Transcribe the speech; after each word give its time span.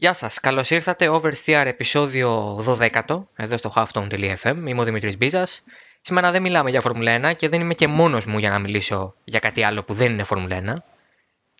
Γεια 0.00 0.12
σας, 0.12 0.40
καλώς 0.40 0.70
ήρθατε 0.70 1.08
Oversteer 1.10 1.62
επεισόδιο 1.66 2.56
12 2.66 3.24
εδώ 3.36 3.56
στο 3.56 3.72
halftone.fm. 3.74 4.56
Είμαι 4.66 4.80
ο 4.80 4.84
Δημήτρης 4.84 5.16
Μπίζας. 5.16 5.64
Σήμερα 6.00 6.30
δεν 6.30 6.42
μιλάμε 6.42 6.70
για 6.70 6.80
Φόρμουλα 6.80 7.30
1 7.30 7.34
και 7.36 7.48
δεν 7.48 7.60
είμαι 7.60 7.74
και 7.74 7.86
μόνος 7.86 8.24
μου 8.26 8.38
για 8.38 8.50
να 8.50 8.58
μιλήσω 8.58 9.14
για 9.24 9.38
κάτι 9.38 9.62
άλλο 9.62 9.82
που 9.82 9.94
δεν 9.94 10.12
είναι 10.12 10.22
Φόρμουλα 10.22 10.60
1. 10.60 10.74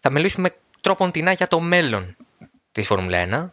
Θα 0.00 0.11
μιλήσουμε 0.11 0.54
τρόπον 0.80 1.11
τεινά 1.11 1.32
για 1.32 1.46
το 1.46 1.61
μέλλον 1.61 2.16
της 2.72 2.87
Φόρμουλα 2.87 3.50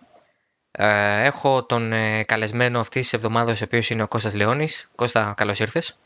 1. 0.71 0.84
Ε, 0.84 1.23
έχω 1.23 1.63
τον 1.63 1.91
ε, 1.93 2.23
καλεσμένο 2.23 2.79
αυτής 2.79 3.01
της 3.01 3.13
εβδομάδας, 3.13 3.61
ο 3.61 3.63
οποίος 3.63 3.89
είναι 3.89 4.04
ο 4.04 4.07
Κώστας 4.07 4.35
Λεώνης. 4.35 4.89
Κώστα, 4.95 5.33
καλώς 5.38 5.59
ήρθες. 5.59 5.97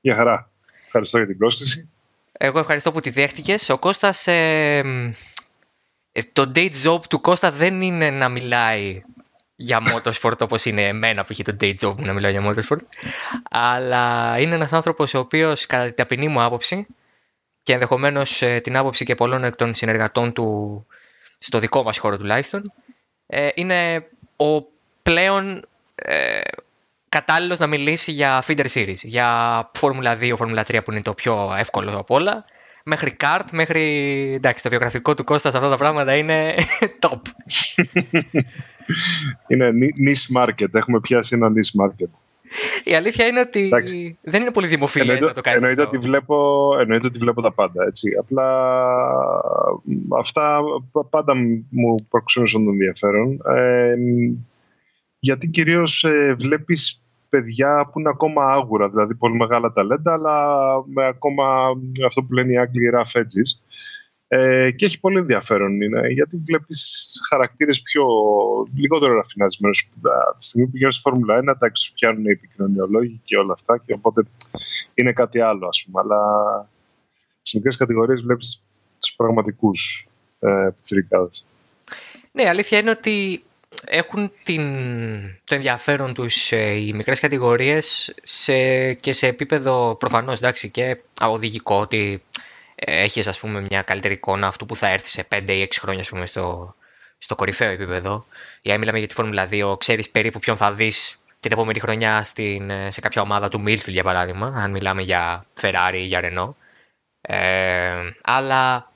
Γεια 0.00 0.14
χαρά. 0.14 0.50
Ευχαριστώ 0.84 1.16
για 1.16 1.26
την 1.26 1.38
πρόσκληση. 1.38 1.88
Εγώ 2.32 2.58
ευχαριστώ 2.58 2.92
που 2.92 3.00
τη 3.00 3.10
δέχτηκες. 3.10 3.68
Ο 3.68 3.78
Κώστας 3.78 4.26
ε, 4.26 4.32
ε, 4.78 4.82
το 6.32 6.52
day 6.54 6.68
job 6.84 7.00
του 7.08 7.20
Κώστα 7.20 7.50
δεν 7.50 7.80
είναι 7.80 8.10
να 8.10 8.28
μιλάει 8.28 9.02
για 9.56 9.82
motorsport 9.88 10.40
όπως 10.40 10.64
είναι 10.64 10.86
εμένα 10.86 11.22
που 11.22 11.28
έχει 11.30 11.42
το 11.42 11.56
day 11.60 11.74
job 11.80 11.94
να 11.96 12.12
μιλάω 12.12 12.30
για 12.30 12.42
motorsport 12.44 12.80
αλλά 13.50 14.36
είναι 14.38 14.54
ένας 14.54 14.72
άνθρωπος 14.72 15.14
ο 15.14 15.18
οποίος 15.18 15.66
κατά 15.66 15.84
την 15.84 15.94
ταπεινή 15.94 16.28
μου 16.28 16.42
άποψη 16.42 16.86
και 17.62 17.72
ενδεχομένως 17.72 18.42
ε, 18.42 18.60
την 18.60 18.76
άποψη 18.76 19.04
και 19.04 19.14
πολλών 19.14 19.44
εκ 19.44 19.56
των 19.56 19.74
συνεργατών 19.74 20.32
του 20.32 20.86
στο 21.38 21.58
δικό 21.58 21.82
μας 21.82 21.98
χώρο 21.98 22.16
τουλάχιστον 22.16 22.72
ε, 23.26 23.48
είναι 23.54 24.08
ο 24.36 24.62
πλέον 25.02 25.64
ε, 25.94 26.40
κατάλληλος 27.08 27.58
να 27.58 27.66
μιλήσει 27.66 28.12
για 28.12 28.42
feeder 28.46 28.66
series, 28.74 28.96
για 29.02 29.70
Formula 29.80 30.18
2, 30.20 30.36
Formula 30.36 30.62
3 30.64 30.84
που 30.84 30.92
είναι 30.92 31.02
το 31.02 31.14
πιο 31.14 31.54
εύκολο 31.58 31.98
από 31.98 32.14
όλα 32.14 32.44
μέχρι 32.84 33.10
καρτ, 33.10 33.50
μέχρι. 33.50 33.82
Εντάξει, 34.34 34.62
το 34.62 34.68
βιογραφικό 34.68 35.14
του 35.14 35.24
Κώστας 35.24 35.52
σε 35.52 35.58
αυτά 35.58 35.70
τα 35.70 35.76
πράγματα 35.76 36.16
είναι 36.16 36.54
top. 37.06 37.20
είναι 39.48 39.70
niche 40.06 40.42
market. 40.42 40.68
Έχουμε 40.72 41.00
πιάσει 41.00 41.34
ένα 41.34 41.48
niche 41.48 41.84
market. 41.84 42.08
Η 42.84 42.94
αλήθεια 42.94 43.26
είναι 43.26 43.40
ότι 43.40 43.64
Εντάξει. 43.64 44.18
δεν 44.22 44.40
είναι 44.40 44.50
πολύ 44.50 44.66
δημοφιλή 44.66 45.20
να 45.20 45.32
το 45.32 45.40
κάνεις 45.40 45.60
εννοείται 45.60 45.82
Ότι 45.82 45.98
βλέπω, 45.98 46.68
εννοείται 46.80 47.06
ότι 47.06 47.18
βλέπω 47.18 47.42
τα 47.42 47.52
πάντα. 47.52 47.84
Έτσι. 47.84 48.10
Απλά 48.18 48.76
αυτά 50.18 50.60
πάντα 51.10 51.34
μου 51.70 52.06
προξενούσαν 52.08 52.64
τον 52.64 52.72
ενδιαφέρον. 52.72 53.40
Ε, 53.56 53.94
γιατί 55.18 55.46
κυρίως 55.48 56.04
ε, 56.04 56.34
βλέπεις 56.38 57.03
παιδιά 57.34 57.90
που 57.92 58.00
είναι 58.00 58.08
ακόμα 58.08 58.52
άγουρα, 58.52 58.88
δηλαδή 58.88 59.14
πολύ 59.14 59.36
μεγάλα 59.36 59.72
ταλέντα, 59.72 60.12
αλλά 60.12 60.56
με 60.86 61.06
ακόμα 61.06 61.72
αυτό 62.06 62.22
που 62.22 62.32
λένε 62.32 62.52
οι 62.52 62.58
Άγγλοι 62.58 62.90
rough 62.94 63.20
edges. 63.20 63.58
Ε, 64.28 64.70
και 64.70 64.84
έχει 64.84 65.00
πολύ 65.00 65.18
ενδιαφέρον 65.18 65.80
είναι, 65.80 66.08
γιατί 66.08 66.42
βλέπεις 66.46 67.02
χαρακτήρες 67.28 67.82
πιο 67.82 68.04
λιγότερο 68.74 69.14
ραφινασμένους. 69.14 69.90
Τη 70.38 70.44
στιγμή 70.44 70.66
που 70.66 70.72
πηγαίνουν 70.72 70.92
στη 70.92 71.02
Φόρμουλα 71.02 71.38
1, 71.38 71.54
τα 71.58 71.70
σου 71.74 71.92
πιάνουν 71.92 72.24
οι 72.24 72.30
επικοινωνιολόγοι 72.30 73.20
και 73.24 73.36
όλα 73.36 73.52
αυτά 73.52 73.78
και 73.78 73.92
οπότε 73.92 74.22
είναι 74.94 75.12
κάτι 75.12 75.40
άλλο 75.40 75.66
ας 75.66 75.84
πούμε. 75.84 76.00
Αλλά 76.00 76.20
στις 77.38 77.54
μικρές 77.54 77.76
κατηγορίες 77.76 78.22
βλέπεις 78.22 78.64
τους 79.00 79.14
πραγματικούς 79.14 80.08
ε, 80.38 80.68
πιτσιρικάδες. 80.76 81.46
Ναι, 82.32 82.42
η 82.42 82.46
αλήθεια 82.46 82.78
είναι 82.78 82.90
ότι 82.90 83.42
έχουν 83.86 84.32
την, 84.42 84.62
το 85.44 85.54
ενδιαφέρον 85.54 86.14
τους 86.14 86.52
ε, 86.52 86.70
οι 86.70 86.92
μικρές 86.92 87.20
κατηγορίες 87.20 88.14
σε, 88.22 88.92
και 88.94 89.12
σε 89.12 89.26
επίπεδο 89.26 89.94
προφανώς 89.94 90.38
εντάξει, 90.38 90.70
και 90.70 91.00
οδηγικό 91.20 91.80
ότι 91.80 92.22
ε, 92.74 93.02
έχεις 93.02 93.26
ας 93.26 93.38
πούμε 93.38 93.60
μια 93.60 93.82
καλύτερη 93.82 94.14
εικόνα 94.14 94.46
αυτού 94.46 94.66
που 94.66 94.76
θα 94.76 94.88
έρθει 94.88 95.08
σε 95.08 95.26
5 95.34 95.48
ή 95.48 95.68
6 95.70 95.76
χρόνια 95.80 96.02
ας 96.02 96.08
πούμε, 96.08 96.26
στο, 96.26 96.74
στο 97.18 97.34
κορυφαίο 97.34 97.70
επίπεδο. 97.70 98.26
Για 98.62 98.72
να 98.72 98.78
μιλάμε 98.78 98.98
για 98.98 99.08
τη 99.08 99.14
Φόρμουλα 99.14 99.48
2, 99.50 99.78
ξέρεις 99.78 100.10
περίπου 100.10 100.38
ποιον 100.38 100.56
θα 100.56 100.72
δεις 100.72 101.18
την 101.40 101.52
επόμενη 101.52 101.80
χρονιά 101.80 102.24
στην, 102.24 102.70
ε, 102.70 102.90
σε 102.90 103.00
κάποια 103.00 103.22
ομάδα 103.22 103.48
του 103.48 103.60
Μίλφιλ 103.60 103.92
για 103.92 104.02
παράδειγμα, 104.02 104.46
αν 104.56 104.70
μιλάμε 104.70 105.02
για 105.02 105.46
Ferrari 105.60 105.94
ή 105.94 106.04
για 106.04 106.20
Renault. 106.22 106.54
Ε, 107.20 108.10
αλλά 108.22 108.92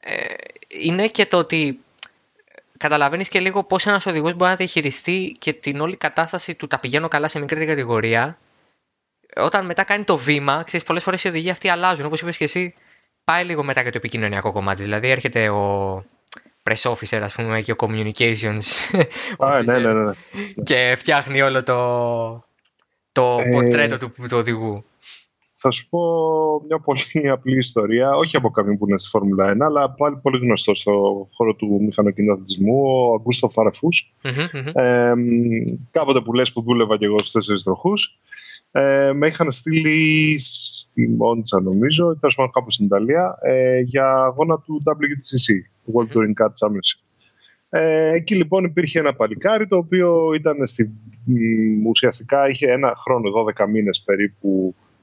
ε, 0.00 0.34
είναι 0.68 1.08
και 1.08 1.26
το 1.26 1.36
ότι 1.36 1.83
καταλαβαίνεις 2.84 3.28
και 3.28 3.40
λίγο 3.40 3.64
πώς 3.64 3.86
ένας 3.86 4.06
οδηγός 4.06 4.34
μπορεί 4.34 4.50
να 4.50 4.56
διαχειριστεί 4.56 5.36
και 5.38 5.52
την 5.52 5.80
όλη 5.80 5.96
κατάσταση 5.96 6.54
του 6.54 6.66
τα 6.66 6.78
πηγαίνω 6.78 7.08
καλά 7.08 7.28
σε 7.28 7.40
μικρή 7.40 7.66
κατηγορία. 7.66 8.38
Όταν 9.36 9.64
μετά 9.64 9.84
κάνει 9.84 10.04
το 10.04 10.16
βήμα, 10.16 10.62
ξέρεις, 10.64 10.86
πολλές 10.86 11.02
φορές 11.02 11.24
οι 11.24 11.28
οδηγοί 11.28 11.50
αυτοί 11.50 11.68
αλλάζουν. 11.68 12.04
Όπως 12.04 12.20
είπες 12.20 12.36
και 12.36 12.44
εσύ, 12.44 12.74
πάει 13.24 13.44
λίγο 13.44 13.62
μετά 13.62 13.82
και 13.82 13.90
το 13.90 13.96
επικοινωνιακό 13.96 14.52
κομμάτι. 14.52 14.82
Δηλαδή 14.82 15.10
έρχεται 15.10 15.48
ο 15.48 16.04
press 16.62 16.90
officer, 16.90 17.20
ας 17.22 17.32
πούμε, 17.34 17.60
και 17.60 17.72
ο 17.72 17.76
communications. 17.78 18.62
Α, 19.38 19.62
ναι, 19.62 19.78
ναι, 19.78 19.92
ναι, 19.92 20.02
ναι. 20.02 20.12
Και 20.62 20.94
φτιάχνει 20.98 21.42
όλο 21.42 21.62
το, 21.62 22.44
το 23.12 23.38
ε... 23.44 23.50
πορτρέτο 23.50 23.98
του, 23.98 24.12
του 24.28 24.36
οδηγού. 24.36 24.84
Θα 25.66 25.72
σου 25.72 25.88
πω 25.88 26.00
μια 26.66 26.78
πολύ 26.78 27.28
απλή 27.36 27.56
ιστορία, 27.56 28.14
όχι 28.14 28.36
από 28.36 28.50
κάποιον 28.50 28.78
που 28.78 28.88
είναι 28.88 28.98
στη 28.98 29.08
Φόρμουλα 29.08 29.52
1, 29.52 29.56
αλλά 29.60 29.90
πάλι 29.90 30.16
πολύ 30.22 30.38
γνωστό 30.38 30.74
στο 30.74 30.92
χώρο 31.32 31.54
του 31.54 31.82
μηχανοκινητισμού, 31.82 32.82
ο 32.84 33.14
Αγκούστο 33.14 33.50
Ε, 34.72 35.12
κάποτε 35.90 36.20
που 36.20 36.32
λες 36.32 36.52
που 36.52 36.62
δούλευα 36.62 36.96
και 36.96 37.04
εγώ 37.04 37.18
στους 37.18 37.30
τέσσερις 37.30 37.62
τροχούς, 37.62 38.18
ε, 38.70 39.12
με 39.12 39.26
είχαν 39.26 39.52
στείλει 39.52 40.38
στη 40.38 41.08
Μόντσα 41.08 41.60
νομίζω, 41.60 42.10
ήταν 42.10 42.30
πάντως 42.36 42.52
κάπου 42.52 42.70
στην 42.70 42.86
Ιταλία, 42.86 43.38
ε, 43.42 43.80
για 43.80 44.12
αγώνα 44.12 44.58
του 44.58 44.80
WTCC, 44.84 45.52
World 45.94 46.16
Touring 46.16 46.44
Car 46.44 46.48
Championship. 46.48 47.00
Ε, 47.68 48.12
εκεί 48.12 48.34
λοιπόν 48.34 48.64
υπήρχε 48.64 48.98
ένα 48.98 49.14
παλικάρι 49.14 49.66
το 49.66 49.76
οποίο 49.76 50.32
ήταν 50.34 50.66
στη, 50.66 50.90
ουσιαστικά 51.86 52.48
είχε 52.48 52.70
ένα 52.70 52.94
χρόνο, 52.96 53.30
12 53.58 53.68
μήνες 53.68 54.02
περίπου 54.02 54.74
14, 54.74 54.93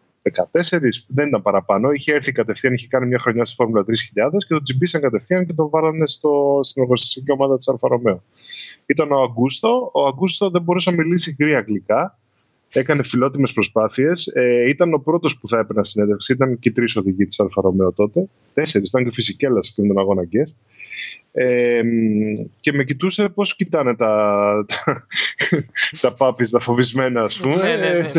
δεν 1.08 1.28
ήταν 1.28 1.42
παραπάνω. 1.42 1.92
Είχε 1.92 2.14
έρθει 2.14 2.32
κατευθείαν, 2.32 2.74
είχε 2.74 2.88
κάνει 2.88 3.08
μια 3.08 3.20
χρονιά 3.20 3.46
στη 3.46 3.56
Φόρμουλα 3.56 3.82
3000 3.82 4.38
και 4.38 4.54
το 4.54 4.62
τσιμπήσαν 4.62 5.02
κατευθείαν 5.02 5.46
και 5.46 5.54
τον 5.54 5.70
βάλανε 5.70 6.08
στο, 6.08 6.60
στην 6.64 6.82
εργοστασιακή 6.82 7.32
ομάδα 7.32 7.58
της 7.58 7.68
Alfa 7.68 7.88
Romeo. 7.88 8.24
Ήταν 8.86 9.12
ο 9.12 9.22
Αγκούστο. 9.22 9.92
Ο 9.94 10.08
Αγκούστο 10.08 10.50
δεν 10.50 10.62
μπορούσε 10.62 10.92
να 10.92 10.96
μιλήσει 10.96 11.36
γκρι 11.38 11.56
αγγλικά. 11.56 12.20
Έκανε 12.74 13.04
φιλότιμες 13.04 13.54
προσπάθειες. 13.54 14.28
Ε, 14.28 14.70
ήταν 14.70 14.94
ο 14.94 14.98
πρώτος 15.00 15.40
που 15.40 15.48
θα 15.48 15.60
έπαιρνε 15.60 15.84
συνέντευξη. 15.84 16.34
Ήταν 16.34 16.60
και 16.60 16.72
τρεις 16.72 16.96
οδηγοί 16.96 17.26
της 17.26 17.40
Αλφα 17.40 17.62
Ρωμαίο 17.62 17.92
τότε. 17.92 18.30
Τέσσερις. 18.54 18.90
Ήταν 18.90 19.04
και 19.04 19.10
ο 19.10 19.12
Φυσικέλας 19.12 19.74
και 19.76 19.82
τον 19.82 20.00
αγώνα 20.00 20.24
guest. 20.24 20.56
Ε, 21.34 21.82
και 22.60 22.74
με 22.74 22.84
κοιτούσε 22.84 23.30
πώς 23.30 23.56
κοιτάνε 23.56 23.96
τα, 23.96 24.66
τα, 24.68 25.06
τα 26.02 26.14
πάπης, 26.14 26.50
τα 26.50 26.60
φοβισμένα 26.60 27.22
ας 27.22 27.40
πούμε. 27.40 27.56
Ναι, 27.56 27.76
ναι, 27.76 27.90
ναι, 27.90 28.12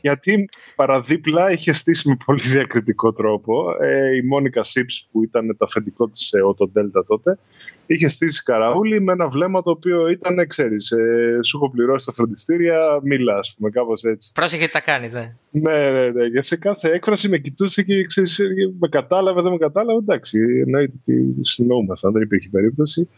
γιατί 0.00 0.48
παραδίπλα 0.74 1.52
είχε 1.52 1.72
στήσει 1.72 2.08
με 2.08 2.16
πολύ 2.26 2.40
διακριτικό 2.40 3.12
τρόπο 3.12 3.64
ε, 3.80 4.16
η 4.16 4.22
Μόνικα 4.22 4.62
Σίψ 4.64 5.08
που 5.12 5.22
ήταν 5.22 5.46
το 5.46 5.64
αφεντικό 5.64 6.08
της 6.08 6.20
σε 6.20 6.40
Ότο 6.40 6.70
Delta 6.74 7.04
τότε 7.06 7.38
είχε 7.86 8.08
στήσει 8.08 8.42
καραούλι 8.42 9.00
με 9.00 9.12
ένα 9.12 9.28
βλέμμα 9.28 9.62
το 9.62 9.70
οποίο 9.70 10.08
ήταν, 10.08 10.46
ξέρεις, 10.46 10.90
ε, 10.90 11.38
σου 11.42 11.56
έχω 11.56 11.70
πληρώσει 11.70 12.06
τα 12.06 12.12
φροντιστήρια, 12.12 13.00
μίλα, 13.02 13.36
ας 13.36 13.54
πούμε, 13.56 13.70
κάπως 13.70 14.02
έτσι. 14.02 14.32
Πρόσεχε 14.34 14.66
τι 14.66 14.72
τα 14.72 14.80
κάνεις, 14.80 15.12
ναι. 15.12 15.36
Ναι, 15.50 15.90
ναι, 15.90 16.10
ναι. 16.10 16.28
Και 16.28 16.42
σε 16.42 16.56
κάθε 16.56 16.90
έκφραση 16.90 17.28
με 17.28 17.38
κοιτούσε 17.38 17.82
και 17.82 18.04
ξέρεις, 18.04 18.40
με 18.78 18.88
κατάλαβε, 18.88 19.42
δεν 19.42 19.50
με 19.50 19.58
κατάλαβε. 19.58 19.98
Εντάξει, 19.98 20.38
εννοείται 20.38 20.92
ότι 21.02 21.34
συνεννοούμασταν, 21.40 22.12
δεν 22.14 22.22
υπήρχε 22.22 22.48
περίπτωση. 22.48 23.08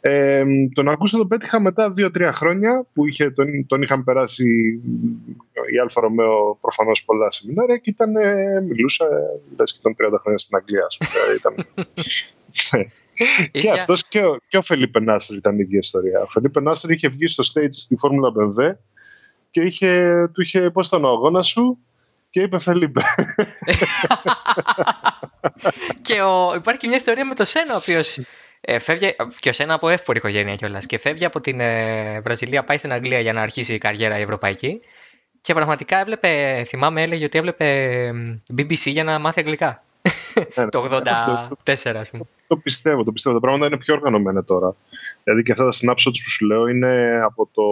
Ε, 0.00 0.44
τον 0.72 0.88
ακούσα 0.88 1.16
τον 1.16 1.28
πέτυχα 1.28 1.60
μετά 1.60 1.92
δύο-τρία 1.92 2.32
χρόνια 2.32 2.86
που 2.92 3.06
είχε, 3.06 3.30
τον, 3.30 3.66
τον 3.66 3.82
είχαν 3.82 4.04
περάσει 4.04 4.80
η 5.74 5.78
Αλφα 5.82 6.00
Ρωμαίο 6.00 6.58
προφανώς 6.60 7.04
πολλά 7.04 7.30
σεμινάρια 7.30 7.76
και 7.76 7.90
ήταν, 7.90 8.12
μιλούσε, 8.68 9.04
λες 9.58 9.72
και 9.72 9.78
ήταν 9.80 10.12
30 10.12 10.18
χρόνια 10.20 10.38
στην 10.38 10.56
Αγγλία, 10.56 10.84
ας 10.86 10.98
πούμε. 10.98 11.36
ήταν, 11.36 11.54
ναι 12.76 12.84
και 13.60 13.70
αυτός 13.70 14.08
και, 14.08 14.24
ο, 14.24 14.36
και 14.48 14.56
ο 14.56 14.62
Φελίπε 14.62 15.00
Νάστερ 15.00 15.36
ήταν 15.36 15.54
η 15.54 15.58
ίδια 15.60 15.78
ιστορία. 15.78 16.20
Ο 16.20 16.26
Φελίπε 16.26 16.60
Νάστερ 16.60 16.90
είχε 16.90 17.08
βγει 17.08 17.26
στο 17.26 17.44
stage 17.52 17.68
στη 17.70 17.96
Φόρμουλα 17.96 18.28
BMW 18.28 18.76
και 19.50 19.60
είχε, 19.60 20.30
του 20.32 20.42
είχε 20.42 20.70
πώς 20.70 20.88
ήταν 20.88 21.04
ο 21.04 21.08
αγώνας 21.08 21.48
σου 21.48 21.78
και 22.30 22.40
είπε 22.40 22.58
Φελίπε. 22.58 23.00
και 26.02 26.22
ο, 26.22 26.54
υπάρχει 26.54 26.80
και 26.80 26.86
μια 26.86 26.96
ιστορία 26.96 27.24
με 27.24 27.34
το 27.34 27.44
Σένα, 27.44 27.74
ο 27.74 27.76
οποίος 27.76 28.18
ε, 28.60 28.78
φεύγει 28.78 29.16
και 29.38 29.48
ο 29.48 29.52
Σένα 29.52 29.74
από 29.74 29.88
εύπορη 29.88 30.18
οικογένεια 30.18 30.54
κιόλας. 30.54 30.86
Και 30.86 30.98
φεύγει 30.98 31.24
από 31.24 31.40
την 31.40 31.60
ε, 31.60 32.20
Βραζιλία, 32.20 32.64
πάει 32.64 32.78
στην 32.78 32.92
Αγγλία 32.92 33.20
για 33.20 33.32
να 33.32 33.42
αρχίσει 33.42 33.74
η 33.74 33.78
καριέρα 33.78 34.18
η 34.18 34.22
ευρωπαϊκή. 34.22 34.80
Και 35.40 35.54
πραγματικά 35.54 35.98
έβλεπε, 35.98 36.62
θυμάμαι, 36.66 37.02
έλεγε 37.02 37.24
ότι 37.24 37.38
έβλεπε 37.38 38.10
BBC 38.56 38.90
για 38.90 39.04
να 39.04 39.18
μάθει 39.18 39.40
αγγλικά. 39.40 39.82
Ναι, 40.54 40.68
το 40.68 41.02
84, 41.64 41.94
ας 41.96 42.10
πούμε. 42.10 42.24
Το 42.50 42.56
πιστεύω, 42.56 43.04
το 43.04 43.12
πιστεύω. 43.12 43.34
Τα 43.34 43.40
πράγματα 43.40 43.66
είναι 43.66 43.76
πιο 43.76 43.94
οργανωμένα 43.94 44.44
τώρα. 44.44 44.76
Δηλαδή 45.24 45.42
και 45.42 45.52
αυτά 45.52 45.64
τα 45.64 45.72
snapshots 45.72 46.18
που 46.22 46.30
σου 46.30 46.46
λέω 46.46 46.66
είναι, 46.66 47.20
από 47.22 47.48
το, 47.52 47.62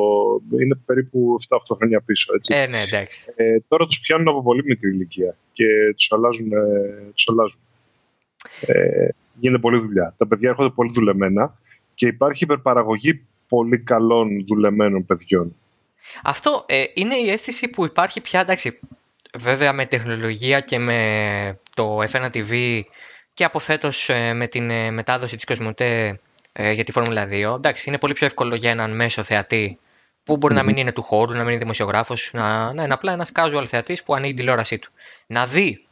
είναι 0.61 0.75
περίπου 0.87 1.37
7-8 1.49 1.59
χρόνια 1.77 2.01
πίσω. 2.01 2.35
Έτσι. 2.35 2.55
Ε, 2.55 2.67
ναι, 2.67 2.83
εντάξει. 2.83 3.33
Ε, 3.37 3.57
τώρα 3.69 3.87
τους 3.87 4.01
πιάνουν 4.01 4.29
από 4.29 4.43
πολύ 4.43 4.63
μικρή 4.65 4.91
ηλικία 4.91 5.37
και 5.53 5.65
τους 5.97 6.13
αλλάζουν. 6.13 6.53
Ε, 6.53 7.11
τους 7.15 7.29
αλλάζουν. 7.29 7.61
Ε, 8.61 9.09
γίνεται 9.35 9.61
πολλή 9.61 9.79
δουλειά. 9.79 10.15
Τα 10.19 10.27
παιδιά 10.27 10.49
έρχονται 10.49 10.71
πολύ 10.75 10.91
δουλεμένα 10.95 11.59
και 11.95 12.07
υπάρχει 12.07 12.45
υπερπαραγωγή 12.45 13.27
πολύ 13.49 13.79
καλών 13.79 14.45
δουλεμένων 14.47 15.07
παιδιών. 15.07 15.57
Αυτό 16.23 16.65
ε, 16.69 16.85
είναι 16.95 17.17
η 17.17 17.31
αίσθηση 17.31 17.69
που 17.69 17.85
υπάρχει 17.85 18.21
πια, 18.21 18.41
εντάξει, 18.41 18.79
βέβαια 19.39 19.73
με 19.73 19.87
τεχνολογία 19.87 20.61
και 20.61 20.79
με 20.79 21.59
το 21.75 22.03
F1 22.03 22.31
TV 22.33 22.83
και 23.39 23.45
από 23.45 23.59
φέτος 23.59 24.09
ε, 24.09 24.33
με 24.33 24.47
την 24.47 24.71
ε, 24.71 24.91
μετάδοση 24.91 25.37
της 25.37 25.45
Κοσμοτέ 25.45 26.21
για 26.53 26.85
τη 26.85 26.93
Φόρμουλα 26.93 27.29
2. 27.31 27.55
Εντάξει, 27.55 27.89
είναι 27.89 27.99
πολύ 27.99 28.13
πιο 28.13 28.27
εύκολο 28.27 28.55
για 28.55 28.71
έναν 28.71 28.97
μέσο 28.97 29.23
θεατή 29.23 29.79
που 30.23 30.37
μπορει 30.37 30.55
να 30.55 30.63
μην 30.63 30.77
είναι 30.77 30.93
του 30.93 31.03
χώρου, 31.03 31.33
να 31.33 31.39
μην 31.39 31.49
είναι 31.49 31.59
δημοσιογράφος, 31.59 32.31
να, 32.33 32.73
να 32.73 32.83
είναι 32.83 32.93
απλά 32.93 33.13
ένας 33.13 33.33
casual 33.35 33.65
θεατής 33.67 34.03
που 34.03 34.15
ανοίγει 34.15 34.33
την 34.33 34.41
τηλεόρασή 34.41 34.79
του. 34.79 34.91
Να 35.27 35.47
δει 35.47 35.87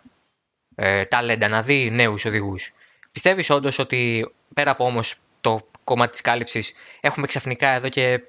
ε, 0.74 1.04
ταλέντα, 1.04 1.48
να 1.48 1.62
δει 1.62 1.90
νέους 1.90 2.24
οδηγούς. 2.24 2.72
Πιστεύεις 3.12 3.50
όντως 3.50 3.78
ότι 3.78 4.30
πέρα 4.54 4.70
από 4.70 4.84
όμως 4.84 5.14
το 5.40 5.68
κομμάτι 5.84 6.10
της 6.10 6.20
κάλυψης, 6.20 6.74
έχουμε 7.00 7.26
ξαφνικά 7.26 7.68
εδώ 7.68 7.88
και 7.88 8.20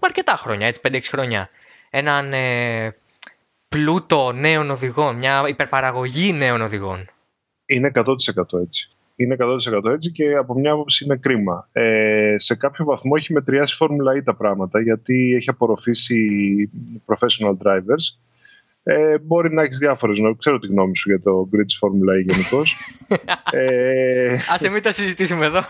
αρκετά 0.00 0.36
χρόνια, 0.36 0.66
έτσι, 0.66 0.80
5-6 0.84 1.00
χρόνια, 1.08 1.50
έναν 1.90 2.32
ε, 2.32 2.96
πλούτο 3.68 4.32
νέων 4.32 4.70
οδηγών, 4.70 5.16
μια 5.16 5.44
υπερπαραγωγή 5.46 6.32
νέων 6.32 6.60
οδηγών; 6.60 7.10
Είναι 7.74 7.90
100% 7.94 8.04
έτσι. 8.62 8.90
Είναι 9.16 9.36
100% 9.38 9.90
έτσι 9.92 10.10
και 10.10 10.34
από 10.34 10.54
μια 10.54 10.72
άποψη 10.72 11.04
είναι 11.04 11.16
κρίμα. 11.16 11.68
Ε, 11.72 12.34
σε 12.38 12.54
κάποιο 12.54 12.84
βαθμό 12.84 13.12
έχει 13.16 13.32
μετριάσει 13.32 13.74
η 13.74 13.76
Φόρμουλα 13.76 14.12
E 14.12 14.22
τα 14.24 14.34
πράγματα 14.34 14.80
γιατί 14.80 15.34
έχει 15.36 15.50
απορροφήσει 15.50 16.30
professional 17.06 17.56
drivers. 17.64 18.18
Ε, 18.82 19.18
μπορεί 19.18 19.54
να 19.54 19.62
έχεις 19.62 19.78
διάφορες 19.78 20.18
γνώμη. 20.18 20.36
Ξέρω 20.36 20.58
τη 20.58 20.66
γνώμη 20.66 20.96
σου 20.96 21.10
για 21.10 21.20
το 21.20 21.48
grid 21.54 21.64
της 21.66 21.76
Φόρμουλα 21.76 22.14
E 22.14 22.24
γενικώς. 22.24 22.76
ε, 23.50 24.32
Α 24.32 24.70
μην 24.70 24.82
τα 24.82 24.92
συζητήσουμε 24.92 25.46
εδώ. 25.46 25.60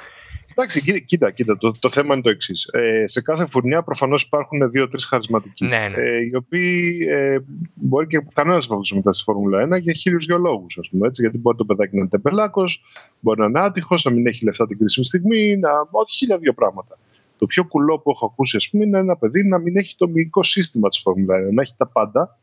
Εντάξει, 0.55 1.05
κοίτα, 1.05 1.31
κοίτα, 1.31 1.59
το, 1.59 1.73
το 1.79 1.91
θέμα 1.91 2.15
είναι 2.15 2.23
το 2.23 2.31
εξής. 2.31 2.69
Ε, 2.73 3.05
σε 3.07 3.23
κάθε 3.23 3.47
φουρνιά 3.47 3.83
προφανώς 3.83 4.23
υπάρχουν 4.23 4.71
δύο-τρεις 4.71 5.05
χαρισματικοί. 5.05 5.65
Ναι, 5.65 5.89
ναι. 5.89 6.03
Ε, 6.03 6.21
οι 6.31 6.35
οποίοι 6.35 7.07
ε, 7.11 7.39
μπορεί 7.75 8.07
και 8.07 8.25
κανένας 8.33 8.65
από 8.65 8.75
αυτού 8.75 8.97
μετά 8.97 9.13
στη 9.13 9.23
Φόρμουλα 9.23 9.77
1 9.77 9.81
για 9.81 9.93
χίλιους 9.93 10.27
δύο 10.27 10.39
λόγους. 10.39 10.79
Γιατί 11.13 11.39
μπορεί 11.39 11.57
το 11.57 11.65
παιδάκι 11.65 11.95
να 11.95 12.01
είναι 12.01 12.09
τεμπελάκος, 12.09 12.83
μπορεί 13.21 13.41
να 13.41 13.47
είναι 13.47 13.61
άτυχος, 13.61 14.05
να 14.05 14.11
μην 14.11 14.27
έχει 14.27 14.45
λεφτά 14.45 14.67
την 14.67 14.79
κρίσιμη 14.79 15.07
στιγμή, 15.07 15.57
να. 15.57 15.71
Όχι 15.91 16.17
χίλια 16.17 16.39
δύο 16.39 16.53
πράγματα. 16.53 16.99
Το 17.39 17.47
πιο 17.47 17.65
κουλό 17.65 17.99
που 17.99 18.11
έχω 18.11 18.27
ακούσει, 18.27 18.57
ας 18.57 18.71
πούμε, 18.71 18.85
είναι 18.85 18.99
ένα 18.99 19.17
παιδί 19.17 19.45
να 19.45 19.59
μην 19.59 19.77
έχει 19.77 19.95
το 19.97 20.09
μυϊκό 20.09 20.43
σύστημα 20.43 20.89
της 20.89 20.99
Φόρμουλα 20.99 21.37
1, 21.49 21.53
να 21.53 21.63
έχει 21.63 21.75
τα 21.77 21.87
πάντα, 21.87 22.39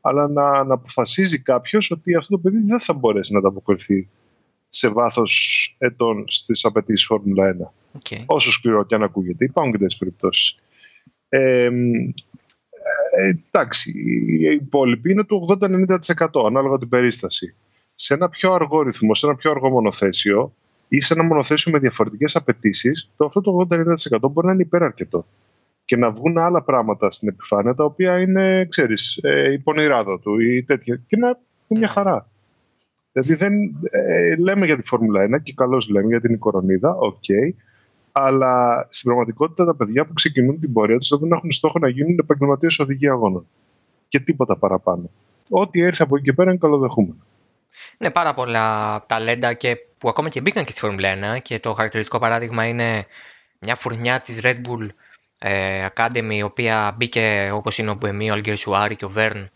αλλά 0.00 0.28
να, 0.28 0.64
να 0.64 0.74
αποφασίζει 0.74 1.38
κάποιος 1.38 1.90
ότι 1.90 2.14
αυτό 2.14 2.36
το 2.36 2.38
παιδί 2.38 2.62
δεν 2.66 2.80
θα 2.80 2.92
μπορέσει 2.92 3.32
να 3.32 3.38
ανταποκριθεί 3.38 4.08
σε 4.70 4.88
βάθος 4.88 5.74
ετών 5.78 6.24
στις 6.28 6.64
απαιτήσεις 6.64 7.06
Φόρμουλα 7.06 7.72
1. 7.92 7.98
Okay. 7.98 8.22
Όσο 8.26 8.50
σκληρό 8.50 8.84
και 8.84 8.94
αν 8.94 9.02
ακούγεται. 9.02 9.44
Υπάρχουν 9.44 9.72
και 9.72 9.78
τέτοιες 9.78 9.98
περιπτώσεις. 9.98 10.58
Ε, 11.28 11.70
εντάξει, 13.16 13.90
οι 13.90 14.54
υπόλοιποι 14.54 15.10
είναι 15.10 15.24
του 15.24 15.56
80-90% 15.60 16.46
ανάλογα 16.46 16.78
την 16.78 16.88
περίσταση. 16.88 17.54
Σε 17.94 18.14
ένα 18.14 18.28
πιο 18.28 18.52
αργό 18.52 18.82
ρυθμό, 18.82 19.14
σε 19.14 19.26
ένα 19.26 19.34
πιο 19.34 19.50
αργό 19.50 19.70
μονοθέσιο 19.70 20.54
ή 20.88 21.00
σε 21.00 21.12
ένα 21.14 21.22
μονοθέσιο 21.22 21.72
με 21.72 21.78
διαφορετικές 21.78 22.36
απαιτήσεις, 22.36 23.10
το 23.16 23.24
αυτό 23.24 23.40
το 23.40 23.66
80-90% 23.70 24.30
μπορεί 24.30 24.46
να 24.46 24.52
είναι 24.52 24.62
υπεραρκετό. 24.62 25.26
Και 25.84 25.96
να 25.96 26.10
βγουν 26.10 26.38
άλλα 26.38 26.62
πράγματα 26.62 27.10
στην 27.10 27.28
επιφάνεια 27.28 27.74
τα 27.74 27.84
οποία 27.84 28.20
είναι, 28.20 28.64
ξέρεις, 28.64 29.18
ε, 29.22 29.52
η 29.52 29.58
πονηράδα 29.58 30.18
του 30.18 30.40
ή 30.40 30.62
τέτοια. 30.62 31.00
Και 31.06 31.16
να 31.16 31.26
είναι 31.26 31.38
μια 31.68 31.80
ναι. 31.80 31.86
χαρά. 31.86 32.28
Δηλαδή 33.12 33.34
δεν, 33.34 33.52
ε, 33.90 34.36
λέμε 34.36 34.66
για 34.66 34.76
τη 34.76 34.88
Φόρμουλα 34.88 35.22
1 35.22 35.42
και 35.42 35.52
καλώς 35.56 35.88
λέμε 35.88 36.06
για 36.06 36.20
την 36.20 36.38
κορωνίδα, 36.38 36.94
οκ. 36.94 37.14
Okay, 37.14 37.54
αλλά 38.12 38.86
στην 38.90 39.06
πραγματικότητα 39.06 39.64
τα 39.64 39.74
παιδιά 39.74 40.06
που 40.06 40.12
ξεκινούν 40.12 40.60
την 40.60 40.72
πορεία 40.72 40.98
τους 40.98 41.18
δεν 41.18 41.32
έχουν 41.32 41.50
στόχο 41.50 41.78
να 41.78 41.88
γίνουν 41.88 42.18
επαγγελματίες 42.18 42.78
οδηγοί 42.78 43.08
αγώνων. 43.08 43.46
Και 44.08 44.20
τίποτα 44.20 44.56
παραπάνω. 44.56 45.10
Ό,τι 45.48 45.80
έρθει 45.80 46.02
από 46.02 46.16
εκεί 46.16 46.24
και 46.24 46.32
πέρα 46.32 46.50
είναι 46.50 46.58
καλοδεχούμενο. 46.58 47.16
Ναι, 47.98 48.10
πάρα 48.10 48.34
πολλά 48.34 49.04
ταλέντα 49.06 49.52
και 49.52 49.76
που 49.98 50.08
ακόμα 50.08 50.28
και 50.28 50.40
μπήκαν 50.40 50.64
και 50.64 50.70
στη 50.70 50.80
Φόρμουλα 50.80 51.36
1 51.36 51.40
και 51.42 51.58
το 51.58 51.72
χαρακτηριστικό 51.72 52.18
παράδειγμα 52.18 52.64
είναι 52.64 53.06
μια 53.58 53.74
φουρνιά 53.74 54.20
της 54.20 54.40
Red 54.42 54.56
Bull 54.56 54.88
ε, 55.38 55.86
Academy 55.94 56.32
η 56.32 56.42
οποία 56.42 56.94
μπήκε 56.96 57.50
όπως 57.52 57.78
είναι 57.78 57.90
ο 57.90 57.94
Μπουεμί, 57.94 58.30
ο 58.30 58.32
Αλγκερσουάρη 58.32 58.96
και 58.96 59.04
ο 59.04 59.08
Βέρν 59.08 59.50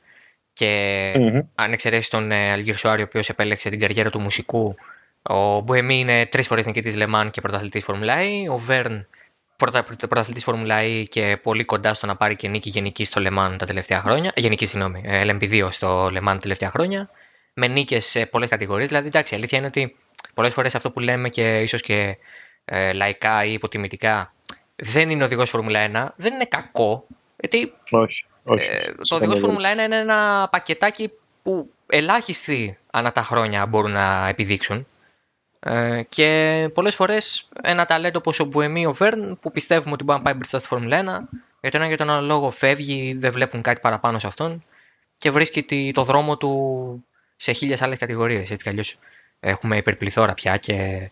και 0.55 1.13
mm-hmm. 1.17 1.41
αν 1.55 1.73
εξαιρέσεις 1.73 2.09
τον 2.09 2.31
ε, 2.31 2.51
Αλγυρσουάριο, 2.51 3.05
ο 3.05 3.07
οποίος 3.09 3.29
επέλεξε 3.29 3.71
την 3.71 3.81
καριέρα 3.81 4.11
του 4.11 4.21
μουσικού, 4.21 4.75
ο 5.23 5.61
Μπουεμί 5.61 5.99
είναι 5.99 6.27
τρεις 6.27 6.47
φορές 6.47 6.67
νικητής 6.67 6.97
Λεμάν 6.97 7.31
και 7.31 7.41
πρωταθλητής 7.41 7.85
Φόρμουλα 7.85 8.15
E. 8.17 8.53
Ο 8.53 8.59
Βέρν 8.59 9.07
πρωταθλητής 10.09 10.45
Φόρμουλα 10.45 10.79
E 10.83 11.05
και 11.09 11.39
πολύ 11.43 11.65
κοντά 11.65 11.95
στο 11.95 12.07
να 12.07 12.17
πάρει 12.17 12.37
και 12.37 12.49
νίκη 12.49 12.69
γενική 12.69 13.05
στο 13.05 13.21
Λεμάν 13.21 13.59
τα 13.59 13.67
τελευταία 13.67 14.01
χρόνια. 14.01 14.33
Γενική, 14.37 14.67
συγγνώμη, 14.67 15.03
ε, 15.05 15.25
LMP2 15.27 15.69
στο 15.71 16.09
Λεμάν 16.13 16.35
τα 16.35 16.41
τελευταία 16.41 16.71
χρόνια. 16.71 17.11
Με 17.55 17.67
νίκες 17.67 18.07
σε 18.07 18.27
πολλές 18.27 18.49
κατηγορίες. 18.49 18.89
Δηλαδή, 18.89 19.07
εντάξει, 19.07 19.35
η 19.35 19.37
αλήθεια 19.37 19.59
είναι 19.59 19.67
ότι 19.67 19.97
πολλές 20.35 20.53
φορές 20.53 20.75
αυτό 20.75 20.91
που 20.91 21.01
λέμε 21.01 21.29
και 21.29 21.61
ίσως 21.61 21.81
και 21.81 22.17
ε, 22.65 22.93
λαϊκά 22.93 23.45
ή 23.45 23.53
υποτιμητικά 23.53 24.33
δεν 24.77 25.11
είναι 25.11 25.25
οδηγός 25.25 25.51
Φόρμουλα 25.51 26.11
1, 26.11 26.13
δεν 26.17 26.35
είναι 26.35 26.45
κακό. 26.45 27.07
Γιατί 27.37 27.73
Όχι. 27.91 28.25
Ε, 28.45 28.93
το 29.09 29.15
οδηγό 29.15 29.37
Φόρμουλα 29.37 29.73
1 29.75 29.79
είναι 29.79 29.97
ένα 29.97 30.49
πακετάκι 30.51 31.13
που 31.43 31.71
ελάχιστοι 31.87 32.79
ανά 32.91 33.13
τα 33.13 33.23
χρόνια 33.23 33.67
μπορούν 33.67 33.91
να 33.91 34.29
επιδείξουν. 34.29 34.87
Ε, 35.61 36.03
και 36.09 36.71
πολλές 36.75 36.95
φορές 36.95 37.49
ένα 37.63 37.85
ταλέντο 37.85 38.19
όπως 38.19 38.41
ο 38.41 38.45
Μπουεμί, 38.45 38.87
ο 38.87 38.93
Βέρν, 38.93 39.39
που 39.41 39.51
πιστεύουμε 39.53 39.93
ότι 39.93 40.05
μπορεί 40.05 40.19
να 40.19 40.25
πάει 40.25 40.35
μπροστά 40.35 40.59
στη 40.59 40.69
Φόρμουλα 40.69 41.01
1, 41.01 41.05
για 41.61 41.71
τον 41.71 41.81
ένα 41.81 41.87
για 41.87 41.97
τον 41.97 42.11
άλλο 42.11 42.27
λόγο 42.27 42.51
φεύγει, 42.51 43.15
δεν 43.19 43.33
βλέπουν 43.33 43.63
κάτι 43.63 43.81
παραπάνω 43.81 44.19
σε 44.19 44.27
αυτόν 44.27 44.65
και 45.19 45.31
βρίσκει 45.31 45.93
το 45.95 46.05
δρόμο 46.05 46.37
του 46.37 47.05
σε 47.37 47.53
χίλιες 47.53 47.83
άλλες 47.83 47.99
κατηγορίες. 47.99 48.51
Έτσι 48.51 48.63
κι 48.65 48.69
αλλιώς 48.69 48.99
έχουμε 49.41 49.77
υπερπληθώρα 49.77 50.35
πια 50.35 50.57
και 50.57 50.73
ε, 50.73 51.11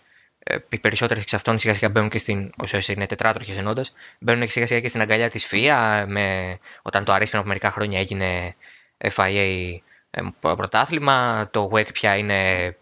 οι 0.68 0.78
περισσότερες 0.78 1.22
εξ 1.22 1.34
αυτών 1.34 1.58
σιγά 1.58 1.74
σιγά 1.74 1.88
μπαίνουν 1.88 2.08
και 2.08 2.18
στην. 2.18 2.50
όσο 2.56 2.92
είναι 2.92 3.06
τετράτροχες 3.06 3.58
ενώντα, 3.58 3.84
μπαίνουν 4.18 4.48
σιγά 4.48 4.66
σιγά 4.66 4.80
και 4.80 4.88
στην 4.88 5.00
αγκαλιά 5.00 5.30
της 5.30 5.48
FIA. 5.50 6.04
Με, 6.06 6.58
όταν 6.82 7.04
το 7.04 7.12
αρέσει 7.12 7.28
πριν 7.28 7.40
από 7.40 7.48
μερικά 7.48 7.70
χρόνια 7.70 7.98
έγινε 7.98 8.54
FIA 8.98 9.76
ε, 10.10 10.22
πρωτάθλημα. 10.40 11.48
Το 11.50 11.70
WEC 11.72 11.92
πια 11.92 12.16
είναι 12.16 12.76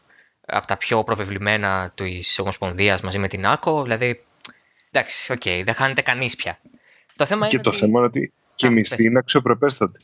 από 0.47 0.67
τα 0.67 0.77
πιο 0.77 1.05
προβεβλημένα 1.05 1.93
της 1.95 2.39
Ομοσπονδίας 2.39 3.01
μαζί 3.01 3.19
με 3.19 3.29
την 3.29 3.47
ΑΚΟ. 3.47 3.83
Δηλαδή, 3.83 4.25
εντάξει, 4.91 5.33
οκ, 5.33 5.41
okay, 5.45 5.63
δεν 5.65 5.75
χάνεται 5.75 6.03
κανείς 6.03 6.37
πια. 6.37 6.59
Το 7.17 7.27
θέμα 7.27 7.47
και 7.47 7.55
είναι 7.55 7.65
το 7.65 7.71
ότι... 7.71 7.79
θέμα 7.79 7.99
είναι 7.99 8.07
ότι 8.07 8.33
και 8.55 8.67
η 8.67 8.71
μισθή 8.71 9.05
είναι 9.05 9.19
αξιοπρεπέστατη. 9.19 10.01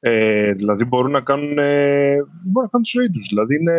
Ε, 0.00 0.52
δηλαδή 0.52 0.84
μπορούν 0.84 1.10
να 1.10 1.20
κάνουν, 1.20 1.58
ε, 1.58 2.14
μπορούν 2.42 2.62
να 2.62 2.68
κάνουν 2.68 2.82
τη 2.82 2.90
ζωή 2.90 3.10
τους. 3.10 3.28
Δηλαδή 3.28 3.54
είναι, 3.54 3.74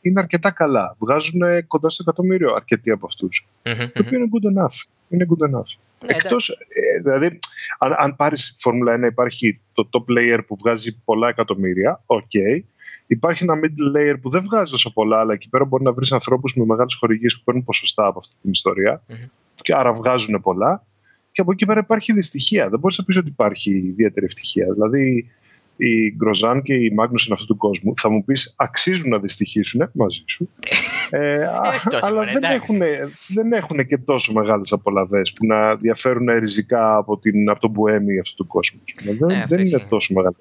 είναι 0.00 0.20
αρκετά 0.20 0.50
καλά. 0.50 0.96
Βγάζουν 0.98 1.42
κοντά 1.66 1.90
στο 1.90 2.04
εκατομμύριο 2.06 2.52
αρκετοί 2.54 2.90
από 2.90 3.06
αυτούς. 3.06 3.46
Mm-hmm, 3.62 3.90
το 3.92 4.02
οποίο 4.06 4.18
είναι 4.18 4.28
good 4.32 4.58
enough. 4.58 4.88
Είναι 5.08 5.26
good 5.30 5.44
enough. 5.48 5.76
Ναι, 6.06 6.14
Εκτός, 6.14 6.48
ε, 6.48 7.00
δηλαδή, 7.02 7.38
αν, 7.78 7.94
αν 7.98 8.16
πάρεις 8.16 8.56
Φόρμουλα 8.60 8.92
1, 8.92 9.06
υπάρχει 9.06 9.60
το 9.72 9.88
top 9.92 10.18
layer 10.18 10.38
που 10.46 10.56
βγάζει 10.56 11.02
πολλά 11.04 11.28
εκατομμύρια. 11.28 12.02
Ok. 12.06 12.20
Okay. 12.34 12.60
Υπάρχει 13.06 13.42
ένα 13.42 13.54
middle 13.54 13.96
layer 13.96 14.16
που 14.20 14.30
δεν 14.30 14.42
βγάζει 14.42 14.70
τόσο 14.70 14.92
πολλά, 14.92 15.20
αλλά 15.20 15.32
εκεί 15.32 15.48
πέρα 15.48 15.64
μπορεί 15.64 15.84
να 15.84 15.92
βρεις 15.92 16.12
ανθρώπους 16.12 16.54
με 16.54 16.64
μεγάλες 16.64 16.94
χορηγίες 16.94 17.36
που 17.36 17.44
παίρνουν 17.44 17.64
ποσοστά 17.64 18.06
από 18.06 18.18
αυτή 18.18 18.34
την 18.42 18.50
ιστορία. 18.50 19.02
Mm-hmm. 19.08 19.28
Και 19.54 19.74
άρα 19.74 19.92
βγάζουν 19.92 20.40
πολλά 20.42 20.84
και 21.36 21.42
από 21.42 21.52
εκεί 21.52 21.66
πέρα 21.66 21.80
υπάρχει 21.80 22.12
δυστυχία. 22.12 22.68
Δεν 22.68 22.78
μπορείς 22.78 22.98
να 22.98 23.04
πεις 23.04 23.16
ότι 23.16 23.28
υπάρχει 23.28 23.70
ιδιαίτερη 23.70 24.26
ευτυχία. 24.26 24.72
Δηλαδή, 24.72 25.30
οι 25.76 26.14
Γκροζάν 26.16 26.62
και 26.62 26.74
οι 26.74 26.90
Μάγνουσεν 26.90 27.32
αυτού 27.32 27.46
του 27.46 27.56
κόσμου 27.56 27.94
θα 27.96 28.10
μου 28.10 28.24
πεις 28.24 28.54
αξίζουν 28.56 29.10
να 29.10 29.18
δυστυχήσουν 29.18 29.90
μαζί 29.92 30.22
σου. 30.26 30.50
ε, 31.10 31.46
αλλά 32.06 32.24
δεν 32.24 32.42
έχουν, 32.42 32.78
δεν 33.28 33.52
έχουν 33.52 33.86
και 33.86 33.98
τόσο 33.98 34.32
μεγάλες 34.32 34.72
απολαυές 34.72 35.32
που 35.32 35.46
να 35.46 35.76
διαφέρουν 35.76 36.26
ριζικά 36.26 36.96
από, 36.96 37.18
την, 37.18 37.50
από 37.50 37.60
τον 37.60 37.70
Μπουέμι 37.70 38.18
αυτού 38.18 38.34
του 38.34 38.46
κόσμου. 38.46 38.80
Δεν, 39.02 39.30
ε, 39.30 39.44
δεν 39.48 39.64
είναι 39.64 39.78
τόσο 39.88 40.14
μεγάλα. 40.14 40.36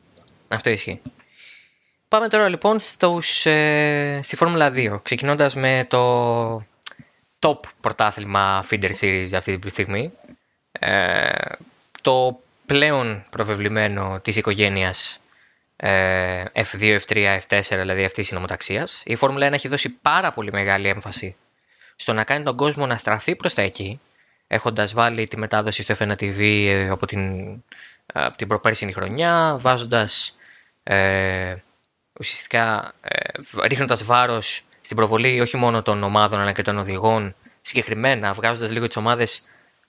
Αυτό 0.48 0.70
ισχύει. 0.70 1.02
Πάμε 2.08 2.28
τώρα 2.28 2.50
λοιπόν 2.50 2.80
στους, 2.80 3.46
ε, 3.46 4.20
στη 4.24 4.36
Φόρμουλα 4.36 4.72
2, 4.76 5.00
ξεκινώντας 5.02 5.56
με 5.56 5.86
το 5.90 6.56
top 7.40 7.60
πρωτάθλημα 7.82 8.64
Feeder 8.70 8.92
Series 9.02 9.30
αυτή 9.34 9.60
τη 9.60 9.70
στιγμή. 9.70 10.12
Ε, 10.80 11.32
το 12.02 12.40
πλέον 12.66 13.26
προβεβλημένο 13.30 14.20
της 14.24 14.36
οικογένειας 14.36 15.20
ε, 15.76 16.44
F2, 16.54 17.00
F3, 17.08 17.38
F4, 17.48 17.62
δηλαδή 17.70 18.04
αυτή 18.04 18.20
της 18.20 18.28
συνομοταξίας. 18.28 19.02
Η 19.06 19.16
Φόρμουλα 19.16 19.50
1 19.50 19.54
έχει 19.54 19.68
δώσει 19.68 19.90
πάρα 19.90 20.32
πολύ 20.32 20.52
μεγάλη 20.52 20.88
έμφαση 20.88 21.36
στο 21.96 22.14
να 22.14 22.24
κάνει 22.24 22.44
τον 22.44 22.56
κόσμο 22.56 22.86
να 22.86 22.98
στραφεί 22.98 23.36
προς 23.36 23.54
τα 23.54 23.62
εκεί, 23.62 24.00
έχοντας 24.48 24.94
βάλει 24.94 25.28
τη 25.28 25.38
μετάδοση 25.38 25.82
στο 25.82 25.96
F1 25.98 26.12
TV 26.12 26.40
ε, 26.68 26.90
από 26.90 27.06
την, 27.06 27.52
από 28.14 28.38
την 28.38 28.48
προπέρσινη 28.48 28.92
χρονιά, 28.92 29.58
βάζοντας 29.60 30.38
ε, 30.84 31.56
ουσιαστικά 32.20 32.94
ε, 33.02 33.18
ρίχνοντας 33.68 34.04
βάρος 34.04 34.62
στην 34.82 34.98
προβολή 34.98 35.42
όχι 35.42 35.58
μόνο 35.58 35.82
των 35.82 36.04
ομάδων 36.04 36.40
αλλά 36.40 36.52
και 36.52 36.62
των 36.62 36.78
οδηγών 36.78 37.36
συγκεκριμένα 37.62 38.34
βγάζοντας 38.34 38.72
λίγο 38.72 38.88
τις 38.88 38.98
ομάδες 38.98 39.44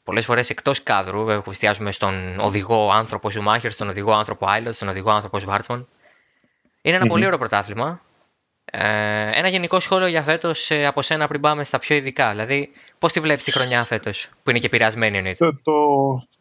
πολλές 0.06 0.25
φορές 0.25 0.50
εκτός 0.50 0.82
κάδρου. 0.82 1.26
Εστιάζουμε 1.50 1.92
στον 1.92 2.38
οδηγό 2.38 2.90
άνθρωπο 2.90 3.30
Σουμάχερ, 3.30 3.70
στον 3.70 3.88
οδηγό 3.88 4.12
άνθρωπο 4.12 4.46
Άιλοτ, 4.46 4.75
στον 4.75 4.88
οδηγό 4.88 5.10
άνθρωπο 5.10 5.38
Βάρτσμαν. 5.38 5.88
Είναι 6.82 6.96
ένα 6.96 7.06
πολύ 7.06 7.26
ωραίο 7.26 7.38
πρωτάθλημα. 7.38 8.00
Ε, 8.64 9.38
ένα 9.38 9.48
γενικό 9.48 9.80
σχόλιο 9.80 10.06
για 10.06 10.22
φέτος 10.22 10.70
ε, 10.70 10.86
από 10.86 11.02
σένα 11.02 11.28
πριν 11.28 11.40
πάμε 11.40 11.64
στα 11.64 11.78
πιο 11.78 11.96
ειδικά. 11.96 12.30
Δηλαδή, 12.30 12.70
πώς 12.98 13.12
τη 13.12 13.20
βλέπεις 13.20 13.44
τη 13.44 13.52
χρονιά 13.52 13.84
φέτος, 13.84 14.28
που 14.42 14.50
είναι 14.50 14.58
και 14.58 14.66
επηρεασμένη 14.66 15.16
εννοείται; 15.16 15.44
Το, 15.44 15.60
το, 15.62 15.72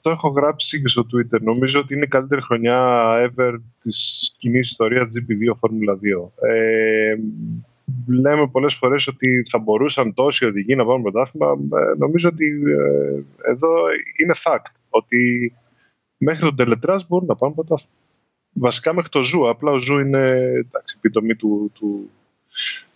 το, 0.02 0.10
έχω 0.10 0.30
γράψει 0.30 0.82
και 0.82 0.88
στο 0.88 1.02
Twitter. 1.02 1.40
Νομίζω 1.42 1.80
ότι 1.80 1.94
είναι 1.94 2.06
η 2.06 2.08
καλύτερη 2.08 2.42
χρονιά 2.42 2.80
ever 3.20 3.54
της 3.82 4.34
κοινής 4.38 4.68
ιστορίας 4.68 5.08
GP2 5.08 5.52
Formula 5.60 5.94
2. 5.94 6.50
Ε, 6.50 7.16
λέμε 8.08 8.48
πολλές 8.48 8.76
φορές 8.76 9.08
ότι 9.08 9.44
θα 9.50 9.60
μπορούσαν 9.60 10.14
τόσοι 10.14 10.46
οδηγοί 10.46 10.76
να 10.76 10.86
πάρουν 10.86 11.02
πρωτάθλημα. 11.02 11.48
Ε, 11.52 11.98
νομίζω 11.98 12.30
ότι 12.30 12.46
ε, 12.46 13.50
εδώ 13.52 13.70
είναι 14.22 14.34
fact. 14.44 14.72
Ότι 14.90 15.54
μέχρι 16.18 16.46
τον 16.46 16.56
Τίκτουμ 16.56 17.08
μπορούν 17.08 17.28
να 17.28 17.36
πάρουν 17.36 17.56
πρωτάθλημα. 17.56 17.94
Βασικά 18.54 18.94
μέχρι 18.94 19.10
το 19.10 19.24
Ζου. 19.24 19.50
Απλά 19.50 19.72
ο 19.72 19.80
Ζου 19.80 20.00
είναι 20.00 20.28
εντάξει, 20.38 20.96
επιτομή 20.98 21.36
του, 21.36 21.72
του, 21.74 22.10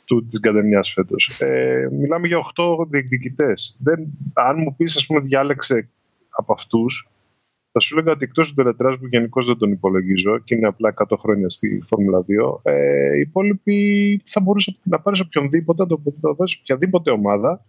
του, 0.05 0.25
της 0.27 0.39
γκαντεμιάς 0.39 0.91
φέτος. 0.91 1.39
Ε, 1.39 1.89
μιλάμε 1.91 2.27
για 2.27 2.41
8 2.55 2.85
διεκδικητές. 2.89 3.77
Δεν, 3.79 4.07
αν 4.33 4.59
μου 4.59 4.75
πεις, 4.75 4.95
ας 4.95 5.05
πούμε, 5.05 5.19
διάλεξε 5.19 5.89
από 6.29 6.53
αυτούς, 6.53 7.09
θα 7.71 7.79
σου 7.79 7.97
έλεγα 7.97 8.11
ότι 8.11 8.23
εκτός 8.23 8.49
του 8.49 8.53
Τελετράζ 8.53 8.95
που 8.95 9.07
γενικώς 9.07 9.47
δεν 9.47 9.57
τον 9.57 9.71
υπολογίζω 9.71 10.39
και 10.39 10.55
είναι 10.55 10.67
απλά 10.67 10.93
100 11.09 11.17
χρόνια 11.19 11.49
στη 11.49 11.83
Φόρμουλα 11.85 12.25
2, 12.27 12.59
ε, 12.63 13.17
οι 13.17 13.19
υπόλοιποι 13.19 14.21
θα 14.25 14.41
μπορούσε 14.41 14.75
να 14.83 14.99
πάρεις 14.99 15.19
οποιονδήποτε, 15.19 15.85
το 15.85 16.01
πάρεις 16.37 16.59
οποιαδήποτε 16.59 17.11
ομάδα 17.11 17.61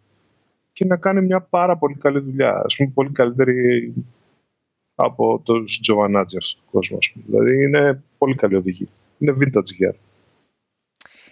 και 0.73 0.85
να 0.85 0.97
κάνει 0.97 1.21
μια 1.21 1.41
πάρα 1.41 1.77
πολύ 1.77 1.95
καλή 1.95 2.19
δουλειά. 2.19 2.51
Α 2.51 2.67
πούμε, 2.77 2.91
πολύ 2.95 3.11
καλύτερη 3.11 3.93
από 4.95 5.41
τους 5.45 5.81
Τζοβανάτζερ 5.81 6.43
στον 6.43 6.65
κόσμο. 6.71 6.99
Δηλαδή 7.27 7.63
είναι 7.63 8.03
πολύ 8.19 8.35
καλή 8.35 8.55
οδηγή. 8.55 8.89
Είναι 9.19 9.37
vintage 9.41 9.85
gear. 9.85 9.95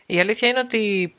Η 0.07 0.21
αλήθεια 0.21 0.49
είναι 0.49 0.59
ότι 0.59 1.15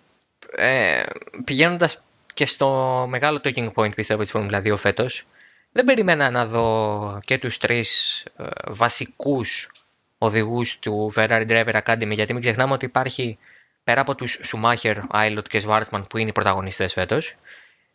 ε, 0.55 1.03
πηγαίνοντας 1.43 2.03
και 2.33 2.45
στο 2.45 3.05
μεγάλο 3.09 3.39
talking 3.43 3.71
point 3.73 3.95
πιστεύω 3.95 4.21
της 4.21 4.31
Φόρμουλα 4.31 4.61
2 4.65 4.73
φέτος, 4.77 5.25
δεν 5.71 5.85
περιμένα 5.85 6.29
να 6.29 6.45
δω 6.45 7.19
και 7.25 7.37
τους 7.37 7.57
τρεις 7.57 8.19
ε, 8.37 8.45
βασικούς 8.67 9.71
οδηγούς 10.17 10.79
του 10.79 11.11
Ferrari 11.15 11.47
Driver 11.47 11.81
Academy 11.85 12.11
γιατί 12.11 12.33
μην 12.33 12.41
ξεχνάμε 12.41 12.73
ότι 12.73 12.85
υπάρχει 12.85 13.37
πέρα 13.83 14.01
από 14.01 14.15
τους 14.15 14.39
Schumacher, 14.43 14.95
Eilert 15.13 15.47
και 15.49 15.63
Schwarzman 15.65 16.03
που 16.09 16.17
είναι 16.17 16.29
οι 16.29 16.31
πρωταγωνιστές 16.31 16.93
φέτος 16.93 17.35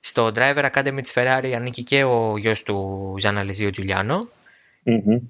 στο 0.00 0.32
Driver 0.34 0.70
Academy 0.74 0.98
της 1.02 1.12
Ferrari 1.14 1.52
ανήκει 1.56 1.82
και 1.82 2.04
ο 2.04 2.36
γιος 2.38 2.62
του 2.62 3.14
Ζαν 3.18 3.38
Αλεζίου 3.38 3.70
Τζουλιάνο 3.70 4.28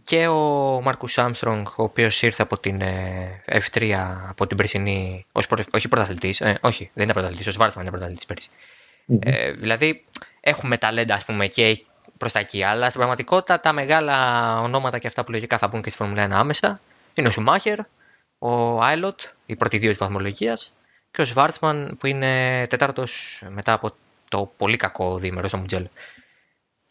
και 0.03 0.27
ο 0.27 0.81
Μάρκους 0.83 1.19
Άμστρονγκ 1.19 1.67
ο 1.67 1.83
οποίος 1.83 2.23
ήρθε 2.23 2.43
από 2.43 2.59
την 2.59 2.81
ε, 2.81 3.43
F3 3.47 3.91
από 4.29 4.47
την 4.47 4.57
περσινή, 4.57 5.27
ως 5.33 5.47
όχι 5.71 5.89
πρωταθλητής, 5.89 6.41
ε, 6.41 6.59
όχι 6.61 6.91
δεν 6.95 7.03
ήταν 7.05 7.15
πρωταθλητής, 7.15 7.47
ο 7.47 7.51
Σβάρτσμαν 7.53 7.85
ήταν 7.85 7.99
πρωταθλητής 7.99 8.27
πέρσι. 8.27 8.49
Ε, 9.19 9.53
δηλαδή 9.53 10.05
έχουμε 10.41 10.77
ταλέντα 10.77 11.15
ας 11.15 11.25
πούμε 11.25 11.47
και 11.47 11.85
προς 12.25 12.37
τα 12.37 12.43
εκεί. 12.43 12.63
Αλλά 12.63 12.87
στην 12.87 12.99
πραγματικότητα 12.99 13.61
τα 13.61 13.73
μεγάλα 13.73 14.61
ονόματα 14.61 14.99
και 14.99 15.07
αυτά 15.07 15.25
που 15.25 15.31
λογικά 15.31 15.59
θα 15.59 15.69
μπουν 15.69 15.83
και 15.83 15.89
στη 15.89 15.99
Φόρμουλα 15.99 16.27
1 16.27 16.31
άμεσα 16.33 16.81
είναι 17.15 17.29
ο 17.29 17.31
Σουμάχερ, 17.31 17.79
ο 18.39 18.81
Άιλοτ, 18.83 19.21
η 19.47 19.57
πρώτη 19.57 19.79
δύο 19.79 19.91
της 19.91 19.99
βαθμολογίας, 19.99 20.75
και 21.11 21.21
ο 21.21 21.25
Σβάρτσμαν 21.25 21.97
που 21.99 22.07
είναι 22.07 22.67
τέταρτος 22.67 23.43
μετά 23.49 23.73
από 23.73 23.91
το 24.31 24.53
πολύ 24.57 24.77
κακό 24.77 25.19
διήμερο 25.19 25.49
στο 25.49 25.57
Μουτζέλ. 25.57 25.89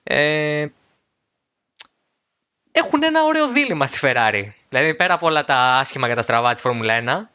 Ε, 0.04 0.68
έχουν 2.72 3.04
ένα 3.04 3.24
ωραίο 3.24 3.48
δίλημα 3.48 3.88
στη 3.88 4.00
Ferrari. 4.02 4.48
Δηλαδή 4.70 4.96
πέρα 4.96 5.14
από 5.14 5.26
όλα 5.26 5.44
τα 5.44 5.56
άσχημα 5.56 6.08
και 6.08 6.14
τα 6.14 6.22
στραβά 6.22 6.54
της 6.54 6.62
Φόρμουλα 6.62 6.94
1, 6.94 7.30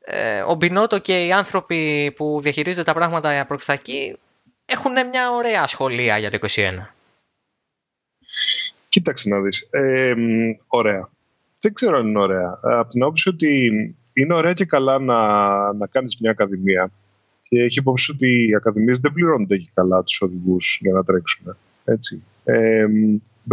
ε, 0.00 0.40
ο 0.40 0.54
Μπινότο 0.54 0.98
και 0.98 1.26
οι 1.26 1.32
άνθρωποι 1.32 2.12
που 2.16 2.40
διαχειρίζονται 2.40 2.84
τα 2.84 2.94
πράγματα 2.94 3.44
προς 3.46 3.64
τα 3.64 3.72
εκεί 3.72 4.18
έχουν 4.64 4.92
μια 5.08 5.30
ωραία 5.30 5.66
σχολεία 5.66 6.18
για 6.18 6.30
το 6.30 6.38
2021. 6.40 6.94
Κοίταξε 8.94 9.28
να 9.28 9.40
δεις. 9.40 9.68
Ε, 9.70 10.14
ωραία. 10.66 11.10
Δεν 11.60 11.72
ξέρω 11.72 11.98
αν 11.98 12.06
είναι 12.06 12.18
ωραία. 12.18 12.58
Από 12.62 12.90
την 12.90 13.02
άποψη 13.02 13.28
ότι 13.28 13.70
είναι 14.12 14.34
ωραία 14.34 14.52
και 14.52 14.64
καλά 14.64 14.98
να, 14.98 15.18
να 15.72 15.86
κάνεις 15.86 16.18
μια 16.20 16.30
ακαδημία 16.30 16.90
και 17.48 17.62
έχει 17.62 17.78
υπόψη 17.78 18.12
ότι 18.12 18.48
οι 18.48 18.54
ακαδημίες 18.54 18.98
δεν 18.98 19.12
πληρώνονται 19.12 19.56
και 19.56 19.68
καλά 19.74 20.02
τους 20.02 20.20
οδηγούς 20.20 20.78
για 20.80 20.92
να 20.92 21.04
τρέξουν. 21.04 21.56
Έτσι. 21.84 22.22
Ε, 22.44 22.84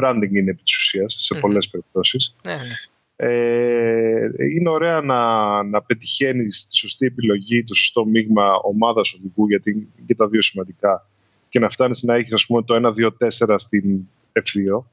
branding 0.02 0.32
είναι 0.32 0.52
επί 0.52 0.62
της 0.64 0.78
ουσίας 0.78 1.16
σε 1.20 1.36
πολλές 1.36 1.70
περιπτώσεις. 1.70 2.36
Ναι, 2.46 2.54
ναι. 2.54 2.76
Ε, 3.16 4.30
είναι 4.56 4.70
ωραία 4.70 5.02
να, 5.02 5.64
να 5.64 5.82
πετυχαίνεις 5.82 6.68
τη 6.68 6.78
σωστή 6.78 7.06
επιλογή, 7.06 7.64
το 7.64 7.74
σωστό 7.74 8.06
μείγμα 8.06 8.54
ομάδας 8.54 9.14
οδηγού, 9.14 9.48
γιατί 9.48 9.88
και 10.06 10.16
τα 10.16 10.28
δύο 10.28 10.42
σημαντικά, 10.42 11.08
και 11.50 11.60
να 11.60 11.70
φτάνεις 11.70 12.04
να 12.04 12.16
έχεις 12.16 12.34
ας 12.34 12.46
πούμε, 12.46 12.64
το 12.64 12.94
1-2-4 13.20 13.56
στην 13.58 14.08
F2 14.34 14.84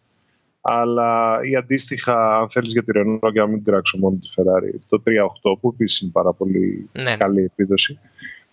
αλλά 0.71 1.41
ή 1.43 1.57
αντίστοιχα, 1.57 2.39
αν 2.39 2.51
θέλεις 2.51 2.73
για 2.73 2.83
τη 2.83 2.93
Renault, 2.95 3.33
για 3.33 3.43
να 3.43 3.47
μην 3.47 3.65
κράξω 3.65 3.99
μόνο 3.99 4.19
τη 4.21 4.29
Ferrari, 4.37 4.79
το 4.89 5.03
3.8 5.07 5.59
που 5.61 5.71
επίσης 5.75 6.01
είναι 6.01 6.11
πάρα 6.11 6.33
πολύ 6.33 6.89
ναι. 6.93 7.17
καλή 7.17 7.43
επίδοση. 7.43 7.99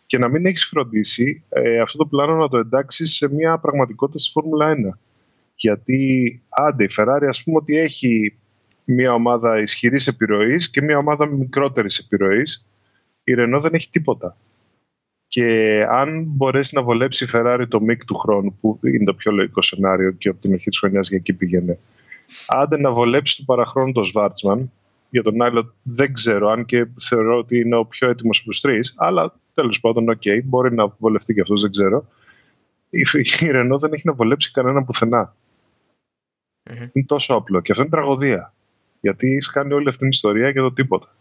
Και 0.05 0.17
να 0.17 0.29
μην 0.29 0.45
έχεις 0.45 0.65
φροντίσει 0.65 1.43
ε, 1.49 1.79
αυτό 1.79 1.97
το 1.97 2.05
πλάνο 2.05 2.35
να 2.35 2.47
το 2.47 2.57
εντάξεις 2.57 3.15
σε 3.15 3.33
μια 3.33 3.57
πραγματικότητα 3.57 4.19
στη 4.19 4.31
Φόρμουλα 4.31 4.75
1. 4.75 4.97
Γιατί 5.55 6.41
άντε, 6.49 6.83
η 6.83 6.89
Ferrari 6.97 7.25
ας 7.27 7.43
πούμε 7.43 7.57
ότι 7.57 7.77
έχει 7.77 8.37
μια 8.83 9.13
ομάδα 9.13 9.61
ισχυρής 9.61 10.07
επιρροής 10.07 10.69
και 10.69 10.81
μια 10.81 10.97
ομάδα 10.97 11.25
μικρότερης 11.25 11.97
επιρροής. 11.97 12.65
Η 13.23 13.33
Renault 13.37 13.61
δεν 13.61 13.73
έχει 13.73 13.89
τίποτα. 13.89 14.37
Και 15.27 15.81
αν 15.89 16.23
μπορέσει 16.27 16.75
να 16.75 16.83
βολέψει 16.83 17.23
η 17.23 17.27
Ferrari 17.33 17.63
το 17.67 17.81
μικ 17.81 18.05
του 18.05 18.15
χρόνου, 18.15 18.57
που 18.61 18.79
είναι 18.83 19.03
το 19.03 19.13
πιο 19.13 19.31
λογικό 19.31 19.61
σενάριο 19.61 20.11
και 20.11 20.29
από 20.29 20.41
την 20.41 20.53
αρχή 20.53 20.69
της 20.69 20.79
χρονιάς 20.79 21.09
για 21.09 21.17
εκεί 21.17 21.33
πήγαινε, 21.33 21.79
άντε 22.47 22.77
να 22.77 22.91
βολέψει 22.91 23.37
του 23.37 23.45
παραχρόνου 23.45 23.91
τον 23.91 24.05
Σβάρτσμαν. 24.05 24.71
Για 25.09 25.23
τον 25.23 25.41
άλλο 25.41 25.73
δεν 25.83 26.13
ξέρω, 26.13 26.49
αν 26.49 26.65
και 26.65 26.87
θεωρώ 27.01 27.37
ότι 27.37 27.59
είναι 27.59 27.75
ο 27.75 27.85
πιο 27.85 28.09
έτοιμος 28.09 28.39
από 28.39 28.49
τους 28.49 28.59
τρεις, 28.59 28.93
αλλά 28.97 29.33
τέλος 29.53 29.79
πάντων, 29.79 30.09
ok, 30.09 30.21
okay, 30.25 30.39
μπορεί 30.43 30.73
να 30.73 30.87
βολευτεί 30.87 31.33
και 31.33 31.41
αυτός, 31.41 31.61
δεν 31.61 31.71
ξέρω. 31.71 32.07
Η, 32.89 33.05
η 33.39 33.51
Ρενό 33.51 33.79
δεν 33.79 33.93
έχει 33.93 34.01
να 34.05 34.13
βολέψει 34.13 34.51
κανένα 34.51 34.85
Είναι 36.93 37.05
τόσο 37.05 37.33
απλό. 37.33 37.61
Και 37.61 37.71
αυτό 37.71 37.83
είναι 37.83 37.91
τραγωδία. 37.91 38.53
Γιατί 39.01 39.31
έχεις 39.31 39.49
κάνει 39.49 39.73
όλη 39.73 39.87
αυτή 39.87 39.99
την 39.99 40.09
ιστορία 40.09 40.49
για 40.49 40.61
το 40.61 40.71
τίποτα. 40.73 41.15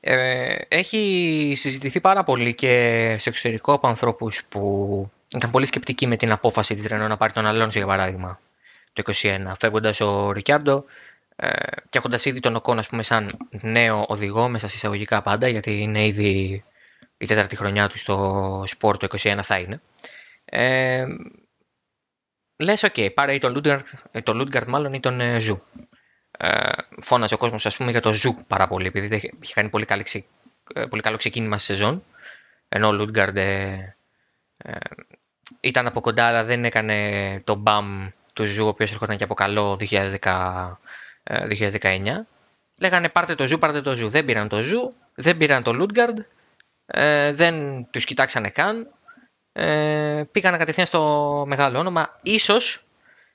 Ε, 0.00 0.54
έχει 0.68 1.52
συζητηθεί 1.56 2.00
πάρα 2.00 2.24
πολύ 2.24 2.54
και 2.54 3.14
στο 3.18 3.28
εξωτερικό 3.28 3.72
από 3.72 3.88
ανθρώπους 3.88 4.44
που 4.48 5.10
ήταν 5.34 5.50
πολύ 5.50 5.66
σκεπτικοί 5.66 6.06
με 6.06 6.16
την 6.16 6.32
απόφαση 6.32 6.74
της 6.74 6.86
Ρενό 6.86 7.08
να 7.08 7.16
πάρει 7.16 7.32
τον 7.32 7.46
Αλόνσο 7.46 7.78
για 7.78 7.86
παράδειγμα 7.86 8.40
το 9.02 9.12
2021, 9.22 9.52
φεύγοντας 9.58 10.00
ο 10.00 10.32
Ρικιάρντο 10.32 10.84
ε, 11.36 11.48
και 11.88 11.98
έχοντας 11.98 12.24
ήδη 12.24 12.40
τον 12.40 12.56
Οκόν 12.56 12.80
πούμε, 12.88 13.02
σαν 13.02 13.36
νέο 13.50 14.04
οδηγό 14.08 14.48
μέσα 14.48 14.68
σε 14.68 14.76
εισαγωγικά 14.76 15.22
πάντα, 15.22 15.48
γιατί 15.48 15.82
είναι 15.82 16.06
ήδη 16.06 16.64
η 17.18 17.26
τέταρτη 17.26 17.56
χρονιά 17.56 17.88
του 17.88 17.98
στο 17.98 18.62
σπορ 18.66 18.96
το 18.96 19.06
2021 19.22 19.38
θα 19.42 19.58
είναι. 19.58 19.80
Ε, 20.44 21.06
λες, 22.56 22.82
οκ, 22.82 22.94
okay, 22.96 23.08
πάρε 23.14 23.34
ή 23.34 23.38
τον 23.38 24.36
Λούντγκαρντ, 24.36 24.66
μάλλον 24.66 24.92
ή 24.92 25.00
τον 25.00 25.20
ε, 25.20 25.40
Ζου. 25.40 25.62
Ε, 26.38 26.70
φώναζε 27.00 27.34
ο 27.34 27.38
κόσμος, 27.38 27.66
ας 27.66 27.76
πούμε, 27.76 27.90
για 27.90 28.00
τον 28.00 28.12
Ζου 28.12 28.36
πάρα 28.46 28.68
πολύ, 28.68 28.86
επειδή 28.86 29.32
είχε 29.40 29.54
κάνει 29.54 29.68
πολύ, 29.68 29.84
καλή, 29.84 30.04
ε, 30.74 30.84
πολύ 30.84 31.02
καλό 31.02 31.16
ξεκίνημα 31.16 31.58
στη 31.58 31.72
σεζόν, 31.72 32.04
ενώ 32.68 32.88
ο 32.88 32.92
Λούντγκαρντ 32.92 33.36
ε, 33.36 33.96
ε, 34.56 34.72
ήταν 35.60 35.86
από 35.86 36.00
κοντά, 36.00 36.26
αλλά 36.26 36.44
δεν 36.44 36.64
έκανε 36.64 37.40
το 37.44 37.54
μπαμ 37.54 38.08
του 38.36 38.46
Ζου, 38.46 38.64
ο 38.64 38.68
οποίος 38.68 38.92
έρχονταν 38.92 39.16
και 39.16 39.24
από 39.24 39.34
καλό 39.34 39.78
2010, 39.90 40.78
2019. 41.24 42.26
Λέγανε 42.80 43.08
πάρτε 43.08 43.34
το 43.34 43.48
Ζου, 43.48 43.58
πάρτε 43.58 43.80
το 43.80 43.96
Ζου. 43.96 44.08
Δεν 44.08 44.24
πήραν 44.24 44.48
το 44.48 44.62
Ζου, 44.62 44.92
δεν 45.14 45.36
πήραν 45.36 45.62
το 45.62 45.72
Λούντγκαρντ, 45.72 46.18
ε, 46.86 47.32
δεν 47.32 47.86
τους 47.90 48.04
κοιτάξανε 48.04 48.50
καν. 48.50 48.88
Ε, 49.52 50.22
πήγαν 50.32 50.58
κατευθείαν 50.58 50.86
στο 50.86 51.44
μεγάλο 51.46 51.78
όνομα. 51.78 52.18
Ίσως, 52.22 52.84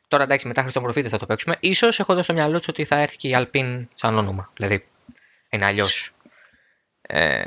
τώρα 0.07 0.23
εντάξει 0.23 0.47
μετά 0.47 0.61
Χριστόν 0.61 0.93
θα 0.93 1.17
το 1.17 1.25
παίξουμε, 1.25 1.57
ίσως 1.59 1.99
έχουν 1.99 2.23
στο 2.23 2.33
μυαλό 2.33 2.57
τους 2.57 2.67
ότι 2.67 2.85
θα 2.85 2.95
έρθει 2.95 3.17
και 3.17 3.27
η 3.27 3.35
Αλπίν 3.35 3.89
σαν 3.93 4.17
όνομα. 4.17 4.51
Δηλαδή, 4.55 4.87
είναι 5.49 5.65
αλλιώς. 5.65 6.11
Ε, 7.01 7.43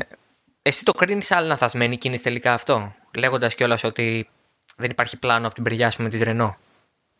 εσύ 0.62 0.84
το 0.84 0.92
κρίνεις 0.92 1.30
άλλη 1.30 1.46
λανθασμένη 1.46 1.96
κίνηση 1.96 2.22
τελικά 2.22 2.52
αυτό, 2.52 2.94
λέγοντας 3.16 3.54
κιόλας 3.54 3.84
ότι 3.84 4.28
δεν 4.76 4.90
υπάρχει 4.90 5.18
πλάνο 5.18 5.46
από 5.46 5.54
την 5.54 5.64
περιά 5.64 5.92
με 5.98 6.08
τη 6.08 6.24
Ρενό 6.24 6.58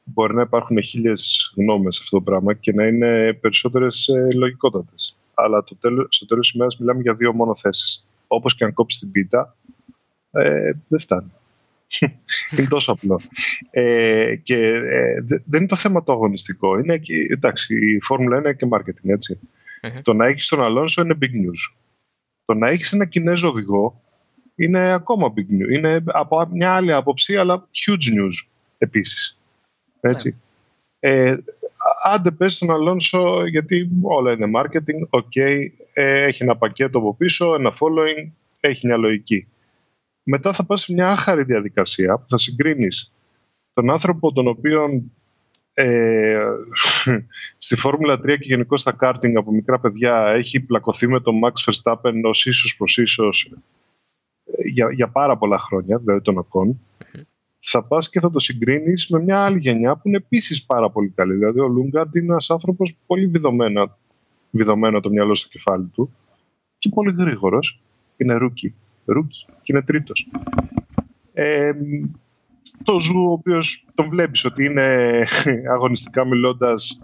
μπορεί 0.04 0.34
να 0.34 0.42
υπάρχουν 0.42 0.82
χίλιες 0.82 1.52
γνώμες 1.56 1.94
σε 1.94 2.00
αυτό 2.02 2.16
το 2.16 2.23
πράγμα 2.23 2.54
και 2.54 2.73
να 2.73 2.87
είναι 2.87 3.32
περισσότερες 3.32 4.08
ε, 4.08 4.28
λογικότατες. 4.34 5.16
Αλλά 5.34 5.64
το 5.64 5.76
τέλος, 5.76 6.06
στο 6.11 6.26
τέλος 6.26 6.46
της 6.46 6.54
ημέρας 6.54 6.78
μιλάμε 6.78 7.00
για 7.00 7.14
δύο 7.14 7.32
μόνο 7.32 7.56
θέσεις. 7.56 8.06
Όπως 8.26 8.54
και 8.54 8.64
αν 8.64 8.73
κόψεις 8.73 9.00
την 9.00 9.11
πίτα, 9.11 9.56
ε, 10.30 10.73
δεν 10.88 10.99
φτάνει. 11.00 11.32
είναι 12.56 12.68
τόσο 12.68 12.92
απλό. 12.92 13.20
Ε, 13.70 14.37
και 14.37 14.56
ε, 14.66 15.20
δεν 15.26 15.61
είναι 15.61 15.66
το 15.66 15.76
θέμα 15.76 16.02
το 16.02 16.12
αγωνιστικό. 16.12 16.78
Είναι, 16.78 17.00
εντάξει, 17.30 17.94
η 17.94 18.00
Φόρμουλα 18.00 18.38
είναι 18.38 18.52
και 18.52 18.68
marketing, 18.70 19.08
ετσι 19.08 19.40
Το 20.02 20.14
να 20.14 20.26
έχεις 20.26 20.49
τον 20.49 20.62
Αλόνσο 20.62 21.02
είναι 21.02 21.18
big 21.20 21.25
news. 21.25 21.75
Το 22.44 22.54
να 22.54 22.68
έχεις 22.68 22.92
ένα 22.92 23.04
Κινέζο 23.04 23.49
οδηγό 23.49 24.02
είναι 24.54 24.92
ακόμα 24.92 25.32
big 25.37 25.52
news. 25.52 25.76
Είναι 25.76 26.02
από 26.06 26.49
μια 26.52 26.75
άλλη 26.75 26.92
άποψη, 26.92 27.37
αλλά 27.37 27.68
huge 27.73 28.18
news 28.18 28.49
επίσης. 28.78 29.38
Έτσι. 30.08 30.28
Ναι. 30.28 31.11
Ε, 31.11 31.37
άντε 32.02 32.30
πες 32.30 32.58
τον 32.58 32.70
Αλόνσο 32.70 33.46
γιατί 33.46 33.88
όλα 34.02 34.32
είναι 34.32 34.50
marketing, 34.54 35.18
ok, 35.20 35.66
ε, 35.92 36.23
έχει 36.23 36.42
ένα 36.42 36.56
πακέτο 36.56 36.99
από 36.99 37.14
πίσω, 37.14 37.54
ένα 37.54 37.73
following, 37.73 38.30
έχει 38.61 38.87
μια 38.87 38.96
λογική. 38.96 39.49
Μετά 40.23 40.52
θα 40.52 40.64
πας 40.64 40.80
σε 40.80 40.92
μια 40.92 41.08
άχαρη 41.08 41.42
διαδικασία 41.42 42.16
που 42.16 42.25
θα 42.28 42.38
συγκρίνεις 42.38 43.12
τον 43.73 43.90
άνθρωπο 43.90 44.32
τον 44.32 44.46
οποίο 44.46 45.02
ε, 45.75 46.46
στη 47.64 47.76
Φόρμουλα 47.76 48.14
3 48.14 48.26
και 48.26 48.37
γενικώς 48.40 48.76
στα 48.76 48.92
κάρτινγκ 48.92 49.37
από 49.37 49.52
μικρά 49.52 49.80
παιδιά 49.80 50.26
έχει 50.26 50.61
πλακωθεί 50.61 51.08
με 51.08 51.20
τον 51.20 51.40
Max 51.44 51.52
Verstappen 51.70 52.20
ως 52.25 52.46
ίσος 52.47 52.76
προς 52.76 52.96
ίσο 52.97 53.52
ε, 54.44 54.68
για, 54.68 54.92
για 54.92 55.08
πάρα 55.08 55.37
πολλά 55.37 55.58
χρόνια, 55.58 55.99
δηλαδή 55.99 56.20
τον 56.20 56.38
Οκόν 56.38 56.80
θα 57.66 57.85
πας 57.85 58.09
και 58.09 58.21
θα 58.21 58.30
το 58.30 58.38
συγκρίνεις 58.38 59.09
με 59.09 59.21
μια 59.23 59.44
άλλη 59.44 59.59
γενιά 59.59 59.97
που 59.97 60.09
είναι 60.09 60.16
επίσης 60.16 60.64
πάρα 60.64 60.90
πολύ 60.90 61.09
καλή. 61.09 61.35
Δηλαδή, 61.35 61.61
ο 61.61 61.68
Λούντγκαρντ 61.68 62.14
είναι 62.14 62.33
ένας 62.33 62.50
άνθρωπος 62.50 62.97
πολύ 63.06 63.26
βιδωμένο, 63.26 63.97
βιδωμένο 64.50 65.00
το 65.00 65.11
μυαλό 65.11 65.35
στο 65.35 65.49
κεφάλι 65.49 65.87
του 65.87 66.14
και 66.78 66.88
πολύ 66.94 67.14
γρήγορος. 67.18 67.83
Είναι 68.16 68.35
rookie. 68.35 68.75
Rookie 69.04 69.47
και 69.62 69.73
είναι 69.73 69.83
τρίτος. 69.83 70.28
Ε, 71.33 71.73
το 72.83 73.00
Ζου, 73.00 73.25
ο 73.28 73.33
οποίος 73.33 73.87
τον 73.94 74.09
βλέπεις 74.09 74.44
ότι 74.44 74.64
είναι 74.64 75.21
αγωνιστικά 75.75 76.25
μιλώντας 76.25 77.02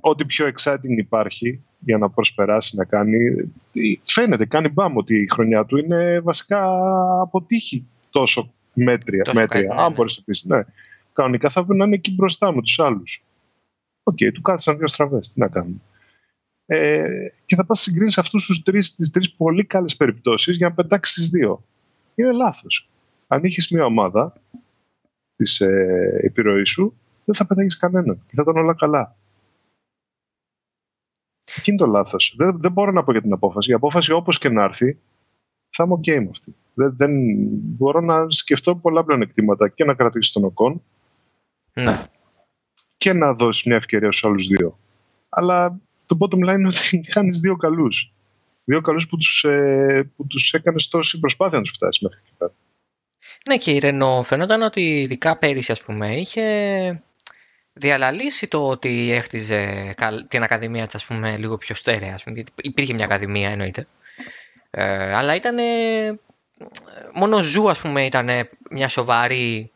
ό,τι 0.00 0.24
πιο 0.24 0.46
exciting 0.46 0.96
υπάρχει 0.96 1.62
για 1.78 1.98
να 1.98 2.10
προσπεράσει 2.10 2.76
να 2.76 2.84
κάνει. 2.84 3.18
Φαίνεται, 4.04 4.46
κάνει 4.46 4.68
μπάμ 4.68 4.96
ότι 4.96 5.16
η 5.16 5.28
χρονιά 5.30 5.64
του 5.64 5.76
είναι 5.76 6.20
βασικά 6.20 6.68
από 7.20 7.45
τύχη 7.45 7.86
τόσο 8.10 8.52
μέτρια. 8.74 9.22
μέτρια. 9.34 9.74
Αν 9.76 9.88
ναι. 9.88 9.94
μπορείς 9.94 10.16
να 10.18 10.24
πεις, 10.24 10.44
ναι. 10.44 10.62
Κανονικά 11.12 11.50
θα 11.50 11.64
να 11.68 11.84
είναι 11.84 11.94
εκεί 11.94 12.14
μπροστά 12.14 12.54
με 12.54 12.62
τους 12.62 12.78
άλλους. 12.78 13.24
Ok, 14.02 14.16
okay, 14.20 14.30
του 14.34 14.42
κάθισαν 14.42 14.78
δύο 14.78 14.88
στραβές. 14.88 15.32
Τι 15.32 15.40
να 15.40 15.48
κάνουμε. 15.48 15.80
Ε, 16.66 17.28
και 17.46 17.56
θα 17.56 17.64
πας 17.64 17.80
συγκρίνεις 17.80 18.18
αυτούς 18.18 18.46
τους 18.46 18.62
τρεις, 18.62 18.94
τις 18.94 19.10
τρεις 19.10 19.32
πολύ 19.32 19.64
καλές 19.64 19.96
περιπτώσεις 19.96 20.56
για 20.56 20.68
να 20.68 20.74
πετάξεις 20.74 21.14
τις 21.14 21.28
δύο. 21.30 21.64
Είναι 22.14 22.32
λάθος. 22.32 22.88
Αν 23.26 23.44
είχες 23.44 23.70
μια 23.70 23.84
ομάδα 23.84 24.32
της 25.36 25.60
ε, 25.60 26.20
επιρροής 26.22 26.70
σου, 26.70 26.96
δεν 27.24 27.34
θα 27.34 27.46
πετάγεις 27.46 27.76
κανέναν 27.76 28.22
και 28.26 28.34
θα 28.34 28.42
ήταν 28.42 28.56
όλα 28.56 28.74
καλά. 28.74 29.16
Εκεί 31.56 31.70
είναι 31.70 31.78
το 31.78 31.86
λάθος. 31.86 32.34
Δεν, 32.38 32.60
δεν 32.60 32.72
μπορώ 32.72 32.92
να 32.92 33.04
πω 33.04 33.12
για 33.12 33.20
την 33.20 33.32
απόφαση. 33.32 33.70
Η 33.70 33.74
απόφαση 33.74 34.12
όπως 34.12 34.38
και 34.38 34.48
να 34.48 34.62
έρθει 34.62 34.98
θα 35.68 35.84
είμαι 35.84 35.94
OK 35.94 36.18
με 36.18 36.28
αυτή. 36.30 36.54
Δεν, 36.74 36.94
δεν 36.96 37.10
μπορώ 37.48 38.00
να 38.00 38.30
σκεφτώ 38.30 38.76
πολλά 38.76 39.04
πλεονεκτήματα 39.04 39.68
και 39.68 39.84
να 39.84 39.94
κρατήσει 39.94 40.32
τον 40.32 40.44
ΟΚΟΝ 40.44 40.82
ναι. 41.72 42.06
και 42.96 43.12
να 43.12 43.34
δώσει 43.34 43.68
μια 43.68 43.76
ευκαιρία 43.76 44.12
στους 44.12 44.24
άλλους 44.24 44.46
δύο. 44.46 44.78
Αλλά 45.28 45.80
το 46.06 46.16
bottom 46.20 46.48
line 46.48 46.58
είναι 46.58 46.68
ότι 46.68 47.04
χάνεις 47.12 47.40
δύο 47.40 47.56
καλούς. 47.56 48.12
Δύο 48.64 48.80
καλούς 48.80 49.08
που 49.08 49.16
τους, 49.16 49.44
ε, 49.44 50.10
που 50.16 50.26
τους 50.26 50.52
έκανες 50.52 50.88
τόση 50.88 51.18
προσπάθεια 51.18 51.58
να 51.58 51.64
τους 51.64 51.72
φτάσεις 51.72 52.02
μέχρι 52.02 52.18
εκεί 52.24 52.34
πέρα. 52.38 52.52
Ναι 53.46 53.56
και 53.56 53.70
η 53.70 53.78
Ρενό 53.78 54.22
φαινόταν 54.22 54.62
ότι 54.62 55.00
ειδικά 55.00 55.36
πέρυσι 55.36 55.72
ας 55.72 55.82
πούμε 55.82 56.16
είχε 56.16 57.02
διαλαλήσει 57.72 58.48
το 58.48 58.68
ότι 58.68 59.12
έχτιζε 59.12 59.94
την 60.28 60.42
ακαδημία 60.42 60.86
της 60.86 60.94
ας 60.94 61.04
πούμε 61.04 61.36
λίγο 61.36 61.56
πιο 61.56 61.74
στέρεα. 61.74 62.14
Ας 62.14 62.22
πούμε, 62.22 62.42
υπήρχε 62.56 62.92
μια 62.92 63.04
ακαδημία 63.04 63.50
εννοείται. 63.50 63.86
Ε, 64.70 65.16
αλλά 65.16 65.34
ήταν 65.34 65.56
μόνο 67.14 67.42
Ζου 67.42 67.70
ας 67.70 67.78
πούμε 67.78 68.04
ήταν 68.04 68.28
μια 68.70 68.88
σοβαρή 68.88 69.70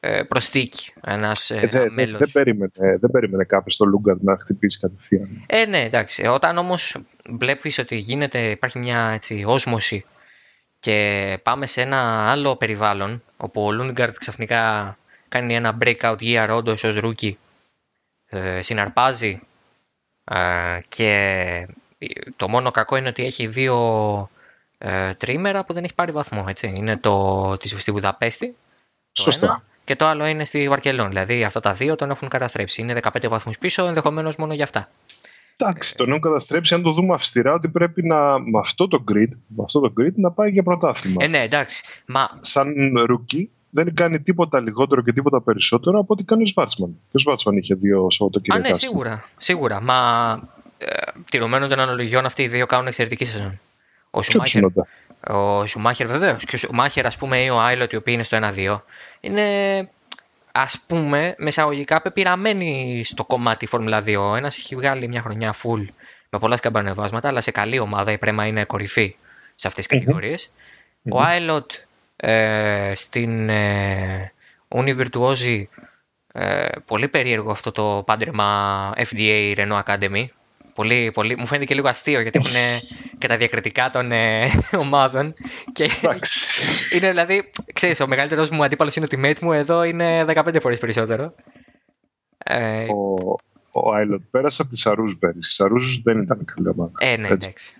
ε, 0.00 0.22
προσθήκη 0.22 0.92
ένας 1.04 1.50
ε, 1.50 1.68
ε 1.72 1.88
μέλος. 1.90 2.18
Δεν 2.18 2.30
περίμενε, 2.32 2.70
δεν 3.00 3.10
περίμενε 3.10 3.44
κάποιος 3.44 3.76
το 3.76 3.84
Λούντγκαρντ 3.84 4.16
να 4.20 4.36
χτυπήσει 4.40 4.78
κατευθείαν. 4.78 5.44
Ε, 5.46 5.64
ναι, 5.64 5.78
εντάξει. 5.84 6.26
Όταν 6.26 6.58
όμως 6.58 6.96
βλέπεις 7.28 7.78
ότι 7.78 7.96
γίνεται, 7.96 8.50
υπάρχει 8.50 8.78
μια 8.78 9.10
έτσι, 9.14 9.44
όσμωση 9.46 10.04
και 10.78 11.38
πάμε 11.42 11.66
σε 11.66 11.80
ένα 11.80 12.30
άλλο 12.30 12.56
περιβάλλον 12.56 13.22
όπου 13.36 13.64
ο 13.64 13.72
Λούγκαρντ 13.72 14.14
ξαφνικά 14.18 14.96
κάνει 15.28 15.54
ένα 15.54 15.78
breakout 15.80 16.16
year 16.20 16.48
όντως 16.56 16.84
ως 16.84 16.98
rookie 17.02 17.32
ε, 18.28 18.62
συναρπάζει 18.62 19.40
ε, 20.24 20.80
και 20.88 21.66
το 22.36 22.48
μόνο 22.48 22.70
κακό 22.70 22.96
είναι 22.96 23.08
ότι 23.08 23.24
έχει 23.24 23.46
δύο 23.46 23.76
ε, 24.84 25.14
τρίμερα 25.14 25.64
που 25.64 25.72
δεν 25.72 25.84
έχει 25.84 25.94
πάρει 25.94 26.12
βαθμό. 26.12 26.44
Έτσι. 26.48 26.72
Είναι 26.76 26.96
το 26.96 27.56
της, 27.56 27.74
στη 27.78 27.92
Βουδαπέστη. 27.92 28.54
Σωστά. 29.12 29.62
και 29.84 29.96
το 29.96 30.06
άλλο 30.06 30.26
είναι 30.26 30.44
στη 30.44 30.68
Βαρκελόνη. 30.68 31.08
Δηλαδή 31.08 31.44
αυτά 31.44 31.60
τα 31.60 31.72
δύο 31.72 31.96
τον 31.96 32.10
έχουν 32.10 32.28
καταστρέψει. 32.28 32.80
Είναι 32.80 33.00
15 33.02 33.28
βαθμούς 33.28 33.58
πίσω, 33.58 33.86
ενδεχομένως 33.86 34.36
μόνο 34.36 34.54
για 34.54 34.64
αυτά. 34.64 34.88
Εντάξει, 35.56 35.96
τον 35.96 36.08
έχουν 36.08 36.20
καταστρέψει. 36.20 36.74
Αν 36.74 36.82
το 36.82 36.92
δούμε 36.92 37.14
αυστηρά, 37.14 37.52
ότι 37.52 37.68
πρέπει 37.68 38.06
να, 38.06 38.38
με 38.38 38.58
αυτό 38.58 38.88
το 38.88 39.04
grid, 39.12 39.28
με 39.46 39.62
αυτό 39.64 39.80
το 39.80 39.92
grid 40.00 40.12
να 40.14 40.30
πάει 40.30 40.50
για 40.50 40.62
πρωτάθλημα. 40.62 41.24
Ε, 41.24 41.26
ναι, 41.26 41.42
εντάξει. 41.42 41.82
Μα... 42.06 42.28
Σαν 42.40 42.74
rookie 43.08 43.46
δεν 43.70 43.94
κάνει 43.94 44.20
τίποτα 44.20 44.60
λιγότερο 44.60 45.02
και 45.02 45.12
τίποτα 45.12 45.42
περισσότερο 45.42 45.98
από 45.98 46.12
ό,τι 46.12 46.24
κάνει 46.24 46.42
ο 46.42 46.46
Σβάτσμαν. 46.46 46.90
Και 46.90 47.16
ο 47.16 47.18
Σβάτσμαν 47.18 47.56
είχε 47.56 47.74
δύο 47.74 48.10
Σαββατοκύριακα. 48.10 48.66
Α, 48.66 48.70
ναι, 48.70 48.76
σίγουρα. 48.76 49.24
σίγουρα. 49.36 49.80
Μα 49.80 50.40
ε, 50.78 50.86
τηρουμένων 51.30 51.68
των 51.68 51.78
αναλογιών 51.78 52.24
αυτοί 52.24 52.42
οι 52.42 52.48
δύο 52.48 52.66
κάνουν 52.66 52.86
εξαιρετική 52.86 53.24
σεζόν. 53.24 53.60
Ο 54.14 54.22
Σουμάχερ, 54.22 54.64
ο 55.28 55.66
Σουμάχερ 55.66 56.06
βεβαίως. 56.06 56.44
Και 56.44 56.54
ο 56.54 56.58
Σουμάχερ, 56.58 57.06
ας 57.06 57.16
πούμε, 57.16 57.42
ή 57.42 57.48
ο 57.48 57.60
Άιλοτ, 57.60 57.92
οι 57.92 57.96
οποίοι 57.96 58.14
είναι 58.16 58.22
στο 58.22 58.36
1-2, 58.36 58.80
είναι 59.20 59.88
ας 60.52 60.84
πούμε 60.86 61.34
μεσαγωγικά 61.38 62.02
πεπειραμένοι 62.02 63.02
στο 63.04 63.24
κομμάτι 63.24 63.66
Φόρμουλα 63.66 64.02
2. 64.06 64.36
Ένας 64.36 64.56
έχει 64.56 64.76
βγάλει 64.76 65.08
μια 65.08 65.20
χρονιά 65.20 65.54
full 65.62 65.86
με 66.30 66.38
πολλά 66.38 66.56
σκαμπανεβάσματα, 66.56 67.28
αλλά 67.28 67.40
σε 67.40 67.50
καλή 67.50 67.78
ομάδα 67.78 68.12
η 68.12 68.18
Πρέμα 68.18 68.46
είναι 68.46 68.64
κορυφή 68.64 69.16
σε 69.54 69.68
αυτές 69.68 69.86
τις 69.86 69.98
κατηγοριε 69.98 70.34
Ο 71.10 71.20
Άιλοτ 71.20 71.70
ε, 72.16 72.92
στην 72.94 73.48
ε, 73.48 74.32
Uni 74.68 75.66
ε, 76.32 76.68
πολύ 76.86 77.08
περίεργο 77.08 77.50
αυτό 77.50 77.72
το 77.72 78.02
πάντρεμα 78.06 78.92
FDA 78.96 79.56
Renault 79.56 79.82
Academy 79.82 80.26
Πολύ, 80.74 81.10
πολύ. 81.14 81.36
Μου 81.36 81.46
φαίνεται 81.46 81.66
και 81.66 81.74
λίγο 81.74 81.88
αστείο 81.88 82.20
γιατί 82.20 82.38
έχουν 82.42 82.84
και 83.18 83.26
τα 83.26 83.36
διακριτικά 83.36 83.90
των 83.90 84.12
ε, 84.12 84.46
ομάδων. 84.84 85.34
Και 85.72 85.90
είναι 86.94 87.08
δηλαδή, 87.10 87.50
ξέρεις, 87.72 88.00
ο 88.00 88.06
μεγαλύτερος 88.06 88.50
μου 88.50 88.64
αντίπαλος 88.64 88.96
είναι 88.96 89.06
ο 89.06 89.14
teammate 89.16 89.40
μου, 89.40 89.52
εδώ 89.52 89.84
είναι 89.84 90.24
15 90.26 90.56
φορές 90.60 90.78
περισσότερο. 90.78 91.34
Ε, 92.38 92.84
ο, 92.84 93.14
ο 93.70 93.92
Άιλοτ 93.92 94.22
πέρασε 94.30 94.62
από 94.62 94.70
τη 94.70 94.78
Σαρούζ 94.78 95.12
πέρυσι. 95.12 95.48
Η 95.50 95.54
Σαρούζ 95.54 95.96
δεν 96.02 96.20
ήταν 96.20 96.44
καλή 96.44 96.68
ομάδα. 96.68 96.92
Ε, 96.98 97.16
ναι, 97.16 97.26
εντάξει. 97.26 97.76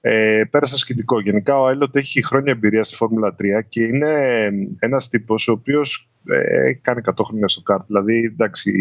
Ε, 0.00 0.42
πέρασε 0.50 0.76
ασκητικό. 0.76 1.20
Γενικά 1.20 1.60
ο 1.60 1.66
Άιλοτ 1.66 1.96
έχει 1.96 2.24
χρόνια 2.24 2.52
εμπειρία 2.52 2.84
στη 2.84 2.94
Φόρμουλα 2.94 3.34
3 3.38 3.60
και 3.68 3.82
είναι 3.82 4.48
ένας 4.78 5.08
τύπος 5.08 5.48
ο 5.48 5.52
οποίος 5.52 6.08
ε, 6.24 6.72
κάνει 6.72 7.00
100 7.04 7.12
χρόνια 7.24 7.48
στο 7.48 7.62
καρτ. 7.62 7.86
Δηλαδή, 7.86 8.24
εντάξει, 8.24 8.72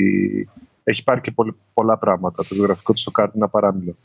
έχει 0.84 1.04
πάρει 1.04 1.22
και 1.22 1.34
πολλά 1.74 1.98
πράγματα. 1.98 2.44
Το 2.48 2.56
βιογραφικό 2.56 2.94
του 2.94 3.00
στο 3.00 3.12
καρτ 3.12 3.38
είναι 3.38 3.48
απαράμιλλο. 3.48 3.98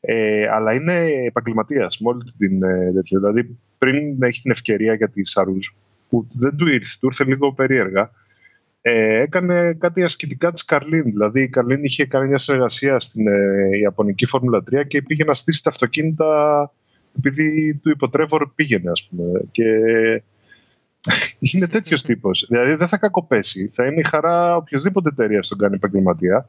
Ε, 0.00 0.48
αλλά 0.48 0.74
είναι 0.74 1.06
επαγγελματίας 1.26 1.98
με 1.98 2.08
όλη 2.08 2.32
την 2.38 2.62
ε, 2.62 2.92
τέτοια. 2.94 3.18
Δηλαδή, 3.18 3.58
πριν 3.78 4.22
έχει 4.22 4.42
την 4.42 4.50
ευκαιρία 4.50 4.94
για 4.94 5.08
τη 5.08 5.26
Σαρούζ, 5.26 5.66
που 6.08 6.26
δεν 6.32 6.56
του 6.56 6.68
ήρθε, 6.68 6.96
του 7.00 7.06
ήρθε 7.06 7.24
λίγο 7.24 7.52
περίεργα, 7.52 8.10
ε, 8.80 9.20
έκανε 9.20 9.74
κάτι 9.74 10.02
ασκητικά 10.02 10.52
της 10.52 10.64
Καρλίν. 10.64 11.04
Δηλαδή, 11.04 11.42
η 11.42 11.48
Καρλίν 11.48 11.84
είχε 11.84 12.06
κάνει 12.06 12.28
μια 12.28 12.38
συνεργασία 12.38 13.00
στην 13.00 13.28
ε, 13.28 13.78
Ιαπωνική 13.80 14.26
Φόρμουλα 14.26 14.62
3 14.70 14.86
και 14.86 15.02
πήγε 15.02 15.24
να 15.24 15.34
στήσει 15.34 15.62
τα 15.62 15.70
αυτοκίνητα 15.70 16.72
επειδή 17.16 17.74
του 17.74 17.90
υποτρέβορ 17.90 18.48
πήγαινε, 18.54 18.90
ας 18.90 19.08
πούμε. 19.10 19.40
Και 19.50 19.64
είναι 21.38 21.66
τέτοιος 21.76 22.02
τύπος. 22.02 22.46
Δηλαδή 22.48 22.74
δεν 22.74 22.88
θα 22.88 22.98
κακοπέσει. 22.98 23.70
Θα 23.72 23.86
είναι 23.86 24.00
η 24.00 24.04
χαρά 24.04 24.56
οποιοδήποτε 24.56 25.08
εταιρεία 25.08 25.40
τον 25.40 25.58
κάνει 25.58 25.74
επαγγελματία. 25.74 26.48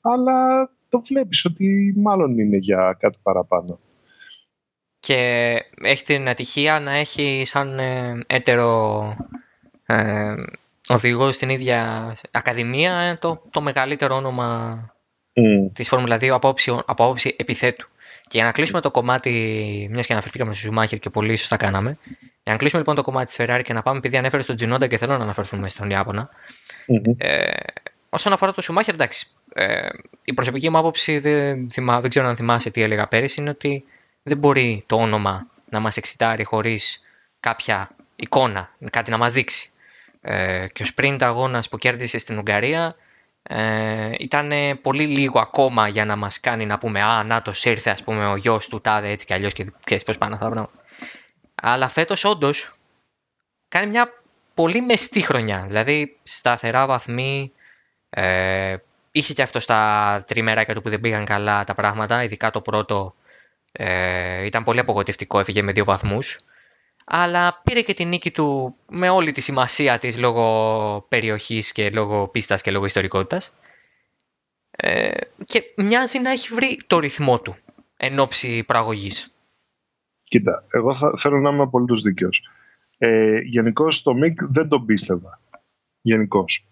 Αλλά 0.00 0.70
το 0.88 1.02
βλέπεις 1.08 1.44
ότι 1.44 1.94
μάλλον 1.96 2.38
είναι 2.38 2.56
για 2.56 2.96
κάτι 3.00 3.18
παραπάνω. 3.22 3.78
Και 4.98 5.54
έχει 5.82 6.04
την 6.04 6.28
ατυχία 6.28 6.80
να 6.80 6.92
έχει 6.92 7.42
σαν 7.44 7.78
ε, 7.78 8.20
έτερο 8.26 9.16
ε, 9.86 10.34
οδηγό 10.88 11.32
στην 11.32 11.48
ίδια 11.48 12.12
ακαδημία 12.30 13.18
το, 13.20 13.42
το 13.50 13.60
μεγαλύτερο 13.60 14.16
όνομα 14.16 14.78
mm. 15.32 15.70
της 15.72 15.88
Φόρμουλα 15.88 16.16
2 16.16 16.26
από 16.26 16.54
άποψη, 16.86 17.36
επιθέτου. 17.38 17.88
Και 18.22 18.36
για 18.36 18.44
να 18.44 18.52
κλείσουμε 18.52 18.80
το 18.80 18.90
κομμάτι, 18.90 19.30
μιας 19.92 20.06
και 20.06 20.12
αναφερθήκαμε 20.12 20.54
στο 20.54 20.62
Σουμάχερ 20.62 20.98
και 20.98 21.10
πολύ 21.10 21.36
σωστά 21.36 21.56
κάναμε, 21.56 21.98
Για 22.44 22.52
να 22.52 22.58
κλείσουμε 22.58 22.80
λοιπόν 22.80 22.94
το 22.94 23.02
κομμάτι 23.02 23.26
της 23.26 23.36
Ferrari 23.38 23.60
και 23.64 23.72
να 23.72 23.82
πάμε, 23.82 23.98
επειδή 23.98 24.16
ανέφερε 24.16 24.42
στον 24.42 24.56
Τζινόντα 24.56 24.86
και 24.86 24.96
θέλω 24.96 25.16
να 25.16 25.22
αναφερθούμε 25.22 25.68
στον 25.68 25.90
ιαπωνα 25.90 26.28
Ε, 27.18 27.52
όσον 28.08 28.32
αφορά 28.32 28.52
το 28.52 28.62
Schumacher, 28.66 28.92
εντάξει. 28.92 29.26
Ε, 29.54 29.88
η 30.24 30.32
προσωπική 30.34 30.70
μου 30.70 30.78
άποψη, 30.78 31.18
δεν, 31.18 31.70
θυμά, 31.70 32.00
δεν 32.00 32.10
ξέρω 32.10 32.26
αν 32.26 32.36
θυμάσαι 32.36 32.70
τι 32.70 32.82
έλεγα 32.82 33.06
πέρυσι, 33.06 33.40
είναι 33.40 33.50
ότι 33.50 33.84
δεν 34.22 34.38
μπορεί 34.38 34.84
το 34.86 34.96
όνομα 34.96 35.46
να 35.70 35.80
μας 35.80 35.96
εξητάρει 35.96 36.44
χωρίς 36.44 37.04
κάποια 37.40 37.90
εικόνα, 38.16 38.70
κάτι 38.90 39.10
να 39.10 39.16
μας 39.16 39.32
δείξει. 39.32 39.70
Ε, 40.20 40.66
και 40.72 40.82
ο 40.82 40.86
sprint 40.96 41.18
αγώνας 41.20 41.68
που 41.68 41.78
κέρδισε 41.78 42.18
στην 42.18 42.38
Ουγγαρία 42.38 42.96
ε, 43.42 44.10
ήταν 44.18 44.52
πολύ 44.82 45.04
λίγο 45.04 45.40
ακόμα 45.40 45.88
για 45.88 46.04
να 46.04 46.16
μας 46.16 46.40
κάνει 46.40 46.66
να 46.66 46.78
πούμε 46.78 47.02
«Α, 47.02 47.24
να 47.24 47.42
το 47.42 47.52
ήρθε 47.64 47.90
ας 47.90 48.02
πούμε 48.02 48.26
ο 48.26 48.36
γιος 48.36 48.68
του 48.68 48.80
τάδε 48.80 49.08
έτσι 49.08 49.26
και 49.26 49.34
αλλιώς 49.34 49.52
και 49.52 49.66
ξέρεις 49.84 50.04
πώς 50.04 50.18
πάνε 50.18 50.34
αυτά 50.34 50.48
τα 50.48 50.52
πράγματα». 50.52 50.83
Αλλά 51.66 51.88
φέτος 51.88 52.24
όντως 52.24 52.76
κάνει 53.68 53.86
μια 53.88 54.12
πολύ 54.54 54.80
μεστή 54.80 55.20
χρονιά, 55.20 55.64
δηλαδή 55.68 56.18
σταθερά 56.22 56.86
βαθμοί, 56.86 57.52
ε, 58.10 58.76
είχε 59.10 59.32
και 59.32 59.42
αυτό 59.42 59.60
στα 59.60 60.22
τριμεράκια 60.26 60.74
του 60.74 60.82
που 60.82 60.88
δεν 60.88 61.00
πήγαν 61.00 61.24
καλά 61.24 61.64
τα 61.64 61.74
πράγματα, 61.74 62.22
ειδικά 62.22 62.50
το 62.50 62.60
πρώτο 62.60 63.14
ε, 63.72 64.44
ήταν 64.44 64.64
πολύ 64.64 64.78
απογοητευτικό, 64.78 65.38
έφυγε 65.38 65.62
με 65.62 65.72
δύο 65.72 65.84
βαθμούς. 65.84 66.38
Αλλά 67.04 67.60
πήρε 67.64 67.80
και 67.80 67.94
την 67.94 68.08
νίκη 68.08 68.30
του 68.30 68.76
με 68.88 69.08
όλη 69.08 69.32
τη 69.32 69.40
σημασία 69.40 69.98
της 69.98 70.18
λόγω 70.18 71.06
περιοχής 71.08 71.72
και 71.72 71.90
λόγω 71.90 72.28
πίστας 72.28 72.62
και 72.62 72.70
λόγω 72.70 72.84
ιστορικότητας. 72.84 73.56
Ε, 74.70 75.10
και 75.44 75.62
μοιάζει 75.76 76.18
να 76.18 76.30
έχει 76.30 76.54
βρει 76.54 76.80
το 76.86 76.98
ρυθμό 76.98 77.40
του 77.40 77.56
εν 77.96 78.18
ώψη 78.18 78.62
πραγωγής. 78.62 79.33
Κοίτα, 80.38 80.64
εγώ 80.70 80.94
θα, 80.94 81.12
θέλω 81.16 81.40
να 81.40 81.50
είμαι 81.50 81.62
απολύτως 81.62 82.02
δίκαιος. 82.02 82.48
Ε, 82.98 83.38
Γενικώς 83.38 84.02
το 84.02 84.14
ΜΙΚ 84.14 84.44
δεν 84.44 84.68
τον 84.68 84.86
πίστευα. 84.86 85.40
Γενικώς 86.00 86.68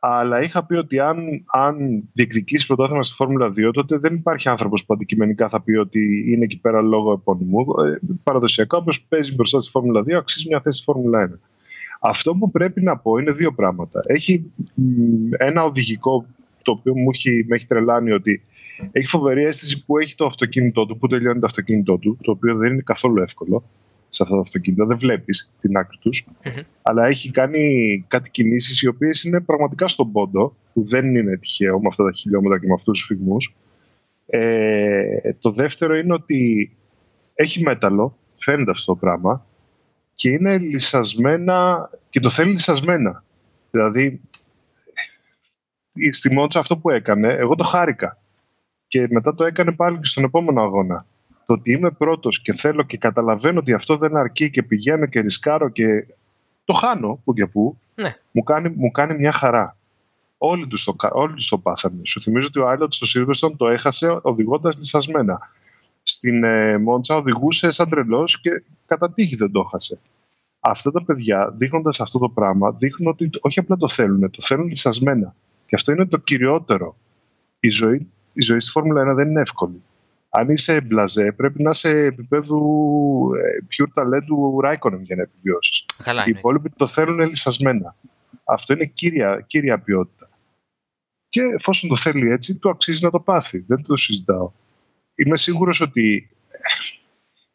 αλλά 0.00 0.42
είχα 0.42 0.66
πει 0.66 0.74
ότι 0.74 0.98
αν, 0.98 1.44
αν 1.46 2.02
διεκδικήσει 2.12 2.66
πρωτάθλημα 2.66 3.02
στη 3.02 3.14
Φόρμουλα 3.14 3.48
2, 3.48 3.70
τότε 3.72 3.98
δεν 3.98 4.14
υπάρχει 4.14 4.48
άνθρωπος 4.48 4.84
που 4.84 4.94
αντικειμενικά 4.94 5.48
θα 5.48 5.62
πει 5.62 5.72
ότι 5.72 6.24
είναι 6.32 6.44
εκεί 6.44 6.58
πέρα 6.58 6.80
λόγω 6.80 7.12
επώνυμου. 7.12 7.60
Ε, 7.60 7.98
παραδοσιακά, 8.22 8.76
όπω 8.76 8.90
παίζει 9.08 9.34
μπροστά 9.34 9.60
στη 9.60 9.70
Φόρμουλα 9.70 10.00
2, 10.00 10.12
αξίζει 10.12 10.48
μια 10.48 10.60
θέση 10.60 10.76
στη 10.76 10.92
Φόρμουλα 10.92 11.30
1. 11.34 11.38
Αυτό 12.00 12.34
που 12.34 12.50
πρέπει 12.50 12.82
να 12.82 12.96
πω 12.96 13.16
είναι 13.16 13.32
δύο 13.32 13.52
πράγματα. 13.52 14.02
Έχει 14.06 14.52
ένα 15.30 15.64
οδηγικό 15.64 16.26
το 16.62 16.70
οποίο 16.70 16.96
μου 16.96 17.10
έχει, 17.12 17.44
με 17.48 17.56
έχει 17.56 17.66
τρελάνει 17.66 18.12
ότι 18.12 18.42
έχει 18.92 19.06
φοβερή 19.06 19.44
αίσθηση 19.44 19.84
που 19.84 19.98
έχει 19.98 20.14
το 20.14 20.26
αυτοκίνητό 20.26 20.86
του, 20.86 20.98
που 20.98 21.06
τελειώνει 21.06 21.40
το 21.40 21.46
αυτοκίνητό 21.46 21.98
του, 21.98 22.18
το 22.22 22.30
οποίο 22.30 22.56
δεν 22.56 22.72
είναι 22.72 22.82
καθόλου 22.82 23.22
εύκολο 23.22 23.64
σε 24.08 24.22
αυτά 24.22 24.34
τα 24.34 24.40
αυτοκίνητα. 24.40 24.86
Δεν 24.86 24.98
βλέπεις 24.98 25.50
την 25.60 25.76
άκρη 25.76 25.96
τους. 26.00 26.26
Αλλά 26.82 27.06
έχει 27.06 27.30
κάνει 27.30 28.04
κάτι 28.08 28.30
κινήσεις 28.30 28.82
οι 28.82 28.88
οποίες 28.88 29.24
είναι 29.24 29.40
πραγματικά 29.40 29.88
στον 29.88 30.12
πόντο, 30.12 30.54
που 30.72 30.84
δεν 30.88 31.14
είναι 31.14 31.36
τυχαίο 31.36 31.80
με 31.80 31.86
αυτά 31.88 32.04
τα 32.04 32.12
χιλιόμετρα 32.12 32.60
και 32.60 32.66
με 32.66 32.74
αυτούς 32.74 32.98
τους 32.98 33.06
φυγμούς. 33.06 33.54
Ε, 34.26 35.32
το 35.40 35.50
δεύτερο 35.50 35.96
είναι 35.96 36.12
ότι 36.12 36.70
έχει 37.34 37.62
μέταλλο, 37.62 38.16
φαίνεται 38.36 38.70
αυτό 38.70 38.92
το 38.92 38.98
πράγμα, 38.98 39.46
και 40.14 40.30
είναι 40.30 40.58
λυσασμένα 40.58 41.90
και 42.10 42.20
το 42.20 42.30
θέλει 42.30 42.52
λυσασμένα. 42.52 43.24
Δηλαδή, 43.70 44.20
στη 46.10 46.32
Μόντσα 46.32 46.58
αυτό 46.58 46.76
που 46.76 46.90
έκανε, 46.90 47.32
εγώ 47.32 47.54
το 47.54 47.64
χάρηκα. 47.64 48.19
Και 48.90 49.06
μετά 49.10 49.34
το 49.34 49.44
έκανε 49.44 49.72
πάλι 49.72 49.96
και 49.96 50.04
στον 50.04 50.24
επόμενο 50.24 50.62
αγώνα 50.62 51.06
το 51.46 51.52
ότι 51.52 51.72
είμαι 51.72 51.90
πρώτος 51.90 52.42
και 52.42 52.52
θέλω 52.52 52.82
και 52.82 52.96
καταλαβαίνω 52.96 53.58
ότι 53.58 53.72
αυτό 53.72 53.96
δεν 53.96 54.16
αρκεί 54.16 54.50
και 54.50 54.62
πηγαίνω 54.62 55.06
και 55.06 55.20
ρισκάρω 55.20 55.68
και 55.68 56.06
το 56.64 56.72
χάνω 56.72 57.20
που 57.24 57.34
και 57.34 57.46
που, 57.46 57.78
ναι. 57.94 58.16
μου, 58.30 58.42
κάνει, 58.42 58.68
μου 58.76 58.90
κάνει 58.90 59.18
μια 59.18 59.32
χαρά. 59.32 59.76
Όλοι 60.38 60.66
τους 60.66 60.84
το, 60.84 60.96
όλοι 61.12 61.34
τους 61.34 61.48
το 61.48 61.58
πάθανε. 61.58 62.00
Σου 62.04 62.22
θυμίζω 62.22 62.46
ότι 62.46 62.58
ο 62.58 62.68
Άιλοντ 62.68 62.92
στο 62.92 63.06
Σίλβερστον 63.06 63.56
το 63.56 63.68
έχασε 63.68 64.18
οδηγώντας 64.22 64.76
λυσασμένα. 64.76 65.38
Στην 66.02 66.44
ε, 66.44 66.78
Μόντσα 66.78 67.16
οδηγούσε 67.16 67.70
σαν 67.70 67.88
τρελός 67.88 68.40
και 68.40 68.50
κατά 68.86 69.12
τύχη 69.12 69.36
δεν 69.36 69.50
το 69.52 69.60
έχασε. 69.66 69.98
Αυτά 70.60 70.90
τα 70.90 71.04
παιδιά, 71.04 71.54
δείχνοντας 71.56 72.00
αυτό 72.00 72.18
το 72.18 72.28
πράγμα, 72.28 72.72
δείχνουν 72.72 73.10
ότι 73.10 73.30
όχι 73.40 73.58
απλά 73.58 73.76
το 73.76 73.88
θέλουν, 73.88 74.30
το 74.30 74.42
θέλουν 74.42 74.66
λυσασμένα. 74.66 75.34
Και 75.66 75.74
αυτό 75.74 75.92
είναι 75.92 76.06
το 76.06 76.16
κυριότερο. 76.16 76.96
Η 77.60 77.68
ζωή, 77.68 78.08
η 78.40 78.42
ζωή 78.42 78.60
στη 78.60 78.70
Φόρμουλα 78.70 79.12
1 79.12 79.14
δεν 79.14 79.28
είναι 79.28 79.40
εύκολη 79.40 79.82
αν 80.30 80.48
είσαι 80.48 80.80
μπλαζέ, 80.80 81.32
πρέπει 81.32 81.62
να 81.62 81.70
είσαι 81.70 81.90
επίπεδου 81.90 82.60
ε, 83.34 83.64
pure 83.70 83.88
ταλέντου 83.94 84.60
Ράικονεν 84.60 85.02
για 85.02 85.16
να 85.16 85.22
επιβιώσεις. 85.22 85.84
Οι 86.26 86.30
υπόλοιποι 86.30 86.70
το 86.76 86.86
θέλουν 86.86 87.20
λυσασμένα. 87.20 87.96
Αυτό 88.44 88.72
είναι 88.72 88.84
κύρια, 88.84 89.44
κύρια 89.46 89.78
ποιότητα. 89.78 90.30
Και 91.28 91.40
εφόσον 91.40 91.88
το 91.88 91.96
θέλει 91.96 92.30
έτσι, 92.30 92.54
του 92.54 92.70
αξίζει 92.70 93.04
να 93.04 93.10
το 93.10 93.20
πάθει. 93.20 93.64
Δεν 93.66 93.82
το 93.82 93.96
συζητάω. 93.96 94.52
Είμαι 95.14 95.36
σίγουρος 95.36 95.80
ότι. 95.80 96.30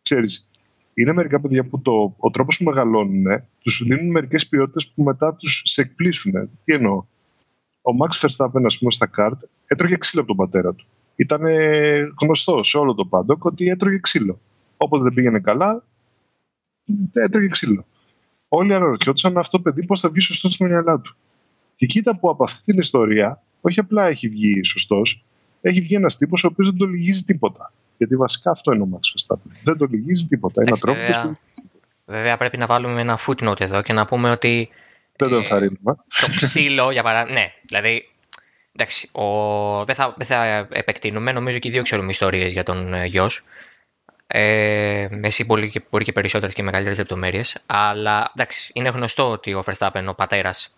ξέρεις, 0.01 0.49
είναι 0.93 1.13
μερικά 1.13 1.41
παιδιά 1.41 1.63
που 1.63 1.81
το, 1.81 2.15
ο 2.17 2.29
τρόπος 2.29 2.57
που 2.57 2.63
μεγαλώνουν 2.63 3.43
τους 3.59 3.83
δίνουν 3.83 4.11
μερικές 4.11 4.47
ποιότητες 4.47 4.91
που 4.91 5.03
μετά 5.03 5.35
τους 5.35 5.61
σε 5.65 5.81
εκπλήσουν. 5.81 6.49
Τι 6.63 6.73
εννοώ; 6.73 7.05
Ο 7.87 7.91
Max 8.01 8.27
Verstappen, 8.27 8.61
ας 8.65 8.77
πούμε, 8.77 8.91
στα 8.91 9.05
καρτ 9.05 9.41
έτρωγε 9.67 9.97
ξύλο 9.97 10.21
από 10.21 10.35
τον 10.35 10.45
πατέρα 10.45 10.73
του 10.73 10.85
ήταν 11.15 11.41
γνωστό 12.21 12.63
σε 12.63 12.77
όλο 12.77 12.93
το 12.93 13.05
πάντοκ 13.05 13.45
ότι 13.45 13.67
έτρωγε 13.67 13.99
ξύλο. 13.99 14.39
Όποτε 14.77 15.03
δεν 15.03 15.13
πήγαινε 15.13 15.39
καλά, 15.39 15.83
έτρωγε 17.13 17.47
ξύλο. 17.47 17.85
Όλοι 18.47 18.73
αναρωτιόντουσαν 18.73 19.37
αυτό 19.37 19.57
το 19.57 19.63
παιδί 19.63 19.85
πώς 19.85 19.99
θα 19.99 20.09
βγει 20.09 20.19
σωστός 20.19 20.51
στο 20.53 20.65
μυαλά 20.65 20.99
του. 20.99 21.15
Και 21.75 21.85
κοίτα 21.85 22.17
που 22.17 22.29
από 22.29 22.43
αυτή 22.43 22.63
την 22.63 22.79
ιστορία, 22.79 23.41
όχι 23.61 23.79
απλά 23.79 24.07
έχει 24.07 24.29
βγει 24.29 24.63
σωστός, 24.63 25.25
έχει 25.61 25.81
βγει 25.81 25.95
ένας 25.95 26.17
τύπος 26.17 26.43
ο 26.43 26.47
οποίος 26.47 26.69
δεν 26.69 26.77
το 26.77 26.85
λυγίζει 26.85 27.23
τίποτα. 27.23 27.73
Γιατί 27.97 28.15
βασικά 28.15 28.51
αυτό 28.51 28.73
είναι 28.73 28.83
ο 28.83 28.87
Max 28.91 28.97
Verstappen. 28.97 29.51
Δεν 29.63 29.77
το 29.77 29.87
λυγίζει 29.89 30.25
τίποτα. 30.25 30.61
Ένα 30.65 30.77
τρόπο 30.77 30.99
βέβαια, 30.99 31.37
βέβαια 32.05 32.37
πρέπει 32.37 32.57
να 32.57 32.65
βάλουμε 32.65 33.01
ένα 33.01 33.19
footnote 33.27 33.61
εδώ 33.61 33.81
και 33.81 33.93
να 33.93 34.05
πούμε 34.05 34.31
ότι. 34.31 34.69
Δεν 35.17 35.29
το 35.29 35.35
ενθαρρύνουμε. 35.35 35.95
το 36.21 36.27
ξύλο, 36.37 36.91
για 36.91 37.03
παράδειγμα. 37.03 37.39
Ναι, 37.39 37.53
δηλαδή 37.65 38.09
Εντάξει, 38.77 39.09
ο... 39.11 39.85
δεν, 39.85 39.95
θα, 39.95 40.13
δεν 40.17 40.27
θα 40.27 40.67
επεκτείνουμε. 40.71 41.31
Νομίζω 41.31 41.59
και 41.59 41.67
οι 41.67 41.71
δύο 41.71 41.83
ξέρουμε 41.83 42.11
ιστορίες 42.11 42.51
για 42.51 42.63
τον 42.63 42.93
ε, 42.93 43.05
γιος. 43.05 43.43
Ε, 44.27 45.07
εσύ 45.21 45.45
μπορεί 45.45 45.69
και, 45.69 45.81
μπορεί 45.89 46.03
και 46.03 46.11
περισσότερες 46.11 46.53
και 46.53 46.63
μεγαλύτερες 46.63 46.97
λεπτομέρειες. 46.97 47.57
Αλλά 47.65 48.31
εντάξει, 48.35 48.71
είναι 48.73 48.89
γνωστό 48.89 49.31
ότι 49.31 49.53
ο 49.53 49.63
Verstappen, 49.65 50.03
ο 50.07 50.13
πατέρας, 50.13 50.75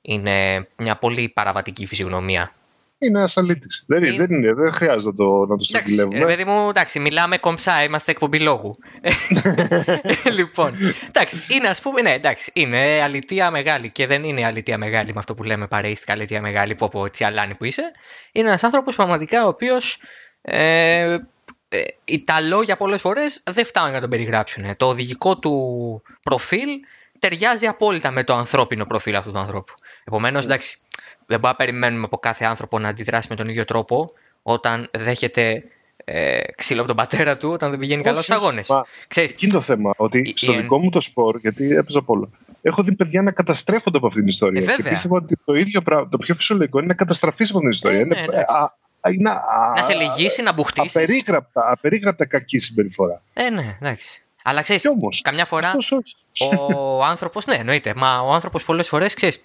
είναι 0.00 0.68
μια 0.76 0.96
πολύ 0.96 1.28
παραβατική 1.28 1.86
φυσιογνωμία 1.86 2.52
είναι 2.98 3.18
ένα 3.18 3.30
αλήτη. 3.34 3.66
Δεν, 3.86 4.04
είναι, 4.04 4.16
δεν, 4.16 4.30
είναι, 4.30 4.52
δεν 4.52 4.72
χρειάζεται 4.72 5.08
να 5.08 5.14
το, 5.14 5.46
να 5.46 5.56
το 5.56 5.64
στρογγυλεύουμε. 5.64 6.24
Παιδί 6.24 6.44
μου, 6.44 6.68
εντάξει, 6.68 6.98
μιλάμε 7.00 7.38
κομψά, 7.38 7.82
είμαστε 7.82 8.10
εκπομπή 8.10 8.38
λόγου. 8.38 8.78
λοιπόν, 10.38 10.74
εντάξει, 11.08 11.42
είναι 11.48 11.68
ας 11.68 11.80
πούμε, 11.80 12.02
ναι, 12.02 12.12
εντάξει, 12.12 12.50
είναι 12.54 13.00
αλητία 13.02 13.50
μεγάλη 13.50 13.90
και 13.90 14.06
δεν 14.06 14.24
είναι 14.24 14.46
αλητία 14.46 14.78
μεγάλη 14.78 15.12
με 15.12 15.18
αυτό 15.18 15.34
που 15.34 15.42
λέμε 15.42 15.66
παρέστηκα 15.66 16.12
αλητία 16.12 16.40
μεγάλη 16.40 16.74
που 16.74 16.84
από 16.84 17.10
τσιαλάνη 17.10 17.54
που 17.54 17.64
είσαι. 17.64 17.92
Είναι 18.32 18.48
ένας 18.48 18.64
άνθρωπος 18.64 18.96
πραγματικά 18.96 19.44
ο 19.44 19.48
οποίος 19.48 19.98
ε, 20.42 21.16
ε, 21.68 21.84
τα 22.24 22.40
λόγια 22.40 22.76
πολλές 22.76 23.00
φορές 23.00 23.42
δεν 23.50 23.64
φτάνουν 23.64 23.92
να 23.92 24.00
τον 24.00 24.10
περιγράψουν. 24.10 24.76
Το 24.76 24.86
οδηγικό 24.88 25.38
του 25.38 26.02
προφίλ 26.22 26.68
ταιριάζει 27.18 27.66
απόλυτα 27.66 28.10
με 28.10 28.24
το 28.24 28.34
ανθρώπινο 28.34 28.84
προφίλ 28.84 29.16
αυτού 29.16 29.32
του 29.32 29.38
ανθρώπου. 29.38 29.74
Επομένως, 30.04 30.44
εντάξει, 30.44 30.78
δεν 31.28 31.40
μπορούμε 31.40 31.48
να 31.48 31.54
περιμένουμε 31.54 32.04
από 32.04 32.18
κάθε 32.18 32.44
άνθρωπο 32.44 32.78
να 32.78 32.88
αντιδράσει 32.88 33.26
με 33.30 33.36
τον 33.36 33.48
ίδιο 33.48 33.64
τρόπο 33.64 34.12
όταν 34.42 34.88
δέχεται 34.92 35.64
ε, 36.04 36.40
ξύλο 36.56 36.78
από 36.78 36.88
τον 36.88 36.96
πατέρα 36.96 37.36
του 37.36 37.50
όταν 37.50 37.70
δεν 37.70 37.78
πηγαίνει 37.78 38.02
καλό 38.02 38.22
αγώνες. 38.28 38.70
Ξέρεις... 39.08 39.34
είναι 39.38 39.52
το 39.52 39.60
θέμα. 39.60 39.94
Ότι 39.96 40.32
στο 40.36 40.52
δικό 40.52 40.78
μου 40.78 40.90
το 40.90 41.00
σπορ, 41.00 41.38
γιατί 41.38 41.74
έπαιζα 41.74 41.98
από 41.98 42.28
έχω 42.62 42.82
δει 42.82 42.92
παιδιά 42.92 43.22
να 43.22 43.30
καταστρέφονται 43.30 43.96
από 43.96 44.06
αυτήν 44.06 44.22
την 44.22 44.30
ιστορία. 44.30 44.72
Ε, 44.72 44.76
και 44.76 44.88
πίστευα 44.88 45.16
ότι 45.16 45.38
το 45.44 45.54
ίδιο 45.54 45.82
πράγμα, 45.82 46.08
το 46.08 46.18
πιο 46.18 46.34
φυσιολογικό 46.34 46.78
είναι 46.78 46.86
να 46.86 46.94
καταστραφείς 46.94 47.50
από 47.50 47.58
την 47.58 47.68
ιστορία. 47.68 47.98
Ε, 47.98 48.02
είναι, 48.02 48.26
ναι, 48.30 48.38
α, 48.38 49.10
είναι, 49.12 49.30
α, 49.30 49.36
να 49.76 49.82
σε 49.82 49.94
λυγίσει, 49.94 50.42
να 50.42 50.52
μπουχτίσεις. 50.52 50.96
Απερίγραπτα, 50.96 51.70
απερίγραπτα 51.70 52.26
κακή 52.26 52.58
συμπεριφορά. 52.58 53.22
Ε, 53.32 53.50
ναι, 53.50 53.76
εντάξει. 53.80 54.22
Αλλά 54.44 54.62
ξέρεις, 54.62 54.90
καμιά 55.22 55.44
φορά 55.44 55.74
ο 56.76 57.02
άνθρωπο, 57.02 57.40
ναι, 57.46 57.54
εννοείται. 57.54 57.94
Μα 57.96 58.20
ο 58.20 58.32
άνθρωπος 58.32 58.64
πολλές 58.64 58.88
φορές 58.88 59.14
ξέρεις, 59.14 59.44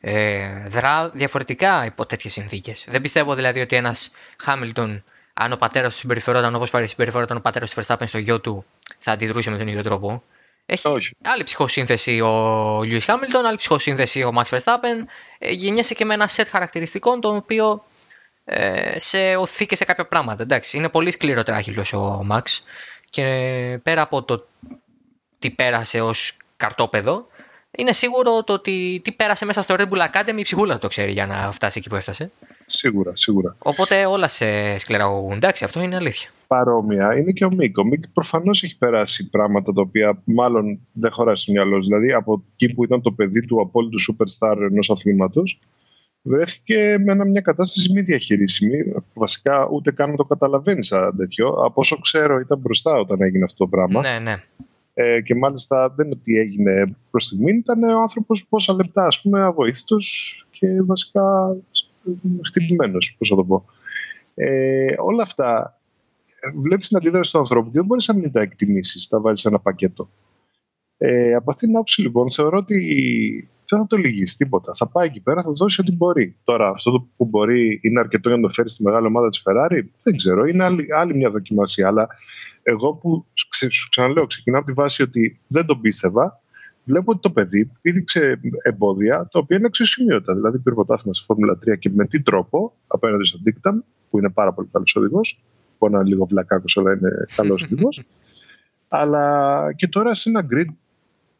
ε, 0.00 0.62
δρά 0.66 1.08
διαφορετικά 1.08 1.84
υπό 1.84 2.06
τέτοιες 2.06 2.32
συνθήκες. 2.32 2.84
Δεν 2.88 3.00
πιστεύω 3.00 3.34
δηλαδή 3.34 3.60
ότι 3.60 3.76
ένας 3.76 4.10
Χάμιλτον, 4.38 5.04
αν 5.32 5.52
ο 5.52 5.56
πατέρας 5.56 5.92
του 5.92 5.98
συμπεριφερόταν 5.98 6.54
όπως 6.54 6.70
συμπεριφερόταν 6.82 7.36
ο 7.36 7.40
πατέρας 7.40 7.70
του 7.70 7.82
Verstappen 7.82 8.06
στο 8.06 8.18
γιο 8.18 8.40
του, 8.40 8.64
θα 8.98 9.12
αντιδρούσε 9.12 9.50
με 9.50 9.58
τον 9.58 9.68
ίδιο 9.68 9.82
τρόπο. 9.82 10.22
Έχει 10.66 10.88
Όχι. 10.88 11.16
άλλη 11.24 11.42
ψυχοσύνθεση 11.42 12.20
ο 12.20 12.82
Λιούι 12.82 13.00
Χάμιλτον, 13.00 13.46
άλλη 13.46 13.56
ψυχοσύνθεση 13.56 14.22
ο 14.22 14.32
Max 14.36 14.58
Verstappen. 14.58 15.04
Ε, 15.38 15.50
γεννιέσαι 15.50 15.94
και 15.94 16.04
με 16.04 16.14
ένα 16.14 16.26
σετ 16.26 16.48
χαρακτηριστικών 16.48 17.20
το 17.20 17.34
οποίο 17.34 17.84
ε, 18.44 18.98
σε 18.98 19.36
οθεί 19.36 19.66
και 19.66 19.76
σε 19.76 19.84
κάποια 19.84 20.06
πράγματα. 20.06 20.42
Εντάξει, 20.42 20.76
είναι 20.76 20.88
πολύ 20.88 21.10
σκληρό 21.10 21.42
τράχυλος 21.42 21.92
ο 21.92 22.26
Max 22.30 22.42
και 23.10 23.24
πέρα 23.82 24.02
από 24.02 24.22
το 24.22 24.46
τι 25.38 25.50
πέρασε 25.50 26.00
ως 26.00 26.36
καρτόπεδο, 26.56 27.26
είναι 27.78 27.92
σίγουρο 27.92 28.44
το 28.44 28.52
ότι 28.52 29.00
τι 29.04 29.12
πέρασε 29.12 29.44
μέσα 29.44 29.62
στο 29.62 29.74
Red 29.78 29.88
Bull 29.88 30.06
Academy 30.10 30.38
η 30.38 30.42
ψυχούλα 30.42 30.78
το 30.78 30.88
ξέρει 30.88 31.12
για 31.12 31.26
να 31.26 31.52
φτάσει 31.52 31.78
εκεί 31.78 31.88
που 31.88 31.94
έφτασε. 31.96 32.30
Σίγουρα, 32.66 33.12
σίγουρα. 33.14 33.56
Οπότε 33.58 34.06
όλα 34.06 34.28
σε 34.28 34.78
σκληραγωγούν. 34.78 35.32
Εντάξει, 35.32 35.64
αυτό 35.64 35.80
είναι 35.80 35.96
αλήθεια. 35.96 36.30
Παρόμοια 36.46 37.18
είναι 37.18 37.32
και 37.32 37.44
ο 37.44 37.50
Μίκ. 37.50 37.78
Ο 37.78 37.84
Μίκ 37.84 38.08
προφανώς 38.12 38.62
έχει 38.62 38.78
περάσει 38.78 39.28
πράγματα 39.28 39.72
τα 39.72 39.80
οποία 39.80 40.22
μάλλον 40.24 40.80
δεν 40.92 41.12
χωράει 41.12 41.36
στο 41.36 41.52
μυαλό. 41.52 41.78
Δηλαδή 41.78 42.12
από 42.12 42.44
εκεί 42.52 42.74
που 42.74 42.84
ήταν 42.84 43.02
το 43.02 43.12
παιδί 43.12 43.46
του 43.46 43.60
απόλυτου 43.60 43.98
superstar 44.00 44.56
ενός 44.70 44.90
αθλήματος, 44.90 45.58
βρέθηκε 46.22 46.96
με 46.98 47.24
μια 47.24 47.40
κατάσταση 47.40 47.92
μη 47.92 48.00
διαχειρίσιμη. 48.00 48.78
Βασικά 49.14 49.68
ούτε 49.72 49.90
καν 49.90 50.10
να 50.10 50.16
το 50.16 50.24
καταλαβαίνεις 50.24 50.86
σαν 50.86 51.16
τέτοιο. 51.16 51.48
Από 51.48 51.80
όσο 51.80 51.98
ξέρω, 51.98 52.38
ήταν 52.38 52.58
μπροστά 52.58 52.98
όταν 52.98 53.22
έγινε 53.22 53.44
αυτό 53.44 53.64
το 53.64 53.70
πράγμα. 53.70 54.00
Ναι, 54.00 54.18
ναι. 54.18 54.42
Ε, 55.00 55.20
και 55.20 55.34
μάλιστα 55.34 55.92
δεν 55.96 56.06
είναι 56.06 56.16
ότι 56.20 56.38
έγινε 56.38 56.96
προς 57.10 57.24
στιγμή, 57.24 57.52
ήταν 57.52 57.82
ο 57.82 58.00
άνθρωπος 58.00 58.46
πόσα 58.48 58.74
λεπτά, 58.74 59.06
ας 59.06 59.20
πούμε, 59.20 59.42
αβοήθητος 59.42 60.46
και 60.50 60.82
βασικά 60.82 61.56
χτυπημένος, 62.46 63.16
πώς 63.18 63.28
θα 63.28 63.36
το 63.36 63.44
πω. 63.44 63.64
Ε, 64.34 64.94
όλα 64.98 65.22
αυτά 65.22 65.78
βλέπεις 66.54 66.88
την 66.88 66.96
αντίδραση 66.96 67.32
του 67.32 67.38
ανθρώπου 67.38 67.70
και 67.70 67.76
δεν 67.78 67.84
μπορείς 67.84 68.08
να 68.08 68.14
μην 68.14 68.32
τα 68.32 68.40
εκτιμήσεις, 68.40 69.08
τα 69.08 69.20
βάλεις 69.20 69.40
σε 69.40 69.48
ένα 69.48 69.58
πακέτο. 69.58 70.10
Ε, 70.96 71.34
από 71.34 71.50
αυτήν 71.50 71.68
την 71.68 71.76
άποψη 71.76 72.02
λοιπόν 72.02 72.32
θεωρώ 72.32 72.58
ότι 72.58 72.78
δεν 73.68 73.78
θα 73.78 73.86
το 73.86 73.96
λυγίσει 73.96 74.36
τίποτα. 74.36 74.72
Θα 74.74 74.86
πάει 74.88 75.06
εκεί 75.06 75.20
πέρα, 75.20 75.42
θα 75.42 75.50
δώσει 75.50 75.80
ό,τι 75.80 75.92
μπορεί. 75.92 76.36
Τώρα, 76.44 76.68
αυτό 76.68 77.08
που 77.16 77.24
μπορεί 77.24 77.80
είναι 77.82 78.00
αρκετό 78.00 78.28
για 78.28 78.38
να 78.38 78.46
το 78.46 78.54
φέρει 78.54 78.68
στη 78.68 78.82
μεγάλη 78.82 79.06
ομάδα 79.06 79.28
της 79.28 79.42
Ferrari, 79.44 79.82
δεν 80.02 80.16
ξέρω. 80.16 80.44
Είναι 80.44 80.64
άλλη, 80.64 80.86
άλλη 80.94 81.14
μια 81.14 81.30
δοκιμασία. 81.30 81.86
Αλλά 81.86 82.08
εγώ 82.68 82.94
που 82.94 83.26
σου 83.70 83.88
ξαναλέω, 83.90 84.26
ξεκινάω 84.26 84.60
από 84.60 84.68
τη 84.68 84.74
βάση 84.74 85.02
ότι 85.02 85.40
δεν 85.46 85.66
τον 85.66 85.80
πίστευα, 85.80 86.42
βλέπω 86.84 87.10
ότι 87.10 87.20
το 87.20 87.30
παιδί 87.30 87.70
πήδηξε 87.80 88.40
εμπόδια 88.62 89.28
τα 89.30 89.38
οποία 89.38 89.56
είναι 89.56 89.66
αξιοσημείωτα. 89.66 90.34
Δηλαδή, 90.34 90.58
πήρε 90.58 90.74
πρωτάθλημα 90.74 91.14
στη 91.14 91.24
Φόρμουλα 91.24 91.58
3 91.66 91.78
και 91.78 91.90
με 91.90 92.06
τι 92.06 92.22
τρόπο 92.22 92.72
απέναντι 92.86 93.24
στον 93.24 93.40
Δίκταμ, 93.44 93.78
που 94.10 94.18
είναι 94.18 94.30
πάρα 94.30 94.52
πολύ 94.52 94.68
καλός 94.72 94.96
οδηγός. 94.96 95.42
Μπορεί 95.78 95.92
να 95.92 95.98
είναι 95.98 96.08
λίγο 96.08 96.24
βλακάκος, 96.24 96.76
αλλά 96.76 96.92
είναι 96.92 97.10
καλός 97.36 97.62
οδηγός. 97.62 98.02
αλλά 99.00 99.72
και 99.76 99.88
τώρα 99.88 100.14
σε 100.14 100.28
ένα 100.28 100.46
grid 100.52 100.72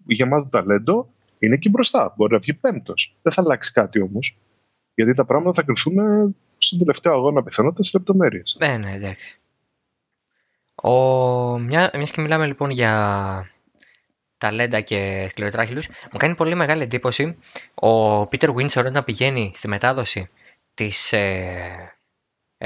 γεμάτο 0.07 0.49
ταλέντο 0.49 1.09
είναι 1.39 1.55
εκεί 1.55 1.69
μπροστά. 1.69 2.15
Μπορεί 2.17 2.33
να 2.33 2.39
βγει 2.39 2.55
πέμπτος. 2.55 3.17
Δεν 3.23 3.33
θα 3.33 3.43
αλλάξει 3.43 3.73
κάτι 3.73 4.01
όμως. 4.01 4.39
Γιατί 4.95 5.15
τα 5.15 5.25
πράγματα 5.25 5.53
θα 5.53 5.63
κρυφθούν 5.63 5.95
στον 6.59 6.79
τελευταίο 6.79 7.13
αγώνα 7.13 7.43
πιθανότητας 7.43 7.87
σε 7.87 7.99
λεπτομέρειες. 7.99 8.57
Ναι, 8.61 8.77
ναι, 8.77 8.93
εντάξει. 8.93 9.41
Ο... 10.83 10.93
Μια... 11.59 11.91
Μιας 11.95 12.11
και 12.11 12.21
μιλάμε 12.21 12.47
λοιπόν 12.47 12.71
για 12.71 13.51
ταλέντα 14.39 14.81
και 14.81 15.27
σκληροτράχυλους, 15.29 15.89
μου 16.13 16.19
κάνει 16.19 16.35
πολύ 16.35 16.55
μεγάλη 16.55 16.83
εντύπωση 16.83 17.39
ο 17.75 18.27
Πίτερ 18.27 18.51
Windsor 18.51 18.85
όταν 18.87 19.05
πηγαίνει 19.05 19.53
στη 19.55 19.69
μετάδοση 19.69 20.31
της 20.75 21.13
ε... 21.13 21.93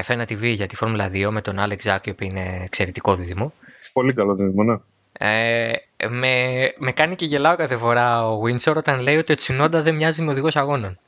F1 0.06 0.20
TV 0.20 0.42
για 0.42 0.66
τη 0.66 0.76
Φόρμουλα 0.76 1.10
2 1.12 1.28
με 1.30 1.40
τον 1.40 1.56
Alex 1.58 1.76
Zaki 1.82 2.16
που 2.16 2.24
είναι 2.24 2.60
εξαιρετικό 2.64 3.14
δίδυμο. 3.14 3.52
Πολύ 3.92 4.14
καλό 4.14 4.34
δίδυμο, 4.34 4.62
ναι. 4.62 4.76
Ε, 5.12 5.72
με, 6.08 6.74
με 6.78 6.92
κάνει 6.92 7.14
και 7.14 7.26
γελάω 7.26 7.56
κάθε 7.56 7.76
φορά 7.76 8.30
ο 8.30 8.42
Windsor 8.44 8.76
όταν 8.76 9.00
λέει 9.00 9.16
ότι 9.16 9.32
ο 9.32 9.34
Τσινόντα 9.34 9.82
δεν 9.82 9.94
μοιάζει 9.94 10.22
με 10.22 10.30
οδηγός 10.30 10.56
αγώνων. 10.56 10.98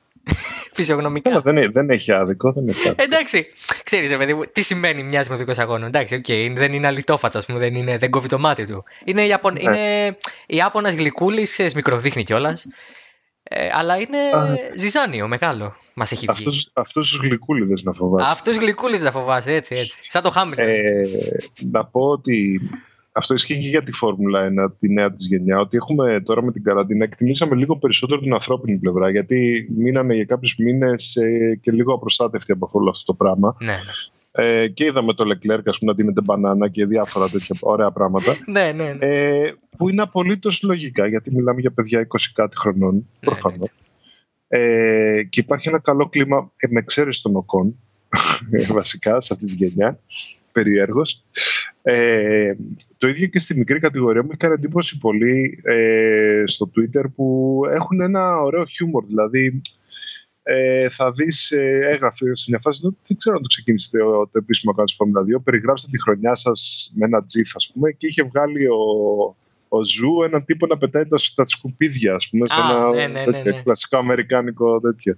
Φυσιογνωμικά. 0.72 1.40
δεν, 1.40 1.72
δεν 1.72 1.90
έχει 1.90 2.12
άδικο. 2.12 2.52
Δεν 2.52 2.68
έχει 2.68 2.88
άδικο. 2.88 3.02
Εντάξει, 3.02 3.46
ξέρεις, 3.84 4.16
παιδί 4.16 4.34
μου, 4.34 4.42
τι 4.52 4.62
σημαίνει 4.62 5.02
μοιάζει 5.02 5.28
με 5.28 5.34
οδηγό 5.34 5.52
αγώνων. 5.56 5.88
Εντάξει, 5.88 6.20
okay, 6.24 6.52
δεν 6.54 6.72
είναι 6.72 6.87
αλυτόφατσα, 6.87 7.38
ας 7.38 7.46
πούμε, 7.46 7.58
δεν, 7.58 7.74
είναι, 7.74 7.98
δεν 7.98 8.10
κόβει 8.10 8.28
το 8.28 8.38
μάτι 8.38 8.66
του. 8.66 8.84
Είναι, 9.04 9.26
Ιαπων, 9.26 9.52
ναι. 9.52 9.60
είναι 9.60 10.16
Ιάπωνας 10.46 10.94
γλυκούλη, 10.94 11.48
μικροδείχνει 11.74 12.22
κιόλας. 12.22 12.66
Ε, 13.42 13.68
αλλά 13.72 13.96
είναι 13.96 14.18
Α, 14.34 14.56
ζυζάνιο, 14.78 15.28
μεγάλο. 15.28 15.76
Μας 15.94 16.12
έχει 16.12 16.26
βγει. 16.32 16.68
Αυτού 16.72 17.00
τους 17.00 17.18
γλυκούλιδες 17.22 17.82
να 17.82 17.92
φοβάσαι. 17.92 18.32
Αυτούς 18.32 18.56
του 18.56 18.62
γλυκούλιδες 18.62 19.04
να 19.04 19.10
φοβάσαι, 19.10 19.54
έτσι, 19.54 19.74
έτσι. 19.74 19.98
Σαν 20.08 20.22
το 20.22 20.30
Χάμιλτον. 20.30 20.68
Ε, 20.68 21.08
να 21.70 21.84
πω 21.84 22.00
ότι 22.00 22.60
αυτό 23.16 23.35
ισχύει 23.35 23.59
και 23.59 23.68
για 23.68 23.83
τη 23.83 23.92
Φόρμουλα 23.92 24.53
1, 24.66 24.72
τη 24.81 24.92
νέα 24.92 25.12
της 25.12 25.27
γενιά, 25.27 25.59
ότι 25.59 25.77
έχουμε 25.77 26.20
τώρα 26.24 26.42
με 26.42 26.53
την 26.53 26.62
καραντίνα 26.62 27.05
εκτιμήσαμε 27.05 27.55
λίγο 27.55 27.77
περισσότερο 27.77 28.20
την 28.20 28.33
ανθρώπινη 28.33 28.77
πλευρά, 28.77 29.11
γιατί 29.11 29.68
μείναμε 29.77 30.14
για 30.14 30.24
κάποιους 30.24 30.57
μήνες 30.57 31.16
ε, 31.16 31.59
και 31.62 31.70
λίγο 31.70 31.94
απροστάτευτοι 31.94 32.53
από 32.53 32.70
όλο 32.72 32.90
αυτό 32.90 33.05
το 33.05 33.14
πράγμα. 33.14 33.57
Ναι. 33.61 33.79
Ε, 34.33 34.68
και 34.68 34.85
είδαμε 34.85 35.12
το 35.12 35.24
Leclerc 35.24 35.62
ας 35.64 35.79
πούμε, 35.79 35.90
να 35.90 35.96
δίνεται 35.96 36.20
μπανάνα 36.20 36.68
και 36.68 36.87
διάφορα 36.87 37.29
τέτοια 37.29 37.57
ωραία 37.61 37.90
πράγματα. 37.90 38.37
ναι, 38.46 38.72
ναι, 38.72 38.92
ναι. 38.92 39.07
Ε, 39.07 39.53
που 39.77 39.88
είναι 39.88 40.03
απολύτως 40.03 40.62
λογικά, 40.62 41.07
γιατί 41.07 41.35
μιλάμε 41.35 41.61
για 41.61 41.70
παιδιά 41.70 42.07
20 42.07 42.18
κάτι 42.35 42.57
χρονών, 42.57 42.94
ναι, 42.94 43.03
προφανώς. 43.20 43.59
Ναι. 43.59 44.59
Ε, 44.59 45.22
και 45.22 45.40
υπάρχει 45.40 45.68
ένα 45.68 45.79
καλό 45.79 46.09
κλίμα 46.09 46.53
ε, 46.57 46.66
με 46.70 46.79
εξαίρεση 46.79 47.22
των 47.22 47.37
οκών, 47.37 47.77
βασικά, 48.79 49.20
σε 49.20 49.33
αυτή 49.33 49.46
τη 49.46 49.55
γενιά 49.55 49.98
περίεργος. 50.55 51.22
Ε, 51.83 52.55
το 53.04 53.10
ίδιο 53.10 53.26
και 53.26 53.38
στη 53.38 53.58
μικρή 53.58 53.78
κατηγορία 53.78 54.22
μου 54.22 54.28
έχει 54.28 54.38
κάνει 54.38 54.54
εντύπωση 54.54 54.98
πολύ 54.98 55.60
ε, 55.62 56.42
στο 56.46 56.70
Twitter 56.74 57.04
που 57.14 57.60
έχουν 57.70 58.00
ένα 58.00 58.40
ωραίο 58.40 58.64
χιούμορ. 58.64 59.04
Δηλαδή 59.06 59.60
ε, 60.42 60.88
θα 60.88 61.12
δεις, 61.12 61.50
ε, 61.50 61.78
έγραφε 61.82 62.36
σε 62.36 62.44
μια 62.48 62.58
φάση, 62.62 62.80
δεν 63.06 63.16
ξέρω 63.16 63.36
αν 63.36 63.42
το 63.42 63.48
ξεκίνησε 63.48 63.88
το, 63.90 64.28
το 64.32 64.38
επίσημο 64.38 64.74
account 64.76 64.84
της 64.84 64.96
Formula 64.98 65.36
2, 65.36 65.42
περιγράψτε 65.44 65.88
τη 65.90 66.00
χρονιά 66.00 66.34
σας 66.34 66.92
με 66.96 67.04
ένα 67.04 67.24
τζιφ 67.24 67.56
ας 67.56 67.70
πούμε 67.72 67.90
και 67.90 68.06
είχε 68.06 68.22
βγάλει 68.22 68.66
ο, 68.66 68.76
ο 69.78 69.84
Ζου 69.84 70.22
έναν 70.22 70.44
τύπο 70.44 70.66
να 70.66 70.78
πετάει 70.78 71.06
τα, 71.06 71.16
τα 71.34 71.46
σκουπίδια, 71.46 72.14
ας 72.14 72.28
πούμε, 72.28 72.48
σε 72.48 72.56
ένα 72.60 72.90
ναι, 72.90 73.06
ναι, 73.06 73.24
ναι, 73.24 73.42
ναι, 73.42 73.62
κλασικό 73.62 73.96
αμερικάνικο 73.96 74.80
τέτοιο. 74.80 75.16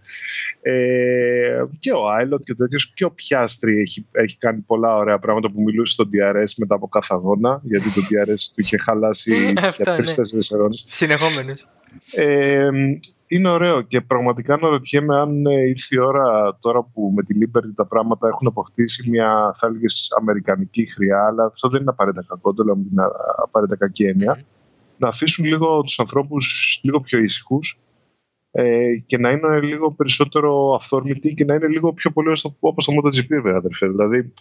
Ε, 0.61 1.65
και 1.79 1.93
ο 1.93 2.09
Άιλοτ 2.09 2.43
και 2.45 2.53
ο 2.53 2.57
τέτοιος 2.57 2.93
και 2.95 3.05
ο 3.05 3.11
Πιάστρη 3.11 3.81
έχει, 3.81 4.07
έχει 4.13 4.37
κάνει 4.39 4.61
πολλά 4.61 4.97
ωραία 4.97 5.19
πράγματα 5.19 5.51
που 5.51 5.63
μιλούσε 5.63 5.93
στο 5.93 6.05
DRS 6.13 6.53
μετά 6.57 6.75
από 6.75 6.89
κάθε 6.89 7.15
αγώνα, 7.15 7.61
γιατί 7.63 7.91
το 7.91 8.01
DRS 8.01 8.41
του 8.55 8.61
είχε 8.61 8.79
χαλάσει 8.79 9.53
για 9.77 9.97
τρει-τέσσερι 9.97 10.63
ώρε. 10.63 10.75
Συνεχόμενος. 10.89 11.69
Ε, 12.13 12.71
είναι 13.27 13.51
ωραίο 13.51 13.81
και 13.83 14.01
πραγματικά 14.01 14.55
αναρωτιέμαι 14.55 15.17
αν 15.17 15.47
ε, 15.47 15.69
ήρθε 15.69 15.97
η 15.97 15.99
ώρα 15.99 16.59
τώρα 16.61 16.83
που 16.83 17.13
με 17.17 17.23
τη 17.23 17.35
Liberty 17.41 17.73
τα 17.75 17.87
πράγματα 17.87 18.29
έχουν 18.29 18.47
αποκτήσει 18.47 19.11
μια 19.11 19.55
θα 19.57 19.67
έλεγες 19.67 20.15
αμερικανική 20.19 20.87
χρειά 20.87 21.27
αλλά 21.27 21.45
αυτό 21.45 21.69
δεν 21.69 21.81
είναι 21.81 21.91
απαραίτητα 21.91 22.25
κακό, 22.29 22.55
το 22.55 22.65
λέω 22.65 22.77
με 22.77 22.83
την 22.83 22.99
απαραίτητα 23.43 23.77
κακή 23.77 24.05
έννοια 24.05 24.45
να 24.99 25.09
αφήσουν 25.09 25.45
λίγο 25.45 25.83
τους 25.83 25.99
ανθρώπους 25.99 26.81
λίγο 26.83 27.01
πιο 27.01 27.19
ήσυχους 27.19 27.81
ε, 28.51 28.97
και 29.07 29.19
να 29.19 29.31
είναι 29.31 29.61
λίγο 29.61 29.93
περισσότερο 29.93 30.75
αυθόρμητοι 30.75 31.35
και 31.35 31.45
να 31.45 31.55
είναι 31.55 31.67
λίγο 31.67 31.93
πιο 31.93 32.11
πολύ 32.11 32.29
όπως 32.61 32.85
το 32.85 32.93
MotoGP 32.97 33.27
βέβαια 33.29 33.57
αδερφέ. 33.57 33.89
Δηλαδή 33.89 34.33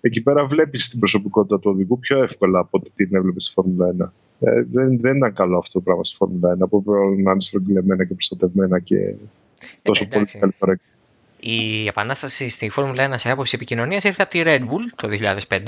εκεί 0.00 0.22
πέρα 0.22 0.46
βλέπεις 0.46 0.88
την 0.88 0.98
προσωπικότητα 0.98 1.58
του 1.58 1.70
οδηγού 1.74 1.98
πιο 1.98 2.22
εύκολα 2.22 2.58
από 2.58 2.78
ό,τι 2.78 2.90
την 2.90 3.16
έβλεπες 3.16 3.44
στη 3.44 3.52
Φόρμουλα 3.52 3.94
1. 3.98 4.23
Ε, 4.40 4.62
δεν, 4.72 5.00
δεν 5.00 5.16
ήταν 5.16 5.34
καλό 5.34 5.58
αυτό 5.58 5.72
το 5.72 5.80
πράγμα 5.80 6.04
στη 6.04 6.16
Φόρμουλα 6.16 6.56
1 6.64 6.68
που 6.68 6.82
πρέπει 6.82 7.22
να 7.22 7.30
είναι 7.30 7.40
στρογγυλεμένα 7.40 8.04
και 8.04 8.14
προστατευμένα 8.14 8.78
και 8.78 9.14
τόσο 9.82 10.08
πολύ 10.08 10.24
καλή 10.24 10.54
φορά. 10.58 10.78
Η 11.40 11.86
επανάσταση 11.86 12.48
στη 12.48 12.68
Φόρμουλα 12.68 13.12
1 13.12 13.14
σε 13.16 13.30
άποψη 13.30 13.54
επικοινωνίας 13.54 14.04
ήρθε 14.04 14.22
από 14.22 14.30
τη 14.30 14.42
Red 14.44 14.60
Bull 14.60 14.92
το 14.96 15.08
2005. 15.48 15.60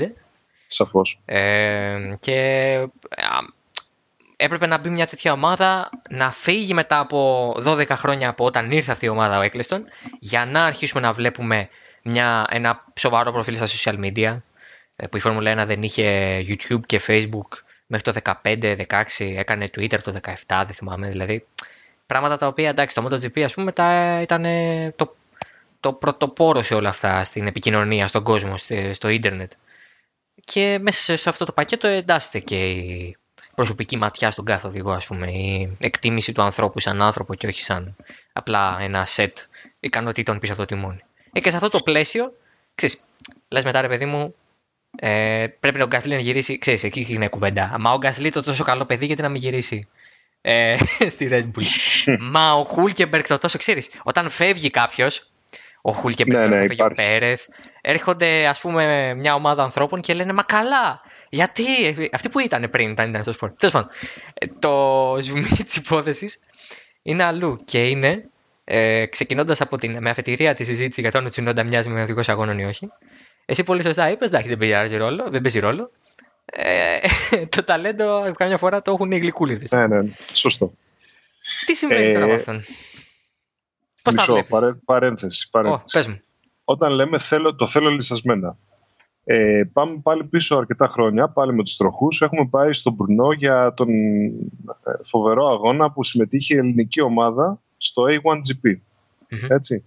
Σαφώς. 0.67 1.21
Ε, 1.25 2.13
και 2.19 2.39
έπρεπε 4.35 4.67
να 4.67 4.77
μπει 4.77 4.89
μια 4.89 5.07
τέτοια 5.07 5.31
ομάδα 5.31 5.89
να 6.09 6.31
φύγει 6.31 6.73
μετά 6.73 6.99
από 6.99 7.51
12 7.65 7.87
χρόνια 7.89 8.29
από 8.29 8.45
όταν 8.45 8.71
ήρθε 8.71 8.91
αυτή 8.91 9.05
η 9.05 9.09
ομάδα 9.09 9.39
ο 9.39 9.41
Έκλειστον 9.41 9.83
για 10.19 10.45
να 10.45 10.65
αρχίσουμε 10.65 11.01
να 11.01 11.13
βλέπουμε 11.13 11.69
μια, 12.03 12.45
ένα 12.49 12.85
σοβαρό 12.95 13.31
προφίλ 13.31 13.55
στα 13.55 13.67
social 13.67 13.99
media 14.05 14.37
ε, 14.95 15.07
που 15.07 15.17
η 15.17 15.19
Φόρμουλα 15.19 15.63
1 15.63 15.67
δεν 15.67 15.83
είχε 15.83 16.39
YouTube 16.39 16.85
και 16.85 17.01
Facebook 17.07 17.66
μέχρι 17.87 18.11
το 18.11 18.37
15-16 18.43 18.85
έκανε 19.17 19.69
Twitter 19.75 19.99
το 20.01 20.19
17 20.23 20.33
δεν 20.47 20.73
θυμάμαι 20.73 21.09
δηλαδή 21.09 21.45
πράγματα 22.05 22.37
τα 22.37 22.47
οποία 22.47 22.69
εντάξει 22.69 22.95
το 22.95 23.05
MotoGP 23.05 23.41
ας 23.41 23.53
πούμε 23.53 23.71
τα, 23.71 24.19
ήταν 24.21 24.45
το, 24.95 25.15
το 25.79 25.93
πρωτοπόρο 25.93 26.63
σε 26.63 26.73
όλα 26.75 26.89
αυτά 26.89 27.23
στην 27.23 27.47
επικοινωνία, 27.47 28.07
στον 28.07 28.23
κόσμο, 28.23 28.53
στο 28.93 29.09
ίντερνετ. 29.09 29.51
Και 30.45 30.79
μέσα 30.81 31.17
σε 31.17 31.29
αυτό 31.29 31.45
το 31.45 31.51
πακέτο 31.51 31.87
εντάσσεται 31.87 32.39
και 32.39 32.69
η 32.69 33.17
προσωπική 33.55 33.97
ματιά 33.97 34.31
στον 34.31 34.45
κάθε 34.45 34.67
οδηγό 34.67 34.91
ας 34.91 35.05
πούμε 35.05 35.31
η 35.31 35.77
εκτίμηση 35.79 36.31
του 36.31 36.41
ανθρώπου 36.41 36.79
σαν 36.79 37.01
άνθρωπο 37.01 37.35
και 37.35 37.47
όχι 37.47 37.61
σαν 37.61 37.95
απλά 38.33 38.77
ένα 38.79 39.05
σετ 39.05 39.37
ικανοτήτων 39.79 40.39
πίσω 40.39 40.53
από 40.53 40.61
το 40.61 40.67
τιμόνι. 40.67 40.99
Ε, 41.31 41.39
και 41.39 41.49
σε 41.49 41.55
αυτό 41.55 41.69
το 41.69 41.79
πλαίσιο 41.79 42.33
ξέρεις, 42.75 43.07
λες 43.47 43.63
μετά 43.63 43.81
ρε 43.81 43.87
παιδί 43.87 44.05
μου 44.05 44.35
ε, 44.99 45.45
πρέπει 45.59 45.81
ο 45.81 45.85
Γκάσλι 45.85 46.13
να 46.13 46.19
γυρίσει. 46.19 46.57
Ξέρεις, 46.57 46.83
εκεί 46.83 47.05
είναι 47.09 47.27
κουβέντα. 47.27 47.75
Μα 47.79 47.91
ο 47.91 47.97
Γκάσλι 47.97 48.29
το 48.29 48.41
τόσο 48.41 48.63
καλό 48.63 48.85
παιδί, 48.85 49.05
γιατί 49.05 49.21
να 49.21 49.29
μην 49.29 49.41
γυρίσει 49.41 49.87
ε, 50.41 50.77
στη 51.13 51.27
Red 51.31 51.43
Bull. 51.43 51.65
Μα 52.31 52.53
ο 52.53 52.63
Χούλκεμπερκ 52.63 53.27
το 53.27 53.37
τόσο 53.37 53.57
ξέρεις. 53.57 53.89
Όταν 54.03 54.29
φεύγει 54.29 54.69
κάποιος, 54.69 55.29
ο 55.81 55.91
Χούλκεμπερ, 55.91 56.47
ναι, 56.47 56.59
ναι, 56.59 56.83
ο 56.83 56.87
Πέρεθ. 56.95 57.47
Έρχονται, 57.81 58.47
ας 58.47 58.59
πούμε, 58.59 59.13
μια 59.13 59.33
ομάδα 59.33 59.63
ανθρώπων 59.63 60.01
και 60.01 60.13
λένε 60.13 60.33
Μα 60.33 60.43
καλά, 60.43 61.01
γιατί, 61.29 61.63
αυτοί 62.11 62.29
που 62.29 62.39
ήταν 62.39 62.69
πριν, 62.69 62.91
όταν 62.91 63.09
ήταν 63.09 63.23
στο 63.23 63.33
σπορ. 63.33 63.51
Τέλος 63.51 63.73
πάντων, 63.73 63.89
ε, 64.33 64.47
το 64.59 65.17
ζουμί 65.21 65.43
της 65.43 65.75
υπόθεσης 65.75 66.39
είναι 67.01 67.23
αλλού 67.23 67.59
και 67.65 67.87
είναι, 67.87 68.29
ε, 68.63 69.05
ξεκινώντας 69.05 69.61
από 69.61 69.77
την 69.77 69.97
με 70.01 70.09
αφετηρία 70.09 70.53
τη 70.53 70.63
συζήτηση 70.63 71.01
για 71.01 71.11
το 71.11 71.17
αν 71.17 71.25
ο 71.25 71.29
Τσινόντα 71.29 71.63
μοιάζει 71.63 71.89
με 71.89 72.01
οδηγός 72.01 72.29
αγώνων 72.29 72.59
ή 72.59 72.65
όχι. 72.65 72.89
Εσύ 73.49 73.63
πολύ 73.63 73.83
σωστά 73.83 74.11
είπες, 74.11 74.29
εντάξει, 74.29 74.55
δεν 74.55 74.57
παίζει 74.57 74.97
ρόλο. 74.97 75.29
Δεν 75.29 75.41
παίζει 75.41 75.59
ρόλο. 75.59 75.91
Ε, 76.45 76.97
το 77.55 77.63
ταλέντο 77.63 78.31
καμιά 78.37 78.57
φορά 78.57 78.81
το 78.81 78.91
έχουν 78.91 79.11
οι 79.11 79.17
γλυκούλιδες. 79.17 79.71
Ναι, 79.71 79.87
ναι, 79.87 80.09
σωστό. 80.33 80.73
Τι 81.65 81.75
συμβαίνει 81.75 82.05
ε, 82.05 82.13
τώρα 82.13 82.25
με 82.25 82.33
αυτόν; 82.33 82.63
Πώς 84.03 84.13
μισό, 84.13 84.33
τα 84.33 84.43
παρέ, 84.43 84.73
παρένθεση. 84.85 85.49
παρένθεση. 85.49 85.83
πες 85.91 86.07
μου. 86.07 86.21
Όταν 86.63 86.91
λέμε 86.91 87.19
θέλω, 87.19 87.55
το 87.55 87.67
θέλω 87.67 87.89
λυσασμένα. 87.89 88.57
Ε, 89.23 89.63
πάμε 89.73 89.99
πάλι 90.03 90.23
πίσω 90.23 90.55
αρκετά 90.55 90.87
χρόνια, 90.87 91.29
πάλι 91.29 91.53
με 91.53 91.63
τους 91.63 91.75
τροχούς. 91.75 92.21
Έχουμε 92.21 92.47
πάει 92.47 92.73
στον 92.73 92.93
Μπρουνό 92.93 93.31
για 93.31 93.73
τον 93.73 93.89
ε, 93.89 94.91
φοβερό 95.03 95.47
αγώνα 95.47 95.91
που 95.91 96.03
συμμετείχε 96.03 96.55
η 96.55 96.57
ελληνική 96.57 97.01
ομάδα 97.01 97.61
στο 97.77 98.03
A1GP. 98.03 98.69
mm 98.69 99.49
Έτσι. 99.49 99.83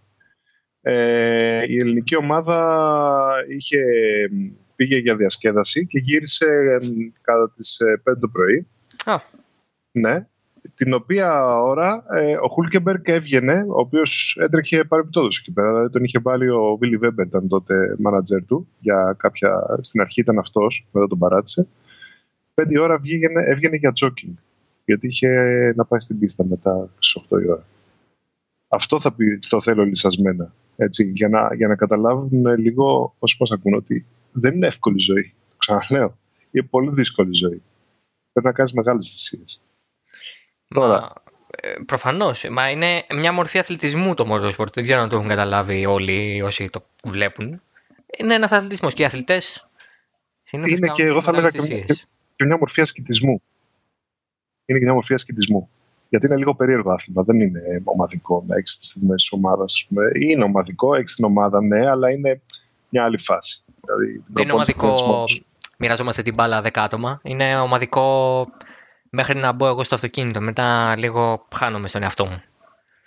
Ε, 0.82 1.64
η 1.66 1.78
ελληνική 1.78 2.16
ομάδα 2.16 3.32
είχε, 3.48 3.80
πήγε 4.76 4.96
για 4.96 5.16
διασκέδαση 5.16 5.86
και 5.86 5.98
γύρισε 5.98 6.46
ε, 6.46 6.76
κατά 7.20 7.52
τις 7.56 7.78
5 8.10 8.14
το 8.20 8.28
πρωί. 8.28 8.66
Ah. 9.04 9.18
Ναι, 9.90 10.26
την 10.74 10.92
οποία 10.92 11.56
ώρα 11.56 12.04
ε, 12.10 12.36
ο 12.36 12.48
Χούλκεμπερκ 12.48 13.08
έβγαινε, 13.08 13.64
ο 13.68 13.78
οποίος 13.78 14.38
έτρεχε 14.40 14.84
παρεμπιπτόντως 14.84 15.38
εκεί 15.38 15.52
πέρα. 15.52 15.68
Δηλαδή 15.68 15.90
τον 15.90 16.04
είχε 16.04 16.18
βάλει 16.18 16.50
ο 16.50 16.76
Βίλι 16.80 16.96
Βέμπερ, 16.96 17.26
ήταν 17.26 17.48
τότε 17.48 17.96
μάνατζερ 17.98 18.44
του. 18.44 18.68
Για 18.80 19.14
κάποια... 19.18 19.78
Στην 19.80 20.00
αρχή 20.00 20.20
ήταν 20.20 20.38
αυτός, 20.38 20.86
μετά 20.92 21.06
τον 21.06 21.18
παράτησε. 21.18 21.66
Πέντε 22.54 22.80
ώρα 22.80 22.98
βγήκε, 22.98 23.26
έβγαινε 23.46 23.76
για 23.76 23.92
τζόκινγκ. 23.92 24.34
Γιατί 24.84 25.06
είχε 25.06 25.28
να 25.76 25.84
πάει 25.84 26.00
στην 26.00 26.18
πίστα 26.18 26.44
μετά 26.44 26.88
στις 26.98 27.24
8 27.30 27.42
η 27.42 27.50
ώρα. 27.50 27.64
Αυτό 28.72 29.00
θα 29.00 29.12
πει 29.12 29.38
το 29.38 29.62
θέλω 29.62 29.84
λυσασμένα. 29.84 30.54
Έτσι, 30.76 31.12
για, 31.14 31.28
να, 31.28 31.54
για 31.54 31.68
να 31.68 31.76
καταλάβουν 31.76 32.46
λίγο 32.58 33.14
όσοι 33.18 33.36
μα 33.40 33.56
ακούν 33.56 33.74
ότι 33.74 34.06
δεν 34.32 34.54
είναι 34.54 34.66
εύκολη 34.66 35.00
ζωή. 35.00 35.34
Το 35.48 35.56
ξαναλέω. 35.56 36.18
Είναι 36.50 36.66
πολύ 36.70 36.90
δύσκολη 36.90 37.34
ζωή. 37.34 37.62
Πρέπει 38.32 38.46
να 38.46 38.52
κάνεις 38.52 38.72
μεγάλες 38.72 39.10
θυσίες. 39.10 39.62
Τώρα. 40.68 41.12
Ε, 41.50 41.74
Προφανώς. 41.86 42.48
Μα 42.50 42.70
είναι 42.70 43.06
μια 43.14 43.32
μορφή 43.32 43.58
αθλητισμού 43.58 44.14
το 44.14 44.24
motorsport. 44.28 44.72
Δεν 44.72 44.84
ξέρω 44.84 45.00
αν 45.00 45.08
το 45.08 45.16
έχουν 45.16 45.28
καταλάβει 45.28 45.86
όλοι 45.86 46.42
όσοι 46.42 46.70
το 46.70 46.86
βλέπουν. 47.04 47.62
Είναι 48.18 48.34
ένας 48.34 48.50
αθλητισμός 48.50 48.94
και 48.94 49.02
οι 49.02 49.04
αθλητές. 49.04 49.68
Είναι 50.50 50.92
και 50.94 51.02
εγώ 51.02 51.22
θα 51.22 51.30
έλεγα 51.30 51.50
και 51.50 51.62
μια, 51.62 51.84
και 52.36 52.44
μια 52.44 52.58
μορφή 52.58 52.80
ασκητισμού. 52.80 53.42
Είναι 54.64 54.78
και 54.78 54.84
μια 54.84 54.94
μορφή 54.94 55.14
ασκητισμού. 55.14 55.70
Γιατί 56.10 56.26
είναι 56.26 56.36
λίγο 56.36 56.54
περίεργο 56.54 56.92
άθλημα. 56.92 57.22
Δεν 57.22 57.40
είναι 57.40 57.60
ομαδικό 57.84 58.44
να 58.46 58.56
έχεις 58.56 58.78
τις 58.78 58.88
στιγμές 58.88 59.22
της 59.22 59.32
ομάδας. 59.32 59.88
Είναι 60.20 60.44
ομαδικό, 60.44 60.94
έχεις 60.94 61.14
την 61.14 61.24
ομάδα, 61.24 61.62
ναι, 61.62 61.90
αλλά 61.90 62.10
είναι 62.10 62.40
μια 62.88 63.04
άλλη 63.04 63.18
φάση. 63.18 63.64
Δηλαδή, 63.84 64.24
δεν 64.26 64.44
είναι 64.44 64.52
ομαδικό. 64.52 65.24
Μοιραζόμαστε 65.78 66.22
την 66.22 66.34
μπάλα 66.36 66.62
δεκάτομα. 66.62 67.20
Είναι 67.22 67.58
ομαδικό 67.58 68.46
μέχρι 69.10 69.38
να 69.38 69.52
μπω 69.52 69.66
εγώ 69.66 69.84
στο 69.84 69.94
αυτοκίνητο. 69.94 70.40
Μετά 70.40 70.96
λίγο 70.98 71.46
χάνομαι 71.54 71.88
στον 71.88 72.02
εαυτό 72.02 72.26
μου. 72.26 72.42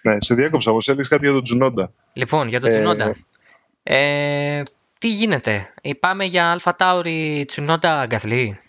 Ναι, 0.02 0.22
σε 0.22 0.36
διέκοψα 0.36 0.70
όμω. 0.72 0.80
Έλεγες 0.86 1.08
κάτι 1.08 1.24
για 1.24 1.34
τον 1.34 1.44
Τζουνόντα. 1.44 1.92
Λοιπόν, 2.14 2.48
για 2.48 2.60
τον 2.60 2.70
ε... 2.70 2.74
Τζουνόντα. 2.74 3.16
Ε, 3.84 4.64
τι 5.00 5.10
γίνεται, 5.10 5.74
ε, 5.82 5.94
πάμε 5.94 6.24
για 6.24 6.52
Αλφα 6.52 6.76
Τάουρι 6.76 7.46
Τσουνόντα 7.48 8.06
Γκασλή. 8.06 8.60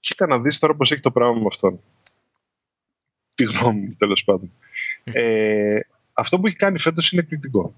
Κοίτα 0.00 0.26
να 0.26 0.40
δεις 0.40 0.58
τώρα 0.58 0.74
πώς 0.74 0.92
έχει 0.92 1.00
το 1.00 1.10
πράγμα 1.10 1.38
με 1.38 1.46
αυτόν. 1.48 1.80
Τι 3.34 3.44
γνώμη 3.44 3.80
μου, 3.80 3.94
τέλος 3.98 4.24
πάντων. 4.24 4.52
Ε, 5.04 5.80
αυτό 6.12 6.40
που 6.40 6.46
έχει 6.46 6.56
κάνει 6.56 6.78
φέτος 6.78 7.12
είναι 7.12 7.20
εκπληκτικό. 7.20 7.74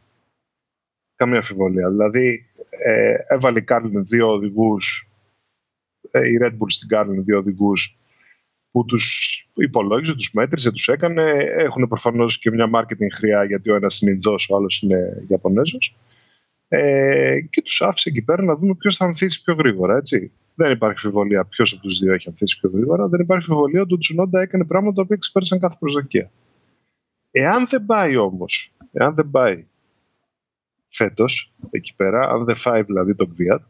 Καμία 1.16 1.38
αμφιβολία. 1.38 1.90
Δηλαδή, 1.90 2.46
ε, 2.70 3.16
έβαλε 3.28 3.60
Κάρλιν 3.60 4.06
δύο 4.06 4.32
οδηγούς 4.32 5.08
ε, 6.10 6.28
η 6.28 6.38
Red 6.40 6.50
Bull 6.50 6.66
στην 6.66 6.88
Κάρλιν 6.88 7.24
δύο 7.24 7.38
οδηγούς 7.38 7.98
που 8.70 8.84
τους 8.84 9.30
υπολόγιζε, 9.54 10.14
τους 10.14 10.32
μέτρησε, 10.32 10.72
τους 10.72 10.88
έκανε. 10.88 11.22
Έχουν 11.56 11.88
προφανώς 11.88 12.38
και 12.38 12.50
μια 12.50 12.70
marketing 12.74 13.10
χροιά 13.12 13.44
γιατί 13.44 13.70
ο 13.70 13.74
ένας 13.74 14.00
είναι 14.00 14.10
Ινδός, 14.10 14.48
ο 14.50 14.56
άλλος 14.56 14.82
είναι 14.82 15.24
Ιαπωνέζος. 15.28 15.96
Ε, 16.68 17.40
και 17.50 17.62
τους 17.62 17.82
άφησε 17.82 18.08
εκεί 18.08 18.22
πέρα 18.22 18.42
να 18.42 18.56
δούμε 18.56 18.74
ποιος 18.74 18.96
θα 18.96 19.04
ανθίσει 19.04 19.42
πιο 19.42 19.54
γρήγορα. 19.54 19.96
Έτσι. 19.96 20.32
Δεν 20.58 20.72
υπάρχει 20.72 21.06
αμφιβολία 21.06 21.44
ποιος 21.44 21.72
από 21.72 21.82
τους 21.82 21.98
δύο 21.98 22.12
έχει 22.12 22.28
ανθίσει 22.28 22.58
πιο 22.60 22.70
γρήγορα. 22.74 23.08
Δεν 23.08 23.20
υπάρχει 23.20 23.46
αμφιβολία 23.50 23.82
ότι 23.82 23.94
ο 23.94 23.98
Τσουνόντα 23.98 24.40
έκανε 24.40 24.64
πράγματα 24.64 25.06
που 25.06 25.12
εξυπέρασαν 25.12 25.58
κάθε 25.58 25.76
προσδοκία. 25.78 26.30
Εάν 27.30 27.66
δεν 27.66 27.86
πάει 27.86 28.16
όμως, 28.16 28.72
εάν 28.92 29.14
δεν 29.14 29.30
πάει 29.30 29.64
φέτος 30.88 31.52
εκεί 31.70 31.94
πέρα, 31.96 32.28
αν 32.28 32.44
δεν 32.44 32.56
φάει 32.56 32.82
δηλαδή 32.82 33.14
τον 33.14 33.36
Fiat, 33.38 33.60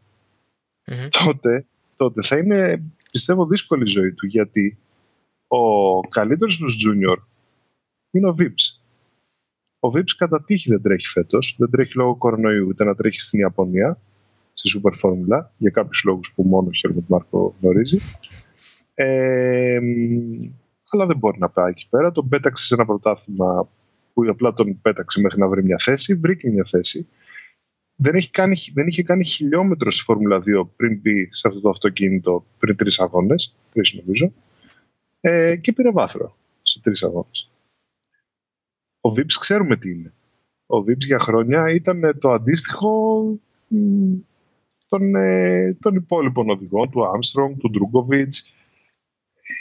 τότε 1.10 1.66
τότε 1.96 2.22
θα 2.22 2.38
είναι 2.38 2.82
πιστεύω 3.10 3.46
δύσκολη 3.46 3.82
η 3.82 3.86
ζωή 3.86 4.12
του 4.12 4.26
γιατί 4.26 4.78
ο 5.46 6.00
καλύτερος 6.00 6.56
του 6.56 6.66
junior 6.66 7.16
είναι 8.10 8.28
ο 8.28 8.34
Vips. 8.38 8.80
Ο 9.80 9.88
Vips 9.88 10.10
κατά 10.16 10.44
τύχη 10.44 10.70
δεν 10.70 10.82
τρέχει 10.82 11.06
φέτος, 11.06 11.56
δεν 11.58 11.70
τρέχει 11.70 11.96
λόγω 11.96 12.16
κορονοϊού, 12.16 12.66
ούτε 12.68 12.84
να 12.84 12.94
τρέχει 12.94 13.20
στην 13.20 13.40
Ιαπωνία, 13.40 14.00
στη 14.56 14.80
Super 14.80 14.92
Formula, 15.02 15.46
για 15.56 15.70
κάποιους 15.70 16.02
λόγους 16.04 16.32
που 16.34 16.42
μόνο 16.42 16.66
ο 16.66 16.72
Χέρμοντ 16.72 17.04
Μάρκο 17.06 17.54
γνωρίζει. 17.60 17.98
Ε, 18.94 19.78
αλλά 20.90 21.06
δεν 21.06 21.16
μπορεί 21.16 21.38
να 21.38 21.48
πάει 21.48 21.70
εκεί 21.70 21.86
πέρα. 21.90 22.12
Τον 22.12 22.28
πέταξε 22.28 22.64
σε 22.64 22.74
ένα 22.74 22.84
πρωτάθλημα 22.84 23.68
που 24.14 24.24
απλά 24.28 24.52
τον 24.52 24.80
πέταξε 24.80 25.20
μέχρι 25.20 25.40
να 25.40 25.48
βρει 25.48 25.64
μια 25.64 25.78
θέση. 25.78 26.14
Βρήκε 26.14 26.50
μια 26.50 26.64
θέση 26.64 27.06
δεν, 27.96 28.14
έχει 28.14 28.30
κάνει, 28.30 28.56
δεν 28.74 28.86
είχε 28.86 29.02
κάνει 29.02 29.24
χιλιόμετρο 29.24 29.90
στη 29.90 30.02
Φόρμουλα 30.02 30.42
2 30.62 30.66
πριν 30.76 30.98
μπει 30.98 31.28
σε 31.30 31.48
αυτό 31.48 31.60
το 31.60 31.68
αυτοκίνητο 31.68 32.44
πριν 32.58 32.76
τρεις 32.76 33.00
αγώνες, 33.00 33.54
τρεις 33.72 33.94
νομίζω, 33.94 34.32
ε, 35.20 35.56
και 35.56 35.72
πήρε 35.72 35.90
βάθρο 35.90 36.36
σε 36.62 36.80
τρεις 36.80 37.02
αγώνες. 37.02 37.50
Ο 39.00 39.12
Vips 39.16 39.32
ξέρουμε 39.40 39.76
τι 39.76 39.90
είναι. 39.90 40.12
Ο 40.66 40.78
Vips 40.78 41.04
για 41.06 41.18
χρόνια 41.18 41.70
ήταν 41.70 42.18
το 42.18 42.30
αντίστοιχο 42.30 43.22
των, 44.88 45.14
ε, 45.14 45.76
των 45.80 45.94
υπόλοιπων 45.94 46.50
οδηγών, 46.50 46.90
του 46.90 47.00
Armstrong, 47.00 47.54
του 47.58 47.70
Ντρούγκοβιτ. 47.70 48.34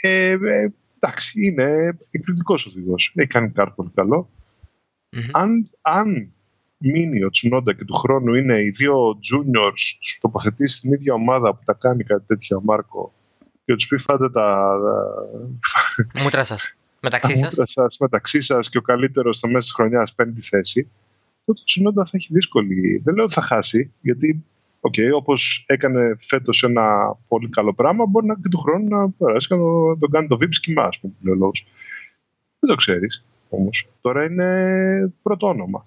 Ε, 0.00 0.30
ε, 0.30 0.72
εντάξει, 0.98 1.46
είναι 1.46 1.98
εκπληκτικός 2.10 2.66
οδηγός. 2.66 3.12
Έχει 3.14 3.28
κάνει 3.28 3.50
κάτι 3.50 3.72
πολύ 3.76 3.90
Αν, 5.32 5.70
αν 5.80 6.32
μείνει 6.78 7.24
ο 7.24 7.30
Τσουνόντα 7.30 7.74
και 7.74 7.84
του 7.84 7.94
χρόνου 7.94 8.34
είναι 8.34 8.62
οι 8.62 8.70
δύο 8.70 9.10
juniors, 9.10 9.96
τους 10.00 10.18
τοποθετήσει 10.20 10.76
στην 10.76 10.92
ίδια 10.92 11.14
ομάδα 11.14 11.54
που 11.54 11.62
τα 11.64 11.72
κάνει 11.72 12.04
κάτι 12.04 12.26
τέτοιο 12.26 12.56
ο 12.56 12.60
Μάρκο 12.64 13.12
και 13.64 13.74
τους 13.74 13.86
πει 13.86 13.98
φάτε 13.98 14.30
τα. 14.30 14.78
Μούτρα 16.22 16.44
σας. 16.44 16.74
Μεταξύ 17.00 17.36
σας. 17.36 17.42
Μούτρα 17.42 17.66
σας, 17.66 17.98
μεταξύ 17.98 18.40
σας 18.40 18.68
και 18.68 18.78
ο 18.78 18.80
καλύτερος 18.80 19.36
στα 19.36 19.48
μέσα 19.48 19.58
της 19.58 19.72
χρονιάς 19.72 20.14
παίρνει 20.14 20.32
τη 20.32 20.40
θέση. 20.40 20.90
Τότε 21.44 21.60
ο 21.60 21.64
Τσουνόντα 21.64 22.04
θα 22.04 22.10
έχει 22.14 22.28
δύσκολη. 22.32 23.00
Δεν 23.04 23.14
λέω 23.14 23.24
ότι 23.24 23.34
θα 23.34 23.42
χάσει, 23.42 23.92
γιατί 24.00 24.44
okay, 24.80 25.10
όπως 25.14 25.64
έκανε 25.66 26.16
φέτος 26.20 26.62
ένα 26.62 27.16
πολύ 27.28 27.48
καλό 27.48 27.74
πράγμα, 27.74 28.06
μπορεί 28.06 28.26
να 28.26 28.34
και 28.34 28.48
του 28.48 28.58
χρόνου 28.58 28.88
να 28.88 29.10
περάσει 29.10 29.48
και 29.48 29.54
να 29.54 29.98
τον 29.98 30.10
κάνει 30.10 30.26
το 30.26 30.38
VIP 30.40 30.48
σκημά, 30.50 30.82
ας 30.82 30.98
πούμε, 30.98 31.12
Δεν 32.58 32.68
το 32.68 32.74
ξέρεις 32.74 33.24
όμως. 33.48 33.88
Τώρα 34.00 34.24
είναι 34.24 35.12
πρώτο 35.22 35.46
όνομα. 35.46 35.86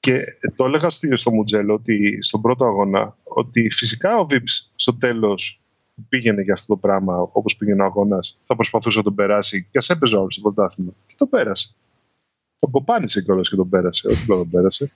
Και 0.00 0.24
το 0.56 0.64
έλεγα 0.64 0.88
στο 0.90 1.30
Μουτζέλο 1.30 1.74
ότι 1.74 2.18
στον 2.22 2.40
πρώτο 2.40 2.64
αγώνα 2.64 3.16
ότι 3.22 3.70
φυσικά 3.70 4.18
ο 4.18 4.26
Βίπς 4.26 4.72
στο 4.76 4.94
τέλος 4.94 5.60
πήγαινε 6.08 6.42
για 6.42 6.52
αυτό 6.52 6.74
το 6.74 6.80
πράγμα 6.80 7.18
όπως 7.32 7.56
πήγαινε 7.56 7.82
ο 7.82 7.84
αγώνας, 7.84 8.38
θα 8.46 8.54
προσπαθούσε 8.54 8.98
να 8.98 9.04
τον 9.04 9.14
περάσει 9.14 9.68
και 9.70 9.78
ας 9.78 9.90
έπαιζε 9.90 10.16
όλο 10.16 10.30
στο 10.30 10.40
πρωτάθλημα. 10.40 10.92
Και 11.06 11.14
το 11.16 11.26
πέρασε. 11.26 11.74
Τον 12.58 12.70
κοπάνισε 12.70 13.22
κιόλας 13.22 13.48
και 13.48 13.56
τον 13.56 13.68
πέρασε. 13.68 14.08
Όχι 14.08 14.26
τον 14.26 14.50
πέρασε. 14.50 14.90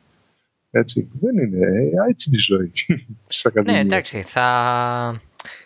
Έτσι. 0.74 1.10
Δεν 1.20 1.38
είναι. 1.38 1.66
Έτσι 2.08 2.28
είναι 2.28 2.36
η 2.36 2.38
ζωή 2.38 2.72
τη 3.28 3.62
Ναι, 3.62 3.78
εντάξει. 3.78 4.22
Θα. 4.22 5.20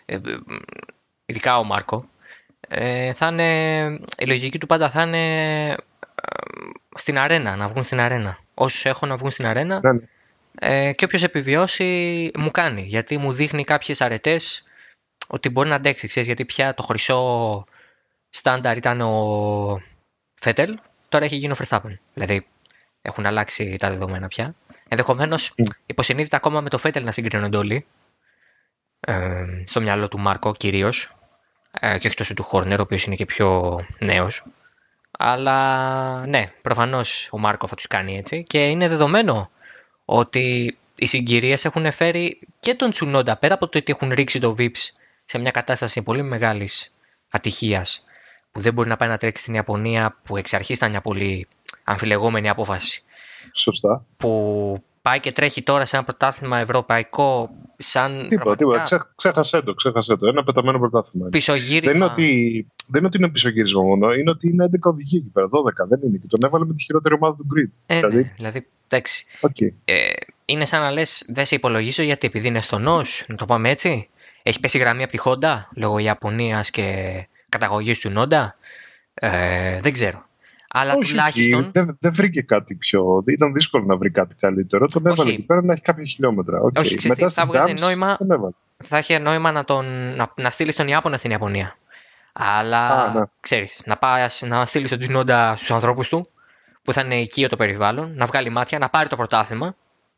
Ε, 0.05 0.19
ειδικά 1.25 1.59
ο 1.59 1.63
Μάρκο. 1.63 2.09
Ε, 2.67 3.13
θα 3.13 3.27
είναι... 3.27 3.99
Η 4.17 4.25
λογική 4.25 4.57
του 4.57 4.65
πάντα 4.65 4.89
θα 4.89 5.01
είναι 5.01 5.75
στην 6.95 7.17
αρένα, 7.17 7.55
να 7.55 7.67
βγουν 7.67 7.83
στην 7.83 7.99
αρένα. 7.99 8.39
Όσους 8.53 8.85
έχω 8.85 9.05
να 9.05 9.17
βγουν 9.17 9.31
στην 9.31 9.45
αρένα. 9.45 9.79
Ναι, 9.83 9.91
ναι. 9.91 9.99
Ε, 10.59 10.93
και 10.93 11.05
όποιος 11.05 11.23
επιβιώσει 11.23 12.31
μου 12.37 12.51
κάνει. 12.51 12.81
Γιατί 12.81 13.17
μου 13.17 13.31
δείχνει 13.31 13.63
κάποιες 13.63 14.01
αρετές 14.01 14.63
ότι 15.27 15.49
μπορεί 15.49 15.69
να 15.69 15.75
αντέξει. 15.75 16.07
Ξέρεις, 16.07 16.27
γιατί 16.27 16.45
πια 16.45 16.73
το 16.73 16.83
χρυσό 16.83 17.65
στάνταρ 18.29 18.77
ήταν 18.77 19.01
ο 19.01 19.81
Φέτελ, 20.35 20.77
τώρα 21.09 21.25
έχει 21.25 21.35
γίνει 21.35 21.53
ο 21.53 21.55
Verstappen. 21.63 21.97
Δηλαδή 22.13 22.45
έχουν 23.01 23.25
αλλάξει 23.25 23.77
τα 23.79 23.89
δεδομένα 23.89 24.27
πια. 24.27 24.55
Ενδεχομένως 24.87 25.53
mm. 25.57 25.65
υποσυνείδητα 25.85 26.37
ακόμα 26.37 26.61
με 26.61 26.69
το 26.69 26.77
Φέτελ 26.77 27.03
να 27.03 27.11
συγκρίνονται 27.11 27.57
όλοι. 27.57 27.85
Ε, 28.99 29.45
στο 29.63 29.81
μυαλό 29.81 30.07
του 30.07 30.19
Μάρκο 30.19 30.53
κυρίως. 30.53 31.11
Ε, 31.79 31.97
και 31.97 32.07
όχι 32.07 32.15
τόσο 32.15 32.33
του 32.33 32.43
Χόρνερ, 32.43 32.79
ο 32.79 32.81
οποίος 32.81 33.03
είναι 33.03 33.15
και 33.15 33.25
πιο 33.25 33.79
νέος. 33.99 34.43
Αλλά 35.11 36.27
ναι, 36.27 36.51
προφανώς 36.61 37.27
ο 37.31 37.37
Μάρκο 37.37 37.67
θα 37.67 37.75
τους 37.75 37.87
κάνει 37.87 38.17
έτσι. 38.17 38.43
Και 38.43 38.67
είναι 38.67 38.87
δεδομένο 38.87 39.49
ότι 40.05 40.77
οι 40.95 41.05
συγκυρίες 41.05 41.65
έχουν 41.65 41.91
φέρει 41.91 42.39
και 42.59 42.75
τον 42.75 42.91
Τσουνόντα 42.91 43.37
πέρα 43.37 43.53
από 43.53 43.67
το 43.67 43.77
ότι 43.77 43.91
έχουν 43.91 44.11
ρίξει 44.11 44.39
το 44.39 44.55
Vips 44.59 44.89
σε 45.25 45.37
μια 45.37 45.51
κατάσταση 45.51 46.01
πολύ 46.01 46.21
μεγάλης 46.21 46.93
ατυχίας 47.29 48.05
που 48.51 48.59
δεν 48.59 48.73
μπορεί 48.73 48.89
να 48.89 48.97
πάει 48.97 49.09
να 49.09 49.17
τρέξει 49.17 49.41
στην 49.41 49.53
Ιαπωνία, 49.53 50.17
που 50.23 50.37
εξ 50.37 50.53
αρχής 50.53 50.77
ήταν 50.77 50.89
μια 50.89 51.01
πολύ 51.01 51.47
αμφιλεγόμενη 51.83 52.49
απόφαση. 52.49 53.03
Σωστά. 53.53 54.05
Που 54.17 54.83
πάει 55.01 55.19
και 55.19 55.31
τρέχει 55.31 55.63
τώρα 55.63 55.85
σε 55.85 55.95
ένα 55.95 56.05
πρωτάθλημα 56.05 56.57
ευρωπαϊκό 56.57 57.49
σαν. 57.77 58.27
Τίποτα, 58.29 58.55
πραγματικά... 58.55 58.83
τίποτα. 58.83 59.11
Ξέχασέ 59.15 59.61
το, 59.61 59.73
ξέχασέ 59.73 60.17
το. 60.17 60.27
Ένα 60.27 60.43
πεταμένο 60.43 60.79
πρωτάθλημα. 60.79 61.29
Πισωγύρισμα. 61.29 61.91
Δεν 61.91 61.95
είναι, 61.95 62.05
ότι, 62.05 62.67
δεν 62.87 62.97
είναι 62.99 63.07
ότι 63.07 63.17
είναι 63.17 63.29
πισωγύρισμα 63.29 63.81
μόνο, 63.81 64.13
είναι 64.13 64.29
ότι 64.29 64.49
είναι 64.49 64.69
11 64.71 64.77
οδηγοί 64.81 65.17
εκεί 65.17 65.29
πέρα. 65.29 65.47
12 65.47 65.87
δεν 65.89 65.99
είναι. 66.03 66.17
Και 66.17 66.27
τον 66.27 66.39
έβαλε 66.43 66.65
με 66.65 66.73
τη 66.73 66.83
χειρότερη 66.83 67.15
ομάδα 67.15 67.35
του 67.35 67.47
Grid. 67.53 67.71
Ε, 67.85 67.93
ναι, 67.93 68.07
δηλαδή, 68.07 68.31
δηλαδή 68.37 68.67
εντάξει. 68.87 69.25
Okay. 69.41 69.71
Ε, 69.85 70.09
είναι 70.45 70.65
σαν 70.65 70.81
να 70.81 70.91
λες, 70.91 71.23
δεν 71.27 71.45
σε 71.45 71.55
υπολογίζω 71.55 72.03
γιατί 72.03 72.27
επειδή 72.27 72.47
είναι 72.47 72.61
στο 72.61 72.79
νος, 72.79 73.25
να 73.27 73.35
το 73.35 73.45
πάμε 73.45 73.69
έτσι. 73.69 74.09
Έχει 74.43 74.59
πέσει 74.59 74.77
γραμμή 74.77 75.03
από 75.03 75.11
τη 75.11 75.17
Honda 75.23 75.63
λόγω 75.75 75.97
Ιαπωνίας 75.97 76.69
και 76.69 77.27
καταγωγής 77.49 77.99
του 77.99 78.09
Νόντα. 78.09 78.55
Ε, 79.13 79.81
δεν 79.81 79.93
ξέρω. 79.93 80.26
Αλλά 80.69 80.93
Όχι, 80.93 81.09
τουλάχιστον. 81.09 81.69
Δεν, 81.73 81.97
δεν 81.99 82.13
βρήκε 82.13 82.41
κάτι 82.41 82.75
πιο. 82.75 83.23
Ήταν 83.27 83.53
δύσκολο 83.53 83.85
να 83.85 83.97
βρει 83.97 84.11
κάτι 84.11 84.35
καλύτερο. 84.35 84.85
Τον 84.85 85.07
έβαλε 85.07 85.31
εκεί 85.31 85.41
πέρα 85.41 85.61
να 85.63 85.73
έχει 85.73 85.81
κάποια 85.81 86.05
χιλιόμετρα. 86.05 86.61
Okay. 86.61 86.79
Όχι, 86.79 87.07
Μετά 87.07 87.29
θα 87.29 87.45
βγάζει 87.45 87.73
νόημα. 87.73 88.17
Θα 88.83 88.97
είχε 88.97 89.19
νόημα 89.19 89.51
να, 89.51 89.63
τον, 89.63 89.85
να, 90.15 90.33
να 90.35 90.49
στείλει 90.49 90.73
τον 90.73 90.87
Ιάπωνα 90.87 91.17
στην 91.17 91.31
Ιαπωνία. 91.31 91.77
Αλλά 92.33 92.87
Α, 92.87 93.13
ναι. 93.13 93.21
ξέρεις, 93.39 93.81
να, 93.85 93.97
πας, 93.97 94.43
να 94.45 94.65
στείλει 94.65 94.87
τον 94.87 94.97
Τζινόντα 94.97 95.55
στους 95.55 95.71
ανθρώπους 95.71 96.09
του, 96.09 96.29
που 96.83 96.93
θα 96.93 97.01
είναι 97.01 97.19
οικείο 97.19 97.49
το 97.49 97.55
περιβάλλον, 97.55 98.13
να 98.15 98.25
βγάλει 98.25 98.49
μάτια, 98.49 98.77
να 98.77 98.89
πάρει 98.89 99.09
το 99.09 99.15
πρωτάθλημα. 99.15 99.75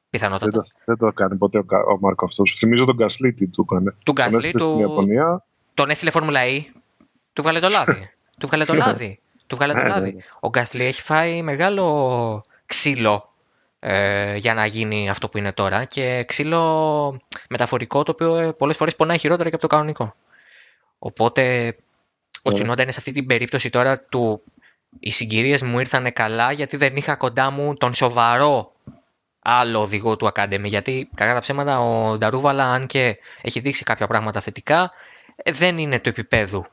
Πιθανότατα. 0.09 0.51
Δεν 0.51 0.61
το, 0.61 0.69
δεν 0.85 0.97
το 0.97 1.13
κάνει 1.13 1.35
ποτέ 1.35 1.57
ο, 1.57 1.63
ο 1.93 1.99
Μάρκο 1.99 2.25
αυτός. 2.25 2.55
Θυμίζω 2.57 2.85
τον 2.85 2.95
Γκασλί 2.95 3.33
τι 3.33 3.47
του 3.47 3.67
έκανε. 3.69 3.95
Του 4.03 4.11
Γκασλί 4.11 4.51
του. 4.51 4.63
Στην 4.63 4.79
Ιαπωνία. 4.79 5.45
Τον 5.73 5.89
έστειλε 5.89 6.11
Φόρμουλα 6.11 6.39
E. 6.43 6.61
Του 7.33 7.41
βγάλε 7.41 7.59
το 7.59 7.69
λάδι. 7.69 8.11
του 8.39 8.47
βγάλε 8.47 8.65
το 8.65 8.73
λάδι. 8.73 9.19
Του 9.49 9.55
βγάλε 9.55 9.73
το 9.73 9.79
ναι, 9.79 9.87
λάδι. 9.87 10.09
Ναι, 10.09 10.15
ναι. 10.15 10.21
Ο 10.39 10.49
Γκάσλι 10.49 10.85
έχει 10.85 11.01
φάει 11.01 11.41
μεγάλο 11.41 12.43
ξύλο 12.65 13.33
ε, 13.79 14.35
για 14.35 14.53
να 14.53 14.65
γίνει 14.65 15.09
αυτό 15.09 15.29
που 15.29 15.37
είναι 15.37 15.51
τώρα 15.51 15.85
και 15.85 16.23
ξύλο 16.27 17.21
μεταφορικό 17.49 18.03
το 18.03 18.11
οποίο 18.11 18.35
ε, 18.35 18.51
πολλές 18.51 18.77
φορές 18.77 18.95
πονάει 18.95 19.17
χειρότερα 19.17 19.49
και 19.49 19.55
από 19.55 19.67
το 19.67 19.75
κανονικό. 19.75 20.15
Οπότε 20.99 21.75
ο 22.41 22.51
Τσινόντα 22.51 22.81
είναι 22.81 22.91
σε 22.91 22.99
αυτή 22.99 23.11
την 23.11 23.25
περίπτωση 23.25 23.69
τώρα 23.69 23.99
του 23.99 24.41
οι 24.99 25.11
συγκυρίες 25.11 25.63
μου 25.63 25.79
ήρθαν 25.79 26.13
καλά 26.13 26.51
γιατί 26.51 26.77
δεν 26.77 26.95
είχα 26.95 27.15
κοντά 27.15 27.49
μου 27.49 27.75
τον 27.75 27.93
σοβαρό 27.93 28.73
άλλο 29.39 29.81
οδηγό 29.81 30.15
του 30.15 30.29
Academy. 30.33 30.63
Γιατί 30.63 31.09
κατά 31.15 31.33
τα 31.33 31.39
ψέματα 31.39 31.79
ο 31.79 32.17
Νταρούβαλα, 32.17 32.65
αν 32.65 32.85
και 32.85 33.17
έχει 33.41 33.59
δείξει 33.59 33.83
κάποια 33.83 34.07
πράγματα 34.07 34.39
θετικά, 34.39 34.91
ε, 35.35 35.51
δεν 35.51 35.77
είναι 35.77 35.99
του 35.99 36.09
επίπεδου 36.09 36.65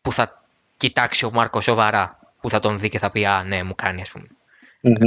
που 0.00 0.12
θα 0.12 0.39
κοιτάξει 0.80 1.24
ο 1.24 1.30
Μάρκος 1.30 1.64
σοβαρά, 1.64 2.18
που 2.40 2.50
θα 2.50 2.58
τον 2.58 2.78
δει 2.78 2.88
και 2.88 2.98
θα 2.98 3.10
πει 3.10 3.26
Α, 3.26 3.44
ναι, 3.44 3.62
μου 3.62 3.74
κάνει, 3.74 4.00
ας 4.00 4.10
πούμε. 4.10 4.26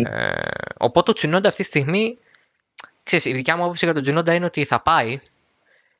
Ε, 0.09 0.31
οπότε 0.77 1.11
ο 1.11 1.13
Τσινόντα 1.13 1.47
αυτή 1.47 1.61
τη 1.61 1.67
στιγμή, 1.67 2.17
ξέρεις, 3.03 3.25
η 3.25 3.33
δικιά 3.33 3.57
μου 3.57 3.63
άποψη 3.63 3.85
για 3.85 3.93
τον 3.93 4.03
Τσινόντα 4.03 4.33
είναι 4.33 4.45
ότι 4.45 4.63
θα 4.63 4.81
πάει, 4.81 5.19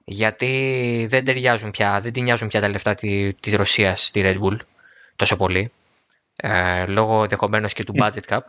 γιατί 0.04 1.06
δεν 1.10 1.26
ταιριάζουν 1.26 1.72
πια, 1.72 2.00
δεν 2.02 2.14
την 2.14 2.24
νοιάζουν 2.24 2.48
πια 2.48 2.62
τα 2.62 2.70
λεφτά 2.70 2.94
τη 2.94 3.34
της 3.34 3.54
Ρωσίας 3.54 4.06
στη 4.06 4.22
Red 4.26 4.40
Bull 4.42 4.58
τόσο 5.16 5.38
πολύ, 5.38 5.72
ε, 6.36 6.86
λόγω 6.86 7.22
ενδεχομένως 7.22 7.74
και 7.74 7.84
του 7.84 7.94
budget 7.98 8.24
cap. 8.28 8.40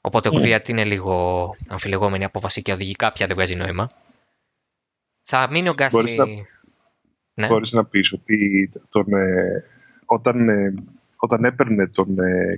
Οπότε 0.00 0.28
ο 0.28 0.32
Κβίατ 0.32 0.68
είναι 0.68 0.84
λίγο 0.84 1.56
αμφιλεγόμενη 1.68 2.24
απόφαση 2.24 2.62
και 2.62 2.72
οδηγικά 2.72 3.12
πια 3.12 3.26
δεν 3.26 3.36
βγάζει 3.36 3.54
νόημα. 3.54 3.90
Θα 5.22 5.48
μείνει 5.50 5.68
ο 5.68 5.72
Γκάσλι. 5.72 6.46
Ναι. 7.34 7.46
Μπορείς 7.46 7.72
να 7.72 7.84
πεις 7.84 8.12
ότι 8.12 8.72
τον, 8.90 9.12
ε, 9.12 9.64
όταν, 10.06 10.48
ε, 10.48 10.74
όταν 11.16 11.44
έπαιρνε 11.44 11.86
τον 11.86 12.18
ε, 12.18 12.56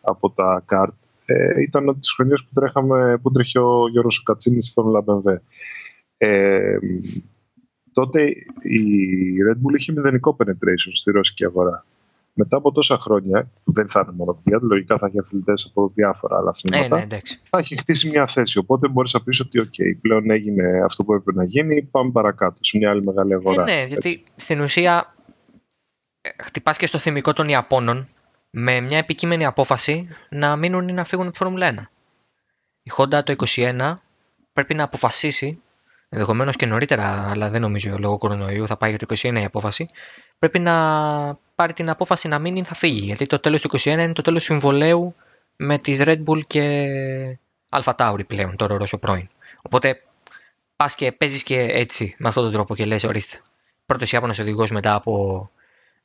από 0.00 0.30
τα 0.30 0.62
καρτ 0.66 0.94
ε, 1.24 1.62
ήταν 1.62 1.88
από 1.88 1.98
τις 1.98 2.12
χρονιές 2.12 2.44
που, 2.44 2.50
τρέχαμε, 2.54 3.18
που 3.22 3.30
τρέχει 3.30 3.58
ο 3.58 3.88
Γιώργος 3.90 4.22
Κατσίνης 4.22 4.64
στη 4.64 4.72
Φόρμουλα 4.74 5.04
BMW. 5.06 5.36
Ε, 6.16 6.78
τότε 7.92 8.22
η 8.62 8.84
Red 9.48 9.56
Bull 9.56 9.78
είχε 9.78 9.92
μηδενικό 9.92 10.36
penetration 10.38 10.92
στη 10.92 11.10
ρώσικη 11.10 11.44
αγορά. 11.44 11.84
Μετά 12.34 12.56
από 12.56 12.72
τόσα 12.72 12.98
χρόνια, 12.98 13.50
που 13.64 13.72
δεν 13.72 13.88
θα 13.88 14.00
είναι 14.00 14.16
μόνο 14.16 14.38
Fiat, 14.44 14.60
λογικά 14.60 14.98
θα 14.98 15.06
έχει 15.06 15.18
αθλητές 15.18 15.66
από 15.70 15.92
διάφορα 15.94 16.36
άλλα 16.36 16.50
αθλήματα, 16.50 16.96
ε, 16.96 17.06
ναι, 17.10 17.18
θα 17.50 17.58
έχει 17.58 17.76
χτίσει 17.76 18.08
μια 18.08 18.26
θέση. 18.26 18.58
Οπότε 18.58 18.88
μπορείς 18.88 19.12
να 19.12 19.22
πεις 19.22 19.40
ότι, 19.40 19.60
OK, 19.62 19.98
πλέον 20.00 20.30
έγινε 20.30 20.82
αυτό 20.84 21.04
που 21.04 21.14
έπρεπε 21.14 21.38
να 21.38 21.44
γίνει, 21.44 21.82
πάμε 21.82 22.10
παρακάτω 22.10 22.56
σε 22.60 22.78
μια 22.78 22.90
άλλη 22.90 23.02
μεγάλη 23.02 23.34
αγορά. 23.34 23.62
Ε, 23.62 23.74
ναι, 23.74 23.84
γιατί 23.84 24.22
στην 24.34 24.60
ουσία 24.60 25.14
ε, 25.16 25.21
χτυπάς 26.42 26.76
και 26.76 26.86
στο 26.86 26.98
θυμικό 26.98 27.32
των 27.32 27.48
Ιαπώνων 27.48 28.08
με 28.50 28.80
μια 28.80 28.98
επικείμενη 28.98 29.44
απόφαση 29.44 30.08
να 30.28 30.56
μείνουν 30.56 30.88
ή 30.88 30.92
να 30.92 31.04
φύγουν 31.04 31.24
από 31.24 31.32
τη 31.32 31.38
Φόρμουλα 31.38 31.74
1. 31.74 31.78
Η 32.82 32.90
Honda 32.96 33.24
το 33.24 33.34
2021 33.56 33.94
πρέπει 34.52 34.74
να 34.74 34.84
αποφασίσει, 34.84 35.62
ενδεχομένως 36.08 36.56
και 36.56 36.66
νωρίτερα, 36.66 37.30
αλλά 37.30 37.50
δεν 37.50 37.60
νομίζω 37.60 37.98
λόγω 37.98 38.18
κορονοϊού 38.18 38.66
θα 38.66 38.76
πάει 38.76 38.90
για 38.90 38.98
το 38.98 39.14
2021 39.14 39.40
η 39.40 39.44
απόφαση, 39.44 39.88
πρέπει 40.38 40.58
να 40.58 40.74
πάρει 41.54 41.72
την 41.72 41.88
απόφαση 41.88 42.28
να 42.28 42.38
μείνει 42.38 42.58
ή 42.58 42.64
θα 42.64 42.74
φύγει. 42.74 43.04
Γιατί 43.04 43.26
το 43.26 43.38
τέλος 43.38 43.60
του 43.60 43.70
2021 43.78 43.84
είναι 43.86 44.12
το 44.12 44.22
τέλος 44.22 44.42
συμβολέου 44.42 45.14
με 45.56 45.78
τις 45.78 46.00
Red 46.04 46.24
Bull 46.24 46.44
και 46.46 47.38
Alpha 47.70 47.94
Tauri 47.96 48.26
πλέον, 48.26 48.56
τώρα 48.56 48.76
Ρώσο 48.76 48.98
πρώην. 48.98 49.28
Οπότε 49.62 50.02
πας 50.76 50.94
και 50.94 51.12
παίζεις 51.12 51.42
και 51.42 51.60
έτσι, 51.60 52.14
με 52.18 52.28
αυτόν 52.28 52.42
τον 52.42 52.52
τρόπο 52.52 52.74
και 52.74 52.84
λες: 52.84 53.04
Ορίστε. 53.04 53.40
Πρώτος 53.86 54.12
Ιάπωνος 54.12 54.38
οδηγός 54.38 54.70
μετά 54.70 54.94
από 54.94 55.50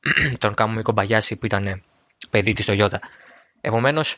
τον 0.38 0.54
Κάμου 0.54 0.82
Κομπαγιάση 0.82 1.38
που 1.38 1.46
ήταν 1.46 1.82
παιδί 2.30 2.52
της 2.52 2.66
Toyota. 2.68 2.98
Επομένως, 3.60 4.16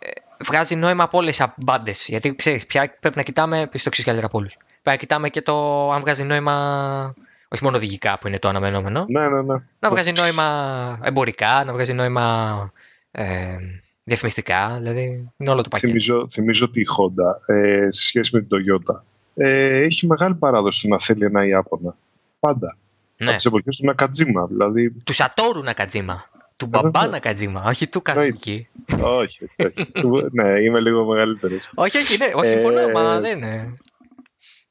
ε, 0.00 0.10
βγάζει 0.44 0.76
νόημα 0.76 1.04
από 1.04 1.18
όλες 1.18 1.36
τις 1.36 1.46
μπάντες. 1.56 2.06
Γιατί 2.08 2.34
ξέρεις, 2.34 2.66
πια 2.66 2.96
πρέπει 3.00 3.16
να 3.16 3.22
κοιτάμε, 3.22 3.66
πει 3.66 3.78
το 3.78 3.90
ξέρει 3.90 4.06
καλύτερα 4.06 4.26
από 4.26 4.38
όλου. 4.38 4.48
Πρέπει 4.56 4.82
να 4.82 4.96
κοιτάμε 4.96 5.28
και 5.28 5.42
το 5.42 5.90
αν 5.92 6.00
βγάζει 6.00 6.22
νόημα, 6.22 7.14
όχι 7.48 7.64
μόνο 7.64 7.76
οδηγικά 7.76 8.18
που 8.18 8.28
είναι 8.28 8.38
το 8.38 8.48
αναμενόμενο. 8.48 9.04
Ναι, 9.08 9.28
ναι, 9.28 9.42
ναι. 9.42 9.62
Να 9.78 9.90
βγάζει 9.90 10.12
νόημα 10.12 10.98
εμπορικά, 11.02 11.64
να 11.64 11.72
βγάζει 11.72 11.92
νόημα 11.92 12.72
ε, 13.10 13.56
διαφημιστικά. 14.04 14.76
Δηλαδή, 14.78 15.30
είναι 15.36 15.50
όλο 15.50 15.62
το 15.62 15.68
πακέτο. 15.68 15.88
Θυμίζω, 15.88 16.28
θυμίζω 16.30 16.64
ότι 16.64 16.80
η 16.80 16.86
Honda 16.96 17.54
ε, 17.54 17.86
σε 17.90 18.02
σχέση 18.02 18.36
με 18.36 18.42
την 18.42 18.48
Toyota 18.56 19.00
ε, 19.34 19.82
έχει 19.82 20.06
μεγάλη 20.06 20.34
παράδοση 20.34 20.88
να 20.88 21.00
θέλει 21.00 21.24
ένα 21.24 21.46
Ιάπωνα. 21.46 21.96
Πάντα. 22.40 22.76
Ναι. 23.16 23.26
Από 23.26 23.36
τις 23.36 23.44
εποχές 23.44 23.76
του 23.76 23.84
Νακατζίμα. 23.86 24.46
Δηλαδή... 24.46 24.90
Του 24.90 25.14
Σατόρου 25.14 25.62
Νακατζίμα. 25.62 26.28
Του 26.56 26.66
μπαμπά 26.66 27.06
Νακατζίμα, 27.06 27.64
όχι 27.66 27.86
του 27.86 28.02
Καζούκι. 28.02 28.68
όχι, 29.00 29.48
όχι. 29.56 29.90
ναι, 30.32 30.60
είμαι 30.60 30.80
λίγο 30.80 31.04
μεγαλύτερος. 31.04 31.70
όχι, 31.74 31.96
όχι, 31.96 32.16
ναι, 32.18 32.26
όχι, 32.34 32.46
συμφωνώ, 32.46 32.88
μα 32.88 33.20
δεν 33.20 33.36
είναι. 33.36 33.74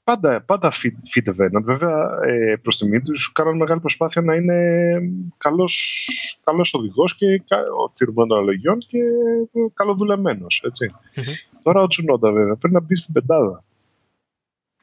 Πάντα, 0.04 0.42
πάντα 0.42 0.72
fit 0.72 1.30
Venom. 1.30 1.62
Βέβαια, 1.64 2.20
ε, 2.26 2.56
προς 2.56 2.78
τιμή 2.78 3.02
τους, 3.02 3.32
κάναν 3.32 3.56
μεγάλη 3.56 3.80
προσπάθεια 3.80 4.22
να 4.22 4.36
είναι 4.36 5.00
καλός 5.38 6.08
καλός 6.44 6.74
οδηγός 6.74 7.16
και 7.18 7.42
τηρουμένο 7.94 8.28
των 8.28 8.38
αλλογιών 8.38 8.80
και 8.80 9.00
καλοδουλεμένος. 9.74 10.64
Τώρα 11.64 11.82
ο 11.82 11.88
Τσουνόντα, 11.88 12.32
βέβαια, 12.32 12.56
πρέπει 12.56 12.74
να 12.74 12.82
μπει 12.82 12.96
στην 12.96 13.14
πεντάδα. 13.14 13.64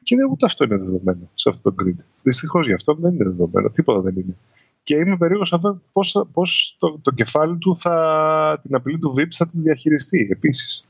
Και 0.03 0.15
ούτε 0.31 0.45
αυτό 0.45 0.63
είναι 0.63 0.77
δεδομένο 0.77 1.29
σε 1.33 1.49
αυτό 1.49 1.71
το 1.71 1.83
grid. 1.83 2.03
Δυστυχώς 2.23 2.67
γι' 2.67 2.73
αυτό 2.73 2.93
δεν 2.93 3.13
είναι 3.13 3.23
δεδομένο. 3.23 3.69
Τίποτα 3.69 3.99
δεν 3.99 4.15
είναι. 4.15 4.35
Και 4.83 4.95
είμαι 4.95 5.17
περίεργος 5.17 5.51
να 5.51 5.57
δω 5.57 5.81
πώς 5.91 6.75
το, 6.79 6.99
το 7.01 7.11
κεφάλι 7.11 7.57
του 7.57 7.77
θα, 7.77 8.59
την 8.61 8.75
απειλή 8.75 8.99
του 8.99 9.13
VIPs 9.17 9.31
θα 9.31 9.47
την 9.47 9.61
διαχειριστεί 9.61 10.27
επίσης. 10.31 10.83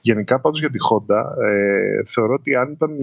Γενικά 0.00 0.40
πάντως 0.40 0.60
για 0.60 0.70
τη 0.70 0.78
Honda 0.90 1.24
ε, 1.42 2.02
θεωρώ 2.04 2.34
ότι 2.34 2.54
αν, 2.54 2.72
ήταν, 2.72 2.96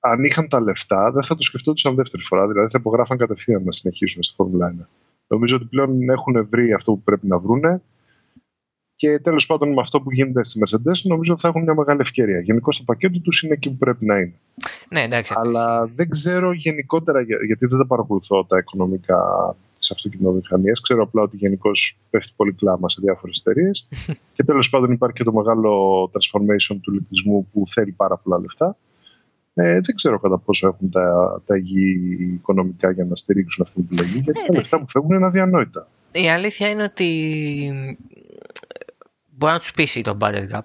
αν 0.00 0.24
είχαν 0.24 0.48
τα 0.48 0.60
λεφτά 0.60 1.10
δεν 1.10 1.22
θα 1.22 1.34
το 1.34 1.42
σκεφτόντουσαν 1.42 1.94
δεύτερη 1.94 2.22
φορά. 2.22 2.46
Δηλαδή 2.48 2.68
θα 2.70 2.78
υπογράφαν 2.80 3.18
κατευθείαν 3.18 3.62
να 3.64 3.72
συνεχίσουν 3.72 4.22
στη 4.22 4.34
Φόρμουλα 4.34 4.74
1. 4.80 4.84
Νομίζω 5.26 5.56
ότι 5.56 5.64
πλέον 5.64 6.08
έχουν 6.08 6.48
βρει 6.48 6.72
αυτό 6.72 6.92
που 6.92 7.02
πρέπει 7.02 7.26
να 7.26 7.38
βρούνε 7.38 7.82
και 9.00 9.18
τέλος 9.18 9.46
πάντων 9.46 9.72
με 9.72 9.80
αυτό 9.80 10.00
που 10.00 10.12
γίνεται 10.12 10.44
στη 10.44 10.60
Mercedes, 10.64 11.00
νομίζω 11.02 11.32
ότι 11.32 11.42
θα 11.42 11.48
έχουν 11.48 11.62
μια 11.62 11.74
μεγάλη 11.74 12.00
ευκαιρία. 12.00 12.40
Γενικώς 12.40 12.76
το 12.76 12.82
πακέτο 12.86 13.20
τους 13.20 13.42
είναι 13.42 13.52
εκεί 13.52 13.70
που 13.70 13.76
πρέπει 13.76 14.04
να 14.04 14.18
είναι. 14.18 14.34
Ναι, 14.88 15.02
εντάξει. 15.02 15.34
Αλλά 15.36 15.90
δεν 15.94 16.08
ξέρω 16.08 16.52
γενικότερα, 16.52 17.20
γιατί 17.20 17.66
δεν 17.66 17.78
τα 17.78 17.86
παρακολουθώ 17.86 18.44
τα 18.44 18.58
οικονομικά 18.58 19.18
της 19.78 19.90
αυτοκινητοβιομηχανίας. 19.90 20.80
Ξέρω 20.80 21.02
απλά 21.02 21.22
ότι 21.22 21.36
γενικώς 21.36 21.98
πέφτει 22.10 22.32
πολύ 22.36 22.52
κλάμα 22.52 22.88
σε 22.88 23.00
διάφορες 23.02 23.38
εταιρείες. 23.38 23.88
και 24.34 24.44
τέλος 24.44 24.70
πάντων 24.70 24.92
υπάρχει 24.92 25.16
και 25.16 25.24
το 25.24 25.32
μεγάλο 25.32 26.02
transformation 26.12 26.76
του 26.82 26.92
λιτισμού 26.92 27.48
που 27.52 27.64
θέλει 27.68 27.92
πάρα 27.92 28.16
πολλά 28.16 28.38
λεφτά. 28.38 28.76
Ε, 29.54 29.80
δεν 29.80 29.94
ξέρω 29.94 30.18
κατά 30.18 30.38
πόσο 30.38 30.68
έχουν 30.68 30.90
τα, 30.90 31.42
τα 31.46 31.56
υγιή 31.56 32.18
οικονομικά 32.34 32.90
για 32.90 33.04
να 33.04 33.16
στηρίξουν 33.16 33.64
αυτή 33.64 33.82
την 33.82 33.98
επιλογή, 33.98 34.20
γιατί 34.24 34.40
ε, 34.40 34.46
τα 34.46 34.54
λεφτά 34.54 34.78
που 34.78 34.88
φεύγουν 34.88 35.16
είναι 35.16 35.26
αδιανόητα. 35.26 35.88
Η 36.12 36.30
αλήθεια 36.30 36.68
είναι 36.68 36.82
ότι 36.82 37.08
μπορεί 39.40 39.52
να 39.52 39.58
τους 39.58 39.70
πείσει 39.70 40.00
το 40.00 40.16
budget 40.20 40.48
gap. 40.52 40.60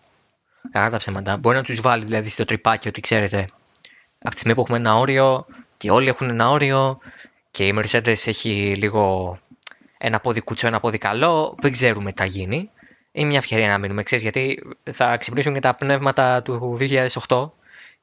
Κατά 0.71 0.89
τα 0.89 0.97
ψέματα. 0.97 1.37
Μπορεί 1.37 1.55
να 1.55 1.63
τους 1.63 1.81
βάλει 1.81 2.03
δηλαδή 2.03 2.29
στο 2.29 2.45
τρυπάκι 2.45 2.87
ότι 2.87 3.01
ξέρετε, 3.01 3.37
αυτή 3.37 4.29
τη 4.29 4.37
στιγμή 4.37 4.53
που 4.55 4.61
έχουμε 4.61 4.77
ένα 4.77 4.97
όριο 4.97 5.45
και 5.77 5.91
όλοι 5.91 6.07
έχουν 6.07 6.29
ένα 6.29 6.49
όριο 6.49 6.99
και 7.51 7.67
η 7.67 7.73
Mercedes 7.77 8.27
έχει 8.27 8.75
λίγο 8.77 9.37
ένα 9.97 10.19
πόδι 10.19 10.41
κουτσό, 10.41 10.67
ένα 10.67 10.79
πόδι 10.79 10.97
καλό, 10.97 11.55
δεν 11.59 11.71
ξέρουμε 11.71 12.11
τι 12.11 12.21
θα 12.21 12.27
γίνει. 12.27 12.69
Είναι 13.11 13.27
μια 13.27 13.37
ευκαιρία 13.37 13.67
να 13.67 13.77
μείνουμε, 13.77 14.03
ξέρεις, 14.03 14.23
γιατί 14.23 14.63
θα 14.91 15.17
ξυπνήσουν 15.17 15.53
και 15.53 15.59
τα 15.59 15.73
πνεύματα 15.73 16.41
του 16.41 16.77
2008 17.27 17.49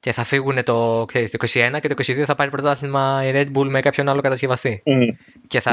και 0.03 0.13
θα 0.13 0.25
φύγουν 0.25 0.63
το, 0.63 1.05
ξέρεις, 1.09 1.31
το 1.31 1.39
21 1.41 1.79
και 1.81 1.89
το 1.89 1.95
22 1.99 2.23
θα 2.25 2.35
πάρει 2.35 2.51
πρωτάθλημα 2.51 3.23
η 3.25 3.31
Red 3.35 3.57
Bull 3.57 3.69
με 3.69 3.81
κάποιον 3.81 4.09
άλλο 4.09 4.21
κατασκευαστή. 4.21 4.83
Mm. 4.87 5.15
Και 5.47 5.61
θα, 5.61 5.73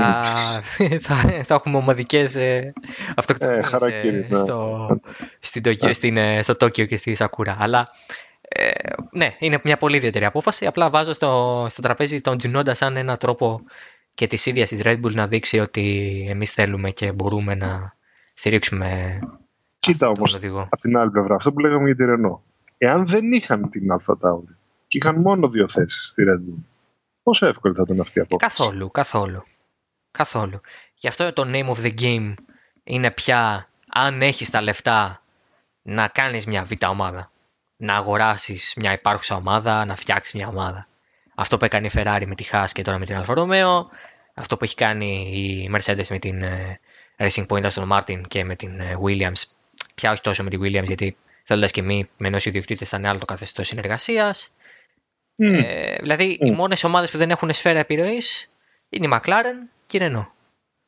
mm. 0.78 0.98
θα, 1.08 1.16
θα 1.44 1.54
έχουμε 1.54 1.78
ομαδικές 1.78 2.36
ε, 2.36 2.74
αυτοκτονίες 3.16 3.72
ε, 3.72 4.12
ναι. 4.12 4.36
στο, 4.36 4.88
στην, 5.40 5.62
yeah. 5.66 5.90
στην, 5.94 6.18
ε, 6.18 6.42
στο 6.42 6.56
Τόκιο 6.56 6.86
και 6.86 6.96
στη 6.96 7.16
Σακούρα. 7.16 7.58
Αλλά 7.60 7.90
ε, 8.42 8.70
ναι, 9.12 9.36
είναι 9.40 9.60
μια 9.64 9.78
πολύ 9.78 9.98
ιδιαίτερη 9.98 10.26
απόφαση. 10.26 10.66
Απλά 10.66 10.90
βάζω 10.90 11.14
στο, 11.14 11.66
στο 11.70 11.82
τραπέζι 11.82 12.22
τον 12.22 12.38
Τζινόντα 12.38 12.74
σαν 12.74 12.98
ένα 12.98 13.18
τρόπο 13.18 13.62
και 14.14 14.28
της 14.28 14.46
ίδιας 14.46 14.70
της 14.70 14.82
Red 14.84 15.00
Bull 15.04 15.14
να 15.14 15.28
δείξει 15.28 15.60
ότι 15.60 16.26
εμείς 16.30 16.52
θέλουμε 16.52 16.90
και 16.90 17.12
μπορούμε 17.12 17.56
να 17.56 17.96
στηρίξουμε. 18.34 19.20
Κοίτα 19.80 20.08
όμως, 20.08 20.36
από 20.36 20.78
την 20.82 20.98
άλλη 20.98 21.12
πλευρά, 21.12 21.36
αυτό 21.36 21.54
που 21.54 21.60
λέγαμε 21.60 21.86
για 21.86 21.96
τη 21.96 22.04
Renault. 22.08 22.49
Εάν 22.82 23.08
δεν 23.08 23.32
είχαν 23.32 23.70
την 23.70 23.88
Alpha 23.92 24.14
Tauri 24.14 24.56
και 24.88 24.98
είχαν 24.98 25.16
μόνο 25.22 25.50
δύο 25.50 25.70
θέσεις 25.70 26.08
στη 26.08 26.24
Red 26.28 26.50
Bull, 26.50 26.64
πόσο 27.24 27.48
εύκολη 27.48 27.76
θα 27.76 27.82
ήταν 27.86 28.00
αυτή 28.00 28.20
η 28.20 28.22
απόφαση. 28.22 28.56
Καθόλου, 28.58 28.92
καθόλου. 28.92 29.44
Καθόλου. 30.12 30.62
Γι' 30.94 31.08
αυτό 31.08 31.34
το 31.34 31.44
name 31.46 31.70
of 31.70 31.86
the 31.86 31.94
game 32.02 32.34
είναι 32.84 33.12
πια 33.12 33.70
αν 33.90 34.22
έχεις 34.22 34.50
τα 34.50 34.62
λεφτά 34.62 35.22
να 35.82 36.08
κάνεις 36.08 36.46
μια 36.46 36.64
β' 36.64 36.90
ομάδα 36.90 37.32
να 37.82 37.96
αγοράσεις 37.96 38.74
μια 38.78 38.92
υπάρχουσα 38.92 39.36
ομάδα, 39.36 39.86
να 39.86 39.96
φτιάξεις 39.96 40.34
μια 40.34 40.48
ομάδα. 40.48 40.88
Αυτό 41.36 41.58
που 41.58 41.66
έκανε 41.66 41.88
η 41.88 41.92
Ferrari 41.94 42.24
με 42.28 42.36
τη 42.36 42.46
Haas 42.52 42.68
και 42.72 42.82
τώρα 42.82 42.98
με 42.98 43.06
την 43.06 43.22
Alfa 43.22 43.38
Romeo, 43.38 43.86
αυτό 44.34 44.58
που 44.58 44.64
έχει 44.64 44.76
κάνει 44.76 45.32
η 45.34 45.70
Mercedes 45.76 46.08
με 46.10 46.20
την 46.20 46.44
ε, 46.44 46.80
Racing 47.18 47.46
Point 47.48 47.70
Aston 47.70 47.88
Martin 47.88 48.22
και 48.28 48.44
με 48.44 48.56
την 48.56 48.80
ε, 48.80 48.98
Williams, 49.06 49.44
πια 49.96 50.12
όχι 50.12 50.22
τόσο 50.22 50.44
με 50.44 50.50
την 50.50 50.62
Williams 50.62 50.86
γιατί 50.86 51.18
θέλοντα 51.50 51.68
και 51.68 51.80
εμεί 51.80 52.10
με 52.18 52.28
ενός 52.28 52.46
ιδιοκτήτη 52.46 52.86
θα 52.86 52.98
είναι 52.98 53.08
άλλο 53.08 53.20
το 53.20 53.26
καθεστώς 53.26 53.68
συνεργασίας. 53.68 54.56
Ε, 55.36 55.96
δηλαδή 56.00 56.38
mm. 56.42 56.46
οι 56.46 56.52
μόνες 56.52 56.84
ομάδες 56.84 57.12
που 57.12 57.18
δεν 57.18 57.30
έχουν 57.30 57.54
σφαίρα 57.54 57.80
επιρροής 57.80 58.52
είναι 58.90 59.06
η 59.06 59.10
McLaren 59.14 59.70
και 59.86 59.98
η 59.98 60.00
Renault. 60.04 60.28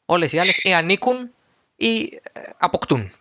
Όλες 0.06 0.34
οι 0.34 0.40
άλλες 0.40 0.58
ή 0.58 0.74
ανήκουν 0.74 1.32
ή 1.76 2.20
ε, 2.34 2.40
αποκτούν 2.58 3.12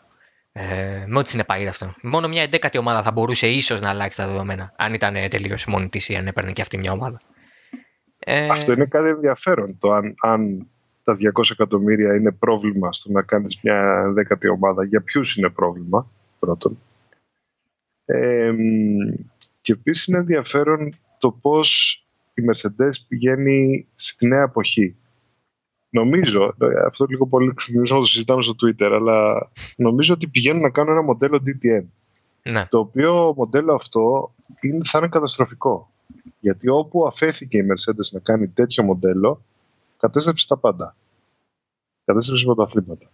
ε, 0.53 1.05
με 1.07 1.18
ό,τι 1.18 1.28
συνεπάγεται 1.28 1.68
αυτό. 1.68 1.95
Μόνο 2.03 2.28
μια 2.28 2.43
εντέκατη 2.43 2.78
ομάδα 2.78 3.03
θα 3.03 3.11
μπορούσε 3.11 3.49
ίσως 3.49 3.80
να 3.80 3.88
αλλάξει 3.88 4.18
τα 4.18 4.26
δεδομένα. 4.26 4.72
Αν 4.76 4.95
ήταν 4.95 5.14
τελείως 5.30 5.66
μόνη 5.66 5.88
της 5.88 6.09
ή 6.09 6.14
αν 6.14 6.26
έπαιρνε 6.26 6.53
και 6.53 6.62
αυτή 6.62 6.78
μια 6.78 6.93
ομάδα. 6.93 7.20
Ε... 8.18 8.47
Αυτό 8.51 8.72
είναι 8.72 8.86
κάτι 8.86 9.09
ενδιαφέρον. 9.09 9.78
Το 9.78 9.93
αν, 9.93 10.14
αν 10.20 10.66
τα 11.05 11.16
200 11.34 11.51
εκατομμύρια 11.53 12.14
είναι 12.14 12.30
πρόβλημα 12.30 12.93
στο 12.93 13.12
να 13.12 13.22
κάνεις 13.22 13.61
μια 13.62 14.05
εντέκατη 14.09 14.49
ομάδα. 14.49 14.84
Για 14.84 15.01
ποιους 15.01 15.36
είναι 15.36 15.49
πρόβλημα, 15.49 16.11
πρώτον. 16.38 16.78
Ε, 18.12 18.52
και 19.61 19.72
επίση 19.72 20.11
είναι 20.11 20.20
ενδιαφέρον 20.20 20.94
το 21.18 21.32
πώς 21.32 21.98
η 22.34 22.42
Mercedes 22.50 22.90
πηγαίνει 23.08 23.86
στη 23.94 24.26
νέα 24.26 24.42
εποχή. 24.42 24.94
Νομίζω, 25.90 26.54
αυτό 26.86 27.04
λίγο 27.08 27.26
πολύ 27.26 27.54
ξυπνίζω 27.54 27.94
να 27.94 28.00
το 28.00 28.06
συζητάμε 28.06 28.42
στο 28.42 28.54
Twitter, 28.62 28.90
αλλά 28.92 29.50
νομίζω 29.76 30.14
ότι 30.14 30.26
πηγαίνουν 30.26 30.62
να 30.62 30.70
κάνουν 30.70 30.92
ένα 30.92 31.02
μοντέλο 31.02 31.42
DTM. 31.46 31.84
Ναι. 32.42 32.66
Το 32.70 32.78
οποίο 32.78 33.34
μοντέλο 33.36 33.74
αυτό 33.74 34.34
είναι, 34.61 34.80
θα 34.84 34.98
είναι 34.98 35.08
καταστροφικό. 35.08 35.90
Γιατί 36.40 36.68
όπου 36.68 37.06
αφέθηκε 37.06 37.58
η 37.58 37.66
Mercedes 37.66 38.12
να 38.12 38.20
κάνει 38.20 38.48
τέτοιο 38.48 38.84
μοντέλο, 38.84 39.42
κατέστρεψε 39.98 40.48
τα 40.48 40.56
πάντα. 40.56 40.96
Κατέστρεψε 42.04 42.44
πρωταθλήματα. 42.44 43.11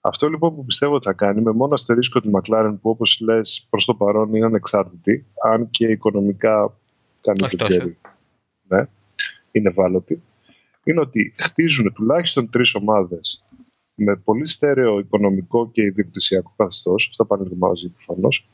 Αυτό 0.00 0.28
λοιπόν 0.28 0.54
που 0.54 0.64
πιστεύω 0.64 0.94
ότι 0.94 1.06
θα 1.06 1.12
κάνει, 1.12 1.40
με 1.40 1.52
μόνο 1.52 1.74
αστερίσκο 1.74 2.20
τη 2.20 2.30
McLaren 2.32 2.74
που 2.82 2.90
όπως 2.90 3.20
λες 3.20 3.66
προς 3.70 3.84
το 3.84 3.94
παρόν 3.94 4.34
είναι 4.34 4.46
ανεξάρτητη, 4.46 5.26
αν 5.44 5.70
και 5.70 5.86
οικονομικά 5.86 6.76
κάνει 7.20 7.40
δεν 7.56 7.66
ξέρει. 7.66 7.98
Ναι, 8.68 8.86
είναι 9.52 9.68
ευάλωτη 9.68 10.22
είναι 10.84 11.00
ότι 11.00 11.34
χτίζουν 11.38 11.92
τουλάχιστον 11.92 12.50
τρεις 12.50 12.74
ομάδες 12.74 13.44
με 13.94 14.16
πολύ 14.16 14.48
στέρεο 14.48 14.98
οικονομικό 14.98 15.70
και 15.70 15.82
ιδιοκτησιακό 15.82 16.54
καθεστώς, 16.56 17.08
αυτά 17.10 17.24
πάνε 17.24 17.48
μαζί 17.56 17.88
προφανώς, 17.88 18.48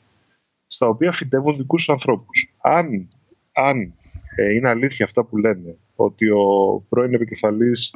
στα 0.67 0.87
οποία 0.87 1.11
φυτεύουν 1.11 1.57
δικούς 1.57 1.85
τους 1.85 1.93
ανθρώπους. 1.93 2.55
Αν, 2.61 3.07
αν 3.51 3.93
ε, 4.35 4.53
είναι 4.53 4.69
αλήθεια 4.69 5.05
αυτά 5.05 5.23
που 5.23 5.37
λένε, 5.37 5.75
ότι 5.95 6.29
ο 6.29 6.83
πρώην 6.89 7.13
επικεφαλής 7.13 7.93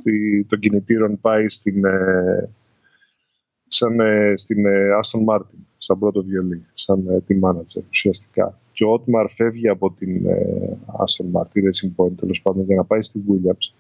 των 0.48 0.60
κινητήρων 0.60 1.20
πάει 1.22 1.50
στην, 1.50 1.86
ε, 1.86 2.50
σαν, 3.74 4.00
ε, 4.00 4.34
στην 4.38 4.66
ε, 4.66 4.90
Aston 5.02 5.34
Martin, 5.34 5.60
σαν 5.78 6.00
πρώτο 6.00 6.24
βιολί, 6.24 6.66
σαν 6.74 7.08
ε, 7.08 7.24
team 7.28 7.50
manager 7.50 7.82
ουσιαστικά. 7.90 8.60
Και 8.72 8.84
ο 8.84 8.92
Ότμαρ 8.92 9.30
φεύγει 9.30 9.68
από 9.68 9.92
την 9.92 10.26
ε, 10.26 10.78
Aston 10.86 11.40
Martin, 11.40 11.64
Racing 11.64 11.92
Point, 11.96 12.16
τέλος 12.20 12.42
πάντων, 12.42 12.66
για 12.66 12.76
να 12.76 12.84
πάει 12.84 13.02
στη 13.02 13.24
Williams 13.28 13.74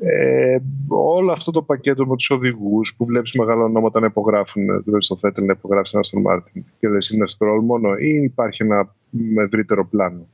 ε, 0.00 0.58
όλο 0.88 1.32
αυτό 1.32 1.50
το 1.50 1.62
πακέτο 1.62 2.06
με 2.06 2.16
τους 2.16 2.30
οδηγούς 2.30 2.94
που 2.96 3.04
βλέπεις 3.04 3.32
μεγάλα 3.32 3.62
ονόματα 3.64 4.00
να 4.00 4.06
υπογράφουν, 4.06 4.62
δηλαδή 4.62 5.02
στο 5.02 5.16
Φέτελ 5.16 5.44
να 5.44 5.52
υπογράψει 5.52 5.92
ένα 5.94 6.04
Στον 6.04 6.22
Μάρτιν 6.22 6.64
και 6.80 6.88
δεν 6.88 6.98
είναι 7.14 7.28
Στρόλ 7.28 7.64
μόνο, 7.64 7.94
ή 7.96 8.22
υπάρχει 8.22 8.62
ένα 8.62 8.94
ευρύτερο 9.36 9.86
πλάνο. 9.86 10.26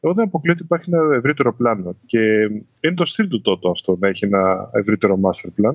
Εγώ 0.00 0.14
δεν 0.14 0.24
αποκλείω 0.24 0.52
ότι 0.52 0.62
υπάρχει 0.62 0.90
ένα 0.94 1.14
ευρύτερο 1.14 1.54
πλάνο 1.54 1.96
και 2.06 2.18
είναι 2.80 2.94
το 2.94 3.04
στυλ 3.04 3.28
του 3.28 3.40
τότε 3.40 3.68
αυτό 3.70 3.96
να 4.00 4.08
έχει 4.08 4.24
ένα 4.24 4.70
ευρύτερο 4.72 5.20
master 5.22 5.62
plan 5.62 5.74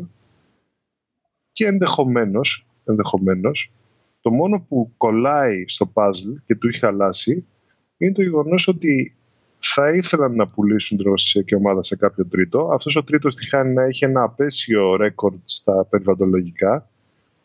και 1.52 1.66
ενδεχομένως, 1.66 2.66
ενδεχομένως, 2.86 3.72
το 4.22 4.32
μόνο 4.32 4.60
που 4.60 4.93
κολλάει 4.97 5.68
στο 5.68 5.91
puzzle 5.93 6.36
και 6.45 6.56
του 6.56 6.68
έχει 6.68 6.80
χαλάσει 6.80 7.45
είναι 7.97 8.12
το 8.12 8.22
γεγονός 8.22 8.68
ότι 8.68 9.16
θα 9.60 9.91
ήθελαν 9.91 10.36
να 10.36 10.47
πουλήσουν 10.47 10.97
την 10.97 11.06
εργοστασιακή 11.06 11.56
ομάδα 11.56 11.84
σε 11.84 11.95
κάποιο 11.95 12.26
τρίτο. 12.26 12.70
Αυτός 12.74 12.95
ο 12.95 13.04
τρίτος 13.04 13.36
τυχάνει 13.36 13.74
να 13.74 13.84
έχει 13.84 14.06
ένα 14.06 14.24
απέσιο 14.24 14.95
ρέκορντ 14.95 15.39
στα 15.45 15.86
περιβαλλοντολογικά 15.86 16.89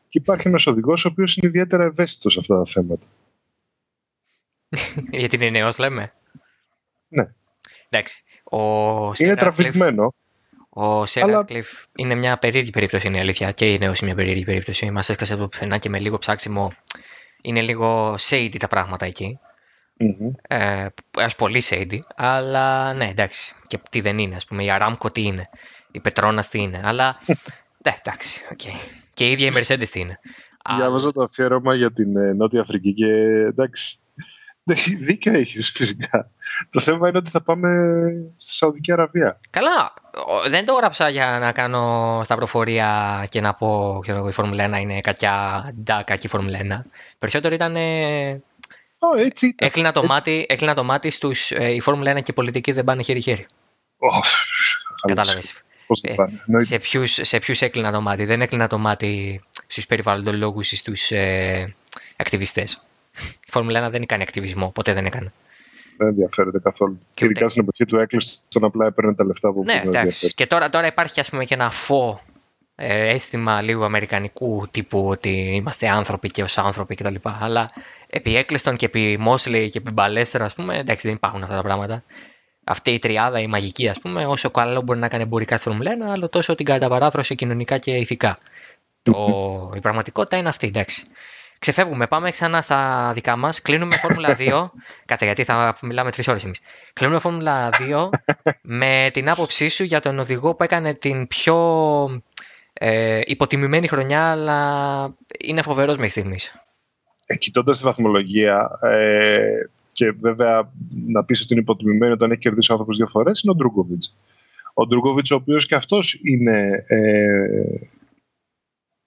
και 0.08 0.18
υπάρχει 0.18 0.48
ένας 0.48 0.66
οδηγός 0.66 1.04
ο 1.04 1.08
οποίος 1.08 1.36
είναι 1.36 1.46
ιδιαίτερα 1.46 1.84
ευαίσθητος 1.84 2.32
σε 2.32 2.40
αυτά 2.40 2.56
τα 2.56 2.64
θέματα. 2.64 3.06
Γιατί 5.20 5.36
είναι 5.36 5.50
νέος, 5.50 5.78
λέμε. 5.78 6.12
Ναι. 7.08 7.28
Εντάξει. 7.88 8.22
Ο 8.44 8.58
είναι 9.18 9.34
τραβηγμένο. 9.34 10.14
Ο 10.76 11.06
Σέρα 11.06 11.44
είναι 11.96 12.14
μια 12.14 12.38
περίεργη 12.38 12.70
περίπτωση, 12.70 13.06
είναι 13.06 13.16
η 13.16 13.20
αλήθεια. 13.20 13.50
Και 13.50 13.72
η 13.72 13.78
νέος 13.78 14.00
είναι 14.00 14.06
μια 14.06 14.18
περίεργη 14.18 14.44
περίπτωση. 14.44 14.90
Μας 14.90 15.08
έσκασε 15.08 15.34
από 15.34 15.48
πουθενά 15.48 15.78
και 15.78 15.88
με 15.88 15.98
λίγο 15.98 16.18
ψάξιμο. 16.18 16.72
Είναι 17.42 17.60
λίγο 17.60 18.14
shady 18.14 18.56
τα 18.58 18.68
πράγματα 18.68 19.06
εκεί. 19.06 19.38
Mm-hmm. 20.00 20.56
Ε, 20.56 20.86
πολύ 21.36 21.62
shady, 21.70 21.98
αλλά 22.16 22.94
ναι, 22.94 23.08
εντάξει. 23.08 23.54
Και 23.66 23.78
τι 23.90 24.00
δεν 24.00 24.18
είναι, 24.18 24.34
ας 24.34 24.44
πούμε. 24.44 24.64
Η 24.64 24.68
Aramco 24.70 25.12
τι 25.12 25.22
είναι, 25.22 25.48
η 25.90 26.00
Petronas 26.04 26.44
τι 26.50 26.62
είναι. 26.62 26.80
Αλλά 26.84 27.18
ναι, 27.84 27.96
εντάξει, 27.98 28.40
okay. 28.52 28.88
Και 29.14 29.28
η 29.28 29.30
ίδια 29.30 29.46
η 29.46 29.52
Mercedes 29.56 29.88
τι 29.90 30.00
είναι. 30.00 30.18
Διάβαζα 30.76 31.12
το 31.12 31.22
αφιέρωμα 31.22 31.74
για 31.74 31.92
την 31.92 32.16
ε, 32.16 32.32
Νότια 32.32 32.60
Αφρική 32.60 32.94
και 32.94 33.12
εντάξει. 33.48 33.98
Δίκιο 35.00 35.32
έχεις 35.32 35.70
φυσικά. 35.70 36.30
Το 36.70 36.80
θέμα 36.80 37.08
είναι 37.08 37.18
ότι 37.18 37.30
θα 37.30 37.42
πάμε 37.42 37.68
στη 38.36 38.54
Σαουδική 38.54 38.92
Αραβία. 38.92 39.40
Καλά. 39.50 39.94
Δεν 40.48 40.64
το 40.64 40.72
έγραψα 40.72 41.08
για 41.08 41.38
να 41.40 41.52
κάνω 41.52 42.20
σταυροφορία 42.24 43.24
και 43.28 43.40
να 43.40 43.54
πω 43.54 43.96
ότι 43.96 44.28
η 44.28 44.32
Φόρμουλα 44.32 44.78
1 44.78 44.80
είναι 44.80 45.00
κακιά, 45.00 45.64
ντά, 45.82 46.02
κακή 46.02 46.28
Φόρμουλα 46.28 46.58
1. 46.58 46.90
Περισσότερο 47.18 47.54
ήταν 47.54 47.76
Oh, 49.04 49.18
έτσι 49.18 49.54
Έκλεινα 49.58 49.92
το, 49.92 50.04
μάτι, 50.04 50.46
έκλεινα 50.48 50.74
το 50.74 50.84
μάτι 50.84 51.10
στους, 51.10 51.50
ε, 51.50 51.72
η 51.72 51.80
Φόρμουλα 51.80 52.12
1 52.12 52.14
και 52.14 52.30
η 52.30 52.32
πολιτική 52.32 52.72
δεν 52.72 52.84
πάνε 52.84 53.02
χέρι-χέρι. 53.02 53.46
Oh, 53.98 54.20
Κατάλαβες. 55.06 55.62
Ε, 56.02 56.14
σε, 56.56 56.78
ποιους, 56.78 57.18
σε 57.22 57.38
ποιους 57.38 57.60
έκλεινα 57.60 57.92
το 57.92 58.00
μάτι. 58.00 58.24
Δεν 58.24 58.40
έκλεινα 58.40 58.66
το 58.66 58.78
μάτι 58.78 59.42
στους 59.66 59.86
περιβαλλοντολόγους 59.86 60.72
ή 60.72 60.76
στους 60.76 61.10
ε, 61.10 61.74
ακτιβιστές. 62.16 62.84
Η 63.20 63.50
Φόρμουλα 63.50 63.88
1 63.88 63.90
δεν 63.90 64.02
έκανε 64.02 64.22
ακτιβισμό, 64.22 64.70
ποτέ 64.70 64.92
δεν 64.92 65.06
έκανε. 65.06 65.32
Δεν 65.96 66.08
ενδιαφέρεται 66.08 66.58
καθόλου. 66.58 67.00
Και 67.14 67.24
ειδικά 67.24 67.48
στην 67.48 67.62
εποχή 67.62 67.84
του 67.84 67.96
έκλειστον 67.96 68.64
απλά 68.64 68.86
έπαιρνε 68.86 69.14
τα 69.14 69.24
λεφτά 69.24 69.52
που 69.52 69.62
Ναι, 69.64 69.82
εντάξει. 69.84 70.34
Και 70.34 70.46
τώρα, 70.46 70.70
τώρα 70.70 70.86
υπάρχει 70.86 71.20
ας 71.20 71.30
πούμε 71.30 71.44
και 71.44 71.54
ένα 71.54 71.70
φω 71.70 72.20
ε, 72.76 73.08
αίσθημα 73.08 73.62
λίγο 73.62 73.84
αμερικανικού 73.84 74.68
τύπου 74.70 75.08
ότι 75.08 75.30
είμαστε 75.30 75.88
άνθρωποι 75.88 76.28
και 76.28 76.42
ως 76.42 76.58
άνθρωποι 76.58 76.94
κτλ. 76.94 77.14
Αλλά 77.22 77.70
επί 78.06 78.36
Έκλειστον 78.36 78.76
και 78.76 78.86
επί 78.86 79.18
Μόσλey 79.20 79.68
και 79.70 79.78
επί 79.78 79.90
Μπαλέστερ, 79.90 80.42
ας 80.42 80.54
πούμε, 80.54 80.78
εντάξει, 80.78 81.06
δεν 81.06 81.16
υπάρχουν 81.16 81.42
αυτά 81.42 81.54
τα 81.56 81.62
πράγματα. 81.62 82.02
Αυτή 82.64 82.90
η 82.90 82.98
τριάδα, 82.98 83.40
η 83.40 83.46
μαγική, 83.46 83.88
ας 83.88 84.00
πούμε, 84.00 84.26
όσο 84.26 84.50
καλό 84.50 84.82
μπορεί 84.82 84.98
να 84.98 85.08
κάνει 85.08 85.22
εμπορικά 85.22 85.56
στη 85.58 85.68
Φόρμουλα 85.68 85.90
1, 85.90 86.12
αλλά 86.12 86.28
τόσο 86.28 86.54
την 86.54 86.64
καταπαράθρωσε 86.64 87.34
κοινωνικά 87.34 87.78
και 87.78 87.96
ηθικά. 87.96 88.38
Το, 89.02 89.12
η 89.76 89.80
πραγματικότητα 89.80 90.36
είναι 90.36 90.48
αυτή, 90.48 90.66
εντάξει. 90.66 91.06
Ξεφεύγουμε, 91.64 92.06
πάμε 92.06 92.30
ξανά 92.30 92.62
στα 92.62 93.10
δικά 93.14 93.36
μας. 93.36 93.62
Κλείνουμε 93.62 93.96
Φόρμουλα 93.96 94.36
2. 94.40 94.70
Κάτσε, 95.04 95.24
γιατί 95.24 95.44
θα 95.44 95.76
μιλάμε 95.82 96.10
τρεις 96.10 96.28
ώρες 96.28 96.44
εμείς. 96.44 96.60
Κλείνουμε 96.92 97.18
Φόρμουλα 97.18 97.70
2 97.72 98.08
με 98.80 99.10
την 99.12 99.30
άποψή 99.30 99.68
σου 99.68 99.84
για 99.84 100.00
τον 100.00 100.18
οδηγό 100.18 100.54
που 100.54 100.62
έκανε 100.62 100.94
την 100.94 101.26
πιο 101.26 101.56
ε, 102.72 103.20
υποτιμημένη 103.24 103.88
χρονιά, 103.88 104.30
αλλά 104.30 105.14
είναι 105.44 105.62
φοβερός 105.62 105.94
μέχρι 105.96 106.10
στιγμής. 106.10 106.54
Ε, 107.26 107.36
Κοιτώντας 107.36 107.78
τη 107.78 107.84
βαθμολογία, 107.84 108.78
ε, 108.82 109.68
και 109.92 110.10
βέβαια 110.10 110.72
να 111.06 111.24
πεις 111.24 111.40
ότι 111.40 111.52
είναι 111.52 111.62
υποτιμημένη 111.62 112.12
όταν 112.12 112.30
έχει 112.30 112.40
κερδίσει 112.40 112.70
ο 112.70 112.72
άνθρωπος 112.72 112.96
δύο 112.96 113.06
φορές, 113.06 113.40
είναι 113.40 113.52
ο 113.52 113.56
Ντρούγκοβιτς. 113.56 114.16
Ο 114.74 114.86
Ντρούγκοβιτς, 114.86 115.30
ο 115.30 115.34
οποίος 115.34 115.66
και 115.66 115.74
αυτός 115.74 116.20
είναι 116.22 116.84
ε, 116.86 116.98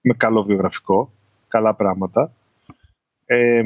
με 0.00 0.14
καλό 0.16 0.42
βιογραφικό, 0.42 1.12
καλά 1.48 1.74
πράγματα. 1.74 2.32
Ε, 3.30 3.62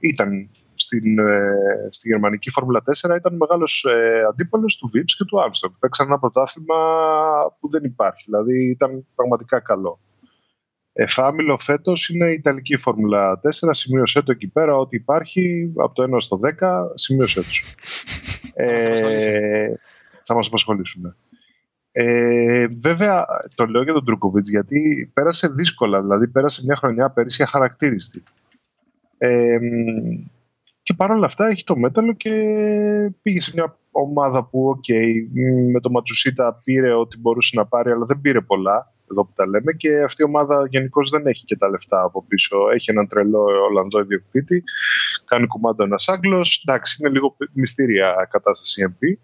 ήταν 0.00 0.50
στην, 0.74 1.18
ε, 1.18 1.88
στη 1.90 2.08
γερμανική 2.08 2.50
Φόρμουλα 2.50 2.82
4 2.82 3.16
ήταν 3.16 3.36
μεγάλος 3.36 3.84
ε, 3.84 4.22
αντίπαλος 4.28 4.76
του 4.76 4.90
Vips 4.94 5.12
και 5.16 5.24
του 5.24 5.38
Armstrong. 5.38 5.72
Παίξαν 5.80 6.06
ένα 6.06 6.18
πρωτάθλημα 6.18 6.76
που 7.60 7.70
δεν 7.70 7.84
υπάρχει, 7.84 8.24
δηλαδή 8.24 8.68
ήταν 8.68 9.06
πραγματικά 9.14 9.60
καλό. 9.60 10.00
Εφάμιλο 10.92 11.58
φέτος 11.58 12.08
είναι 12.08 12.30
η 12.30 12.32
Ιταλική 12.32 12.76
Φόρμουλα 12.76 13.40
4. 13.42 13.68
Σημείωσέ 13.70 14.22
το 14.22 14.32
εκεί 14.32 14.48
πέρα 14.48 14.76
ότι 14.76 14.96
υπάρχει 14.96 15.72
από 15.76 15.94
το 15.94 16.16
1 16.16 16.20
στο 16.20 16.40
10. 16.58 16.82
Σημείωσέ 16.94 17.40
του. 17.40 17.82
ε, 18.54 19.72
θα 20.24 20.34
μας 20.34 20.46
απασχολήσουν. 20.46 21.16
Ε, 21.92 22.66
βέβαια, 22.66 23.26
το 23.54 23.66
λέω 23.66 23.82
για 23.82 23.92
τον 23.92 24.04
Ντρούγκοβιτς 24.04 24.50
γιατί 24.50 25.10
πέρασε 25.14 25.48
δύσκολα. 25.48 26.00
Δηλαδή, 26.00 26.28
πέρασε 26.28 26.62
μια 26.64 26.76
χρονιά 26.76 27.10
πέρυσι 27.10 27.42
αχαρακτήριστη. 27.42 28.22
Ε, 29.18 29.58
και 30.82 30.94
παρόλα 30.94 31.26
αυτά 31.26 31.46
έχει 31.46 31.64
το 31.64 31.76
μέταλλο 31.76 32.12
και 32.12 32.32
πήγε 33.22 33.40
σε 33.40 33.50
μια 33.54 33.78
ομάδα 33.90 34.44
που, 34.44 34.68
οκ, 34.68 34.84
με 35.72 35.80
το 35.80 35.90
Ματσουσίτα 35.90 36.60
πήρε 36.64 36.92
ό,τι 36.92 37.18
μπορούσε 37.18 37.56
να 37.56 37.66
πάρει, 37.66 37.90
αλλά 37.90 38.04
δεν 38.04 38.20
πήρε 38.20 38.40
πολλά, 38.40 38.92
εδώ 39.10 39.24
που 39.24 39.32
τα 39.34 39.46
λέμε. 39.46 39.72
Και 39.72 40.02
αυτή 40.02 40.22
η 40.22 40.24
ομάδα 40.24 40.66
γενικώς 40.70 41.10
δεν 41.10 41.26
έχει 41.26 41.44
και 41.44 41.56
τα 41.56 41.68
λεφτά 41.68 42.02
από 42.02 42.24
πίσω. 42.28 42.56
Έχει 42.74 42.90
έναν 42.90 43.08
τρελό 43.08 43.42
Ολλανδό 43.68 44.00
ιδιοκτήτη, 44.00 44.62
κάνει 45.24 45.46
κουμάντο 45.46 45.84
ένας 45.84 46.08
Άγγλος. 46.08 46.64
Εντάξει, 46.66 46.96
είναι 47.00 47.10
λίγο 47.10 47.36
μυστήρια 47.52 48.28
κατάσταση 48.30 48.86
MP 48.88 49.18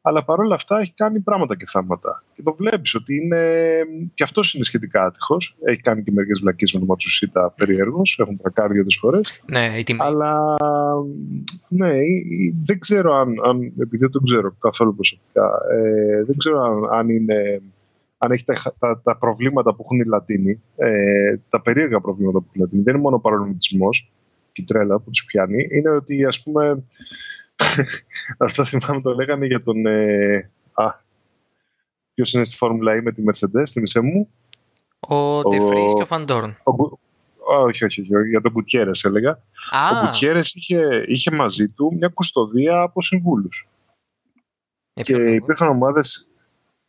αλλά 0.00 0.24
παρόλα 0.24 0.54
αυτά 0.54 0.80
έχει 0.80 0.92
κάνει 0.92 1.20
πράγματα 1.20 1.56
και 1.56 1.64
θάματα. 1.68 2.24
Και 2.34 2.42
το 2.42 2.54
βλέπεις 2.54 2.94
ότι 2.94 3.14
είναι. 3.14 3.62
και 4.14 4.22
αυτός 4.22 4.54
είναι 4.54 4.64
σχετικά 4.64 5.04
άτυχος. 5.04 5.56
Έχει 5.60 5.80
κάνει 5.80 6.02
και 6.02 6.12
μερικές 6.12 6.40
βλακίες 6.40 6.72
με 6.72 6.78
τον 6.78 6.88
Ματσουσίτα 6.88 7.52
περίεργο. 7.56 8.02
Έχουν 8.16 8.36
τρακάρει 8.36 8.72
δύο 8.72 8.84
φορές. 9.00 9.42
Ναι, 9.46 9.78
η 9.78 9.82
τιμή. 9.82 9.98
Αλλά 10.02 10.56
ναι, 11.68 11.92
δεν 12.64 12.78
ξέρω 12.78 13.14
αν. 13.14 13.34
αν 13.44 13.62
επειδή 13.62 13.96
δεν 13.96 14.10
το 14.10 14.20
ξέρω 14.20 14.56
καθόλου 14.60 14.94
προσωπικά, 14.94 15.50
ε, 15.70 16.24
δεν 16.24 16.36
ξέρω 16.36 16.60
αν, 16.62 16.98
αν 16.98 17.08
είναι. 17.08 17.62
Αν 18.20 18.30
έχει 18.30 18.44
τα, 18.44 18.74
τα, 18.78 19.00
τα, 19.04 19.18
προβλήματα 19.18 19.74
που 19.74 19.82
έχουν 19.84 20.00
οι 20.00 20.04
Λατίνοι, 20.04 20.62
ε, 20.76 21.36
τα 21.48 21.62
περίεργα 21.62 22.00
προβλήματα 22.00 22.38
που 22.38 22.44
έχουν 22.48 22.60
οι 22.60 22.60
Λατίνοι, 22.60 22.82
δεν 22.82 22.94
είναι 22.94 23.02
μόνο 23.02 23.16
ο 23.16 23.20
παρονομισμός 23.20 24.10
και 24.52 24.62
η 24.62 24.64
τρέλα 24.64 24.98
που 24.98 25.10
τους 25.10 25.24
πιάνει, 25.24 25.68
είναι 25.70 25.90
ότι 25.90 26.24
ας 26.24 26.42
πούμε 26.42 26.84
Αυτό 28.38 28.64
θυμάμαι 28.64 29.00
το 29.00 29.14
λέγανε 29.14 29.46
για 29.46 29.62
τον. 29.62 29.86
Ε, 29.86 30.50
α, 30.72 31.06
Ποιος 32.14 32.32
είναι 32.32 32.44
στη 32.44 32.56
Φόρμουλα 32.56 32.98
E 32.98 33.02
με 33.02 33.12
τη 33.12 33.22
Mercedes, 33.26 33.64
θυμίσαι 33.68 34.00
μου; 34.00 34.28
Ο 34.98 35.42
Τεφρή 35.42 35.84
και 35.96 36.02
ο 36.02 36.06
Φαντόρν. 36.06 36.56
Όχι, 37.50 37.84
όχι, 37.84 38.00
όχι, 38.00 38.28
για 38.28 38.40
τον 38.40 38.52
Κουτιέρε 38.52 38.90
έλεγα. 39.02 39.30
Α. 39.70 39.98
Ο 39.98 40.04
Κουτιέρε 40.04 40.40
είχε, 40.52 41.04
είχε 41.06 41.30
μαζί 41.30 41.68
του 41.68 41.94
μια 41.98 42.08
κουστοδία 42.08 42.80
από 42.80 43.02
συμβούλους. 43.02 43.68
Και 44.92 45.14
υπήρχαν 45.14 45.68
ομάδες. 45.68 46.28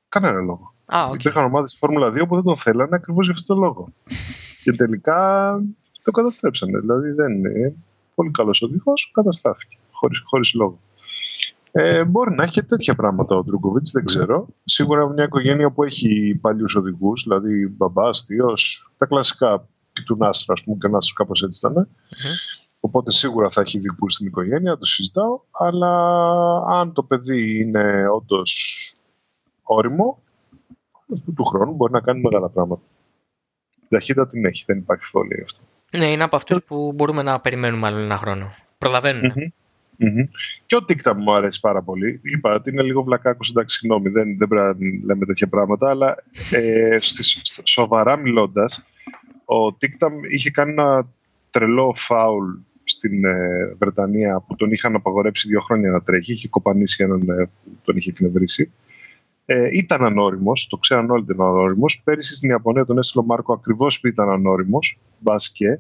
Κανένα 0.09 0.39
λόγο. 0.39 0.73
Α, 0.85 1.09
okay. 1.09 1.19
Υπήρχαν 1.19 1.45
ομάδες 1.45 1.69
στη 1.69 1.79
Φόρμουλα 1.79 2.07
2 2.07 2.27
που 2.27 2.35
δεν 2.35 2.43
τον 2.43 2.57
θέλανε 2.57 2.95
ακριβώς 2.95 3.25
για 3.25 3.35
αυτόν 3.35 3.55
τον 3.55 3.65
λόγο. 3.65 3.93
και 4.63 4.71
τελικά 4.71 5.51
το 6.03 6.11
καταστρέψανε. 6.11 6.79
Δηλαδή 6.79 7.11
δεν 7.11 7.33
είναι 7.33 7.75
πολύ 8.15 8.31
καλός 8.31 8.61
οδηγός, 8.61 9.11
καταστράφηκε 9.13 9.77
χωρίς, 9.99 10.21
χωρίς 10.25 10.53
λόγο. 10.53 10.79
Ε, 11.71 12.03
μπορεί 12.03 12.35
να 12.35 12.43
έχει 12.43 12.63
τέτοια 12.63 12.95
πράγματα 12.95 13.35
ο 13.35 13.43
Ντρούκοβιτ, 13.43 13.87
δεν 13.91 14.05
ξέρω. 14.05 14.47
Σίγουρα 14.63 15.07
μια 15.07 15.23
οικογένεια 15.23 15.71
που 15.71 15.83
έχει 15.83 16.39
παλιούς 16.41 16.75
οδηγούς, 16.75 17.23
δηλαδή 17.23 17.67
μπαμπάς, 17.67 18.21
θείος, 18.21 18.91
τα 18.97 19.05
κλασικά 19.05 19.67
του 20.05 20.15
Νάστρα, 20.15 20.53
ας 20.53 20.63
πούμε, 20.63 20.77
και 20.79 20.87
ο 20.87 20.89
Νάστρα 20.89 21.13
κάπως 21.15 21.43
έτσι 21.43 21.67
ήταν. 21.67 21.89
Οπότε 22.79 23.11
σίγουρα 23.11 23.49
θα 23.49 23.61
έχει 23.61 23.77
ειδικού 23.77 24.09
στην 24.09 24.27
οικογένεια, 24.27 24.77
το 24.77 24.85
συζητάω. 24.85 25.39
Αλλά 25.51 25.93
αν 26.57 26.93
το 26.93 27.03
παιδί 27.03 27.59
είναι 27.59 28.07
όντως 28.09 28.93
όριμο, 29.63 30.23
του 31.35 31.45
χρόνου 31.45 31.73
μπορεί 31.73 31.91
να 31.91 32.01
κάνει 32.01 32.21
μεγάλα 32.21 32.49
πράγματα. 32.49 32.81
Η 33.81 33.87
ταχύτητα 33.89 34.27
την 34.27 34.45
έχει, 34.45 34.63
δεν 34.67 34.77
υπάρχει 34.77 35.03
φόλια 35.03 35.35
γι' 35.37 35.43
αυτό. 35.43 35.61
Ναι, 35.97 36.11
είναι 36.11 36.23
από 36.23 36.35
αυτούς 36.35 36.63
που 36.63 36.93
μπορούμε 36.95 37.23
να 37.23 37.39
περιμένουμε 37.39 37.87
άλλο 37.87 37.97
ένα 37.97 38.17
χρόνο. 38.17 38.53
Προλαβαίνουν. 38.77 39.33
Mm-hmm. 39.35 39.47
Και 40.65 40.75
ο 40.75 40.79
TikTok 40.87 41.13
μου 41.15 41.33
αρέσει 41.33 41.59
πάρα 41.59 41.81
πολύ. 41.81 42.19
Είπα 42.23 42.53
ότι 42.53 42.69
είναι 42.69 42.81
λίγο 42.81 43.03
βλακάκος, 43.03 43.49
εντάξει, 43.49 43.77
συγγνώμη, 43.77 44.09
δεν, 44.09 44.37
δεν 44.37 44.47
πρέπει 44.47 44.85
να 44.85 45.05
λέμε 45.05 45.25
τέτοια 45.25 45.47
πράγματα, 45.47 45.89
αλλά 45.89 46.15
ε, 46.51 46.97
στις, 46.99 47.61
σοβαρά 47.63 48.17
μιλώντας, 48.17 48.85
ο 49.45 49.65
TikTok 49.65 50.11
είχε 50.29 50.49
κάνει 50.51 50.71
ένα 50.71 51.07
τρελό 51.51 51.93
φάουλ 51.95 52.53
στην 52.83 53.25
ε, 53.25 53.75
Βρετανία 53.79 54.39
που 54.47 54.55
τον 54.55 54.71
είχαν 54.71 54.95
απαγορέψει 54.95 55.47
δύο 55.47 55.59
χρόνια 55.59 55.89
να 55.89 56.01
τρέχει. 56.01 56.31
Είχε 56.31 56.47
κοπανίσει 56.47 57.03
έναν 57.03 57.29
ε, 57.29 57.49
που 57.63 57.79
τον 57.83 57.97
είχε 57.97 58.09
εκνευρίσει. 58.09 58.71
Ε, 59.45 59.69
ήταν 59.71 60.03
ανώριμος, 60.05 60.67
το 60.67 60.77
ξέραν 60.77 61.09
όλοι 61.09 61.21
ότι 61.21 61.33
ήταν 61.33 61.45
ανώριμος. 61.45 62.01
Πέρυσι 62.03 62.35
στην 62.35 62.49
Ιαπωνία 62.49 62.85
τον 62.85 62.97
έστειλε 62.97 63.23
ο 63.23 63.27
Μάρκο 63.27 63.53
ακριβώς 63.53 63.99
που 63.99 64.07
ήταν 64.07 64.29
ανώριμος, 64.29 64.99
μπα 65.19 65.35
και. 65.53 65.79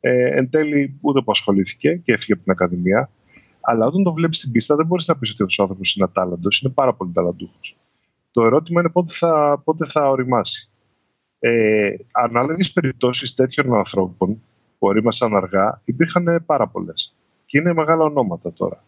Ε, 0.00 0.36
εν 0.36 0.50
τέλει 0.50 0.98
ούτε 1.00 1.20
που 1.20 1.30
ασχολήθηκε 1.30 2.00
και 2.04 2.12
έφυγε 2.12 2.32
από 2.32 2.42
την 2.42 2.52
Ακαδημία. 2.52 3.10
Αλλά 3.68 3.86
όταν 3.86 4.02
το 4.02 4.12
βλέπεις 4.12 4.38
στην 4.38 4.52
πίστα, 4.52 4.76
δεν 4.76 4.86
μπορείς 4.86 5.06
να 5.06 5.18
πεις 5.18 5.30
ότι 5.30 5.42
ο 5.42 5.62
άνθρωπος 5.62 5.94
είναι 5.94 6.04
ατάλλαντος. 6.04 6.60
Είναι 6.60 6.72
πάρα 6.72 6.94
πολύ 6.94 7.12
ταλαντούχος. 7.12 7.76
Το 8.30 8.44
ερώτημα 8.44 8.80
είναι 8.80 8.90
πότε 8.90 9.12
θα, 9.12 9.62
πότε 9.64 9.86
θα 9.86 10.10
οριμάσει. 10.10 10.70
Ε, 11.38 11.94
Ανάλογε 12.10 12.70
περιπτώσεις 12.74 13.34
τέτοιων 13.34 13.74
ανθρώπων 13.74 14.42
που 14.78 14.86
ορίμασαν 14.86 15.36
αργά 15.36 15.80
υπήρχαν 15.84 16.42
πάρα 16.46 16.66
πολλές. 16.66 17.14
Και 17.46 17.58
είναι 17.58 17.72
μεγάλα 17.72 18.04
ονόματα 18.04 18.52
τώρα. 18.52 18.84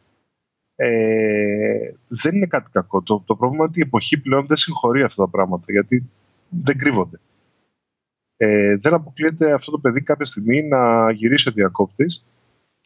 Ε, 0.76 1.92
δεν 2.08 2.34
είναι 2.34 2.46
κάτι 2.46 2.70
κακό. 2.70 3.02
Το, 3.02 3.22
το 3.26 3.36
πρόβλημα 3.36 3.62
είναι 3.62 3.70
ότι 3.70 3.78
η 3.80 3.86
εποχή 3.86 4.20
πλέον 4.20 4.46
δεν 4.46 4.56
συγχωρεί 4.56 5.02
αυτά 5.02 5.24
τα 5.24 5.30
πράγματα 5.30 5.72
γιατί 5.72 6.10
δεν 6.48 6.78
κρύβονται. 6.78 7.20
Ε, 8.36 8.76
δεν 8.76 8.94
αποκλείεται 8.94 9.52
αυτό 9.52 9.70
το 9.70 9.78
παιδί 9.78 10.02
κάποια 10.02 10.24
στιγμή 10.24 10.62
να 10.62 11.10
γυρίσει 11.10 11.48
ο 11.48 11.52
διακόπτης 11.52 12.24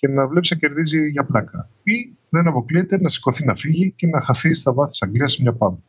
και 0.02 0.08
να 0.08 0.26
βλέπει 0.26 0.48
να 0.50 0.56
κερδίζει 0.56 1.10
για 1.10 1.24
πλάκα. 1.24 1.68
Ή 1.82 2.12
δεν 2.28 2.46
αποκλείεται 2.46 3.00
να 3.00 3.08
σηκωθεί 3.08 3.44
να 3.44 3.54
φύγει 3.54 3.92
και 3.96 4.06
να 4.06 4.20
χαθεί 4.20 4.54
στα 4.54 4.72
βάθη 4.72 4.90
της 4.90 5.02
Αγγλίας 5.02 5.32
σε 5.32 5.42
μια 5.42 5.52
παμπ. 5.52 5.82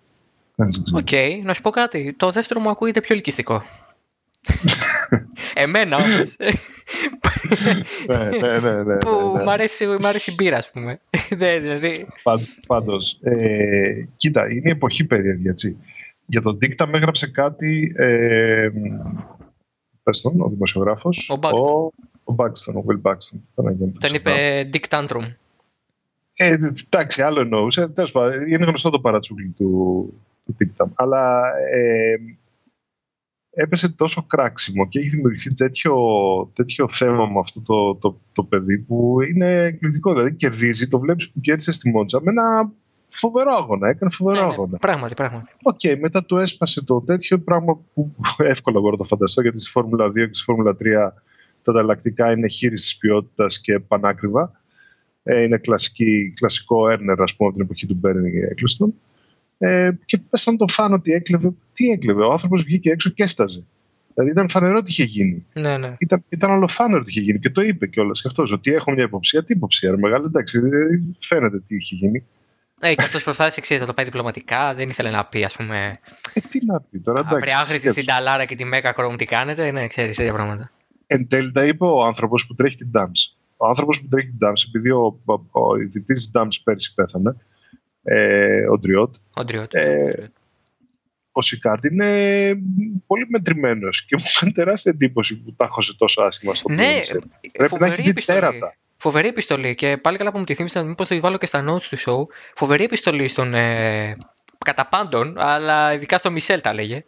Ok, 0.94 1.08
okay, 1.12 1.42
να 1.44 1.54
σου 1.54 1.62
πω 1.62 1.70
κάτι. 1.70 2.14
Το 2.18 2.32
δεύτερο 2.32 2.60
μου 2.60 2.70
ακούγεται 2.70 3.02
πιο 3.02 3.16
ελκυστικό. 3.16 3.64
Εμένα 5.64 5.98
όμως. 5.98 6.36
ναι, 8.08 8.30
ναι, 8.42 8.60
ναι, 8.60 8.84
ναι, 8.84 8.98
Που 8.98 9.42
μ' 9.46 9.50
αρέσει, 9.50 9.88
μ 9.88 10.06
αρέσει 10.06 10.32
η 10.32 10.34
μπύρα, 10.38 10.58
ας 10.58 10.72
πούμε. 10.72 11.00
δηλαδή... 11.42 11.92
Πάντως, 12.68 13.20
ε, 13.22 14.08
κοίτα, 14.18 14.52
είναι 14.52 14.70
η 14.70 14.72
εποχή 14.72 15.06
περίεργη, 15.06 15.48
έτσι. 15.48 15.78
Για 16.26 16.42
τον 16.42 16.58
Δίκτα 16.58 16.88
με 16.88 16.98
έγραψε 16.98 17.28
κάτι. 17.28 17.94
Ε, 17.96 18.70
πες 20.04 20.22
τον, 20.22 20.42
ο 20.42 20.48
δημοσιογράφος. 20.50 21.30
Ο 21.30 21.36
Μπάξτον. 21.36 21.92
Ο 22.34 22.36
Μπάξτον, 22.36 22.76
ο 22.76 22.86
Will 22.88 23.12
Baxton. 23.12 23.40
Τον 24.00 24.14
είπε 24.14 24.70
Dick 24.74 24.88
Tantrum. 24.90 25.34
Ε, 26.34 26.58
εντάξει, 26.86 27.22
άλλο 27.22 27.40
εννοούσε. 27.40 27.88
Τέλος 27.88 28.12
πάντων, 28.12 28.48
είναι 28.48 28.66
γνωστό 28.66 28.90
το 28.90 29.00
παρατσούκλι 29.00 29.54
του, 29.58 30.14
του 30.46 30.92
Αλλά 30.94 31.42
ε, 31.74 32.16
έπεσε 33.50 33.90
τόσο 33.90 34.24
κράξιμο 34.24 34.88
και 34.88 35.00
έχει 35.00 35.10
δημιουργηθεί 35.10 35.54
τέτοιο, 35.54 35.96
τέτοιο 36.54 36.88
θέμα 36.90 37.26
με 37.26 37.40
αυτό 37.40 37.62
το, 37.62 37.96
το, 37.96 38.20
το 38.32 38.44
παιδί 38.44 38.78
που 38.78 39.22
είναι 39.22 39.64
εκπληκτικό. 39.64 40.14
Δηλαδή 40.14 40.34
κερδίζει, 40.34 40.88
το 40.88 41.00
βλέπεις 41.00 41.30
που 41.30 41.40
κέρδισε 41.40 41.72
στη 41.72 41.90
Μόντζα 41.90 42.22
με 42.22 42.32
ένα 42.32 42.72
φοβερό 43.10 43.52
αγώνα. 43.54 43.90
Έκανε 43.90 44.12
φοβερό 44.12 44.40
ναι, 44.40 44.48
ναι, 44.48 44.54
αγώνα. 44.54 44.78
Πράγματι, 44.78 45.14
πράγματι. 45.14 45.54
Ok, 45.64 45.80
okay, 45.84 45.98
μετά 46.00 46.24
του 46.24 46.38
έσπασε 46.38 46.84
το 46.84 47.02
τέτοιο 47.02 47.40
πράγμα 47.40 47.80
που 47.94 48.16
εύκολα 48.38 48.80
μπορώ 48.80 48.92
να 48.92 48.98
το 48.98 49.04
φανταστώ 49.04 49.42
γιατί 49.42 49.60
στη 49.60 49.70
Φόρμουλα 49.70 50.08
2 50.08 50.14
και 50.14 50.30
στη 50.32 50.44
Φόρμουλα 50.44 50.78
3 50.80 51.10
τα 51.64 51.72
ανταλλακτικά 51.72 52.32
είναι 52.32 52.48
χείριστης 52.48 52.98
ποιότητας 52.98 53.60
και 53.60 53.80
πανάκριβα. 53.80 54.62
Ε, 55.24 55.42
είναι 55.42 55.58
κλασική, 55.58 56.34
κλασικό 56.36 56.90
earner, 56.90 57.22
ας 57.22 57.36
πούμε, 57.36 57.50
από 57.50 57.58
την 57.58 57.66
εποχή 57.66 57.88
του 57.88 57.96
Μπέρνι 57.96 58.32
Έκλεστον. 58.50 58.94
Ε, 59.58 59.92
και 60.06 60.18
πέσαν 60.18 60.58
τον 60.58 60.70
φαν 60.70 60.94
ότι 60.94 61.12
έκλεβε. 61.12 61.52
Τι 61.74 61.90
έκλεβε, 61.90 62.22
ο 62.22 62.32
άνθρωπος 62.32 62.64
βγήκε 62.64 62.92
έξω 62.92 63.10
και 63.10 63.24
έσταζε. 63.24 63.66
Δηλαδή 64.14 64.32
ήταν 64.32 64.50
φανερό 64.50 64.82
τι 64.82 64.92
είχε 64.92 65.04
γίνει. 65.04 65.46
Ναι, 65.54 65.78
ναι. 65.78 65.96
Ήταν, 66.00 66.24
ήταν 66.30 66.52
ολοφάνερο 66.52 67.04
τι 67.04 67.10
είχε 67.10 67.22
γίνει 67.22 67.40
και 67.40 67.50
το 67.50 67.62
είπε 67.62 67.88
κιόλας 67.88 68.22
και 68.22 68.28
αυτός. 68.28 68.52
Ότι 68.52 68.74
έχω 68.74 68.92
μια 68.92 69.04
υποψία. 69.04 69.44
Τι 69.44 69.54
υποψία, 69.54 69.92
ρε 69.92 69.98
μεγάλη, 69.98 70.26
εντάξει, 70.26 70.58
ε, 70.58 71.00
φαίνεται 71.20 71.60
τι 71.68 71.76
είχε 71.76 71.96
γίνει. 71.96 72.24
Ε, 72.80 72.96
και 72.96 73.04
αυτός 73.04 73.24
προσπάθησε 73.24 73.62
ξέρεις, 73.62 73.82
να 73.82 73.88
το 73.88 73.94
πάει 73.94 74.06
διπλωματικά, 74.06 74.74
δεν 74.74 74.90
ήθελε 74.90 75.10
να 75.10 75.26
πει, 75.26 75.44
ας 75.44 75.56
πούμε. 75.56 76.00
Ε, 76.34 76.40
τι 76.50 76.66
να 76.66 76.82
πει 76.82 77.00
τώρα, 77.00 77.20
εντάξει. 77.20 77.38
Απριάχρηση 77.38 77.90
στην 77.90 78.06
Ταλάρα 78.06 78.46
και 78.46 78.56
τη 78.56 78.66
Μέκα 78.66 78.92
Κρόμ, 78.92 79.16
τι 79.16 79.26
κάνετε, 79.26 79.72
ναι, 79.72 79.88
ξέρεις 79.88 80.16
τέτοια 80.16 80.34
πράγματα. 80.34 80.72
Εν 81.08 81.28
τέλει 81.28 81.52
τα 81.52 81.66
είπε 81.66 81.86
ο 81.86 82.04
άνθρωπος 82.04 82.48
που 82.48 82.56
τρέχει 82.56 82.76
την 82.76 82.92
Dams. 82.94 83.36
Ο 83.58 83.68
άνθρωπος 83.68 84.02
που 84.02 84.08
τρέχει 84.08 84.28
την 84.28 84.38
Dams, 84.48 84.64
επειδή 84.68 84.90
ο, 84.90 85.20
ο, 85.26 85.34
ο 85.52 85.76
ιδρυτή 85.76 86.14
της 86.14 86.32
Dams 86.36 86.62
πέρσι 86.64 86.94
πέθανε, 86.94 87.36
ε, 88.04 88.68
ο 88.68 88.80
Ντριότ. 88.80 89.16
Ο 89.36 89.44
Ντριότ. 89.44 89.74
Ε, 89.74 90.32
ο 91.36 91.42
Σικάρτ 91.42 91.86
είναι 91.86 92.54
πολύ 93.08 93.26
μετρημένος 93.30 94.06
και 94.06 94.16
μου 94.18 94.24
έκανε 94.36 94.52
τεράστια 94.52 94.92
εντύπωση 94.96 95.42
που 95.42 95.54
τα 95.54 95.66
έχωσε 95.66 95.98
τόσο 95.98 96.22
άσχημα 96.22 96.56
στο 96.56 96.70
Ναι, 96.70 97.00
Πρέπει 97.52 97.80
να 97.80 97.86
έχει 97.86 98.12
δει 98.12 98.26
τέρατα. 98.26 98.76
Φοβερή 98.98 99.28
επιστολή 99.28 99.74
και 99.74 99.98
πάλι 99.98 100.18
καλά 100.18 100.32
που 100.32 100.38
μου 100.38 100.44
τη 100.44 100.54
θύμισαν, 100.54 100.88
μήπως 100.88 101.08
το 101.08 101.20
βάλω 101.20 101.38
και 101.38 101.46
στα 101.46 101.66
notes 101.70 101.82
του 101.82 101.98
show. 101.98 102.34
Φοβερή 102.56 102.84
επιστολή 102.84 103.28
στον 103.28 103.54
ε, 103.54 104.18
κατά 104.66 104.88
πάντων, 104.88 105.34
αλλά 105.38 105.94
ειδικά 105.94 106.18
στο 106.18 106.32
Μισελ 106.32 106.62
τα 106.62 106.74
λέγε, 106.74 107.06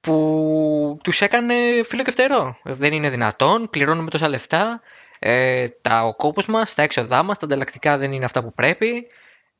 που 0.00 0.98
τους 1.02 1.20
έκανε 1.20 1.54
φίλο 1.84 2.02
και 2.02 2.10
φτερό. 2.10 2.56
Δεν 2.64 2.92
είναι 2.92 3.10
δυνατόν, 3.10 3.68
πληρώνουμε 3.70 4.10
τόσα 4.10 4.28
λεφτά, 4.28 4.80
ε, 5.18 5.68
τα, 5.68 6.04
ο 6.04 6.14
κόπος 6.14 6.46
μας, 6.46 6.74
τα 6.74 6.82
έξοδά 6.82 7.22
μας, 7.22 7.38
τα 7.38 7.46
ανταλλακτικά 7.46 7.98
δεν 7.98 8.12
είναι 8.12 8.24
αυτά 8.24 8.42
που 8.42 8.52
πρέπει, 8.52 9.06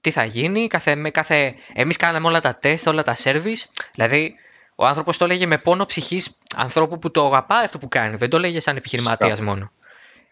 τι 0.01 0.11
θα 0.11 0.25
γίνει, 0.25 0.67
κάθε, 0.67 0.95
με 0.95 1.11
κάθε... 1.11 1.55
εμείς 1.73 1.97
κάναμε 1.97 2.27
όλα 2.27 2.41
τα 2.41 2.55
τεστ, 2.55 2.87
όλα 2.87 3.03
τα 3.03 3.17
service, 3.17 3.65
δηλαδή 3.95 4.35
ο 4.75 4.87
άνθρωπος 4.87 5.17
το 5.17 5.25
έλεγε 5.25 5.47
με 5.47 5.59
πόνο 5.59 5.85
ψυχής 5.85 6.39
ανθρώπου 6.57 6.99
που 6.99 7.11
το 7.11 7.27
αγαπάει 7.27 7.65
αυτό 7.65 7.79
που 7.79 7.89
κάνει, 7.89 8.17
δεν 8.17 8.31
το 8.31 8.39
λέγε 8.39 8.61
σαν 8.61 8.77
επιχειρηματίας 8.77 9.41
μόνο. 9.41 9.71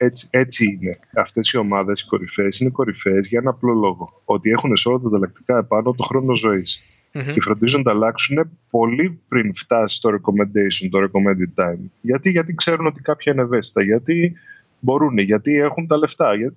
Έτσι, 0.00 0.28
έτσι 0.30 0.64
είναι. 0.64 0.98
Αυτές 1.14 1.50
οι 1.50 1.56
ομάδες, 1.56 2.00
οι 2.00 2.06
κορυφαίες, 2.06 2.58
είναι 2.58 2.70
κορυφαίες 2.70 3.28
για 3.28 3.38
ένα 3.38 3.50
απλό 3.50 3.72
λόγο. 3.72 4.22
Ότι 4.24 4.50
έχουν 4.50 4.76
σε 4.76 4.88
όλα 4.88 4.98
τα 4.98 5.06
ανταλλακτικά 5.06 5.58
επάνω 5.58 5.92
το 5.92 6.02
χρόνο 6.02 6.36
ζωής. 6.36 6.82
Mm-hmm. 7.12 7.32
Και 7.32 7.40
φροντίζουν 7.40 7.78
να 7.78 7.84
τα 7.84 7.90
αλλάξουν 7.90 8.50
πολύ 8.70 9.20
πριν 9.28 9.54
φτάσει 9.54 9.96
στο 9.96 10.10
recommendation, 10.10 10.88
το 10.90 10.98
recommended 10.98 11.62
time. 11.62 11.78
Γιατί, 12.00 12.30
γιατί 12.30 12.54
ξέρουν 12.54 12.86
ότι 12.86 13.00
κάποια 13.00 13.32
είναι 13.32 13.42
ευαίσθητα. 13.42 13.82
Γιατί 13.82 14.36
μπορούν, 14.80 15.18
γιατί 15.18 15.58
έχουν 15.58 15.86
τα 15.86 15.96
λεφτά. 15.96 16.34
Γιατί, 16.34 16.56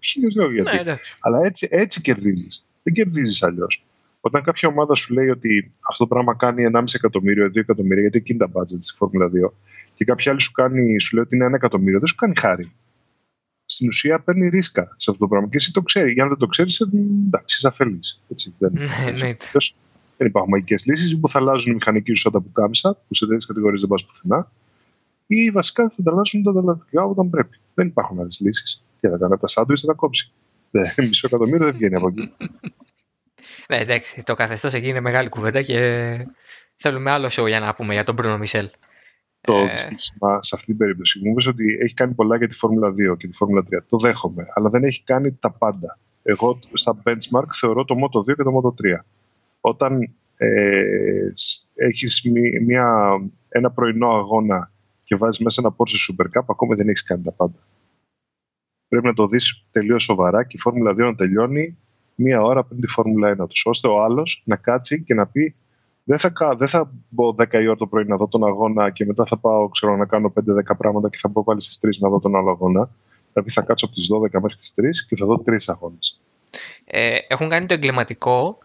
γιατί. 0.53 0.83
Ναι, 0.83 0.95
Αλλά 1.19 1.39
έτσι, 1.43 1.67
έτσι 1.71 2.01
κερδίζεις. 2.01 2.65
Δεν 2.83 2.93
κερδίζεις 2.93 3.43
αλλιώς. 3.43 3.85
Όταν 4.21 4.43
κάποια 4.43 4.69
ομάδα 4.69 4.95
σου 4.95 5.13
λέει 5.13 5.29
ότι 5.29 5.71
αυτό 5.89 6.03
το 6.03 6.13
πράγμα 6.13 6.35
κάνει 6.35 6.69
1,5 6.73 6.83
εκατομμύριο, 6.93 7.45
2 7.45 7.55
εκατομμύρια, 7.55 8.01
γιατί 8.01 8.17
εκεί 8.17 8.33
είναι 8.33 8.47
τα 8.47 8.61
budget 8.61 8.77
στη 8.79 8.97
Φόρμουλα 8.97 9.27
2, 9.27 9.51
και 9.93 10.05
κάποια 10.05 10.31
άλλη 10.31 10.41
σου, 10.41 10.51
κάνει, 10.51 10.99
σου 10.99 11.15
λέει 11.15 11.23
ότι 11.23 11.35
είναι 11.35 11.45
1 11.45 11.53
εκατομμύριο, 11.53 11.99
δεν 11.99 12.07
σου 12.07 12.15
κάνει 12.15 12.33
χάρη 12.37 12.71
στην 13.71 13.87
ουσία 13.87 14.19
παίρνει 14.19 14.49
ρίσκα 14.49 14.83
σε 14.97 15.11
αυτό 15.11 15.17
το 15.23 15.27
πράγμα. 15.27 15.47
Και 15.47 15.55
εσύ 15.55 15.73
το 15.73 15.81
ξέρεις. 15.81 16.13
Για 16.13 16.23
αν 16.23 16.29
δεν 16.29 16.37
το 16.37 16.47
ξέρεις, 16.47 16.79
ε, 16.79 16.89
εντάξει, 17.27 17.55
είσαι 17.57 17.67
αφελής. 17.67 18.21
Δεν, 18.57 18.71
ναι, 19.19 19.35
δεν 20.21 20.29
υπάρχουν 20.29 20.51
μαγικέ 20.51 20.75
λύσεις 20.83 21.19
που 21.19 21.29
θα 21.29 21.39
αλλάζουν 21.39 21.71
οι 21.71 21.73
μηχανικοί 21.73 22.13
σου 22.13 22.23
όταν 22.27 22.43
που 22.43 22.51
κάμισα, 22.51 22.97
που 23.07 23.15
σε 23.15 23.25
τέτοιες 23.25 23.45
κατηγορίες 23.45 23.81
δεν 23.81 23.89
πας 23.89 24.05
πουθενά, 24.05 24.51
ή 25.27 25.51
βασικά 25.51 25.91
θα 25.95 26.03
τα 26.03 26.11
αλλάζουν 26.11 26.43
τα 26.43 26.49
ανταλλακτικά 26.49 27.03
όταν 27.03 27.29
πρέπει. 27.29 27.57
Δεν 27.73 27.87
υπάρχουν 27.87 28.19
άλλες 28.19 28.39
λύσεις. 28.39 28.83
Και 28.99 29.09
θα 29.09 29.17
κάνει 29.17 29.37
τα 29.37 29.47
σάντουιτς 29.47 29.81
θα 29.81 29.87
τα 29.87 29.93
κόψει. 29.93 30.31
Μισό 31.07 31.27
εκατομμύριο 31.27 31.65
δεν 31.65 31.75
βγαίνει 31.75 31.95
από 31.95 32.07
εκεί. 32.07 32.31
Ναι, 33.67 33.77
εντάξει, 33.77 34.23
το 34.23 34.33
καθεστώς 34.33 34.73
εκεί 34.73 34.87
είναι 34.87 34.99
μεγάλη 34.99 35.29
κουβέντα 35.29 35.61
και 35.61 36.27
θέλουμε 36.75 37.11
άλλο 37.11 37.29
show 37.31 37.47
για 37.47 37.59
να 37.59 37.73
πούμε 37.73 37.93
για 37.93 38.03
τον 38.03 38.15
Μπρούνο 38.15 38.37
Μισελ 38.37 38.69
το 39.41 39.53
ε... 39.53 39.75
στοίχημα 39.75 40.39
σε 40.41 40.55
αυτή 40.55 40.67
την 40.67 40.77
περίπτωση. 40.77 41.19
Μου 41.23 41.31
είπες 41.31 41.47
ότι 41.47 41.77
έχει 41.81 41.93
κάνει 41.93 42.13
πολλά 42.13 42.37
για 42.37 42.47
τη 42.47 42.55
Φόρμουλα 42.55 42.89
2 43.13 43.17
και 43.17 43.27
τη 43.27 43.33
Φόρμουλα 43.33 43.63
3. 43.71 43.77
Το 43.89 43.97
δέχομαι, 43.97 44.47
αλλά 44.53 44.69
δεν 44.69 44.83
έχει 44.83 45.03
κάνει 45.03 45.31
τα 45.39 45.51
πάντα. 45.51 45.99
Εγώ 46.23 46.59
στα 46.73 46.97
benchmark 47.03 47.47
θεωρώ 47.53 47.85
το 47.85 47.95
Moto 48.03 48.19
2 48.19 48.35
και 48.35 48.43
το 48.43 48.61
Moto 48.63 48.95
3. 48.97 48.99
Όταν 49.61 50.13
ε, 50.37 51.31
έχεις 51.75 52.21
μια, 52.65 53.17
ένα 53.49 53.71
πρωινό 53.71 54.09
αγώνα 54.09 54.71
και 55.03 55.15
βάζεις 55.15 55.43
μέσα 55.43 55.61
ένα 55.65 55.75
Porsche 55.77 56.11
Super 56.11 56.39
Cup, 56.39 56.45
ακόμη 56.47 56.75
δεν 56.75 56.87
έχεις 56.87 57.03
κάνει 57.03 57.23
τα 57.23 57.31
πάντα. 57.31 57.59
Πρέπει 58.87 59.05
να 59.05 59.13
το 59.13 59.27
δεις 59.27 59.65
τελείως 59.71 60.03
σοβαρά 60.03 60.43
και 60.43 60.55
η 60.57 60.59
Φόρμουλα 60.59 60.91
2 60.91 60.95
να 60.95 61.15
τελειώνει 61.15 61.77
μία 62.15 62.41
ώρα 62.41 62.63
πριν 62.63 62.81
τη 62.81 62.87
Φόρμουλα 62.87 63.37
1 63.41 63.47
τους, 63.47 63.65
ώστε 63.65 63.87
ο 63.87 64.03
άλλος 64.03 64.41
να 64.45 64.55
κάτσει 64.55 65.01
και 65.01 65.13
να 65.13 65.27
πει 65.27 65.55
δεν 66.03 66.19
θα, 66.19 66.55
δεν 66.57 66.67
θα 66.67 66.91
μπω 67.09 67.35
10 67.37 67.53
η 67.53 67.67
ώρα 67.67 67.77
το 67.77 67.87
πρωί 67.87 68.05
να 68.05 68.15
δω 68.15 68.27
τον 68.27 68.45
αγώνα 68.45 68.89
και 68.89 69.05
μετά 69.05 69.25
θα 69.25 69.37
πάω 69.37 69.69
ξέρω, 69.69 69.95
να 69.95 70.05
κάνω 70.05 70.33
5-10 70.35 70.41
πράγματα 70.77 71.09
και 71.09 71.17
θα 71.21 71.27
μπω 71.27 71.43
πάλι 71.43 71.61
στις 71.61 71.79
3 71.85 71.89
να 71.99 72.09
δω 72.09 72.19
τον 72.19 72.35
άλλο 72.35 72.49
αγώνα. 72.49 72.89
Δηλαδή 73.33 73.51
θα 73.51 73.61
κάτσω 73.61 73.85
από 73.85 73.95
τις 73.95 74.09
12 74.37 74.41
μέχρι 74.41 74.57
τις 74.57 74.73
3 74.77 74.83
και 75.07 75.15
θα 75.15 75.25
δω 75.25 75.39
τρεις 75.39 75.69
αγώνες. 75.69 76.21
Ε, 76.85 77.17
έχουν 77.27 77.49
κάνει 77.49 77.65
το 77.65 77.73
εγκληματικό 77.73 78.57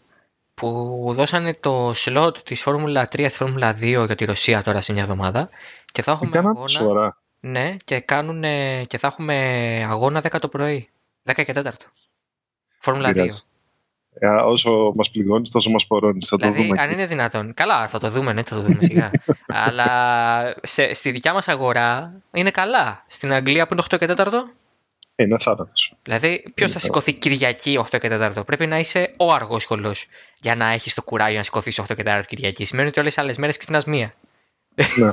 που 0.56 1.10
δώσανε 1.12 1.54
το 1.54 1.90
slot 1.90 2.36
της 2.44 2.62
Φόρμουλα 2.62 3.04
3 3.04 3.26
στη 3.28 3.38
Φόρμουλα 3.38 3.76
2 3.80 4.04
για 4.06 4.14
τη 4.14 4.24
Ρωσία 4.24 4.62
τώρα 4.62 4.80
σε 4.80 4.92
μια 4.92 5.02
εβδομάδα. 5.02 5.48
Και 5.92 6.02
θα 6.02 6.12
έχουμε 6.12 6.38
αγώνα. 6.38 6.68
Σωρά. 6.68 7.18
Ναι, 7.40 7.76
και, 7.84 8.00
κάνουν, 8.00 8.42
και 8.86 8.98
θα 8.98 9.06
έχουμε 9.06 9.36
αγώνα 9.88 10.22
10 10.22 10.38
το 10.40 10.48
πρωί. 10.48 10.88
10 11.24 11.44
και 11.44 11.52
4. 11.54 11.70
Φόρμουλα 12.78 13.12
2. 13.14 13.28
Ε, 14.18 14.26
όσο 14.28 14.92
μας 14.96 15.10
πληγώνεις, 15.10 15.50
τόσο 15.50 15.70
μας 15.70 15.86
πορώνεις. 15.86 16.28
Θα 16.28 16.36
δηλαδή, 16.36 16.56
το 16.56 16.62
δούμε. 16.62 16.82
Αν 16.82 16.90
είναι 16.90 17.06
δυνατόν. 17.06 17.54
Καλά, 17.54 17.88
θα 17.88 17.98
το 17.98 18.08
δούμε, 18.10 18.32
ναι, 18.32 18.42
θα 18.42 18.56
το 18.56 18.62
δούμε 18.62 18.78
σιγά. 18.80 19.10
Αλλά 19.66 20.54
σε, 20.62 20.94
στη 20.94 21.10
δικιά 21.10 21.32
μας 21.32 21.48
αγορά 21.48 22.12
είναι 22.32 22.50
καλά. 22.50 23.04
Στην 23.06 23.32
Αγγλία 23.32 23.66
που 23.66 23.74
είναι 23.74 23.82
8 23.90 23.98
και 23.98 24.14
4. 24.16 24.26
Είναι 25.16 25.36
θάνατο. 25.40 25.68
Δηλαδή, 26.02 26.52
ποιος 26.54 26.72
θα 26.72 26.78
σηκωθεί 26.78 27.12
Κυριακή 27.12 27.78
8 27.78 27.98
και 28.00 28.08
4. 28.10 28.46
Πρέπει 28.46 28.66
να 28.66 28.78
είσαι 28.78 29.10
ο 29.18 29.32
αργός 29.32 29.62
σχολό 29.62 29.94
για 30.40 30.54
να 30.54 30.68
έχεις 30.68 30.94
το 30.94 31.02
κουράγιο 31.02 31.36
να 31.36 31.42
σηκωθείς 31.42 31.80
8 31.80 31.96
και 31.96 32.02
4 32.06 32.22
Κυριακή. 32.26 32.64
Σημαίνει 32.64 32.88
ότι 32.88 33.00
όλες 33.00 33.14
τι 33.14 33.20
άλλες 33.20 33.36
μέρες 33.36 33.56
ξυπνάς 33.56 33.84
μία. 33.84 34.14
ναι, 34.96 35.10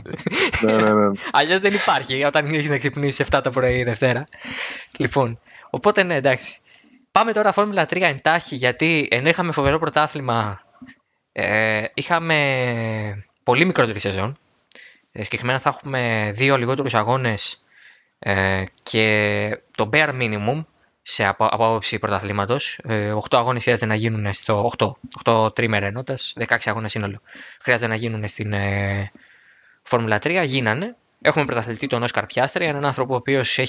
ναι, 0.72 0.82
ναι. 0.82 0.94
ναι. 0.94 1.12
Αλλιώς 1.32 1.60
δεν 1.60 1.74
υπάρχει 1.74 2.24
όταν 2.24 2.48
έχεις 2.48 2.70
να 2.70 2.78
ξυπνήσεις 2.78 3.26
7 3.32 3.40
το 3.44 3.50
πρωί 3.50 3.84
Δευτέρα. 3.84 4.26
Λοιπόν, 4.98 5.40
οπότε 5.70 6.04
ναι, 6.04 6.16
εντάξει. 6.16 6.58
Πάμε 7.12 7.32
τώρα 7.34 7.52
Φόρμουλα 7.52 7.86
3 7.90 8.02
εντάχει, 8.02 8.56
γιατί 8.56 9.08
ενώ 9.12 9.30
είχαμε 9.30 9.52
φοβερό 9.52 9.80
πρωτάθλημα, 9.80 10.62
ε, 11.32 11.84
είχαμε 11.94 13.26
πολύ 13.44 13.66
μικρότερη 13.66 14.00
σεζόν. 14.00 14.38
Ε, 15.12 15.24
συγκεκριμένα 15.24 15.60
θα 15.60 15.70
έχουμε 15.70 16.32
δύο 16.36 16.58
λιγότερους 16.58 16.94
αγώνες 16.94 17.64
ε, 18.26 18.64
και 18.84 19.58
το 19.76 19.90
bare 19.94 20.10
minimum 20.20 20.66
σε 21.02 21.26
από, 21.26 21.46
άποψη 21.46 22.00
πρωταθλήματος. 22.00 22.80
Ε, 22.84 23.14
8 23.14 23.38
αγώνες 23.38 23.64
χρειάζεται 23.64 23.86
να 23.86 23.96
γίνουν 23.96 24.34
στο 24.34 24.72
8, 24.78 24.92
8 25.26 25.56
τρίμερα 25.56 25.86
ενώντα, 25.86 26.18
16 26.48 26.58
αγώνες 26.66 26.92
σύνολο. 26.92 27.22
Χρειάζεται 27.62 27.88
να 27.88 27.96
γίνουν 27.96 28.28
στην 28.28 28.54
ε, 28.54 29.12
Φόρμουλα 29.84 30.18
3. 30.18 30.44
Γίνανε. 30.46 30.96
Έχουμε 31.22 31.46
πρωταθλητή 31.46 31.88
τον 31.88 32.04
Όσκαρ 32.04 32.26
Πιάστρη, 32.26 32.66
έναν 32.66 32.86
άνθρωπο 32.86 33.14
ο 33.14 33.16
οποίος 33.16 33.60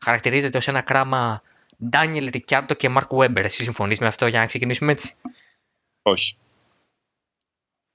χαρακτηρίζεται 0.00 0.58
ως 0.58 0.68
ένα 0.68 0.80
κράμα 0.80 1.42
Ντάνιελ 1.88 2.28
Ρικιάρντο 2.30 2.74
και 2.74 2.88
Μαρκ 2.88 3.14
Βέμπερ. 3.14 3.44
Εσύ 3.44 3.62
συμφωνείς 3.62 3.98
με 3.98 4.06
αυτό 4.06 4.26
για 4.26 4.38
να 4.38 4.46
ξεκινήσουμε 4.46 4.92
έτσι; 4.92 5.12
Όχι. 6.02 6.36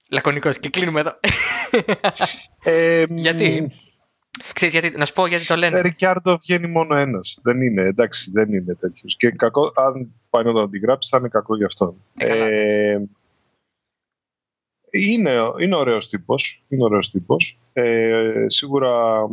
Λακωνικός 0.09 0.59
και 0.59 0.69
κλείνουμε 0.69 0.99
εδώ. 0.99 1.19
Ε, 2.63 3.03
γιατί; 3.25 3.71
Ξέρεις, 4.53 4.73
γιατί, 4.73 4.97
να 4.97 5.05
σου 5.05 5.13
πω 5.13 5.27
γιατί 5.27 5.45
το 5.45 5.55
λένε. 5.55 5.81
Ρικιάρντο 5.81 6.37
βγαίνει 6.37 6.67
μόνο 6.67 6.95
ένας. 6.95 7.39
Δεν 7.43 7.61
είναι, 7.61 7.81
εντάξει, 7.81 8.31
δεν 8.31 8.53
είναι 8.53 8.75
τέτοιος. 8.75 9.15
Και 9.15 9.29
κακό, 9.29 9.71
αν 9.75 10.13
πάει 10.29 10.43
να 10.43 10.53
το 10.53 10.59
αντιγράψει, 10.61 11.09
θα 11.11 11.17
είναι 11.17 11.27
κακό 11.27 11.55
για 11.55 11.65
αυτόν. 11.65 11.95
Ε, 12.17 12.27
ε, 12.27 13.01
είναι, 14.89 15.31
είναι 15.59 15.75
ωραίος 15.75 16.09
τύπος, 16.09 16.63
είναι 16.67 16.83
ωραίος 16.83 17.11
τύπος. 17.11 17.59
Ε, 17.73 18.45
σίγουρα 18.47 19.21
ο 19.21 19.29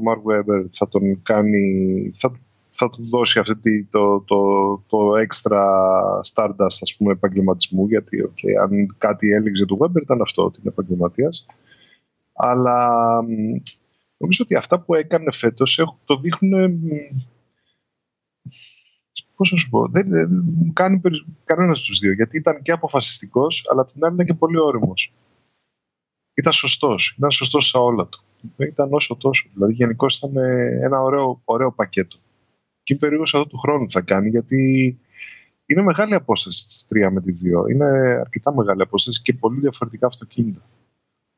Μαρκ 0.00 0.22
Βέμπερ 0.24 0.64
θα 0.72 0.88
τον 0.88 1.22
κάνει, 1.22 2.12
θα, 2.16 2.32
θα 2.70 2.90
του 2.90 3.08
δώσει 3.08 3.38
αυτή 3.38 3.88
το, 3.90 4.20
το, 4.20 4.38
το 4.86 5.16
έξτρα 5.16 5.62
stardust 6.34 6.78
ας 6.80 6.96
πούμε 6.98 7.12
επαγγελματισμού 7.12 7.86
γιατί 7.86 8.30
okay, 8.30 8.62
αν 8.62 8.94
κάτι 8.98 9.30
έλεγε 9.32 9.64
του 9.64 9.78
Weber 9.80 10.02
ήταν 10.02 10.20
αυτό 10.20 10.44
ότι 10.44 10.58
είναι 10.60 10.72
επαγγελματίας. 10.72 11.46
Αλλά 12.32 13.06
νομίζω 14.18 14.44
ότι 14.44 14.54
αυτά 14.54 14.80
που 14.80 14.94
έκανε 14.94 15.32
φέτος 15.32 15.84
το 16.04 16.16
δείχνουν 16.16 16.80
πώς 19.38 19.52
να 19.52 19.58
σου 19.58 19.68
πω, 19.68 19.88
δεν, 19.88 20.08
δεν 20.08 20.28
μου 20.30 20.72
κάνει 20.72 21.00
κανένας 21.44 21.78
από 21.78 21.86
τους 21.86 21.98
δύο. 21.98 22.12
Γιατί 22.12 22.36
ήταν 22.36 22.62
και 22.62 22.72
αποφασιστικός, 22.72 23.68
αλλά 23.70 23.80
απ' 23.80 23.92
την 23.92 24.04
άλλη 24.04 24.14
ήταν 24.14 24.26
και 24.26 24.34
πολύ 24.34 24.58
όριμο. 24.58 24.92
Ήταν 26.34 26.52
σωστός. 26.52 27.14
Ήταν 27.18 27.30
σωστός 27.30 27.68
σε 27.68 27.78
όλα 27.78 28.06
του. 28.06 28.22
Ήταν 28.56 28.92
όσο 28.92 29.16
τόσο. 29.16 29.48
Δηλαδή, 29.52 29.72
γενικώ 29.72 30.06
ήταν 30.16 30.36
ένα 30.82 31.00
ωραίο, 31.02 31.40
ωραίο 31.44 31.72
πακέτο. 31.72 32.16
Και 32.82 32.92
είμαι 32.92 33.00
περίεργος 33.00 33.34
εδώ 33.34 33.46
του 33.46 33.58
χρόνου 33.58 33.90
θα 33.90 34.00
κάνει, 34.00 34.28
γιατί 34.28 34.98
είναι 35.66 35.82
μεγάλη 35.82 36.14
απόσταση 36.14 36.64
της 36.64 36.88
3 36.88 37.10
με 37.10 37.20
τη 37.20 37.32
2. 37.32 37.70
Είναι 37.70 37.86
αρκετά 38.20 38.54
μεγάλη 38.54 38.82
απόσταση 38.82 39.22
και 39.22 39.34
πολύ 39.34 39.60
διαφορετικά 39.60 40.06
αυτοκίνητα. 40.06 40.62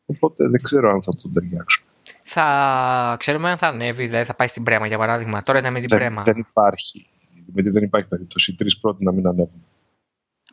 Οπότε 0.06 0.48
δεν 0.48 0.62
ξέρω 0.62 0.90
αν 0.90 1.02
θα 1.02 1.16
τον 1.16 1.32
ταιριάξουν. 1.32 1.86
Θα 2.32 3.16
ξέρουμε 3.18 3.50
αν 3.50 3.58
θα 3.58 3.66
ανέβει, 3.66 4.06
δεν 4.06 4.24
θα 4.24 4.34
πάει 4.34 4.48
στην 4.48 4.62
Πρέμα 4.62 4.86
για 4.86 4.98
παράδειγμα. 4.98 5.42
Τώρα 5.42 5.58
είναι 5.58 5.70
με 5.70 5.80
την 5.80 5.88
δεν, 5.88 5.98
Πρέμα. 5.98 6.22
Δεν 6.22 6.36
υπάρχει 6.36 7.06
γιατί 7.54 7.70
δεν 7.70 7.82
υπάρχει 7.82 8.08
περίπτωση 8.08 8.50
οι 8.50 8.54
τρεις 8.54 8.78
πρώτοι 8.78 9.04
να 9.04 9.12
μην 9.12 9.26
ανέβουν. 9.26 9.64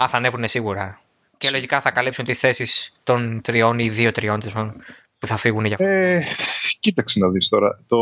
Α, 0.02 0.08
θα 0.08 0.18
ανέβουν 0.18 0.48
σίγουρα. 0.48 1.02
Και 1.38 1.50
λογικά 1.50 1.82
θα 1.82 1.92
καλύψουν 1.92 2.26
τις 2.26 2.40
θέσεις 2.40 3.00
των 3.04 3.42
τριών 3.44 3.80
ή 3.80 3.90
δύο 3.90 4.12
τριών 4.12 4.40
που 5.20 5.28
θα 5.28 5.38
φύγουν 5.38 5.66
για 5.66 5.76
αυτό. 5.80 5.88
Ε, 5.88 6.24
κοίταξε 6.80 7.20
να 7.20 7.30
δεις 7.30 7.50
τώρα. 7.50 7.84
Το, 7.88 7.98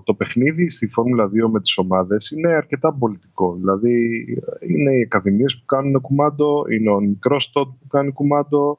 το 0.00 0.14
παιχνίδι 0.14 0.70
στη 0.70 0.88
Φόρμουλα 0.88 1.26
2 1.26 1.30
με 1.50 1.60
τις 1.60 1.76
ομάδες 1.76 2.30
είναι 2.30 2.52
αρκετά 2.52 2.92
πολιτικό. 2.92 3.54
Δηλαδή 3.54 4.24
είναι 4.68 4.96
οι 4.96 5.02
ακαδημίες 5.02 5.58
που 5.58 5.64
κάνουν 5.64 6.00
κουμάντο, 6.00 6.64
είναι 6.70 6.90
ο 6.90 7.00
μικρός 7.00 7.50
τότ 7.52 7.68
που 7.68 7.86
κάνει 7.86 8.12
κουμάντο. 8.12 8.78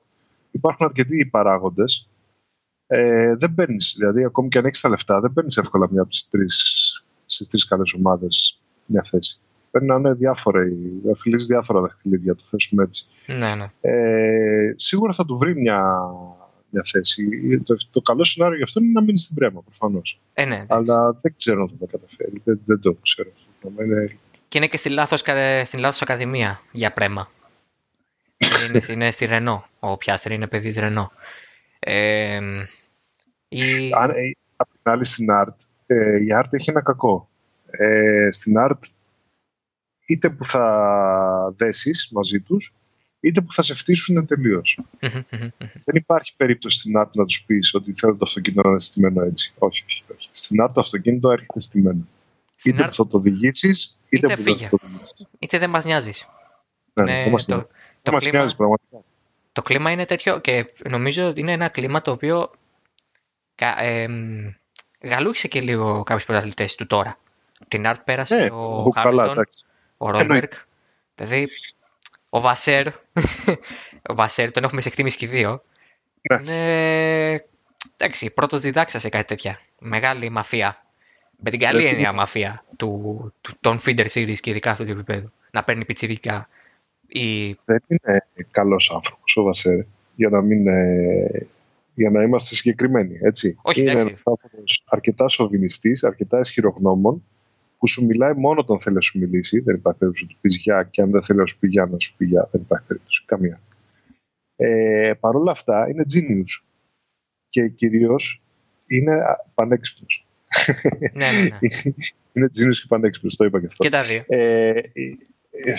Υπάρχουν 0.52 0.86
αρκετοί 0.86 1.26
παράγοντες. 1.26 2.07
Ε, 2.88 3.36
δεν 3.36 3.54
παίρνεις, 3.56 3.96
δηλαδή 3.98 4.24
ακόμη 4.24 4.48
και 4.48 4.58
αν 4.58 4.66
έχεις 4.66 4.82
τα 4.82 4.90
λεφτά, 4.90 5.20
δεν 5.20 5.34
παίρνεις 5.34 5.58
εύκολα 5.58 5.88
μια 5.92 6.02
από 6.02 6.10
τις 6.10 6.30
τρεις 6.30 7.02
στις 7.26 7.48
τρεις 7.50 7.68
καλές 7.68 7.94
ομάδες 7.94 8.60
μια 8.86 9.04
θέση. 9.10 9.40
Πρέπει 9.72 9.86
να 9.86 9.96
είναι 9.96 10.14
διάφοροι, 10.14 10.78
αφιλείς 11.12 11.46
διάφορα 11.46 11.82
δαχτυλίδια, 11.82 12.36
το 12.36 12.44
θέσουμε 12.50 12.84
έτσι. 12.84 13.08
Ναι, 13.26 13.56
ναι. 13.56 13.72
Ε, 13.82 14.74
σίγουρα 14.76 15.14
θα 15.14 15.26
του 15.26 15.38
βρει 15.38 15.56
μια, 15.56 16.00
μια 16.70 16.84
θέση. 16.86 17.28
Το, 17.64 17.76
το 17.92 18.02
καλό 18.02 18.24
σενάριο 18.24 18.56
για 18.56 18.66
αυτό 18.66 18.80
είναι 18.80 18.92
να 18.92 19.02
μείνει 19.02 19.18
στην 19.18 19.36
πρέμα, 19.36 19.62
προφανώς. 19.62 20.20
Ε, 20.34 20.46
ναι, 20.46 20.66
Αλλά 20.68 21.18
δεν 21.22 21.34
ξέρω 21.38 21.62
αν 21.62 21.70
θα 21.70 21.76
τα 21.80 21.86
καταφέρει. 21.92 22.42
Δεν, 22.44 22.60
δεν 22.66 22.80
το 22.80 22.98
ξέρω. 23.02 23.30
Είναι... 23.80 24.18
Και 24.48 24.58
είναι 24.58 24.68
και 24.68 24.78
στη 24.78 24.90
λάθος, 24.90 25.24
στην 25.64 25.80
λάθος 25.80 26.02
ακαδημία 26.02 26.62
για 26.72 26.94
πρέμα. 26.94 27.32
είναι, 28.70 28.82
είναι 28.90 29.12
στη 29.12 29.26
Ρενό. 29.26 29.66
Ο 29.80 29.98
Πιάστερ 29.98 30.32
είναι 30.32 30.48
παιδί 30.48 30.68
της 30.68 30.78
Ρενό. 30.78 31.12
Ε, 31.80 32.40
η... 33.48 33.92
Αν, 33.94 34.10
ε, 34.10 34.32
απ' 34.56 34.68
την 34.68 34.80
άλλη 34.84 35.06
στην 35.06 35.28
Art, 35.32 35.56
ε, 35.86 36.24
η 36.24 36.28
Art 36.36 36.48
έχει 36.50 36.70
ένα 36.70 36.82
κακό 36.82 37.30
ε, 37.72 38.30
στην 38.32 38.54
art 38.58 38.80
είτε 40.06 40.30
που 40.30 40.46
θα 40.46 41.54
δέσεις 41.58 42.10
μαζί 42.12 42.40
τους 42.40 42.74
είτε 43.20 43.42
που 43.42 43.54
θα 43.54 43.62
σε 43.62 43.76
φτύσουν 43.76 44.26
τελείως. 44.26 44.80
Δεν 45.60 45.96
υπάρχει 45.96 46.36
περίπτωση 46.36 46.80
στην 46.80 46.94
art 46.98 47.10
να 47.14 47.26
τους 47.26 47.46
πεις 47.46 47.74
ότι 47.74 47.94
θέλω 47.94 48.16
το 48.16 48.26
αυτοκίνητο 48.28 48.62
να 48.62 48.70
είναι 48.70 48.80
στημένο 48.80 49.22
έτσι. 49.22 49.54
Όχι, 49.58 49.84
όχι, 49.88 50.04
όχι. 50.16 50.30
Στην 50.32 50.64
art 50.64 50.70
το 50.74 50.80
αυτοκίνητο 50.80 51.32
έρχεται 51.32 51.60
στημένο. 51.60 52.08
Στην 52.56 52.74
είτε 52.74 52.84
art... 52.84 52.88
που 52.88 52.94
θα 52.94 53.08
το 53.08 53.18
οδηγήσει, 53.18 53.70
είτε, 54.10 54.26
είτε, 54.28 54.36
που 54.36 54.42
φύγε. 54.42 54.64
θα 54.64 54.70
το 54.70 54.78
οδηγήσει. 54.84 55.28
Είτε 55.40 55.58
δεν 55.58 55.70
μας 55.70 55.86
νοιάζεις. 55.86 56.30
Ναι, 56.94 57.04
ναι, 57.04 57.24
δεν 57.24 57.32
το, 57.32 57.46
το, 57.46 57.68
το, 58.02 58.12
μας 58.12 58.24
κλίμα, 58.24 58.38
νοιάζει 58.38 58.56
πραγματικά. 58.56 58.98
Το 59.58 59.64
κλίμα 59.64 59.92
είναι 59.92 60.06
τέτοιο 60.06 60.40
και 60.40 60.74
νομίζω 60.90 61.28
ότι 61.28 61.40
είναι 61.40 61.52
ένα 61.52 61.68
κλίμα 61.68 62.02
το 62.02 62.12
οποίο 62.12 62.52
ε, 63.56 64.08
γαλούχησε 65.02 65.48
και 65.48 65.62
λίγο 65.62 66.04
κάποιους 66.04 66.26
πρωταθλητές 66.26 66.76
του 66.76 66.88
τώρα. 66.88 67.18
Την 67.68 67.88
Αρτ 67.88 68.02
πέρασε 68.02 68.36
ναι, 68.36 68.50
ο 68.52 68.92
Χάμιλτον, 68.96 69.48
ο 69.98 70.10
Ρόμπερκ. 70.12 70.52
Δηλαδή, 71.16 71.50
ο 72.30 72.42
Βασέρ, 72.42 72.88
ο 74.12 74.16
Βασέρ 74.16 74.52
τον 74.52 74.64
έχουμε 74.64 74.82
σε 74.82 74.88
εκτίμηση 74.88 75.18
και 75.18 75.28
δύο. 75.28 75.62
Ναι. 76.22 76.42
Είναι, 76.42 77.46
εντάξει, 77.98 78.30
πρώτος 78.30 78.62
διδάξα 78.62 79.00
σε 79.00 79.10
κάτι 79.10 79.26
τέτοια. 79.26 79.60
Μεγάλη 79.80 80.30
μαφία. 80.30 80.86
Με 81.38 81.50
την 81.50 81.60
καλή 81.60 81.86
έννοια 81.86 82.12
μαφία 82.12 82.64
του, 82.78 83.34
του, 83.42 83.54
των 83.62 83.80
feeder 83.86 84.08
series 84.14 84.40
και 84.40 84.50
ειδικά 84.50 84.72
αυτού 84.72 84.86
του 84.86 84.92
επίπεδου. 84.92 85.32
Να 85.52 85.64
παίρνει 85.64 85.86
πιτσιρίκα. 85.86 86.50
Ή... 87.08 87.58
Δεν 87.66 87.82
είναι 87.88 88.24
καλός 88.52 88.92
άνθρωπος 88.92 89.38
ο 89.38 89.44
Βασέρ. 89.44 89.80
Για 90.16 90.30
να 90.30 90.42
μην 90.42 90.66
για 91.98 92.10
να 92.10 92.24
είμαστε 92.24 92.56
συγκεκριμένοι. 92.56 93.18
Έτσι. 93.22 93.58
Όχι, 93.62 93.82
είναι 93.82 93.92
ένας 93.92 94.84
αρκετά 94.86 95.28
σοβινιστής, 95.28 96.04
αρκετά 96.04 96.40
ισχυρογνώμων 96.40 97.24
που 97.78 97.88
σου 97.88 98.06
μιλάει 98.06 98.34
μόνο 98.34 98.60
όταν 98.60 98.80
θέλει 98.80 98.96
να 98.96 99.02
σου 99.02 99.20
μιλήσει. 99.20 99.60
Δεν 99.60 99.76
υπάρχει 99.76 100.00
περίπτωση 100.00 100.26
να 100.26 100.34
του 100.34 100.38
πεις 100.42 100.58
γεια 100.58 100.84
και 100.84 101.02
αν 101.02 101.12
δεν 101.12 101.24
θέλει 101.24 101.40
να 101.40 101.46
σου 101.46 101.58
πει 101.58 101.68
γεια, 101.68 101.86
να 101.86 102.00
σου 102.00 102.16
πει 102.18 102.26
γεια. 102.26 102.48
Δεν 102.52 102.62
υπάρχει 102.62 102.86
περίπτωση. 102.86 103.24
Καμία. 103.26 103.60
Ε, 104.56 105.14
Παρ' 105.20 105.36
όλα 105.36 105.52
αυτά 105.52 105.90
είναι 105.90 106.04
genius. 106.14 106.64
Και 107.50 107.68
κυρίως 107.68 108.42
είναι 108.88 109.22
πανέξυπνος. 109.54 110.26
Ναι, 111.14 111.32
ναι, 111.32 111.42
ναι. 111.42 111.58
είναι 112.34 112.50
genius 112.58 112.76
και 112.82 112.86
πανέξυπνος, 112.88 113.36
το 113.36 113.46
είπα 113.46 113.60
και 113.60 113.66
αυτό. 113.66 113.84
Και 113.84 113.90
τα 113.90 114.04
δύο. 114.04 114.24
Ε, 114.28 114.68
ε, 114.70 114.82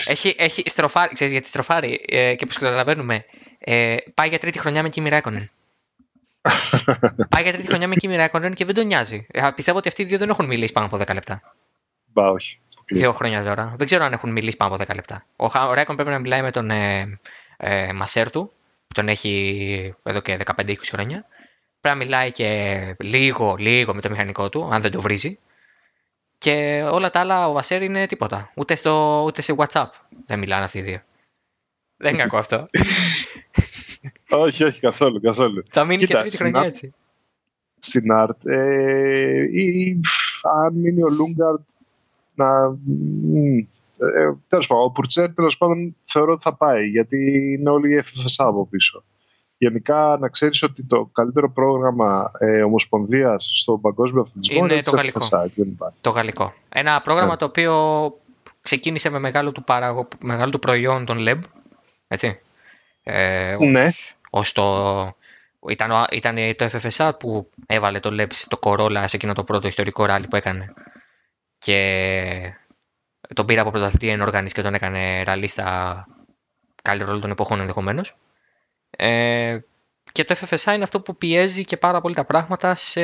έχει, 0.05 0.35
έχει 0.37 0.63
στροφάρει, 0.65 1.13
ξέρεις 1.13 1.33
γιατί 1.33 1.47
στροφάρει 1.47 2.05
ε, 2.07 2.35
και 2.35 2.43
όπως 2.43 2.57
καταλαβαίνουμε, 2.57 3.25
ε, 3.59 3.95
πάει 4.13 4.27
για 4.27 4.39
τρίτη 4.39 4.59
χρονιά 4.59 4.83
με 4.83 4.89
Kimi 4.95 5.11
Räikkönen. 5.11 5.45
πάει 7.29 7.43
για 7.43 7.51
τρίτη 7.51 7.67
χρονιά 7.67 7.87
με 7.87 7.95
Kimi 8.01 8.27
Räikkönen 8.27 8.51
και 8.53 8.65
δεν 8.65 8.75
τον 8.75 8.85
νοιάζει. 8.85 9.27
Ε, 9.31 9.49
πιστεύω 9.55 9.77
ότι 9.77 9.87
αυτοί 9.87 10.01
οι 10.01 10.05
δύο 10.05 10.17
δεν 10.17 10.29
έχουν 10.29 10.45
μιλήσει 10.45 10.71
πάνω 10.73 10.85
από 10.85 10.97
10 10.97 11.13
λεπτά. 11.13 11.41
Μπα, 12.05 12.29
όχι. 12.29 12.59
Δύο 12.91 13.13
χρόνια 13.13 13.43
τώρα. 13.43 13.73
Δεν 13.77 13.85
ξέρω 13.85 14.03
αν 14.03 14.13
έχουν 14.13 14.31
μιλήσει 14.31 14.57
πάνω 14.57 14.75
από 14.75 14.83
10 14.87 14.95
λεπτά. 14.95 15.25
Ο 15.35 15.73
Ράικον 15.73 15.95
πρέπει 15.95 16.09
να 16.09 16.19
μιλάει 16.19 16.41
με 16.41 16.51
τον 16.51 16.71
ε, 16.71 17.19
ε, 17.57 17.93
Μασέρ 17.93 18.31
του, 18.31 18.51
που 18.87 18.93
τον 18.93 19.07
έχει 19.07 19.95
εδώ 20.03 20.19
και 20.19 20.37
15-20 20.45 20.75
χρόνια. 20.91 21.25
Πρέπει 21.81 21.97
να 21.97 22.03
μιλάει 22.03 22.31
και 22.31 22.95
λίγο, 22.99 23.55
λίγο 23.59 23.93
με 23.93 24.01
το 24.01 24.09
μηχανικό 24.09 24.49
του, 24.49 24.69
αν 24.71 24.81
δεν 24.81 24.91
το 24.91 25.01
βρίζει. 25.01 25.39
Και 26.39 26.83
όλα 26.91 27.09
τα 27.09 27.19
άλλα 27.19 27.47
ο 27.47 27.53
Μασέρ 27.53 27.81
είναι 27.81 28.05
τίποτα. 28.05 28.51
Ούτε, 28.55 28.75
στο, 28.75 29.23
ούτε 29.25 29.41
σε 29.41 29.55
WhatsApp 29.57 29.89
δεν 30.25 30.39
μιλάνε 30.39 30.63
αυτοί 30.63 30.77
οι 30.77 30.81
δύο. 30.81 30.99
Δεν 31.97 32.13
είναι 32.13 32.23
κακό 32.23 32.37
αυτό. 32.37 32.67
όχι, 34.45 34.63
όχι, 34.63 34.79
καθόλου, 34.79 35.21
καθόλου. 35.21 35.63
Θα 35.69 35.85
μείνει 35.85 35.99
Κοίτα, 35.99 36.13
και 36.13 36.19
τρίτη 36.19 36.37
χρονιά 36.37 36.61
έτσι. 36.61 36.93
Στην 37.79 38.11
ΑΡΤ. 38.11 38.45
Ε, 38.45 39.47
ή, 39.51 39.99
αν 40.63 40.73
μείνει 40.73 41.03
ο 41.03 41.09
Λούγκαρτ 41.09 41.61
να. 42.35 42.77
Ε, 43.97 44.33
τέλος 44.47 44.67
πάντων, 44.67 44.83
ο 44.83 44.89
Πουρτσέρ 44.89 45.33
τέλος 45.33 45.57
πάντων 45.57 45.95
θεωρώ 46.03 46.31
ότι 46.31 46.43
θα 46.43 46.55
πάει 46.55 46.87
γιατί 46.87 47.17
είναι 47.53 47.69
όλοι 47.69 47.95
οι 47.95 48.03
FFSA 48.03 48.45
από 48.45 48.67
πίσω. 48.67 49.03
Γενικά 49.61 50.17
να 50.19 50.29
ξέρεις 50.29 50.63
ότι 50.63 50.83
το 50.83 51.05
καλύτερο 51.05 51.51
πρόγραμμα 51.51 52.31
ε, 52.39 52.61
ομοσπονδίας 52.61 53.51
στον 53.53 53.81
παγκόσμιο 53.81 54.21
αθλητισμό 54.21 54.63
είναι, 54.63 54.73
είναι 54.73 54.81
το 54.81 54.91
γαλλικό. 54.91 55.27
FSA, 55.31 55.43
έτσι, 55.43 55.61
δεν 55.61 55.71
υπάρχει. 55.71 55.97
Το 56.01 56.09
γαλλικό. 56.09 56.53
Ένα 56.69 57.01
πρόγραμμα 57.01 57.31
ναι. 57.31 57.37
το 57.37 57.45
οποίο 57.45 57.73
ξεκίνησε 58.61 59.09
με 59.09 59.19
μεγάλο 59.19 59.51
του, 59.51 59.63
παραγω... 59.63 60.07
μεγάλο 60.19 60.51
του 60.51 60.59
προϊόν 60.59 61.05
τον 61.05 61.17
LEB, 61.19 61.39
έτσι. 62.07 62.39
Ε, 63.03 63.53
ως, 63.53 63.67
ναι. 63.67 63.89
Ως 64.29 64.51
το... 64.51 65.17
Ήταν, 65.69 65.91
ήταν 66.11 66.35
το 66.55 66.69
FFSA 66.71 67.11
που 67.19 67.49
έβαλε 67.65 67.99
το 67.99 68.09
LEB 68.21 68.31
το 68.47 68.59
Corolla 68.61 69.03
σε 69.05 69.15
εκείνο 69.15 69.33
το 69.33 69.43
πρώτο 69.43 69.67
ιστορικό 69.67 70.05
ράλι 70.05 70.27
που 70.27 70.35
έκανε 70.35 70.73
και 71.57 72.53
τον 73.33 73.45
πήρε 73.45 73.59
από 73.59 73.71
πρωταθλητή 73.71 74.07
εν 74.09 74.45
και 74.45 74.61
τον 74.61 74.73
έκανε 74.73 75.23
ραλί 75.23 75.47
στα 75.47 76.07
καλύτερο 76.81 77.09
όλων 77.09 77.21
των 77.21 77.31
εποχών 77.31 77.59
ενδεχομένως. 77.59 78.15
Ε, 78.89 79.59
και 80.11 80.23
το 80.23 80.35
FFSA 80.39 80.73
είναι 80.73 80.83
αυτό 80.83 81.01
που 81.01 81.15
πιέζει 81.15 81.63
και 81.63 81.77
πάρα 81.77 82.01
πολύ 82.01 82.15
τα 82.15 82.25
πράγματα 82.25 82.75
σε 82.75 83.01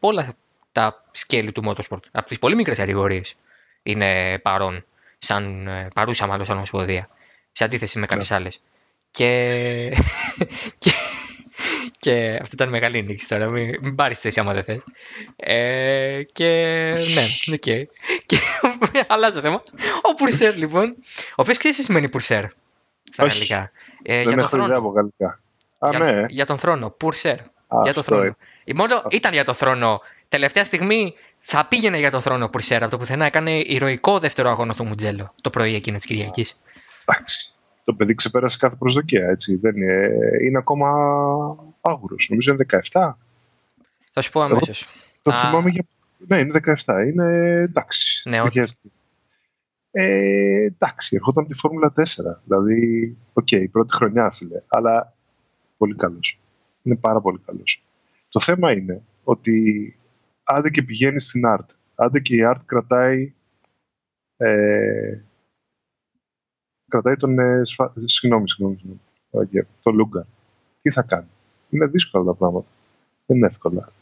όλα 0.00 0.36
τα 0.72 1.04
σκέλη 1.10 1.52
του 1.52 1.62
motorsport. 1.66 2.02
Από 2.10 2.28
τις 2.28 2.38
πολύ 2.38 2.54
μικρές 2.54 2.78
κατηγορίες 2.78 3.36
είναι 3.82 4.38
παρόν, 4.38 4.84
σαν 5.18 5.66
ε, 5.66 5.88
παρούσα 5.94 6.26
μάλλον 6.26 6.46
σαν 6.46 6.56
ομοσπονδία, 6.56 7.08
σε 7.52 7.64
αντίθεση 7.64 7.98
με 7.98 8.06
κάποιες 8.06 8.32
yeah. 8.32 8.34
άλλες. 8.34 8.60
Και, 9.10 9.96
και 10.78 10.90
και 11.98 12.38
αυτή 12.40 12.54
ήταν 12.54 12.68
μεγάλη 12.68 13.02
νίκη 13.02 13.26
τώρα. 13.26 13.48
Μην, 13.48 13.76
μην 13.80 13.94
πάρεις 13.94 14.18
θέση 14.18 14.40
άμα 14.40 14.52
δεν 14.52 14.64
θες. 14.64 14.84
Ε, 15.36 16.22
και 16.32 16.46
ναι, 17.14 17.26
ok. 17.54 17.62
Okay. 17.66 17.84
Και 18.26 18.38
αλλάζω 19.06 19.40
θέμα. 19.40 19.62
Ο 20.02 20.14
Πουρσέρ 20.14 20.56
λοιπόν. 20.56 20.94
Ο 21.30 21.34
οποίος 21.34 21.58
ξέρεις 21.58 21.76
τι 21.76 21.82
σημαίνει 21.82 22.08
Πουρσέρ 22.08 22.44
στα 23.12 23.24
γαλλικά; 23.24 23.70
Ε, 24.06 24.14
δεν 24.14 24.28
για 24.28 24.36
τον 24.36 24.48
θρόνο. 24.48 24.76
από 24.76 24.88
γαλλικά. 24.88 25.40
Α, 25.78 25.88
για, 25.90 25.98
ναι. 25.98 26.24
για 26.28 26.46
τον 26.46 26.58
θρόνο. 26.58 26.90
Πουρσέρ. 26.90 27.36
Για 27.82 27.92
τον 27.94 28.02
θρόνο. 28.02 28.36
Μόνο 28.74 29.02
ήταν 29.10 29.32
για 29.32 29.44
τον 29.44 29.54
θρόνο. 29.54 30.00
Τελευταία 30.28 30.64
στιγμή 30.64 31.14
θα 31.40 31.66
πήγαινε 31.66 31.98
για 31.98 32.10
τον 32.10 32.20
θρόνο 32.20 32.48
Πουρσέρ 32.48 32.82
από 32.82 32.90
το 32.90 32.98
πουθενά. 32.98 33.24
Έκανε 33.24 33.50
ηρωικό 33.50 34.18
δεύτερο 34.18 34.50
αγώνα 34.50 34.72
στο 34.72 34.84
Μουτζέλο 34.84 35.34
το 35.40 35.50
πρωί 35.50 35.74
εκείνο 35.74 35.96
της 35.96 36.06
Κυριακής. 36.06 36.60
Εντάξει 37.04 37.54
το 37.84 37.94
παιδί 37.94 38.14
ξεπέρασε 38.14 38.56
κάθε 38.58 38.76
προσδοκία. 38.78 39.28
Έτσι. 39.28 39.56
Δεν 39.56 39.76
είναι, 39.76 40.10
είναι 40.44 40.58
ακόμα 40.58 40.88
άγουρος. 41.80 42.26
Νομίζω 42.30 42.52
είναι 42.52 42.66
17. 42.92 43.12
Θα 44.12 44.20
σου 44.20 44.30
πω 44.30 44.40
αμέσως. 44.40 44.88
Το 45.22 45.32
θυμάμαι 45.32 45.70
για. 45.70 45.84
Ναι, 46.26 46.38
είναι 46.38 46.60
17. 46.84 47.06
Είναι 47.06 47.24
εντάξει. 47.60 48.28
Ναι, 48.28 48.40
όχι. 48.40 48.62
Ε, 49.96 50.64
εντάξει, 50.64 51.16
ερχόταν 51.16 51.42
από 51.44 51.52
τη 51.52 51.58
Φόρμουλα 51.58 51.92
4. 51.96 52.02
Δηλαδή, 52.44 53.16
ok, 53.32 53.46
okay, 53.50 53.66
πρώτη 53.70 53.94
χρονιά, 53.94 54.30
φίλε. 54.30 54.62
Αλλά 54.68 55.14
πολύ 55.76 55.94
καλός. 55.94 56.40
Είναι 56.82 56.96
πάρα 56.96 57.20
πολύ 57.20 57.38
καλός. 57.46 57.84
Το 58.28 58.40
θέμα 58.40 58.72
είναι 58.72 59.02
ότι 59.24 59.96
άντε 60.44 60.70
και 60.70 60.82
πηγαίνει 60.82 61.20
στην 61.20 61.42
art, 61.46 61.66
άντε 61.94 62.20
και 62.20 62.36
η 62.36 62.40
art 62.44 62.60
κρατάει 62.64 63.32
ε, 64.36 65.18
κρατάει 66.88 67.16
τον 67.16 67.38
ε, 67.38 67.62
συγγνώμη, 68.04 68.50
συγγνώμη, 68.50 68.78
συγγνώμη, 68.78 69.66
τον 69.82 69.94
Λούγκα. 69.94 70.26
Τι 70.82 70.90
θα 70.90 71.02
κάνει; 71.02 71.26
Είναι 71.70 71.86
δύσκολα 71.86 72.24
τα 72.24 72.34
πράγματα. 72.34 72.66
Δεν 73.26 73.36
είναι 73.36 73.46
εύκολα. 73.46 73.92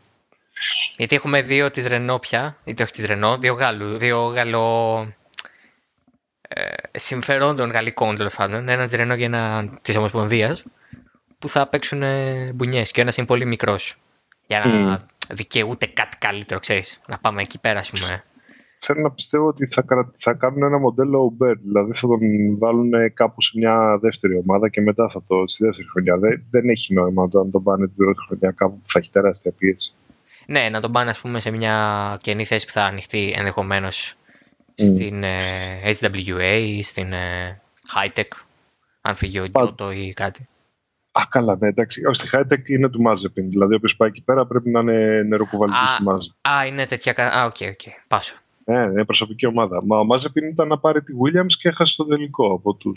Γιατί 0.97 1.17
έχουμε 1.17 1.43
δύο 1.43 1.71
της 1.71 1.87
Ρενό 1.87 2.19
πια, 2.19 2.57
είτε 2.65 2.83
όχι 2.83 2.93
της 2.93 3.05
Ρενό, 3.05 3.39
δύο 3.39 3.55
Γάλλου, 3.55 3.99
δύο 3.99 4.25
Γαλλο 4.25 4.99
ε, 5.01 5.22
συμφερόντων 6.93 7.71
γαλλικών 7.71 8.17
τέλος 8.17 8.35
πάντων, 8.35 8.69
ένα 8.69 8.85
της 8.85 8.93
Ρενό 8.93 9.17
και 9.17 9.25
ένα 9.25 9.69
της 9.83 9.97
Ομοσπονδίας, 9.97 10.65
που 11.39 11.49
θα 11.49 11.67
παίξουν 11.67 12.03
μπουνιές 12.55 12.91
και 12.91 13.01
ένας 13.01 13.17
είναι 13.17 13.27
πολύ 13.27 13.45
μικρός 13.45 13.97
για 14.47 14.65
να 14.65 14.99
mm. 14.99 15.03
δικαιούται 15.31 15.87
κάτι 15.87 16.17
καλύτερο, 16.17 16.61
ξέρεις, 16.61 17.01
να 17.07 17.19
πάμε 17.19 17.43
εκεί 17.43 17.61
πέρα, 17.61 17.79
ας 17.79 17.91
πούμε. 17.91 18.25
Θέλω 18.85 19.01
να 19.01 19.11
πιστεύω 19.11 19.47
ότι 19.47 19.67
θα, 19.67 19.85
θα 20.19 20.33
κάνουν 20.33 20.63
ένα 20.63 20.79
μοντέλο 20.79 21.33
Uber, 21.33 21.55
δηλαδή 21.63 21.93
θα 21.95 22.07
τον 22.07 22.19
βάλουν 22.59 22.91
κάπου 23.15 23.43
σε 23.43 23.59
μια 23.59 23.99
δεύτερη 24.01 24.37
ομάδα 24.47 24.69
και 24.69 24.81
μετά 24.81 25.09
θα 25.09 25.23
το 25.27 25.45
στη 25.47 25.65
δεύτερη 25.65 25.89
χρονιά. 25.89 26.17
Δεν, 26.17 26.45
δεν 26.51 26.69
έχει 26.69 26.95
νόημα 26.95 27.23
να 27.23 27.29
τον 27.51 27.63
πάνε 27.63 27.87
την 27.87 27.97
πρώτη 27.97 28.19
χρονιά 28.27 28.51
κάπου 28.51 28.79
που 28.79 28.91
θα 28.91 28.99
έχει 28.99 29.11
τεράστια 29.11 29.53
πίεση. 29.53 29.95
Ναι, 30.47 30.69
να 30.69 30.81
τον 30.81 30.93
πάνε 30.93 31.11
ας 31.11 31.21
πούμε 31.21 31.41
σε 31.41 31.51
μια 31.51 32.17
καινή 32.21 32.45
θέση 32.45 32.67
που 32.67 32.73
θα 32.73 32.83
ανοιχτεί 32.85 33.35
ενδεχομένως 33.37 34.15
mm. 34.15 34.22
Στην 34.75 35.23
ε, 35.23 35.81
HWA 36.01 36.65
ή 36.67 36.83
στην 36.83 37.13
ε, 37.13 37.61
Hitech, 37.95 38.31
αν 39.01 39.15
φύγει 39.15 39.39
ο 39.39 39.45
Γιώτο 39.45 39.93
ή 39.93 40.13
κάτι. 40.13 40.49
Α, 41.13 41.23
καλά, 41.29 41.57
ναι, 41.61 41.69
εντάξει. 41.69 42.07
Όχι, 42.07 42.27
στη 42.27 42.29
Hitech 42.33 42.69
είναι 42.69 42.89
του 42.89 43.03
Mazepin. 43.07 43.45
Δηλαδή, 43.49 43.75
όποιος 43.75 43.97
πάει 43.97 44.09
εκεί 44.09 44.23
πέρα 44.23 44.47
πρέπει 44.47 44.71
να 44.71 44.81
είναι 44.81 45.23
νεροκουβαλητής 45.23 45.79
του 45.99 46.05
Mazepin. 46.05 46.51
Α, 46.51 46.67
είναι 46.67 46.87
τέτοια. 46.87 47.37
Α, 47.37 47.45
ok, 47.45 47.57
okay, 47.59 47.69
ok. 47.69 47.81
Okay. 47.85 47.91
Πάσο. 48.09 48.35
Ναι, 48.65 48.83
είναι 48.83 49.05
προσωπική 49.05 49.47
ομάδα. 49.47 49.83
Μα 49.85 49.99
ο 49.99 50.07
Mazepin 50.13 50.43
ήταν 50.51 50.69
να 50.69 50.79
πάρει 50.79 51.03
τη 51.03 51.13
Williams 51.23 51.53
και 51.59 51.69
έχασε 51.69 51.97
το 51.97 52.05
τελικό 52.05 52.53
από 52.53 52.75
του. 52.75 52.93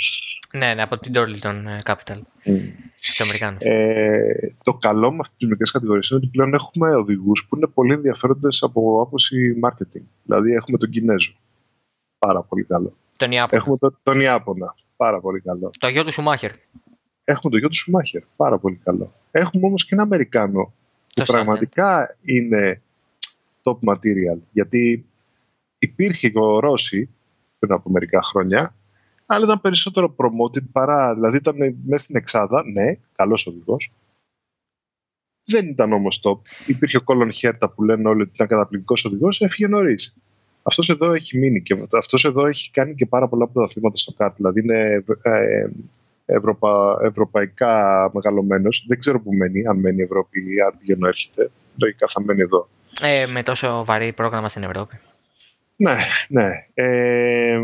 Ναι, 0.53 0.73
ναι, 0.73 0.81
από 0.81 0.97
την 0.97 1.13
Dorilton 1.15 1.63
ε, 1.65 1.77
Capital. 1.83 2.17
Mm. 2.45 2.71
Τους 3.01 3.21
Αμερικάνους. 3.21 3.61
Ε, 3.61 4.55
το 4.63 4.73
καλό 4.73 5.11
με 5.11 5.17
αυτές 5.21 5.37
τις 5.37 5.47
μικρές 5.47 5.71
κατηγορίες 5.71 6.09
είναι 6.09 6.19
ότι 6.19 6.27
πλέον 6.27 6.53
έχουμε 6.53 6.95
οδηγούς 6.95 7.45
που 7.49 7.55
είναι 7.55 7.67
πολύ 7.67 7.93
ενδιαφέροντες 7.93 8.63
από 8.63 9.01
άποψη 9.01 9.59
marketing. 9.63 10.03
Δηλαδή, 10.23 10.51
έχουμε 10.51 10.77
τον 10.77 10.89
Κινέζο. 10.89 11.33
Πάρα 12.25 12.41
πολύ 12.41 12.63
καλό. 12.63 12.97
Τον 13.17 13.31
Ιάπωνα. 13.31 13.61
Έχουμε 13.61 13.77
το, 13.77 13.95
τον 14.03 14.19
Ιάπωνα. 14.19 14.75
Πάρα 14.95 15.19
πολύ 15.19 15.41
καλό. 15.41 15.69
Το 15.79 15.87
γιο 15.87 16.03
του 16.03 16.11
Σουμάχερ. 16.11 16.51
Έχουμε 17.23 17.53
το 17.53 17.57
γιο 17.57 17.69
του 17.69 17.75
Σουμάχερ. 17.75 18.21
Πάρα 18.35 18.57
πολύ 18.57 18.75
καλό. 18.83 19.13
Έχουμε 19.31 19.65
όμως 19.65 19.85
και 19.85 19.93
ένα 19.93 20.03
Αμερικάνο 20.03 20.73
που 21.15 21.23
πραγματικά 21.25 22.17
είναι 22.21 22.81
top 23.63 23.77
material. 23.89 24.37
Γιατί 24.51 25.05
υπήρχε 25.77 26.29
και 26.29 26.39
ο 26.39 26.59
Ρώση 26.59 27.09
πριν 27.59 27.73
από 27.73 27.89
μερικά 27.89 28.21
χρόνια, 28.21 28.75
αλλά 29.25 29.45
ήταν 29.45 29.61
περισσότερο 29.61 30.15
promoted 30.17 30.63
παρά. 30.71 31.13
Δηλαδή 31.13 31.37
ήταν 31.37 31.55
μέσα 31.85 32.03
στην 32.03 32.15
Εξάδα, 32.15 32.63
ναι, 32.71 32.97
καλός 33.15 33.47
οδηγός. 33.47 33.91
Δεν 35.43 35.67
ήταν 35.67 35.93
όμως 35.93 36.21
top. 36.23 36.39
Υπήρχε 36.67 36.97
ο 36.97 37.01
Κόλλον 37.01 37.31
Χέρτα 37.31 37.69
που 37.69 37.83
λένε 37.83 38.09
όλοι 38.09 38.21
ότι 38.21 38.31
ήταν 38.33 38.47
καταπληκτικός 38.47 39.05
οδηγός, 39.05 39.41
έφυγε 39.41 39.67
νωρίς. 39.67 40.17
Αυτός 40.67 40.89
εδώ 40.89 41.13
έχει 41.13 41.37
μείνει 41.37 41.61
και 41.61 41.77
αυτός 41.97 42.25
εδώ 42.25 42.45
έχει 42.45 42.71
κάνει 42.71 42.95
και 42.95 43.05
πάρα 43.05 43.27
πολλά 43.27 43.47
πρωταθλήματα 43.47 43.95
στο 43.95 44.13
κάρτ. 44.13 44.35
Δηλαδή 44.35 44.59
είναι 44.59 45.03
ε, 45.21 45.67
ευρωπα, 46.25 46.97
ευρωπαϊκά 47.01 48.11
μεγαλωμένος. 48.13 48.85
Δεν 48.87 48.99
ξέρω 48.99 49.21
που 49.21 49.33
μένει, 49.33 49.67
αν 49.67 49.79
μένει 49.79 49.99
η 49.99 50.03
Ευρώπη 50.03 50.39
ή 50.39 50.61
αν 50.61 50.77
πηγαίνω 50.79 51.07
έρχεται. 51.07 51.51
Λογικά 51.81 52.07
θα 52.09 52.21
μένει 52.21 52.41
εδώ. 52.41 52.67
Ε, 53.01 53.25
με 53.25 53.43
τόσο 53.43 53.85
βαρύ 53.85 54.13
πρόγραμμα 54.13 54.47
στην 54.47 54.63
Ευρώπη. 54.63 54.99
Ναι, 55.75 55.95
ναι. 56.27 56.49
Ε, 56.73 57.59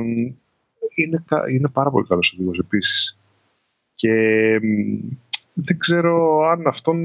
είναι, 0.96 1.24
είναι 1.50 1.70
πάρα 1.74 1.90
πολύ 1.90 2.08
καλός 2.08 2.34
οδηγός 2.34 2.60
επίσης. 2.60 3.18
Και 3.96 4.14
δεν 5.54 5.78
ξέρω 5.78 6.42
αν 6.48 6.68
αυτόν... 6.68 6.98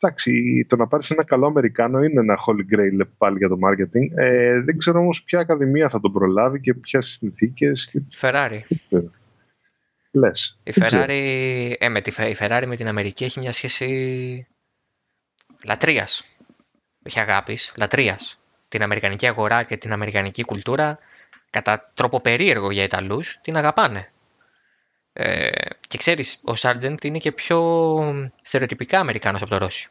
Εντάξει, 0.00 0.66
το 0.68 0.76
να 0.76 0.86
πάρεις 0.86 1.10
ένα 1.10 1.24
καλό 1.24 1.46
Αμερικάνο 1.46 2.02
είναι 2.02 2.20
ένα 2.20 2.38
holy 2.46 2.74
grail 2.74 3.06
πάλι 3.18 3.38
για 3.38 3.48
το 3.48 3.58
marketing. 3.64 4.18
Ε, 4.18 4.60
δεν 4.60 4.78
ξέρω 4.78 4.98
όμως 4.98 5.22
ποια 5.22 5.40
ακαδημία 5.40 5.88
θα 5.88 6.00
τον 6.00 6.12
προλάβει 6.12 6.60
και 6.60 6.74
ποιες 6.74 7.06
συνθήκες. 7.06 7.94
Ferrari. 8.20 8.60
Λες. 10.10 10.58
Η 10.62 10.72
Ferrari, 10.74 11.72
ε, 11.78 11.88
με 11.88 12.00
τη, 12.00 12.10
η 12.10 12.36
Ferrari 12.38 12.64
με 12.66 12.76
την 12.76 12.88
Αμερική 12.88 13.24
έχει 13.24 13.40
μια 13.40 13.52
σχέση 13.52 14.46
λατρείας. 15.64 16.24
Όχι 17.06 17.20
αγάπης, 17.20 17.72
λατρείας 17.76 18.38
την 18.68 18.82
αμερικανική 18.82 19.26
αγορά 19.26 19.62
και 19.62 19.76
την 19.76 19.92
αμερικανική 19.92 20.44
κουλτούρα 20.44 20.98
κατά 21.50 21.90
τρόπο 21.94 22.20
περίεργο 22.20 22.70
για 22.70 22.82
Ιταλούς 22.82 23.38
την 23.42 23.56
αγαπάνε. 23.56 24.10
Ε, 25.12 25.50
και 25.88 25.98
ξέρεις, 25.98 26.40
ο 26.44 26.54
Σάρτζεντ 26.54 27.04
είναι 27.04 27.18
και 27.18 27.32
πιο 27.32 28.30
στερεοτυπικά 28.42 28.98
Αμερικάνος 28.98 29.42
από 29.42 29.50
τον 29.50 29.58
Ρώση. 29.58 29.88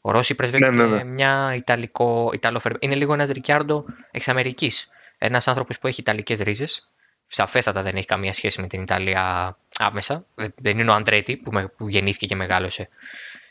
Ο 0.00 0.10
Ρώση 0.10 0.34
πρεσβεύει 0.34 0.76
ναι, 0.76 0.86
ναι, 0.86 0.86
ναι. 0.86 1.04
μια 1.04 1.54
Ιταλικό, 1.54 2.30
Ιταλο, 2.34 2.60
είναι 2.78 2.94
λίγο 2.94 3.12
ένας 3.12 3.28
Ρικιάρντο 3.28 3.84
εξ 4.10 4.28
Αμερικής. 4.28 4.88
Ένας 5.18 5.48
άνθρωπος 5.48 5.78
που 5.78 5.86
έχει 5.86 6.00
Ιταλικές 6.00 6.40
ρίζες. 6.40 6.88
Σαφέστατα 7.26 7.82
δεν 7.82 7.96
έχει 7.96 8.06
καμία 8.06 8.32
σχέση 8.32 8.60
με 8.60 8.66
την 8.66 8.82
Ιταλία 8.82 9.56
άμεσα. 9.78 10.24
Δεν 10.34 10.78
είναι 10.78 10.90
ο 10.90 10.94
Αντρέτη 10.94 11.36
που, 11.36 11.70
που 11.76 11.88
γεννήθηκε 11.88 12.26
και 12.26 12.36
μεγάλωσε 12.36 12.88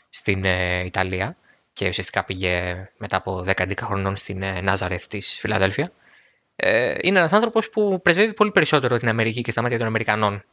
στην 0.08 0.44
ε, 0.44 0.84
Ιταλία 0.84 1.36
και 1.72 1.88
ουσιαστικά 1.88 2.24
πήγε 2.24 2.88
μετά 2.96 3.16
από 3.16 3.44
10-11 3.46 3.72
χρονών 3.82 4.16
στην 4.16 4.42
ε, 4.42 4.60
Νάζαρεθ 4.60 5.06
της 5.06 5.38
Φιλαδέλφια. 5.38 5.92
Ε, 6.56 6.94
είναι 7.02 7.18
ένας 7.18 7.32
άνθρωπος 7.32 7.70
που 7.70 8.00
πρεσβεύει 8.02 8.34
πολύ 8.34 8.50
περισσότερο 8.50 8.96
την 8.96 9.08
Αμερική 9.08 9.42
και 9.42 9.50
στα 9.50 9.62
μάτια 9.62 9.78
των 9.78 9.86
Αμερικανών. 9.86 10.44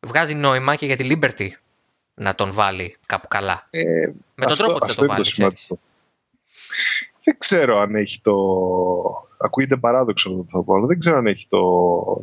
Βγάζει 0.00 0.34
νόημα 0.34 0.74
και 0.74 0.86
για 0.86 0.96
τη 0.96 1.06
Liberty 1.10 1.48
να 2.14 2.34
τον 2.34 2.52
βάλει 2.52 2.96
κάπου 3.06 3.28
καλά. 3.28 3.66
Ε, 3.70 4.10
με 4.34 4.46
τον 4.46 4.56
τρόπο 4.56 4.78
που 4.78 4.86
θα 4.86 4.94
τον 4.94 5.06
βάλει. 5.06 5.56
Δεν 7.24 7.38
ξέρω 7.38 7.78
αν 7.78 7.94
έχει 7.94 8.20
το. 8.20 8.34
Ακούγεται 9.40 9.76
παράδοξο 9.76 10.28
αυτό 10.28 10.42
που 10.42 10.50
θα 10.50 10.62
πω, 10.62 10.86
δεν 10.86 10.98
ξέρω 10.98 11.16
αν 11.16 11.26
έχει 11.26 11.46
το... 11.48 11.60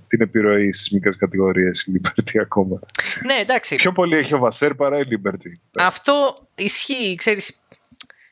την 0.08 0.22
επιρροή 0.22 0.74
στις 0.74 0.92
μικρές 0.92 1.18
κατηγορίες 1.18 1.82
η 1.82 2.02
Liberty 2.02 2.40
ακόμα. 2.48 2.80
Ναι, 3.26 3.34
εντάξει. 3.34 3.76
Πιο 3.76 3.92
πολύ 3.92 4.16
έχει 4.16 4.34
ο 4.34 4.38
Βασέρ 4.38 4.76
παρά 4.76 5.00
η 5.00 5.04
Liberty. 5.10 5.52
Αυτό 5.78 6.38
ισχύει, 6.56 7.16
ξέρεις. 7.16 7.64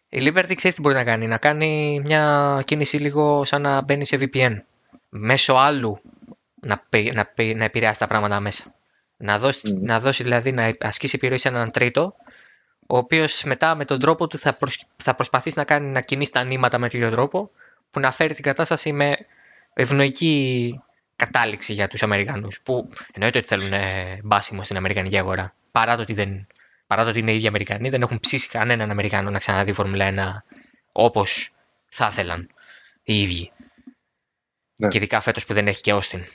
Η 0.09 0.19
Liberty 0.21 0.53
ξέρεις 0.55 0.75
τι 0.75 0.81
μπορεί 0.81 0.95
να 0.95 1.03
κάνει. 1.03 1.27
Να 1.27 1.37
κάνει 1.37 2.01
μια 2.03 2.61
κίνηση 2.65 2.97
λίγο 2.97 3.45
σαν 3.45 3.61
να 3.61 3.81
μπαίνει 3.81 4.05
σε 4.05 4.17
VPN. 4.21 4.61
Μέσω 5.09 5.53
άλλου 5.53 5.99
να, 6.59 6.83
να, 7.13 7.31
να 7.55 7.63
επηρεάσει 7.63 7.99
τα 7.99 8.07
πράγματα 8.07 8.39
μέσα. 8.39 8.73
Να 9.23 9.39
δώσει, 9.39 9.61
mm. 9.65 9.81
να 9.81 9.99
δώσει 9.99 10.23
δηλαδή 10.23 10.51
να 10.51 10.75
ασκήσει 10.79 11.15
επιρροή 11.15 11.37
σε 11.37 11.47
έναν 11.47 11.71
τρίτο, 11.71 12.15
ο 12.87 12.97
οποίος 12.97 13.43
μετά 13.43 13.75
με 13.75 13.85
τον 13.85 13.99
τρόπο 13.99 14.27
του 14.27 14.37
θα, 14.37 14.57
θα 14.95 15.15
προσπαθήσει 15.15 15.57
να 15.57 15.63
κάνει 15.63 15.89
να 15.89 16.01
κινήσει 16.01 16.31
τα 16.31 16.43
νήματα 16.43 16.77
με 16.77 16.89
τέτοιο 16.89 17.11
τρόπο, 17.11 17.51
που 17.91 17.99
να 17.99 18.11
φέρει 18.11 18.33
την 18.33 18.43
κατάσταση 18.43 18.91
με 18.91 19.15
ευνοϊκή 19.73 20.79
κατάληξη 21.15 21.73
για 21.73 21.87
τους 21.87 22.03
Αμερικανούς. 22.03 22.59
Που 22.63 22.89
εννοείται 23.13 23.37
ότι 23.37 23.47
θέλουν 23.47 23.71
μπάσιμο 24.23 24.63
στην 24.63 24.77
Αμερικανική 24.77 25.17
αγορά. 25.17 25.53
Παρά 25.71 25.95
το 25.95 26.01
ότι 26.01 26.13
δεν 26.13 26.47
παρά 26.87 27.03
το 27.03 27.09
ότι 27.09 27.19
είναι 27.19 27.31
οι 27.31 27.35
ίδιοι 27.35 27.47
Αμερικανοί, 27.47 27.89
δεν 27.89 28.01
έχουν 28.01 28.19
ψήσει 28.19 28.47
κανέναν 28.47 28.91
Αμερικανό 28.91 29.29
να 29.29 29.39
ξαναδεί 29.39 29.73
Φόρμουλα 29.73 30.43
1 30.45 30.53
όπως 30.91 31.51
θα 31.89 32.07
ήθελαν 32.11 32.49
οι 33.03 33.21
ίδιοι. 33.21 33.51
Ναι. 34.75 34.87
Και 34.87 34.97
ειδικά 34.97 35.19
φέτος 35.19 35.45
που 35.45 35.53
δεν 35.53 35.67
έχει 35.67 35.81
και 35.81 35.93
Όστιν. 35.93 36.25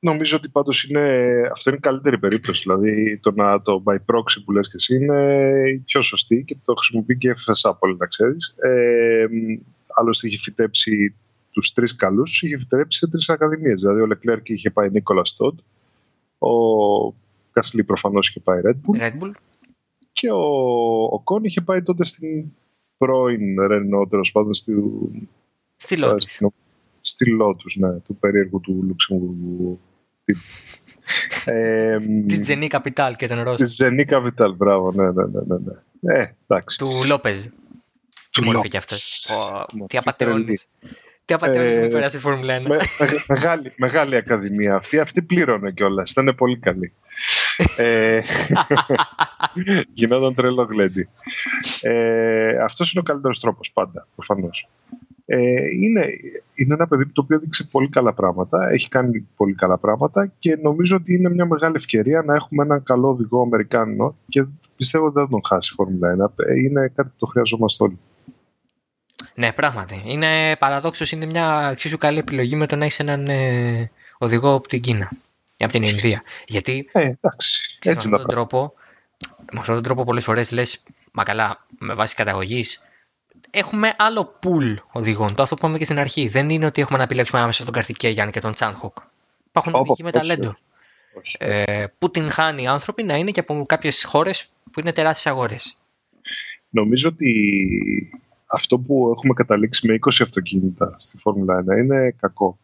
Νομίζω 0.00 0.36
ότι 0.36 0.48
πάντως 0.48 0.84
είναι, 0.84 1.02
αυτό 1.52 1.70
είναι 1.70 1.78
η 1.78 1.82
καλύτερη 1.82 2.18
περίπτωση. 2.18 2.62
Δηλαδή 2.62 3.18
το, 3.18 3.30
να, 3.30 3.62
το 3.62 3.82
by 3.86 3.94
proxy 3.94 4.42
που 4.44 4.52
λες 4.52 4.68
και 4.68 4.76
εσύ 4.76 4.94
είναι 4.94 5.62
η 5.74 5.78
πιο 5.78 6.02
σωστή 6.02 6.44
και 6.46 6.56
το 6.64 6.74
χρησιμοποιεί 6.74 7.16
και 7.16 7.28
η 7.28 7.34
FSA 7.36 7.72
πολύ 7.78 7.96
να 7.96 8.06
ξέρεις. 8.06 8.54
Ε, 8.58 9.26
άλλωστε 9.88 10.26
είχε 10.26 10.38
φυτέψει 10.38 11.14
τους 11.50 11.72
τρεις 11.72 11.96
καλούς, 11.96 12.42
είχε 12.42 12.58
φυτέψει 12.58 12.98
σε 12.98 13.08
τρεις 13.08 13.28
ακαδημίες. 13.28 13.80
Δηλαδή 13.80 14.00
ο 14.00 14.06
Λεκλέρκ 14.06 14.48
είχε 14.48 14.70
πάει 14.70 14.90
Νίκολα 14.90 15.24
Στόντ, 15.24 15.58
ο 16.38 17.12
Κασλή 17.52 17.84
προφανώς 17.84 18.28
είχε 18.28 18.40
πάει 18.40 18.60
Red 18.64 18.70
Bull. 18.70 19.00
Red 19.00 19.22
Bull. 19.22 19.30
Και 20.12 20.30
ο, 20.30 20.44
ο 21.02 21.20
Κόν 21.24 21.44
είχε 21.44 21.60
πάει 21.60 21.82
τότε 21.82 22.04
στην 22.04 22.44
πρώην 22.96 23.56
Renault, 23.60 24.08
τέλος 24.10 24.32
πάντων 24.32 24.54
στη, 24.54 24.74
στη 25.76 25.96
Lotus. 26.00 26.46
Στη 27.00 27.36
Lotus, 27.40 27.76
ναι, 27.76 27.98
του 27.98 28.16
περίεργου 28.16 28.60
του 28.60 28.84
Λουξεμβούργου. 28.86 29.80
Ε, 31.44 31.98
τη 32.26 32.42
Ζενή 32.42 32.68
Capital 32.70 33.12
και 33.16 33.28
τον 33.28 33.42
Ρώσο. 33.42 33.56
Τη 33.56 33.64
Ζενή 33.64 34.04
Capital, 34.08 34.54
μπράβο, 34.56 34.92
ναι, 34.92 35.04
ναι, 35.04 35.24
ναι. 35.24 35.40
ναι. 35.46 35.56
ναι. 36.00 36.18
Ε, 36.18 36.34
εντάξει. 36.46 36.78
Του 36.78 37.02
Λόπεζ. 37.06 37.44
Τι 38.30 38.44
μορφή 38.44 38.68
κι 38.68 38.76
αυτός. 38.76 39.28
Τι 39.86 39.98
απαταιώνεις. 39.98 40.66
Τι 41.24 41.34
απαταιώνεις 41.34 41.74
ε, 41.74 41.88
πέρασε 41.88 42.16
η 42.16 42.20
Φόρμουλα 42.20 42.58
1. 42.58 42.66
Με, 42.66 42.78
μεγάλη, 43.28 43.72
μεγάλη 43.76 44.16
ακαδημία 44.16 44.74
αυτή. 44.74 44.98
Αυτή 44.98 45.22
πλήρωνε 45.22 45.70
κιόλας. 45.72 46.10
Ήταν 46.10 46.34
πολύ 46.36 46.58
καλή. 46.58 46.92
ε, 47.76 48.20
γινόταν 49.94 50.34
τρελό 50.34 50.62
γλέντι. 50.62 51.08
Ε, 51.80 52.62
Αυτός 52.62 52.92
είναι 52.92 53.00
ο 53.00 53.02
καλύτερος 53.02 53.40
τρόπος 53.40 53.72
πάντα, 53.72 54.06
προφανώς. 54.14 54.68
Ε, 55.30 55.64
είναι, 55.80 56.06
είναι 56.54 56.74
ένα 56.74 56.86
παιδί 56.86 57.06
το 57.06 57.20
οποίο 57.20 57.38
δείξει 57.38 57.68
πολύ 57.68 57.88
καλά 57.88 58.12
πράγματα, 58.12 58.70
έχει 58.70 58.88
κάνει 58.88 59.28
πολύ 59.36 59.54
καλά 59.54 59.78
πράγματα 59.78 60.32
και 60.38 60.58
νομίζω 60.62 60.96
ότι 60.96 61.14
είναι 61.14 61.30
μια 61.30 61.46
μεγάλη 61.46 61.74
ευκαιρία 61.76 62.22
να 62.22 62.34
έχουμε 62.34 62.64
έναν 62.64 62.82
καλό 62.82 63.08
οδηγό 63.08 63.42
Αμερικάνο 63.42 64.16
και 64.28 64.46
πιστεύω 64.76 65.04
ότι 65.04 65.14
δεν 65.14 65.24
θα 65.24 65.30
τον 65.30 65.40
χάσει 65.48 65.70
η 65.72 65.74
Φόρμουλα 65.74 66.30
1. 66.36 66.44
Ε, 66.46 66.60
είναι 66.60 66.92
κάτι 66.94 67.08
που 67.08 67.14
το 67.18 67.26
χρειαζόμαστε 67.26 67.84
όλοι. 67.84 67.98
Ναι, 69.34 69.52
πράγματι. 69.52 70.02
Είναι 70.04 70.56
παραδόξως, 70.58 71.12
είναι 71.12 71.26
μια 71.26 71.68
εξίσου 71.72 71.98
καλή 71.98 72.18
επιλογή 72.18 72.56
με 72.56 72.66
το 72.66 72.76
να 72.76 72.84
έχεις 72.84 72.98
έναν 72.98 73.28
ε, 73.28 73.90
οδηγό 74.18 74.54
από 74.54 74.68
την 74.68 74.80
Κίνα 74.80 75.10
ή 75.56 75.64
από 75.64 75.72
την 75.72 75.82
Ινδία. 75.82 76.22
Γιατί 76.46 76.88
ε, 76.92 77.00
εντάξει, 77.00 77.78
έτσι 77.82 78.08
με, 78.08 78.14
αυτόν 78.14 78.26
τον 78.26 78.36
τρόπο, 78.36 78.72
με 79.52 79.58
αυτόν 79.58 79.74
τον 79.74 79.84
τρόπο 79.84 80.04
πολλές 80.04 80.24
φορές 80.24 80.52
λες, 80.52 80.82
μα 81.12 81.22
καλά, 81.22 81.66
με 81.78 81.94
βάση 81.94 82.14
καταγωγής, 82.14 82.82
έχουμε 83.50 83.94
άλλο 83.98 84.38
pool 84.42 84.74
οδηγών. 84.92 85.34
Το 85.34 85.42
αυτό 85.42 85.54
που 85.54 85.60
είπαμε 85.64 85.78
και 85.78 85.84
στην 85.84 85.98
αρχή. 85.98 86.28
Δεν 86.28 86.48
είναι 86.48 86.66
ότι 86.66 86.80
έχουμε 86.80 86.98
να 86.98 87.04
επιλέξουμε 87.04 87.40
άμεσα 87.40 87.64
τον 87.64 87.72
Καρθικέγιαν 87.72 88.30
και 88.30 88.40
τον 88.40 88.52
Τσάνχοκ. 88.52 88.96
Υπάρχουν 89.48 89.74
οδηγοί 89.74 90.02
με 90.02 90.10
ταλέντο. 90.10 90.54
Ε, 91.38 91.84
που 91.98 92.10
την 92.10 92.30
χάνει 92.30 92.62
οι 92.62 92.66
άνθρωποι 92.66 93.02
να 93.02 93.16
είναι 93.16 93.30
και 93.30 93.40
από 93.40 93.64
κάποιες 93.66 94.04
χώρες 94.04 94.50
που 94.72 94.80
είναι 94.80 94.92
τεράστιες 94.92 95.34
αγορές. 95.34 95.76
Νομίζω 96.68 97.08
ότι 97.08 98.12
αυτό 98.46 98.78
που 98.78 99.12
έχουμε 99.16 99.34
καταλήξει 99.34 99.86
με 99.86 99.94
20 99.94 100.10
αυτοκίνητα 100.22 100.94
στη 100.98 101.18
Φόρμουλα 101.18 101.64
1 101.74 101.78
είναι 101.78 102.14
κακό. 102.20 102.58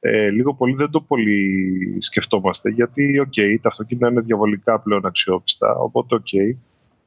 Ε, 0.00 0.30
λίγο 0.30 0.54
πολύ 0.54 0.74
δεν 0.74 0.90
το 0.90 1.00
πολύ 1.00 1.96
σκεφτόμαστε 1.98 2.70
γιατί, 2.70 3.18
ok, 3.18 3.32
okay, 3.36 3.56
τα 3.62 3.68
αυτοκίνητα 3.68 4.08
είναι 4.08 4.20
διαβολικά 4.20 4.80
πλέον 4.80 5.06
αξιόπιστα, 5.06 5.74
οπότε, 5.74 6.14
ok, 6.14 6.26
okay, 6.32 6.56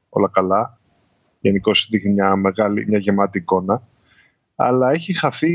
όλα 0.09 0.29
καλά. 0.33 0.77
Γενικώς 1.43 1.71
δείχνει 1.89 2.13
μια, 2.13 2.35
μεγάλη, 2.35 2.85
μια 2.87 2.97
γεμάτη 2.97 3.37
εικόνα. 3.37 3.81
Αλλά 4.55 4.91
έχει 4.91 5.13
χαθεί 5.13 5.51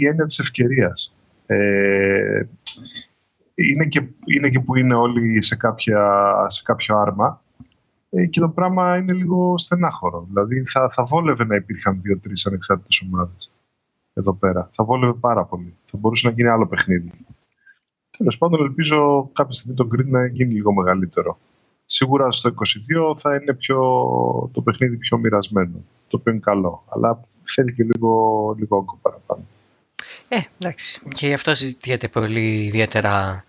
η 0.00 0.06
έννοια 0.06 0.26
της 0.26 0.38
ευκαιρίας. 0.38 1.14
Ε, 1.46 2.42
είναι, 3.54 3.86
και, 3.86 4.06
είναι 4.24 4.48
και 4.48 4.60
που 4.60 4.76
είναι 4.76 4.94
όλοι 4.94 5.42
σε, 5.42 5.56
κάποια, 5.56 6.32
σε 6.48 6.62
κάποιο 6.64 6.96
άρμα 6.96 7.42
ε, 8.10 8.26
και 8.26 8.40
το 8.40 8.48
πράγμα 8.48 8.96
είναι 8.96 9.12
λίγο 9.12 9.58
στενάχωρο. 9.58 10.24
Δηλαδή 10.28 10.64
θα, 10.66 10.90
θα 10.90 11.04
βόλευε 11.04 11.44
να 11.44 11.54
υπήρχαν 11.54 12.00
δύο-τρεις 12.02 12.46
ανεξάρτητες 12.46 13.02
ομάδες 13.06 13.50
εδώ 14.14 14.34
πέρα. 14.34 14.70
Θα 14.74 14.84
βόλευε 14.84 15.12
πάρα 15.12 15.44
πολύ. 15.44 15.74
Θα 15.90 15.98
μπορούσε 15.98 16.28
να 16.28 16.34
γίνει 16.34 16.48
άλλο 16.48 16.66
παιχνίδι. 16.66 17.10
Τέλος 18.18 18.38
πάντων, 18.38 18.64
ελπίζω 18.64 19.30
κάποια 19.32 19.52
στιγμή 19.52 19.76
το 19.76 19.88
Green 19.92 20.06
να 20.06 20.26
γίνει 20.26 20.52
λίγο 20.52 20.72
μεγαλύτερο. 20.72 21.38
Σίγουρα 21.84 22.30
στο 22.30 22.54
22 23.10 23.18
θα 23.18 23.34
είναι 23.34 23.54
πιο, 23.54 23.78
το 24.52 24.62
παιχνίδι 24.62 24.96
πιο 24.96 25.18
μοιρασμένο. 25.18 25.84
Το 26.08 26.16
οποίο 26.16 26.32
είναι 26.32 26.40
καλό. 26.40 26.84
Αλλά 26.88 27.20
θέλει 27.44 27.74
και 27.74 27.82
λίγο, 27.82 28.54
λίγο 28.58 28.76
όγκο 28.76 28.98
παραπάνω. 29.02 29.44
Ε, 30.28 30.40
εντάξει. 30.58 31.00
Και 31.08 31.26
γι' 31.26 31.34
αυτό 31.34 31.54
συζητιέται 31.54 32.08
πολύ 32.08 32.64
ιδιαίτερα 32.64 33.44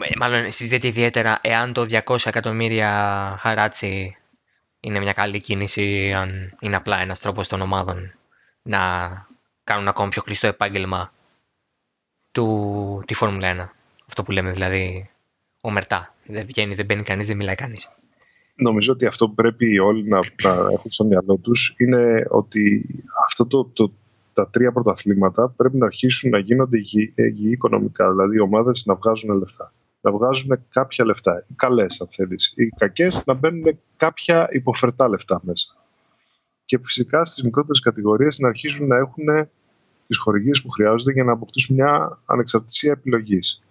ε, 0.00 0.16
μάλλον 0.18 0.52
συζητείται 0.52 0.86
ιδιαίτερα 0.86 1.38
εάν 1.42 1.72
το 1.72 1.86
200 1.90 2.16
εκατομμύρια 2.24 2.90
χαράτσι 3.38 4.16
είναι 4.80 5.00
μια 5.00 5.12
καλή 5.12 5.40
κίνηση, 5.40 6.12
αν 6.12 6.56
είναι 6.60 6.76
απλά 6.76 7.00
ένας 7.00 7.20
τρόπος 7.20 7.48
των 7.48 7.60
ομάδων 7.60 8.14
να 8.62 8.80
κάνουν 9.64 9.88
ακόμα 9.88 10.08
πιο 10.08 10.22
κλειστό 10.22 10.46
επάγγελμα 10.46 11.12
του, 12.32 13.02
τη 13.06 13.14
Φόρμουλα 13.14 13.66
1. 13.66 13.68
Αυτό 14.06 14.22
που 14.22 14.30
λέμε 14.30 14.52
δηλαδή 14.52 15.10
ο 15.64 15.70
Μερτά. 15.70 16.14
Δεν 16.26 16.46
βγαίνει, 16.46 16.74
δεν 16.74 16.84
μπαίνει 16.84 17.02
κανείς, 17.02 17.26
δεν 17.26 17.36
μιλάει 17.36 17.54
κανείς. 17.54 17.90
Νομίζω 18.54 18.92
ότι 18.92 19.06
αυτό 19.06 19.28
που 19.28 19.34
πρέπει 19.34 19.78
όλοι 19.78 20.08
να, 20.08 20.18
να 20.42 20.50
έχουν 20.50 20.90
στο 20.90 21.04
μυαλό 21.04 21.36
τους 21.36 21.74
είναι 21.78 22.26
ότι 22.28 22.86
αυτό 23.26 23.46
το, 23.46 23.64
το, 23.64 23.92
τα 24.32 24.48
τρία 24.50 24.72
πρωταθλήματα 24.72 25.48
πρέπει 25.56 25.76
να 25.76 25.86
αρχίσουν 25.86 26.30
να 26.30 26.38
γίνονται 26.38 26.78
υγιεί 27.14 27.50
οικονομικά. 27.50 28.10
Δηλαδή 28.10 28.36
οι 28.36 28.40
ομάδες 28.40 28.84
να 28.86 28.94
βγάζουν 28.94 29.38
λεφτά. 29.38 29.72
Να 30.00 30.12
βγάζουν 30.12 30.64
κάποια 30.70 31.04
λεφτά. 31.04 31.44
Οι 31.48 31.54
καλές, 31.56 32.00
αν 32.00 32.08
θέλεις. 32.10 32.52
Οι 32.56 32.66
κακές 32.68 33.22
να 33.26 33.34
μπαίνουν 33.34 33.78
κάποια 33.96 34.48
υποφερτά 34.50 35.08
λεφτά 35.08 35.40
μέσα. 35.44 35.76
Και 36.64 36.78
φυσικά 36.84 37.24
στις 37.24 37.42
μικρότερες 37.42 37.80
κατηγορίες 37.80 38.38
να 38.38 38.48
αρχίσουν 38.48 38.86
να 38.86 38.96
έχουν 38.96 39.48
τις 40.06 40.18
χορηγίες 40.18 40.62
που 40.62 40.70
χρειάζονται 40.70 41.12
για 41.12 41.24
να 41.24 41.32
αποκτήσουν 41.32 41.76
μια 41.76 42.18
ανεξαρτησία 42.26 42.92
επιλογής. 42.92 43.62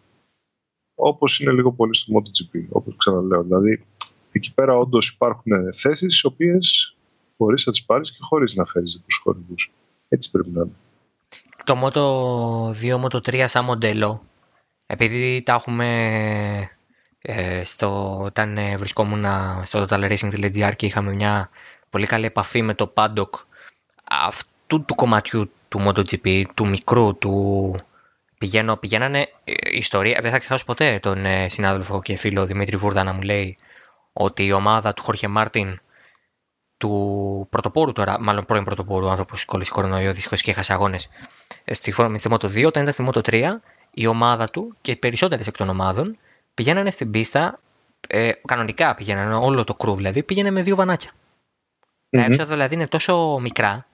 Όπως 0.95 1.39
είναι 1.39 1.51
λίγο 1.51 1.71
πολύ 1.71 1.95
στο 1.95 2.13
MotoGP, 2.15 2.65
όπως 2.69 2.95
ξαναλέω. 2.97 3.43
Δηλαδή, 3.43 3.85
εκεί 4.31 4.53
πέρα 4.53 4.77
όντως 4.77 5.09
υπάρχουν 5.09 5.53
θέσεις, 5.73 6.21
τι 6.21 6.27
οποίες 6.27 6.95
μπορείς 7.37 7.65
να 7.65 7.71
τις 7.71 7.83
πάρεις 7.83 8.11
και 8.11 8.17
χωρίς 8.21 8.55
να 8.55 8.65
φέρεις 8.65 9.01
τους 9.05 9.21
χορηγούς. 9.23 9.71
Έτσι 10.09 10.31
πρέπει 10.31 10.49
να 10.49 10.61
είναι. 10.61 10.75
Το 11.65 11.79
Moto 11.83 12.03
2, 12.71 13.01
Moto 13.01 13.17
3 13.17 13.43
σαν 13.47 13.65
μοντέλο, 13.65 14.23
επειδή 14.85 15.41
τα 15.45 15.53
έχουμε 15.53 15.87
ε, 17.21 17.63
στο, 17.63 18.19
όταν 18.21 18.57
ε, 18.57 18.77
βρισκόμουν 18.77 19.25
στο 19.63 19.85
totalracing.gr 19.89 20.71
και 20.75 20.85
είχαμε 20.85 21.13
μια 21.13 21.49
πολύ 21.89 22.05
καλή 22.05 22.25
επαφή 22.25 22.61
με 22.61 22.73
το 22.73 22.93
paddock 22.95 23.29
αυτού 24.03 24.85
του 24.85 24.95
κομματιού 24.95 25.51
του 25.69 25.79
MotoGP, 25.87 26.43
του 26.55 26.67
μικρού, 26.67 27.17
του 27.17 27.75
πηγαίνω, 28.41 28.75
πηγαίνανε 28.75 29.29
ε, 29.43 29.53
ιστορία, 29.71 30.19
δεν 30.21 30.31
θα 30.31 30.37
ξεχάσω 30.37 30.65
ποτέ 30.65 30.99
τον 31.01 31.25
ε, 31.25 31.49
συνάδελφο 31.49 32.01
και 32.01 32.15
φίλο 32.15 32.45
Δημήτρη 32.45 32.77
Βούρδα 32.77 33.03
να 33.03 33.13
μου 33.13 33.21
λέει 33.21 33.57
ότι 34.13 34.45
η 34.45 34.51
ομάδα 34.51 34.93
του 34.93 35.03
Χόρχε 35.03 35.27
Μάρτιν 35.27 35.79
του 36.77 37.47
πρωτοπόρου 37.49 37.91
τώρα, 37.91 38.17
μάλλον 38.19 38.45
πρώην 38.45 38.63
πρωτοπόρου 38.63 39.09
άνθρωπος 39.09 39.45
κόλλησε 39.45 39.71
κορονοϊό, 39.71 40.13
δυστυχώς 40.13 40.41
και 40.41 40.51
έχασε 40.51 40.73
αγώνες 40.73 41.09
στη, 41.71 41.91
στη 42.15 42.29
Moto 42.31 42.45
2. 42.45 42.65
Όταν 42.65 42.81
ήταν 42.81 42.93
στη 42.93 43.09
Moto 43.09 43.21
3, 43.29 43.49
η 43.93 44.07
ομάδα 44.07 44.49
του 44.49 44.75
και 44.81 44.91
οι 44.91 44.95
περισσότερες 44.95 45.47
εκ 45.47 45.57
των 45.57 45.69
ομάδων 45.69 46.17
πηγαίνανε 46.53 46.91
στην 46.91 47.11
πίστα, 47.11 47.59
ε, 48.07 48.31
κανονικά 48.45 48.95
πηγαίνανε, 48.95 49.35
όλο 49.35 49.63
το 49.63 49.73
κρούβ 49.73 49.95
δηλαδή, 49.95 50.23
πήγαινε 50.23 50.51
με 50.51 50.61
δύο 50.61 50.75
βανάκια. 50.75 51.11
Mm-hmm. 51.11 52.17
Τα 52.17 52.21
έξοδα 52.21 52.45
δηλαδή 52.45 52.73
είναι 52.73 52.87
τόσο 52.87 53.39
μικρά 53.41 53.85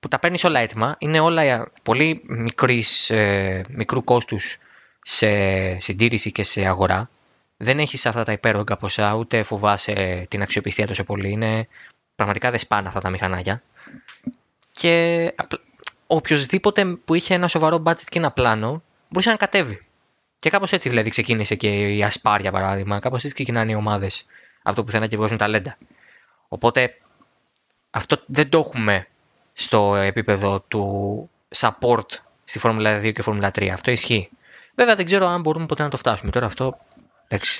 που 0.00 0.08
τα 0.08 0.18
παίρνεις 0.18 0.44
όλα 0.44 0.60
έτοιμα, 0.60 0.96
είναι 0.98 1.20
όλα 1.20 1.70
πολύ 1.82 2.22
μικρής, 2.26 3.10
ε, 3.10 3.64
μικρού 3.70 4.04
κόστους 4.04 4.58
σε 5.02 5.28
συντήρηση 5.80 6.32
και 6.32 6.42
σε 6.42 6.66
αγορά. 6.66 7.10
Δεν 7.56 7.78
έχεις 7.78 8.06
αυτά 8.06 8.24
τα 8.24 8.32
υπέρογκα 8.32 8.76
ποσά, 8.76 9.14
ούτε 9.14 9.42
φοβάσαι 9.42 10.26
την 10.30 10.42
αξιοπιστία 10.42 10.86
τόσο 10.86 11.04
πολύ. 11.04 11.30
Είναι 11.30 11.68
Πραγματικά 12.16 12.50
δεν 12.50 12.58
σπάνε 12.58 12.88
αυτά 12.88 13.00
τα 13.00 13.10
μηχανάκια. 13.10 13.62
Και 14.70 15.34
οποιοδήποτε 16.06 16.84
που 16.84 17.14
είχε 17.14 17.34
ένα 17.34 17.48
σοβαρό 17.48 17.82
budget 17.86 18.04
και 18.08 18.18
ένα 18.18 18.30
πλάνο 18.30 18.82
μπορούσε 19.08 19.30
να 19.30 19.36
κατέβει. 19.36 19.86
Και 20.38 20.50
κάπως 20.50 20.72
έτσι 20.72 20.88
δηλαδή 20.88 21.10
ξεκίνησε 21.10 21.54
και 21.54 21.96
η 21.96 22.02
Ασπάρια 22.02 22.52
παράδειγμα. 22.52 22.98
Κάπως 22.98 23.22
έτσι 23.22 23.34
ξεκινάνε 23.34 23.70
οι 23.70 23.74
ομάδες. 23.74 24.26
Αυτό 24.62 24.84
που 24.84 24.90
θέλουν 24.90 25.04
να 25.04 25.10
και 25.10 25.16
βγάζουν 25.16 25.36
ταλέντα. 25.36 25.76
Οπότε 26.48 26.98
αυτό 27.90 28.22
δεν 28.26 28.48
το 28.48 28.58
έχουμε 28.58 29.08
στο 29.58 29.96
επίπεδο 29.96 30.60
του 30.68 31.30
support 31.56 32.06
στη 32.44 32.58
Φόρμουλα 32.58 33.00
2 33.00 33.12
και 33.12 33.22
Φόρμουλα 33.22 33.50
3. 33.58 33.66
Αυτό 33.66 33.90
ισχύει. 33.90 34.28
Βέβαια 34.74 34.94
δεν 34.94 35.04
ξέρω 35.04 35.26
αν 35.26 35.40
μπορούμε 35.40 35.66
ποτέ 35.66 35.82
να 35.82 35.88
το 35.88 35.96
φτάσουμε. 35.96 36.30
Τώρα 36.30 36.46
αυτό. 36.46 36.78
Εντάξει. 37.28 37.58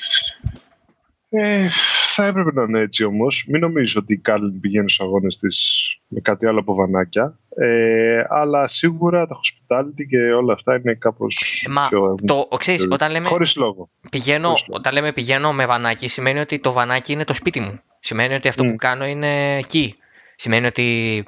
Ε, 1.28 1.68
θα 2.14 2.26
έπρεπε 2.26 2.50
να 2.52 2.62
είναι 2.62 2.80
έτσι 2.80 3.04
όμως. 3.04 3.46
Μην 3.48 3.60
νομίζω 3.60 4.00
ότι 4.02 4.12
η 4.12 4.18
Κάρλιν 4.18 4.60
πηγαίνει 4.60 4.90
στους 4.90 5.06
αγώνες 5.06 5.36
της 5.36 5.86
με 6.06 6.20
κάτι 6.20 6.46
άλλο 6.46 6.60
από 6.60 6.74
βανάκια. 6.74 7.38
Ε, 7.56 8.22
αλλά 8.28 8.68
σίγουρα 8.68 9.26
τα 9.26 9.36
hospitality 9.36 10.06
και 10.08 10.18
όλα 10.18 10.52
αυτά 10.52 10.76
είναι 10.76 10.94
κάπως. 10.94 11.66
Μα 11.70 11.88
πιο... 11.88 12.14
το 12.24 12.48
ξέρεις, 12.58 12.88
όταν 12.90 13.10
λέμε. 13.10 13.28
Χωρίς 13.28 13.56
λόγο. 13.56 13.88
Πηγαίνω, 14.10 14.48
Χωρίς 14.48 14.64
λόγο. 14.66 14.78
Όταν 14.78 14.92
λέμε 14.92 15.12
πηγαίνω 15.12 15.52
με 15.52 15.66
βανάκι, 15.66 16.08
σημαίνει 16.08 16.38
ότι 16.38 16.58
το 16.58 16.72
βανάκι 16.72 17.12
είναι 17.12 17.24
το 17.24 17.34
σπίτι 17.34 17.60
μου. 17.60 17.80
Σημαίνει 18.00 18.34
ότι 18.34 18.48
αυτό 18.48 18.64
mm. 18.64 18.66
που 18.66 18.76
κάνω 18.76 19.06
είναι 19.06 19.56
εκεί. 19.56 19.96
Σημαίνει 20.36 20.66
ότι 20.66 21.24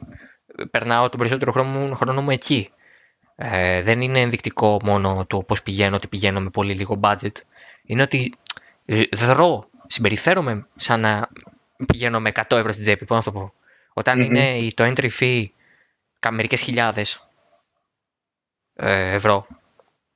περνάω 0.70 1.08
τον 1.08 1.18
περισσότερο 1.18 1.52
χρόνο, 1.52 1.94
χρόνο 1.94 2.22
μου 2.22 2.30
εκεί. 2.30 2.70
Ε, 3.36 3.82
δεν 3.82 4.00
είναι 4.00 4.20
ενδεικτικό 4.20 4.78
μόνο 4.82 5.26
το 5.26 5.42
πώς 5.42 5.62
πηγαίνω, 5.62 5.96
ότι 5.96 6.06
πηγαίνω 6.06 6.40
με 6.40 6.48
πολύ 6.52 6.74
λίγο 6.74 7.00
budget. 7.02 7.32
Είναι 7.82 8.02
ότι 8.02 8.34
ε, 8.84 9.02
δρώ 9.12 9.68
συμπεριφέρομαι 9.86 10.66
σαν 10.76 11.00
να 11.00 11.28
πηγαίνω 11.86 12.20
με 12.20 12.32
100 12.34 12.42
ευρώ 12.50 12.72
στην 12.72 12.84
τσέπη. 12.84 13.04
Πώς 13.04 13.16
να 13.16 13.32
το 13.32 13.38
πω. 13.38 13.52
Οταν 13.92 14.20
είναι 14.20 14.68
το 14.74 14.84
entry 14.84 15.08
fee 15.20 15.46
μερικές 16.30 16.62
χιλιάδες 16.62 17.28
ε, 18.74 19.12
ευρώ. 19.12 19.46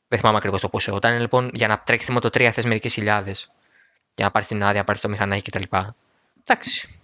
Δεν 0.08 0.18
θυμάμαι 0.18 0.36
ακριβώς 0.36 0.60
το 0.60 0.68
πόσο. 0.68 0.94
Όταν 0.94 1.10
είναι 1.10 1.20
λοιπόν 1.20 1.50
για 1.54 1.68
να 1.68 1.78
τρέξεις 1.78 2.08
τη 2.08 2.16
Moto 2.16 2.26
3 2.26 2.50
θες 2.52 2.64
μερικές 2.64 2.92
χιλιάδες 2.92 3.52
για 4.14 4.24
να 4.24 4.30
πάρεις 4.30 4.48
την 4.48 4.62
άδεια, 4.62 4.78
να 4.78 4.84
πάρεις 4.84 5.00
το 5.00 5.08
μηχανάκι 5.08 5.50
κτλ. 5.50 5.76
Εντάξει. 6.40 7.01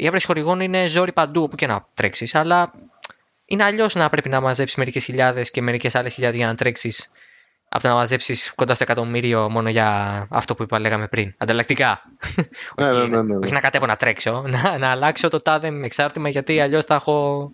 Η 0.00 0.06
έβρεση 0.06 0.26
χορηγών 0.26 0.60
είναι 0.60 0.86
ζόρι 0.86 1.12
παντού 1.12 1.42
όπου 1.42 1.56
και 1.56 1.66
να 1.66 1.86
τρέξεις, 1.94 2.34
αλλά 2.34 2.72
είναι 3.44 3.64
αλλιώς 3.64 3.94
να 3.94 4.08
πρέπει 4.08 4.28
να 4.28 4.40
μαζέψεις 4.40 4.76
μερικές 4.76 5.04
χιλιάδες 5.04 5.50
και 5.50 5.62
μερικές 5.62 5.94
άλλες 5.94 6.12
χιλιάδες 6.12 6.38
για 6.38 6.46
να 6.46 6.54
τρέξεις 6.54 7.10
από 7.68 7.82
το 7.82 7.88
να 7.88 7.94
μαζέψεις 7.94 8.52
κοντά 8.54 8.74
στο 8.74 8.84
εκατομμύριο 8.84 9.50
μόνο 9.50 9.68
για 9.68 10.26
αυτό 10.30 10.54
που 10.54 10.62
είπα, 10.62 10.78
λέγαμε 10.78 11.08
πριν. 11.08 11.34
Ανταλλακτικά. 11.36 12.02
Ναι, 12.76 12.92
ναι, 12.92 13.06
ναι, 13.06 13.22
ναι, 13.22 13.36
όχι 13.36 13.52
να 13.52 13.60
κατέβω 13.60 13.86
να 13.86 13.96
τρέξω, 13.96 14.44
να, 14.62 14.78
να 14.78 14.88
αλλάξω 14.88 15.28
το 15.28 15.40
τάδε 15.40 15.68
εξάρτημα 15.82 16.28
γιατί 16.28 16.60
αλλιώς 16.60 16.84
θα 16.84 16.94
έχω 16.94 17.50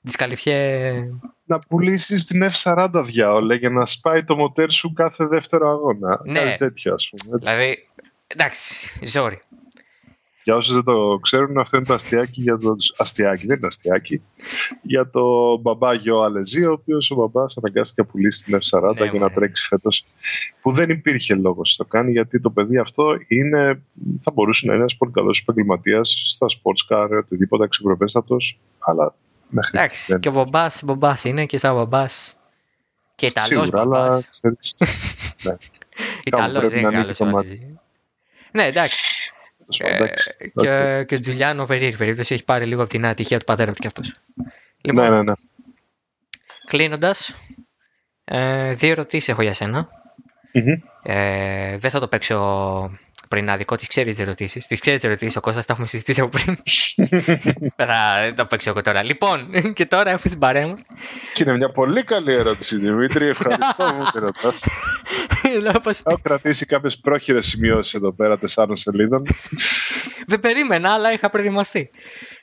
δυσκαλυφιέ. 0.00 0.92
Να 1.44 1.58
πουλήσεις 1.58 2.24
την 2.24 2.44
F40 2.52 3.02
διάολε 3.04 3.56
για 3.56 3.70
να 3.70 3.86
σπάει 3.86 4.24
το 4.24 4.36
μοτέρ 4.36 4.70
σου 4.70 4.92
κάθε 4.92 5.26
δεύτερο 5.26 5.70
αγώνα. 5.70 6.20
Ναι. 6.24 6.38
Κάτι 6.38 6.56
τέτοιο, 6.56 6.94
ας 6.94 7.08
πούμε. 7.10 7.38
Δηλαδή, 7.38 7.88
εντάξει, 8.26 8.92
ζόρι. 9.02 9.42
Για 10.46 10.56
όσους 10.56 10.74
δεν 10.74 10.84
το 10.84 11.18
ξέρουν, 11.22 11.58
αυτό 11.58 11.76
είναι 11.76 11.86
το 11.86 11.94
αστιάκι 11.94 12.40
για 12.40 12.58
το. 12.58 12.76
Αστιάκι, 12.96 13.46
δεν 13.46 13.56
είναι 13.56 13.66
αστιάκι. 13.66 14.22
Για 14.82 15.10
το 15.10 15.56
μπαμπά 15.56 15.94
Γιο 15.94 16.20
Αλεζή, 16.20 16.64
ο 16.64 16.72
οποίος 16.72 17.10
ο 17.10 17.14
μπαμπάς 17.14 17.56
αναγκάστηκε 17.56 18.02
να 18.02 18.08
πουλήσει 18.08 18.44
την 18.44 18.58
F40 18.58 18.94
ναι, 18.98 19.06
για 19.06 19.20
να 19.20 19.30
τρέξει 19.30 19.66
φέτος. 19.66 20.06
Που 20.62 20.72
δεν 20.72 20.90
υπήρχε 20.90 21.34
λόγος 21.34 21.76
να 21.78 21.84
το 21.84 21.90
κάνει, 21.90 22.10
γιατί 22.10 22.40
το 22.40 22.50
παιδί 22.50 22.78
αυτό 22.78 23.16
είναι, 23.28 23.82
θα 24.20 24.30
μπορούσε 24.34 24.66
να 24.66 24.72
είναι 24.72 24.80
ένας 24.80 24.96
πολύ 24.96 25.12
καλός 25.12 25.40
επαγγελματίας 25.40 26.22
στα 26.26 26.46
sports 26.46 26.94
car, 26.94 27.08
οτιδήποτε 27.18 27.64
αξιοπρεπέστατος, 27.64 28.58
αλλά 28.78 29.14
μέχρι. 29.48 29.78
Εντάξει, 29.78 30.18
και 30.18 30.28
ο 30.28 30.32
μπαμπάς, 30.32 30.82
μπαμπάς 30.84 31.24
είναι 31.24 31.46
και 31.46 31.58
σαν 31.58 31.74
μπαμπάς. 31.74 32.36
Και 33.14 33.26
Ιταλός 33.26 33.70
μπαμπά. 33.70 34.04
Αλλά 34.04 34.22
ξέρεις, 34.30 34.78
ναι. 35.44 35.56
Ιταλός 36.24 36.68
δεν 36.68 36.78
είναι 36.78 36.90
καλός. 36.90 37.20
Ναι, 38.52 38.64
εντάξει. 38.64 39.15
Ε, 39.78 40.06
και, 40.54 41.04
και 41.06 41.14
ο 41.14 41.18
Τζουλιάνο 41.18 41.64
περίεργη 41.64 41.96
περίπτωση 41.96 42.34
έχει 42.34 42.44
πάρει 42.44 42.64
λίγο 42.64 42.80
από 42.80 42.90
την 42.90 43.06
ατυχία 43.06 43.38
του 43.38 43.44
πατέρα 43.44 43.72
του 43.72 43.80
κι 43.80 43.86
αυτός. 43.86 44.12
Λοιπόν, 44.80 45.04
ναι, 45.04 45.16
ναι, 45.16 45.22
ναι. 45.22 45.32
Κλείνοντας, 46.64 47.36
ε, 48.24 48.72
δύο 48.72 48.90
ερωτήσεις 48.90 49.28
έχω 49.28 49.42
για 49.42 49.54
σένα. 49.54 49.88
Ε, 51.02 51.78
δεν 51.78 51.90
θα 51.90 52.00
το 52.00 52.08
παίξω 52.08 52.98
πριν 53.28 53.50
άδικο, 53.50 53.76
τις 53.76 53.88
ξέρεις 53.88 54.16
τι 54.16 54.22
ερωτήσεις. 54.22 54.66
Τις 54.66 54.80
ξέρεις 54.80 55.00
τι 55.00 55.06
ερωτήσεις, 55.06 55.36
ο 55.36 55.40
Κώστας 55.40 55.66
τα 55.66 55.72
έχουμε 55.72 55.88
συζητήσει 55.88 56.20
από 56.20 56.30
πριν. 56.30 56.56
δεν 58.22 58.34
το 58.34 58.46
παίξω 58.46 58.70
εγώ 58.70 58.80
τώρα. 58.80 59.02
Λοιπόν, 59.02 59.50
και 59.74 59.86
τώρα 59.86 60.10
έχουμε 60.10 60.30
την 60.30 60.38
παρέα 60.38 60.74
Και 61.34 61.42
είναι 61.42 61.56
μια 61.56 61.70
πολύ 61.70 62.04
καλή 62.04 62.32
ερώτηση, 62.32 62.76
Δημήτρη. 62.76 63.26
Ευχαριστώ 63.26 63.84
που 63.84 64.10
με 64.14 64.20
ρωτάς. 64.20 64.60
Έχω 66.04 66.18
κρατήσει 66.22 66.66
κάποιες 66.66 66.98
πρόχειρες 66.98 67.46
σημειώσεις 67.46 67.94
εδώ 67.94 68.12
πέρα 68.12 68.38
τεσσάρων 68.38 68.76
σελίδων. 68.76 69.26
δεν 70.26 70.40
περίμενα, 70.40 70.92
αλλά 70.92 71.12
είχα 71.12 71.30
προετοιμαστεί. 71.30 71.90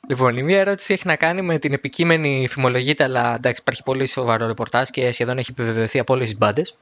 Λοιπόν, 0.07 0.37
η 0.37 0.43
μία 0.43 0.59
ερώτηση 0.59 0.93
έχει 0.93 1.07
να 1.07 1.15
κάνει 1.15 1.41
με 1.41 1.57
την 1.57 1.73
επικείμενη 1.73 2.47
φημολογία, 2.49 2.95
αλλά 2.99 3.35
εντάξει, 3.35 3.61
υπάρχει 3.61 3.83
πολύ 3.83 4.07
σοβαρό 4.07 4.47
ρεπορτάζ 4.47 4.89
και 4.89 5.11
σχεδόν 5.11 5.37
έχει 5.37 5.51
επιβεβαιωθεί 5.51 5.99
από 5.99 6.13
όλες 6.13 6.29
τις 6.29 6.37
μπάντες. 6.37 6.77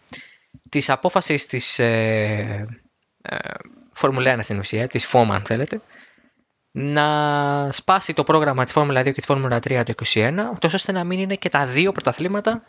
Της 0.69 0.89
απόφασης 0.89 1.45
της 1.45 1.79
ε, 1.79 2.67
ε, 3.21 3.37
Φόρμουλα 3.93 4.35
1 4.35 4.39
στην 4.41 4.59
ουσία, 4.59 4.87
της 4.87 5.09
FOMA 5.11 5.29
αν 5.29 5.41
θέλετε, 5.45 5.81
να 6.71 7.71
σπάσει 7.71 8.13
το 8.13 8.23
πρόγραμμα 8.23 8.63
της 8.63 8.73
Φόρμουλα 8.73 9.01
2 9.01 9.03
και 9.03 9.11
της 9.11 9.25
Φόρμουλα 9.25 9.57
3 9.57 9.83
το 9.85 9.93
2021, 10.13 10.33
ώστε 10.73 10.91
να 10.91 11.03
μην 11.03 11.19
είναι 11.19 11.35
και 11.35 11.49
τα 11.49 11.65
δύο 11.65 11.91
πρωταθλήματα 11.91 12.51
ε, 12.51 12.65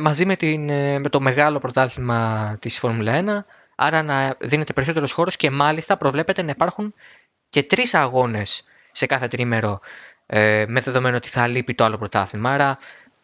μαζί 0.00 0.26
με, 0.26 0.36
την, 0.36 0.68
ε, 0.68 0.98
με 0.98 1.08
το 1.08 1.20
μεγάλο 1.20 1.58
πρωτάθλημα 1.58 2.56
της 2.60 2.78
Φόρμουλα 2.78 3.12
1, 3.12 3.44
άρα 3.74 4.02
να 4.02 4.36
δίνεται 4.40 4.72
περισσότερος 4.72 5.12
χώρος 5.12 5.36
και 5.36 5.50
μάλιστα 5.50 5.96
προβλέπεται 5.96 6.42
να 6.42 6.50
υπάρχουν 6.50 6.94
και 7.48 7.62
τρεις 7.62 7.94
αγώνες 7.94 8.64
σε 8.90 9.06
κάθε 9.06 9.26
τρίμερο 9.26 9.80
ε, 10.26 10.64
με 10.68 10.80
δεδομένο 10.80 11.16
ότι 11.16 11.28
θα 11.28 11.46
λείπει 11.46 11.74
το 11.74 11.84
άλλο 11.84 11.98
πρωτάθλημα. 11.98 12.50
Άρα 12.50 12.76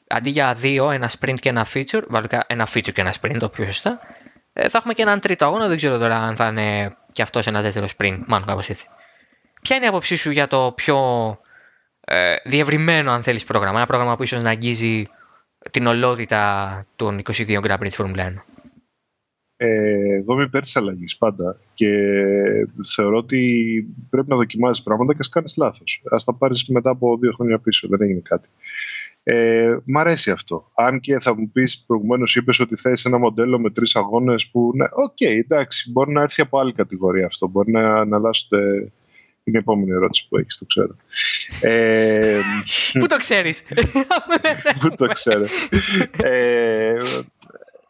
αντί 0.07 0.31
για 0.31 0.55
δύο, 0.55 0.91
ένα 0.91 1.11
sprint 1.19 1.39
και 1.41 1.49
ένα 1.49 1.67
feature, 1.75 2.03
βάλουμε 2.09 2.41
ένα 2.47 2.69
feature 2.75 2.93
και 2.93 3.01
ένα 3.01 3.15
sprint, 3.21 3.37
το 3.39 3.49
πιο 3.49 3.65
σωστά, 3.65 4.01
ε, 4.53 4.69
θα 4.69 4.79
έχουμε 4.79 4.95
και 4.95 5.03
έναν 5.03 5.21
τρίτο 5.21 5.45
αγώνα. 5.45 5.69
Δεν 5.69 5.77
ξέρω 5.77 5.99
τώρα 5.99 6.17
αν 6.17 6.37
θα 6.37 6.47
είναι 6.47 6.97
και 7.13 7.23
αυτός 7.23 7.47
ένας 7.47 7.63
δεύτερος 7.63 7.93
sprint. 7.99 8.19
Μάλλον 8.27 8.47
κάπως 8.47 8.69
έτσι. 8.69 8.89
Ποια 9.63 9.77
είναι 9.77 9.85
η 9.85 9.89
άποψή 9.89 10.17
σου 10.17 10.31
για 10.31 10.47
το 10.47 10.73
πιο 10.77 10.99
ε, 12.01 12.35
διευρυμένο, 12.45 13.13
αν 13.13 13.23
θέλεις, 13.23 13.45
πρόγραμμα; 13.45 13.77
Ένα 13.77 13.87
πρόγραμμα 13.87 14.17
που 14.17 14.23
ίσως 14.23 14.43
να 14.43 14.51
αγγίζει 14.51 15.07
την 15.71 15.87
ολότητα 15.87 16.87
των 16.97 17.21
22 17.23 17.61
Grand 17.61 17.79
Prix 17.79 17.89
της 17.89 17.95
Φόρμουλα 17.95 18.29
1. 18.29 18.33
Ε, 19.57 20.15
εγώ 20.15 20.35
είμαι 20.35 20.43
υπέρ 20.43 20.61
της 20.61 20.77
αλλαγής 20.77 21.17
πάντα 21.17 21.61
και 21.75 21.91
θεωρώ 22.95 23.17
ότι 23.17 23.95
πρέπει 24.11 24.29
να 24.29 24.37
δοκιμάζει 24.37 24.83
πράγματα 24.83 25.13
και 25.13 25.19
ας 25.21 25.29
κάνεις 25.29 25.57
λάθος. 25.57 26.03
Ας 26.11 26.17
τα 26.25 26.35
πάρεις 26.35 26.69
μετά 26.69 26.91
από 26.91 27.17
δύο 27.17 27.33
χρόνια 27.33 27.59
πίσω, 27.59 27.89
δεν 27.89 28.03
έγινε 28.03 28.21
κάτι. 28.25 28.49
Ε, 29.23 29.77
μ' 29.85 29.99
αρέσει 29.99 30.31
αυτό. 30.31 30.71
Αν 30.75 31.01
και 31.01 31.21
θα 31.21 31.37
μου 31.37 31.51
πεις 31.51 31.85
προηγουμένως, 31.87 32.37
είπες 32.37 32.61
ότι 32.61 32.77
θες 32.77 33.05
ένα 33.05 33.19
μοντέλο 33.19 33.59
με 33.59 33.71
τρεις 33.71 33.97
αγώνες 33.97 34.49
που. 34.49 34.71
Ναι, 34.75 34.85
ok, 34.85 35.17
okay, 35.21 35.39
εντάξει, 35.39 35.91
μπορεί 35.91 36.13
να 36.13 36.23
έρθει 36.23 36.43
από 36.43 36.59
άλλη 36.59 36.73
κατηγορία 36.73 37.27
αυτό. 37.27 37.49
Μπορεί 37.49 37.71
να 37.71 38.01
εναλλάσσονται 38.01 38.93
την 39.51 39.61
επόμενη 39.61 39.91
ερώτηση 39.91 40.27
που 40.29 40.37
έχεις, 40.37 40.59
το 40.59 40.67
ξέρω. 40.67 40.97
Ε, 41.61 42.41
Πού 42.99 43.07
το 43.07 43.17
ξέρεις, 43.17 43.63
Πού 44.81 44.95
το 44.97 45.07
ξέρω. 45.07 45.45
Ε, 46.23 46.97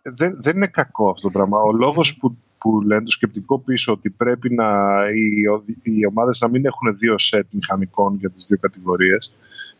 δεν, 0.03 0.33
δεν 0.43 0.57
είναι 0.57 0.67
κακό 0.67 1.11
αυτό 1.11 1.23
το 1.23 1.31
πράγμα. 1.31 1.61
Ο 1.61 1.73
λόγος 1.73 2.17
που, 2.17 2.37
που 2.59 2.81
λένε 2.81 3.05
το 3.05 3.11
σκεπτικό 3.11 3.59
πίσω 3.59 3.93
ότι 3.93 4.11
πρέπει 4.11 4.55
να, 4.55 4.99
οι, 5.15 5.43
οι 5.83 6.07
ομάδες 6.07 6.41
να 6.41 6.49
μην 6.49 6.67
έχουν 6.67 6.99
δύο 6.99 7.19
σετ 7.19 7.47
μηχανικών 7.51 8.17
για 8.19 8.31
τις 8.31 8.47
δύο 8.47 8.59
κατηγορίες 8.61 9.33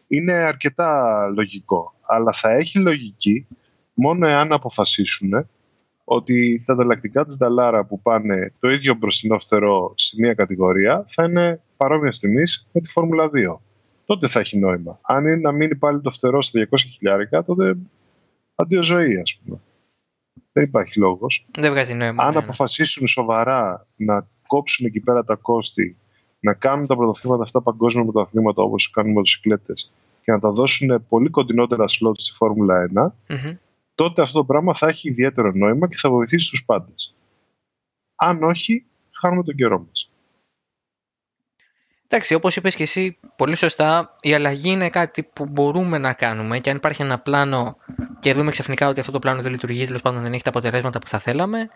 είναι 0.07 0.33
αρκετά 0.33 1.27
λογικό. 1.35 1.95
Αλλά 2.07 2.33
θα 2.33 2.51
έχει 2.51 2.79
λογική 2.79 3.47
μόνο 3.95 4.27
εάν 4.29 4.53
αποφασίσουν 4.53 5.47
ότι 6.13 6.63
τα 6.67 6.73
ανταλλακτικά 6.73 7.27
της 7.27 7.37
Δαλάρα 7.37 7.85
που 7.85 8.01
πάνε 8.01 8.53
το 8.61 8.69
ίδιο 8.69 8.95
μπροστινό 8.95 9.39
φτερό 9.39 9.93
σε 9.97 10.17
μια 10.19 10.35
κατηγορία 10.35 11.05
θα 11.09 11.25
είναι 11.25 11.61
παρόμοια 11.77 12.11
τιμή 12.11 12.43
με 12.73 12.81
τη 12.81 12.89
Φόρμουλα 12.89 13.31
2. 13.35 13.57
Τότε 14.05 14.29
θα 14.29 14.41
έχει 14.41 14.59
νόημα. 14.59 14.99
Αν 15.03 15.27
είναι 15.27 15.37
να 15.37 15.53
μείνει 15.53 15.77
πάλι 15.77 16.01
το 16.01 16.11
φτερό 16.11 16.43
στα 16.43 16.69
200 16.71 16.77
χιλιάρικα, 16.77 17.45
τότε 17.45 17.77
αντίο 18.55 18.83
ζωή, 18.83 19.17
ας 19.17 19.41
πούμε. 19.45 19.61
Δεν 20.53 20.65
υπάρχει 20.65 20.99
λόγος. 20.99 21.47
Δεν 21.59 21.71
βγάζει 21.71 21.95
νόημα. 21.95 22.23
Αν 22.23 22.33
ναι, 22.33 22.39
ναι. 22.39 22.45
αποφασίσουν 22.45 23.07
σοβαρά 23.07 23.87
να 23.97 24.27
κόψουν 24.47 24.87
εκεί 24.87 25.01
πέρα 25.01 25.25
τα 25.25 25.35
κόστη 25.35 25.97
να 26.41 26.55
κάνουν 26.55 26.87
τα 26.87 26.97
πρωταθλήματα 26.97 27.43
αυτά 27.43 27.63
παγκόσμια 27.63 28.05
πρωταθλήματα 28.05 28.63
όπως 28.63 28.91
κάνουν 28.91 29.13
μοτοσυκλέτες 29.13 29.93
και 30.23 30.33
να 30.33 30.41
τα 30.41 30.51
δώσουν 30.51 31.05
πολύ 31.09 31.29
κοντινότερα 31.29 31.89
σλότ 31.89 32.21
στη 32.21 32.33
Φόρμουλα 32.33 32.91
1, 33.29 33.35
mm 33.35 33.57
τότε 34.01 34.23
αυτό 34.23 34.39
το 34.39 34.45
πράγμα 34.45 34.75
θα 34.75 34.89
έχει 34.89 35.09
ιδιαίτερο 35.09 35.53
νόημα 35.53 35.89
και 35.89 35.97
θα 35.99 36.11
βοηθήσει 36.11 36.51
τους 36.51 36.65
πάντες. 36.65 37.15
Αν 38.15 38.43
όχι, 38.43 38.87
χάνουμε 39.21 39.43
τον 39.43 39.55
καιρό 39.55 39.79
μας. 39.79 40.11
Εντάξει, 42.07 42.35
όπως 42.35 42.57
είπες 42.57 42.75
και 42.75 42.83
εσύ 42.83 43.19
πολύ 43.37 43.57
σωστά, 43.57 44.17
η 44.21 44.35
αλλαγή 44.35 44.71
είναι 44.71 44.91
κάτι 44.91 45.23
που 45.23 45.47
μπορούμε 45.47 45.99
να 45.99 46.13
κάνουμε 46.13 46.59
και 46.59 46.71
αν 46.71 46.77
υπάρχει 46.77 47.03
ένα 47.03 47.19
πλάνο 47.19 47.77
και 48.19 48.35
δούμε 48.35 48.51
ξαφνικά 48.51 48.89
ότι 48.89 49.01
αυτό 49.01 49.13
το 49.13 49.19
πλάνο 49.19 49.43
δεν 49.43 49.51
λειτουργεί, 49.51 49.87
τέλος 49.87 50.03
πάντων 50.03 50.23
δεν 50.23 50.33
έχει 50.33 50.43
τα 50.43 50.51
αποτελέσματα 50.51 50.99
που 50.99 51.09
θα 51.09 51.19
θέλαμε, 51.19 51.69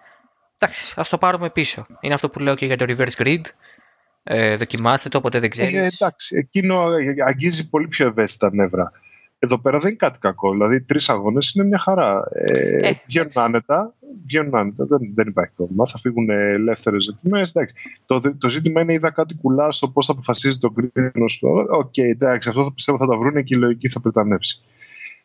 εντάξει, 0.58 0.94
ας 0.96 1.08
το 1.08 1.18
πάρουμε 1.18 1.50
πίσω. 1.50 1.86
Είναι 2.00 2.14
αυτό 2.14 2.28
που 2.28 2.38
λέω 2.38 2.54
και 2.54 2.66
για 2.66 2.76
το 2.76 2.84
reverse 2.88 3.22
grid. 3.22 3.40
Ε, 4.22 4.56
δοκιμάστε 4.56 5.08
το, 5.08 5.20
ποτέ 5.20 5.40
δεν 5.40 5.50
ξέρεις. 5.50 5.74
Ε, 5.74 6.04
εντάξει, 6.04 6.36
εκείνο 6.36 6.84
αγγίζει 7.26 7.68
πολύ 7.68 7.88
πιο 7.88 8.06
ευαίσθητα 8.06 8.50
νεύρα. 8.52 8.92
Εδώ 9.44 9.58
πέρα 9.58 9.78
δεν 9.78 9.88
είναι 9.88 9.96
κάτι 9.96 10.18
κακό. 10.18 10.50
Δηλαδή, 10.50 10.80
τρεις 10.80 11.08
αγώνες 11.08 11.50
είναι 11.50 11.64
μια 11.64 11.78
χαρά. 11.78 12.28
Ε, 12.32 12.88
ε, 12.88 12.92
βγαίνουν 13.06 13.30
άνετα. 13.34 13.94
Βγαίνουν 14.24 14.54
άνετα. 14.54 14.84
Δεν, 14.84 14.98
δεν 15.14 15.28
υπάρχει 15.28 15.52
πρόβλημα. 15.56 15.86
Θα 15.86 15.98
φύγουν 15.98 16.30
ελεύθερες 16.30 17.04
δοκιμές. 17.04 17.52
Το, 18.06 18.20
το 18.38 18.48
ζήτημα 18.48 18.80
είναι, 18.80 18.92
είδα 18.92 19.10
κάτι 19.10 19.34
κουλά 19.34 19.72
στο 19.72 19.88
πώς 19.88 20.06
θα 20.06 20.12
αποφασίζει 20.12 20.58
το 20.58 20.70
grid. 20.70 21.24
Ok, 21.68 21.92
okay, 21.96 22.02
εντάξει, 22.02 22.48
αυτό 22.48 22.64
θα 22.64 22.72
πιστεύω 22.72 22.98
θα 22.98 23.06
τα 23.06 23.16
βρουν 23.16 23.44
και 23.44 23.54
η 23.54 23.58
λογική 23.58 23.88
θα 23.88 24.00
πρυτανεύσει. 24.00 24.60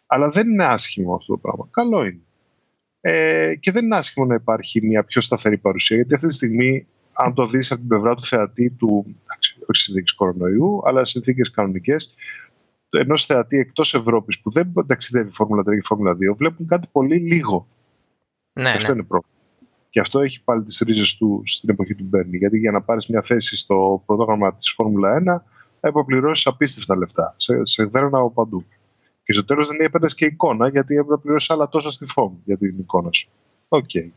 Αλλά 0.08 0.30
δεν 0.30 0.50
είναι 0.50 0.66
άσχημο 0.66 1.16
αυτό 1.16 1.34
το 1.34 1.40
πράγμα. 1.40 1.68
Καλό 1.72 2.06
είναι. 2.06 2.22
Ε, 3.02 3.56
και 3.56 3.72
δεν 3.72 3.86
είναι 3.86 3.98
άσχημο 3.98 4.26
να 4.26 4.36
υπάρχει 4.36 4.86
μια 4.86 5.04
πιο 5.04 5.22
σταθερή 5.22 5.58
παρουσία, 5.58 5.96
γιατί 5.96 6.14
αυτή 6.14 6.28
τη 6.28 6.34
στιγμή 6.34 6.88
αν 7.14 7.34
το 7.34 7.48
δεις 7.48 7.72
από 7.72 7.80
την 7.80 7.90
πλευρά 7.90 8.16
του 8.16 8.24
θεατή 8.24 8.72
του, 8.72 9.16
όχι 9.68 9.82
συνθήκες 9.82 10.14
κορονοϊού, 10.14 10.82
αλλά 10.86 11.06
συνθήκες 11.06 11.52
κανονικές, 11.52 12.14
ενός 12.90 13.26
θεατή 13.26 13.58
εκτός 13.58 13.94
Ευρώπης 13.94 14.42
που 14.42 14.52
δεν 14.52 14.74
ταξιδεύει 14.88 15.32
Φόρμουλα 15.32 15.62
3 15.62 15.66
και 15.66 15.82
Φόρμουλα 15.84 16.14
2, 16.14 16.36
βλέπουν 16.38 16.68
κάτι 16.68 16.88
πολύ 16.92 17.18
λίγο. 17.18 17.68
Ναι, 18.54 18.70
αυτό 18.70 18.88
ναι. 18.88 18.94
είναι 18.94 19.04
πρόβλημα. 19.04 19.34
Και 19.90 20.00
αυτό 20.00 20.20
έχει 20.20 20.44
πάλι 20.44 20.64
τις 20.64 20.80
ρίζες 20.86 21.18
του 21.18 21.42
στην 21.46 21.70
εποχή 21.70 21.96
του 21.96 22.04
Μπέρνι. 22.04 22.38
Γιατί 22.38 22.58
για 22.58 22.72
να 22.72 22.82
πάρεις 22.82 23.08
μια 23.08 23.22
θέση 23.22 23.58
στο 23.58 24.04
πρόγραμμα 24.06 24.56
της 24.56 24.74
Φόρμουλα 24.74 25.10
1, 25.10 25.16
έπρεπε 25.76 25.98
να 25.98 26.06
πληρώσει 26.06 26.50
απίστευτα 26.50 26.98
λεφτά. 26.98 27.34
Σε, 27.38 27.66
σε 27.66 27.86
γδέρναν 27.86 28.18
από 28.18 28.32
παντού. 28.32 28.66
Και 29.24 29.34
στο 29.34 29.46
τέλος 29.46 29.68
δεν 29.68 29.80
έπαιρνες 29.80 30.14
και 30.14 30.26
εικόνα, 30.26 30.70
γιατί 30.70 30.94
έπρεπε 30.94 31.12
να 31.12 31.18
πληρώσεις 31.18 31.50
άλλα 31.50 31.70
τόσα 31.70 31.92
στη 31.92 32.06
FOM 32.06 32.34
για 32.46 32.58
την 32.58 32.76
εικόνα 32.80 33.10
σου. 33.12 33.30
OK. 33.68 33.90
Okay. 33.94 34.10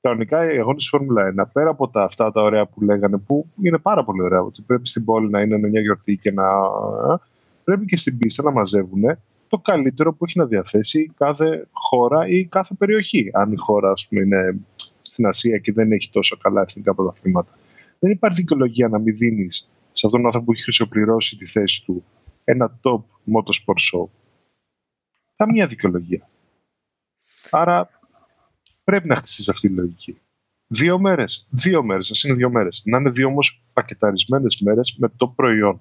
κανονικά 0.00 0.52
οι 0.52 0.58
αγώνες 0.58 0.76
της 0.76 0.88
Φόρμουλα 0.88 1.34
1, 1.38 1.44
πέρα 1.52 1.70
από 1.70 1.88
τα, 1.88 2.02
αυτά 2.02 2.32
τα 2.32 2.42
ωραία 2.42 2.66
που 2.66 2.82
λέγανε, 2.82 3.18
που 3.18 3.46
είναι 3.62 3.78
πάρα 3.78 4.04
πολύ 4.04 4.22
ωραία, 4.22 4.40
ότι 4.40 4.62
πρέπει 4.62 4.88
στην 4.88 5.04
πόλη 5.04 5.30
να 5.30 5.40
είναι 5.40 5.58
μια 5.58 5.80
γιορτή 5.80 6.16
και 6.16 6.32
να. 6.32 6.44
Πρέπει 7.66 7.84
και 7.84 7.96
στην 7.96 8.18
πίστα 8.18 8.42
να 8.42 8.50
μαζεύουν 8.50 9.02
το 9.48 9.58
καλύτερο 9.58 10.14
που 10.14 10.24
έχει 10.24 10.38
να 10.38 10.46
διαθέσει 10.46 11.12
κάθε 11.16 11.68
χώρα 11.72 12.28
ή 12.28 12.44
κάθε 12.44 12.74
περιοχή. 12.74 13.30
Αν 13.32 13.52
η 13.52 13.56
χώρα, 13.56 13.90
ας 13.90 14.08
πούμε, 14.08 14.22
είναι 14.22 14.60
στην 15.02 15.26
Ασία 15.26 15.58
και 15.58 15.72
δεν 15.72 15.92
έχει 15.92 16.10
τόσο 16.10 16.36
καλά 16.36 16.60
εθνικά 16.60 16.94
πρωταθλήματα. 16.94 17.58
Δεν 17.98 18.10
υπάρχει 18.10 18.36
δικαιολογία 18.36 18.88
να 18.88 18.98
μην 18.98 19.16
δίνεις 19.16 19.70
σε 19.92 20.06
αυτόν 20.06 20.10
τον 20.10 20.24
άνθρωπο 20.24 20.46
που 20.46 20.52
έχει 20.52 20.62
χρυσοπληρώσει 20.62 21.36
τη 21.36 21.46
θέση 21.46 21.84
του 21.84 22.04
ένα 22.44 22.80
top 22.82 23.02
motorsport 23.32 23.80
show. 23.92 24.08
Καμία 25.36 25.66
δικαιολογία. 25.66 26.28
Άρα 27.50 27.88
πρέπει 28.84 29.08
να 29.08 29.14
χτιστείς 29.14 29.48
αυτή 29.48 29.66
η 29.66 29.70
λογική. 29.70 30.20
Δύο 30.66 30.98
μέρες. 30.98 31.46
Δύο 31.50 31.82
μέρες. 31.82 32.10
Α 32.10 32.28
είναι 32.28 32.36
δύο 32.36 32.50
μέρες. 32.50 32.82
Να 32.84 32.98
είναι 32.98 33.10
δύο 33.10 33.26
όμως 33.26 33.64
πακεταρισμένες 33.72 34.60
μέρες 34.60 34.96
με 34.98 35.08
το 35.16 35.28
προϊόν. 35.28 35.80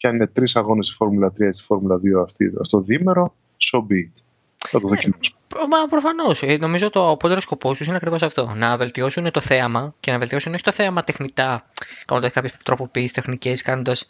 Και 0.00 0.08
αν 0.08 0.14
είναι 0.14 0.26
τρεις 0.26 0.56
αγώνες 0.56 0.86
στη 0.86 0.94
Φόρμουλα 0.94 1.28
3 1.28 1.40
ή 1.40 1.52
στη 1.52 1.64
Φόρμουλα 1.64 1.96
2 1.96 2.22
αυτή, 2.22 2.52
στο 2.60 2.80
δίμερο, 2.80 3.34
so 3.72 3.78
be 3.78 3.80
it. 3.80 4.22
Θα 4.56 4.80
το 4.80 4.88
δοκιμάσουμε. 4.88 5.38
Μα 5.70 5.88
προφανώς. 5.88 6.42
Ε, 6.42 6.56
νομίζω 6.56 6.90
το 6.90 7.10
απότερο 7.10 7.40
σκοπό 7.40 7.74
τους 7.74 7.86
είναι 7.86 7.96
ακριβώς 7.96 8.22
αυτό. 8.22 8.52
Να 8.56 8.76
βελτιώσουν 8.76 9.30
το 9.30 9.40
θέαμα 9.40 9.94
και 10.00 10.12
να 10.12 10.18
βελτιώσουν 10.18 10.54
όχι 10.54 10.62
το 10.62 10.72
θέαμα 10.72 11.04
τεχνητά, 11.04 11.70
κάνοντας 12.04 12.32
κάποιες 12.32 12.56
τροποποιήσει 12.64 13.14
τεχνικές, 13.14 13.62
κάνοντας 13.62 14.06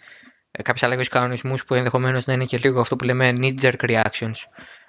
ε, 0.51 0.63
κάποιες 0.63 0.83
αλλαγές 0.83 1.09
κανονισμούς 1.09 1.65
που 1.65 1.75
ενδεχομένως 1.75 2.27
να 2.27 2.33
είναι 2.33 2.45
και 2.45 2.59
λίγο 2.63 2.81
αυτό 2.81 2.97
που 2.97 3.05
λέμε 3.05 3.33
knee-jerk 3.37 3.81
reactions. 3.81 4.37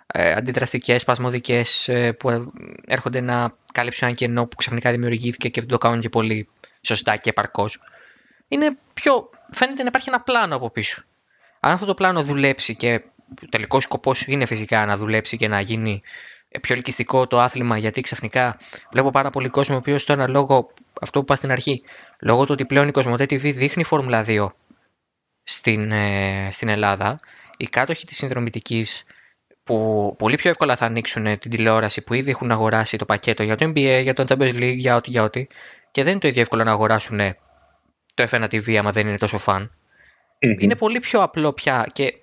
Ε, 0.08 0.32
αντιδραστικές, 0.32 1.02
σπασμωδικές 1.02 1.88
ε, 1.88 2.12
που 2.12 2.52
έρχονται 2.86 3.22
να 3.22 3.56
κάλυψουν 3.74 4.08
ένα 4.08 4.18
κενό 4.18 4.46
που 4.46 4.56
ξαφνικά 4.56 4.92
δημιουργήθηκε 4.92 5.50
και 5.50 5.60
δεν 5.60 5.70
το 5.70 5.78
κάνουν 5.78 6.00
και 6.00 6.10
πολύ 6.10 6.48
σωστά 6.82 7.16
και 7.16 7.30
επαρκώς. 7.30 7.80
Είναι 8.48 8.78
πιο. 8.94 9.30
Φαίνεται 9.52 9.82
να 9.82 9.88
υπάρχει 9.88 10.10
ένα 10.10 10.22
πλάνο 10.22 10.56
από 10.56 10.70
πίσω. 10.70 11.04
Αν 11.60 11.72
αυτό 11.72 11.86
το 11.86 11.94
πλάνο 11.94 12.24
δουλέψει 12.24 12.76
και 12.76 13.02
ο 13.44 13.48
τελικός 13.50 13.84
σκοπός 13.84 14.28
είναι 14.28 14.46
φυσικά 14.46 14.86
να 14.86 14.98
δουλέψει 14.98 15.38
και 15.38 15.48
να 15.48 15.60
γίνει 15.60 16.02
πιο 16.62 16.76
ελκυστικό 16.76 17.28
το 17.28 17.40
άθλημα, 17.40 17.78
γιατί 17.78 18.02
ξαφνικά 18.02 18.60
βλέπω 18.92 19.10
πάρα 19.10 19.30
πολύ 19.30 19.50
κόσμο 19.50 19.76
ο 19.76 19.78
οποίος 19.78 20.02
στο 20.02 20.14
ένα 20.14 20.28
λόγο, 20.28 20.74
αυτό 21.02 21.20
που 21.20 21.24
είπα 21.24 21.36
στην 21.36 21.52
αρχή, 21.52 21.84
λόγω 22.20 22.44
του 22.46 22.50
ότι 22.52 22.66
πλέον 22.66 22.88
η 22.88 22.92
Κοσμοτέ 22.92 23.24
TV 23.24 23.54
δείχνει 23.54 23.84
Φόρμουλα 23.84 24.24
2 24.28 24.48
στην, 25.44 25.92
ε, 25.92 26.50
στην 26.52 26.70
Ελλάδα, 26.70 27.20
οι 27.58 27.68
κάτοχοι 27.68 28.06
της 28.06 28.18
συνδρομητικής 28.18 29.04
που 29.64 30.16
πολύ 30.18 30.36
πιο 30.36 30.50
εύκολα 30.50 30.76
θα 30.76 30.86
ανοίξουν 30.86 31.40
την 31.40 31.52
τηλεόραση 31.52 32.02
που 32.02 32.14
ήδη 32.14 32.30
έχουν 32.30 32.52
αγοράσει 32.52 32.98
το 32.98 33.06
πακέτο 33.06 33.44
για 33.44 33.56
το 33.56 33.66
NBA, 33.66 34.00
για 34.04 34.14
το 34.14 34.26
Champions 34.28 34.56
League, 34.56 34.76
για 34.76 34.96
ό,τι, 34.96 35.10
για 35.10 35.24
ό,τι 35.24 35.48
και 35.92 36.04
δεν 36.04 36.12
είναι 36.12 36.20
το 36.20 36.28
ίδιο 36.28 36.42
εύκολο 36.42 36.64
να 36.64 36.72
αγοράσουν 36.72 37.20
το 38.14 38.28
F1 38.32 38.44
TV 38.44 38.76
άμα 38.76 38.92
δεν 38.92 39.08
είναι 39.08 39.18
τόσο 39.18 39.38
φαν. 39.38 39.72
Είναι 40.40 40.76
πολύ 40.76 41.00
πιο 41.00 41.22
απλό 41.22 41.54
πια 41.54 41.88
και 41.94 42.14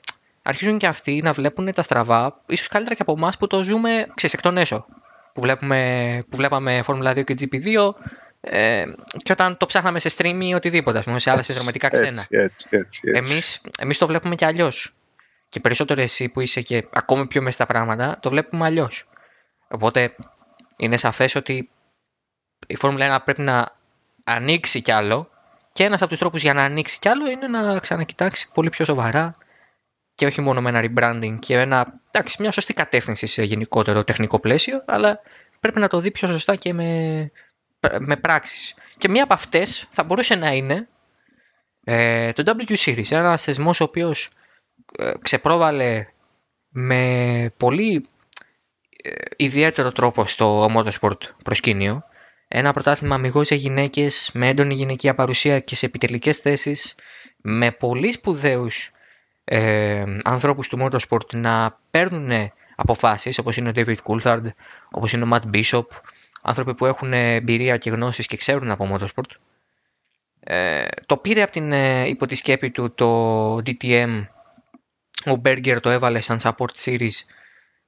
αρχίζουν 0.42 0.78
και 0.78 0.86
αυτοί 0.86 1.20
να 1.22 1.32
βλέπουν 1.32 1.72
τα 1.72 1.82
στραβά, 1.82 2.42
ίσως 2.46 2.68
καλύτερα 2.68 2.94
και 2.94 3.02
από 3.02 3.12
εμάς 3.16 3.36
που 3.36 3.46
το 3.46 3.62
ζούμε 3.62 4.06
ξέρεις, 4.14 4.36
εκ 4.36 4.40
των 4.40 4.56
έσω. 4.56 4.86
Που, 5.32 5.40
βλέπουμε, 5.40 6.24
που 6.28 6.36
βλέπαμε 6.36 6.82
Formula 6.86 7.16
2 7.16 7.24
και 7.24 7.34
GP2 7.40 7.94
ε, 8.40 8.84
και 9.16 9.32
όταν 9.32 9.56
το 9.56 9.66
ψάχναμε 9.66 9.98
σε 9.98 10.10
stream 10.16 10.38
ή 10.42 10.54
οτιδήποτε, 10.54 11.02
πούμε, 11.02 11.18
σε 11.18 11.30
άλλα 11.30 11.42
συνδρομητικά 11.42 11.88
ξένα. 11.88 12.08
Έτσι, 12.08 12.26
έτσι, 12.30 12.68
έτσι, 12.70 13.00
έτσι. 13.04 13.32
Εμείς, 13.32 13.60
εμείς 13.78 13.98
το 13.98 14.06
βλέπουμε 14.06 14.34
και 14.34 14.44
αλλιώς. 14.44 14.94
Και 15.48 15.60
περισσότερο 15.60 16.00
εσύ 16.00 16.28
που 16.28 16.40
είσαι 16.40 16.60
και 16.60 16.86
ακόμη 16.92 17.26
πιο 17.26 17.42
μέσα 17.42 17.54
στα 17.54 17.66
πράγματα, 17.66 18.18
το 18.22 18.30
βλέπουμε 18.30 18.64
αλλιώς. 18.64 19.08
Οπότε 19.68 20.14
είναι 20.76 20.96
σαφές 20.96 21.34
ότι 21.34 21.70
η 22.66 22.76
Φόρμουλα 22.76 23.16
1 23.16 23.24
πρέπει 23.24 23.42
να 23.42 23.76
ανοίξει 24.24 24.82
κι 24.82 24.92
άλλο 24.92 25.30
και 25.78 25.84
ένας 25.84 26.00
από 26.00 26.10
τους 26.10 26.18
τρόπους 26.18 26.42
για 26.42 26.54
να 26.54 26.62
ανοίξει 26.62 26.98
κι 26.98 27.08
άλλο 27.08 27.30
είναι 27.30 27.46
να 27.48 27.78
ξανακοιτάξει 27.78 28.50
πολύ 28.54 28.70
πιο 28.70 28.84
σοβαρά 28.84 29.34
και 30.14 30.26
όχι 30.26 30.40
μόνο 30.40 30.60
με 30.60 30.68
ένα 30.68 30.80
rebranding 30.84 31.36
και 31.38 31.58
ένα, 31.58 32.00
εντάξει, 32.10 32.36
μια 32.40 32.52
σωστή 32.52 32.74
κατεύθυνση 32.74 33.26
σε 33.26 33.42
γενικότερο 33.42 34.04
τεχνικό 34.04 34.38
πλαίσιο, 34.38 34.82
αλλά 34.86 35.20
πρέπει 35.60 35.80
να 35.80 35.88
το 35.88 36.00
δει 36.00 36.10
πιο 36.10 36.28
σωστά 36.28 36.54
και 36.54 36.72
με, 36.72 37.30
με 37.98 38.16
πράξεις. 38.16 38.74
Και 38.98 39.08
μία 39.08 39.22
από 39.22 39.34
αυτές 39.34 39.86
θα 39.90 40.02
μπορούσε 40.02 40.34
να 40.34 40.52
είναι 40.52 40.88
ε, 41.84 42.32
το 42.32 42.56
W 42.58 42.76
Series, 42.76 43.10
ένα 43.10 43.36
θεσμός 43.38 43.80
ο 43.80 43.84
οποίος 43.84 44.30
ε, 44.98 45.12
ξεπρόβαλε 45.22 46.06
με 46.68 47.52
πολύ 47.56 48.06
ε, 49.02 49.10
ιδιαίτερο 49.36 49.92
τρόπο 49.92 50.26
στο 50.26 50.68
motorsport 50.76 51.18
προσκήνιο. 51.42 52.07
Ένα 52.48 52.72
πρωτάθλημα 52.72 53.14
αμυγός 53.14 53.48
για 53.48 53.56
γυναίκες 53.56 54.30
με 54.34 54.48
έντονη 54.48 54.74
γυναικεία 54.74 55.14
παρουσία 55.14 55.60
και 55.60 55.76
σε 55.76 55.86
επιτελικές 55.86 56.38
θέσεις 56.38 56.94
με 57.36 57.70
πολύ 57.70 58.12
σπουδαίους 58.12 58.90
ε, 59.44 60.04
ανθρώπους 60.22 60.68
του 60.68 60.78
motorsport 60.80 61.34
να 61.34 61.78
παίρνουν 61.90 62.52
αποφάσεις 62.76 63.38
όπως 63.38 63.56
είναι 63.56 63.68
ο 63.68 63.72
David 63.74 63.96
Coulthard, 64.04 64.44
όπως 64.90 65.12
είναι 65.12 65.24
ο 65.24 65.28
Matt 65.32 65.56
Bishop, 65.56 65.86
άνθρωποι 66.42 66.74
που 66.74 66.86
έχουν 66.86 67.12
εμπειρία 67.12 67.76
και 67.76 67.90
γνώσεις 67.90 68.26
και 68.26 68.36
ξέρουν 68.36 68.70
από 68.70 68.88
motorsport. 68.92 69.30
Ε, 70.40 70.86
το 71.06 71.16
πήρε 71.16 71.42
από 71.42 71.52
την 71.52 71.72
ε, 71.72 72.08
υπό 72.08 72.26
του 72.72 72.94
το 72.94 73.54
DTM, 73.56 74.26
ο 75.26 75.40
Berger 75.44 75.78
το 75.80 75.90
έβαλε 75.90 76.20
σαν 76.20 76.38
support 76.42 76.74
series 76.84 77.16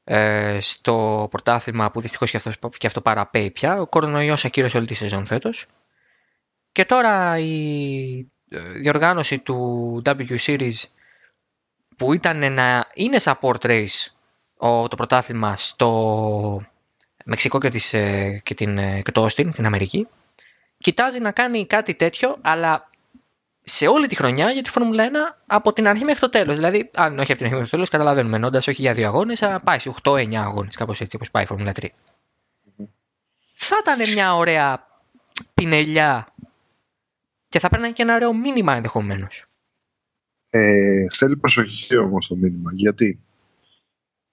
ε, 0.04 0.58
στο 0.60 1.26
πρωτάθλημα 1.30 1.90
που 1.90 2.00
δυστυχώς 2.00 2.30
και 2.30 2.36
αυτός, 2.36 2.58
και 2.78 2.86
αυτό 2.86 3.00
παραπέει 3.00 3.50
πια. 3.50 3.80
Ο 3.80 3.86
κορονοϊός 3.86 4.44
ακύρωσε 4.44 4.76
όλη 4.76 4.86
τη 4.86 4.94
σεζόν 4.94 5.26
φέτος. 5.26 5.66
Και 6.72 6.84
τώρα 6.84 7.38
η 7.38 8.32
ε, 8.50 8.58
διοργάνωση 8.60 9.38
του 9.38 10.02
W 10.04 10.38
Series 10.38 10.82
που 11.96 12.12
ήταν 12.12 12.52
να 12.52 12.86
είναι 12.94 13.16
support 13.20 13.60
race 13.60 14.06
το 14.88 14.96
πρωτάθλημα 14.96 15.56
στο 15.56 16.62
Μεξικό 17.24 17.58
και, 17.58 17.68
τις, 17.68 17.92
ε, 17.92 18.40
και, 18.44 18.54
την, 18.54 18.78
ε, 18.78 19.00
και 19.02 19.12
το 19.12 19.24
Austin, 19.24 19.48
την 19.54 19.66
Αμερική, 19.66 20.08
κοιτάζει 20.78 21.20
να 21.20 21.32
κάνει 21.32 21.66
κάτι 21.66 21.94
τέτοιο, 21.94 22.36
αλλά 22.40 22.89
σε 23.70 23.86
όλη 23.86 24.06
τη 24.06 24.14
χρονιά 24.14 24.50
για 24.50 24.62
τη 24.62 24.70
Φόρμουλα 24.70 25.08
1 25.08 25.12
από 25.46 25.72
την 25.72 25.86
αρχή 25.86 26.04
μέχρι 26.04 26.20
το 26.20 26.30
τέλος. 26.30 26.54
Δηλαδή, 26.54 26.90
αν 26.94 27.18
όχι 27.18 27.32
από 27.32 27.36
την 27.36 27.44
αρχή 27.44 27.54
μέχρι 27.54 27.64
το 27.64 27.70
τέλος, 27.70 27.88
καταλαβαίνουμε 27.88 28.36
ενώντας 28.36 28.68
όχι 28.68 28.80
για 28.80 28.94
δύο 28.94 29.06
αγώνες, 29.06 29.42
αλλά 29.42 29.60
πάει 29.60 29.78
σε 29.78 29.94
8-9 30.02 30.34
αγώνες, 30.34 30.76
κάπως 30.76 31.00
έτσι 31.00 31.16
όπως 31.16 31.30
πάει 31.30 31.42
η 31.42 31.46
Φόρμουλα 31.46 31.72
3. 31.72 31.86
Θα 33.52 33.76
ήταν 33.80 34.12
μια 34.12 34.36
ωραία 34.36 34.86
πινελιά 35.54 36.26
και 37.48 37.58
θα 37.58 37.68
παίρνει 37.68 37.92
και 37.92 38.02
ένα 38.02 38.14
ωραίο 38.14 38.32
μήνυμα 38.32 38.74
ενδεχομένως. 38.74 39.44
Ε, 40.50 41.06
θέλει 41.10 41.36
προσοχή 41.36 41.96
όμως 41.96 42.26
το 42.26 42.36
μήνυμα. 42.36 42.70
Γιατί 42.74 43.20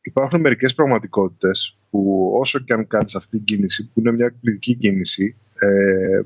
υπάρχουν 0.01 0.39
μερικές 0.39 0.73
πραγματικότητες 0.73 1.77
που 1.89 2.31
όσο 2.39 2.59
και 2.59 2.73
αν 2.73 2.87
κάνεις 2.87 3.15
αυτή 3.15 3.29
την 3.37 3.43
κίνηση, 3.45 3.87
που 3.87 3.99
είναι 3.99 4.11
μια 4.11 4.25
εκπληκτική 4.25 4.75
κίνηση, 4.75 5.35
ε, 5.59 6.21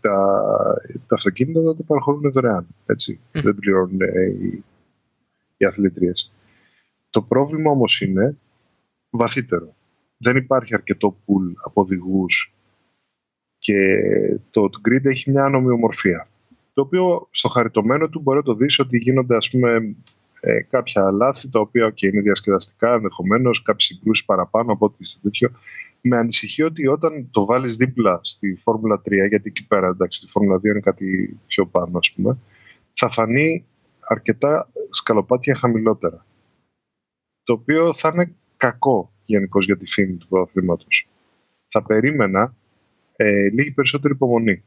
τα, 0.00 0.16
τα 1.06 1.14
αυτοκίνητα 1.14 1.60
δεν 1.60 1.76
το 1.76 1.82
παραχωρούν 1.82 2.32
δωρεάν. 2.32 2.66
Έτσι. 2.86 3.20
Δεν 3.32 3.54
πληρώνουν 3.54 4.00
ε, 4.00 4.24
οι, 4.24 4.64
οι 5.56 5.64
αθλητρίες. 5.64 6.32
Το 7.10 7.22
πρόβλημα 7.22 7.70
όμως 7.70 8.00
είναι 8.00 8.36
βαθύτερο. 9.10 9.74
Δεν 10.16 10.36
υπάρχει 10.36 10.74
αρκετό 10.74 11.16
πουλ 11.24 11.52
από 11.64 11.80
οδηγούς 11.80 12.54
και 13.58 13.76
το 14.50 14.68
grid 14.88 15.04
έχει 15.04 15.30
μια 15.30 15.44
ανομοιομορφία 15.44 16.28
το 16.74 16.80
οποίο 16.82 17.28
στο 17.30 17.48
χαριτωμένο 17.48 18.08
του 18.08 18.20
μπορεί 18.20 18.38
να 18.38 18.44
το 18.44 18.54
δεις 18.54 18.78
ότι 18.78 18.98
γίνονται 18.98 19.36
ας 19.36 19.50
πούμε 19.50 19.96
ε, 20.40 20.62
κάποια 20.62 21.10
λάθη 21.10 21.48
τα 21.50 21.60
οποία 21.60 21.90
και 21.90 22.06
είναι 22.06 22.20
διασκεδαστικά 22.20 22.94
ενδεχομένως, 22.94 23.62
κάποιες 23.62 23.84
συγκρούσεις 23.84 24.24
παραπάνω 24.24 24.72
από 24.72 24.86
ό,τι 24.86 25.04
στο 25.04 25.20
τέτοιο. 25.20 25.50
Με 26.06 26.16
ανησυχεί 26.16 26.62
ότι 26.62 26.86
όταν 26.86 27.28
το 27.30 27.44
βάλεις 27.44 27.76
δίπλα 27.76 28.20
στη 28.22 28.54
Φόρμουλα 28.54 29.00
3, 29.00 29.28
γιατί 29.28 29.42
εκεί 29.48 29.66
πέρα 29.66 29.86
εντάξει, 29.86 30.24
η 30.24 30.28
Φόρμουλα 30.28 30.56
2 30.56 30.64
είναι 30.64 30.80
κάτι 30.80 31.38
πιο 31.46 31.66
πάνω, 31.66 31.98
ας 31.98 32.12
πούμε, 32.12 32.38
θα 32.92 33.08
φανεί 33.08 33.64
αρκετά 34.00 34.70
σκαλοπάτια 34.90 35.54
χαμηλότερα. 35.54 36.26
Το 37.42 37.52
οποίο 37.52 37.94
θα 37.94 38.10
είναι 38.14 38.34
κακό 38.56 39.12
γενικώ 39.24 39.58
για 39.58 39.76
τη 39.76 39.86
φήμη 39.86 40.16
του 40.16 40.28
πρωταθλήματος. 40.28 41.08
Θα 41.68 41.82
περίμενα 41.82 42.54
ε, 43.16 43.48
λίγη 43.48 43.70
περισσότερη 43.70 44.14
υπομονή 44.14 44.62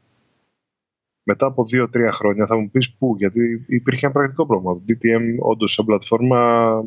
μετά 1.30 1.46
από 1.46 1.64
δύο-τρία 1.64 2.12
χρόνια 2.12 2.46
θα 2.46 2.56
μου 2.56 2.70
πεις 2.70 2.94
πού, 2.94 3.14
γιατί 3.18 3.64
υπήρχε 3.68 4.04
ένα 4.04 4.14
πρακτικό 4.14 4.46
πρόβλημα. 4.46 4.74
Το 4.74 4.82
DTM 4.88 5.38
όντως 5.38 5.72
σαν 5.72 5.84
πλατφόρμα 5.84 6.82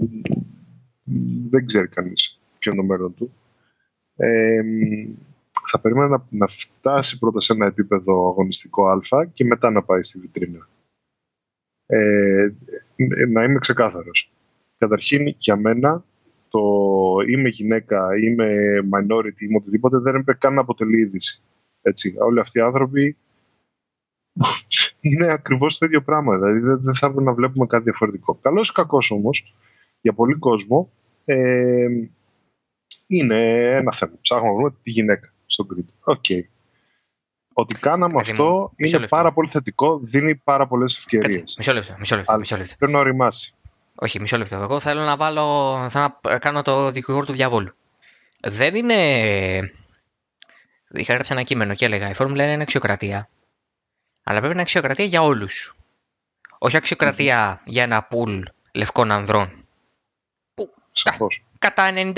δεν 1.49 1.65
ξέρει 1.65 1.87
κανείς 1.87 2.39
ποιο 2.59 2.71
είναι 2.71 2.81
το 2.81 2.87
μέλλον 2.87 3.13
του. 3.13 3.31
Ε, 4.23 4.61
θα 5.67 5.79
περίμενα 5.79 6.07
να, 6.07 6.25
να, 6.29 6.47
φτάσει 6.47 7.19
πρώτα 7.19 7.39
σε 7.39 7.53
ένα 7.53 7.65
επίπεδο 7.65 8.27
αγωνιστικό 8.27 8.87
α 8.87 9.25
και 9.33 9.45
μετά 9.45 9.71
να 9.71 9.83
πάει 9.83 10.03
στη 10.03 10.19
βιτρίνα. 10.19 10.67
Ε, 11.85 12.49
να 13.29 13.43
είμαι 13.43 13.59
ξεκάθαρος. 13.59 14.31
Καταρχήν, 14.77 15.35
για 15.37 15.55
μένα, 15.55 16.03
το 16.49 16.59
είμαι 17.27 17.49
γυναίκα, 17.49 18.17
είμαι 18.17 18.79
minority, 18.93 19.41
είμαι 19.41 19.57
οτιδήποτε, 19.57 19.97
δεν 19.97 20.15
έπρεπε 20.15 20.37
καν 20.39 20.53
να 20.53 20.61
αποτελεί 20.61 20.99
είδηση. 20.99 21.41
Έτσι, 21.81 22.15
όλοι 22.19 22.39
αυτοί 22.39 22.59
οι 22.59 22.61
άνθρωποι 22.61 23.17
είναι 24.99 25.31
ακριβώς 25.31 25.77
το 25.77 25.85
ίδιο 25.85 26.01
πράγμα. 26.01 26.37
Δηλαδή 26.37 26.59
δεν, 26.59 26.95
θα 26.95 27.05
έπρεπε 27.05 27.23
να 27.23 27.33
βλέπουμε 27.33 27.65
κάτι 27.65 27.83
διαφορετικό. 27.83 28.39
Καλός 28.41 28.69
ή 28.69 28.73
κακός 28.73 29.11
όμως, 29.11 29.55
για 30.01 30.13
πολύ 30.13 30.35
κόσμο, 30.35 30.91
ε, 31.25 31.87
είναι 33.17 33.61
ένα 33.75 33.91
θέμα. 33.91 34.13
Ψάχνουμε 34.21 34.49
να 34.49 34.55
βρούμε 34.55 34.75
τη 34.83 34.91
γυναίκα 34.91 35.33
στο 35.45 35.67
grid. 35.67 35.93
OK. 36.03 36.23
Okay. 36.27 36.41
Ότι 37.53 37.79
κάναμε 37.79 38.21
αυτό 38.21 38.71
είναι 38.75 39.07
πάρα 39.07 39.31
πολύ 39.31 39.49
θετικό, 39.49 39.99
δίνει 40.03 40.35
πάρα 40.35 40.67
πολλές 40.67 40.97
ευκαιρίες. 40.97 41.55
Μισό 41.57 41.73
λεπτό, 41.73 41.95
μισό 41.99 42.15
λεπτό, 42.15 42.37
μισό 42.37 42.57
λεπτό. 42.57 42.75
Πρέπει 42.77 42.93
να 42.93 42.99
ωριμάσει. 42.99 43.53
Όχι, 43.95 44.19
μισό 44.19 44.37
λεπτό. 44.37 44.55
Εγώ 44.55 44.79
θέλω 44.79 45.01
να 45.01 45.15
βάλω. 45.15 45.77
Θέλω 45.89 46.19
να 46.21 46.37
κάνω 46.37 46.61
το 46.61 46.91
δικηγόρο 46.91 47.25
του 47.25 47.33
διαβόλου. 47.33 47.73
Δεν 48.39 48.75
είναι. 48.75 48.93
Είχα 50.93 51.13
γράψει 51.13 51.33
ένα 51.33 51.43
κείμενο 51.43 51.73
και 51.73 51.85
έλεγα: 51.85 52.09
Η 52.09 52.13
Φόρμουλα 52.13 52.51
είναι 52.51 52.61
αξιοκρατία. 52.61 53.29
Αλλά 54.23 54.37
πρέπει 54.39 54.45
να 54.45 54.51
είναι 54.51 54.61
αξιοκρατία 54.61 55.05
για 55.05 55.21
όλους. 55.21 55.75
Όχι 56.57 56.77
για 57.63 57.83
ένα 57.83 58.03
πουλ 58.03 58.41
λευκών 58.71 59.11
ανδρών. 59.11 59.65
Που 60.53 60.73
κατά 61.59 61.91
99% 61.93 62.11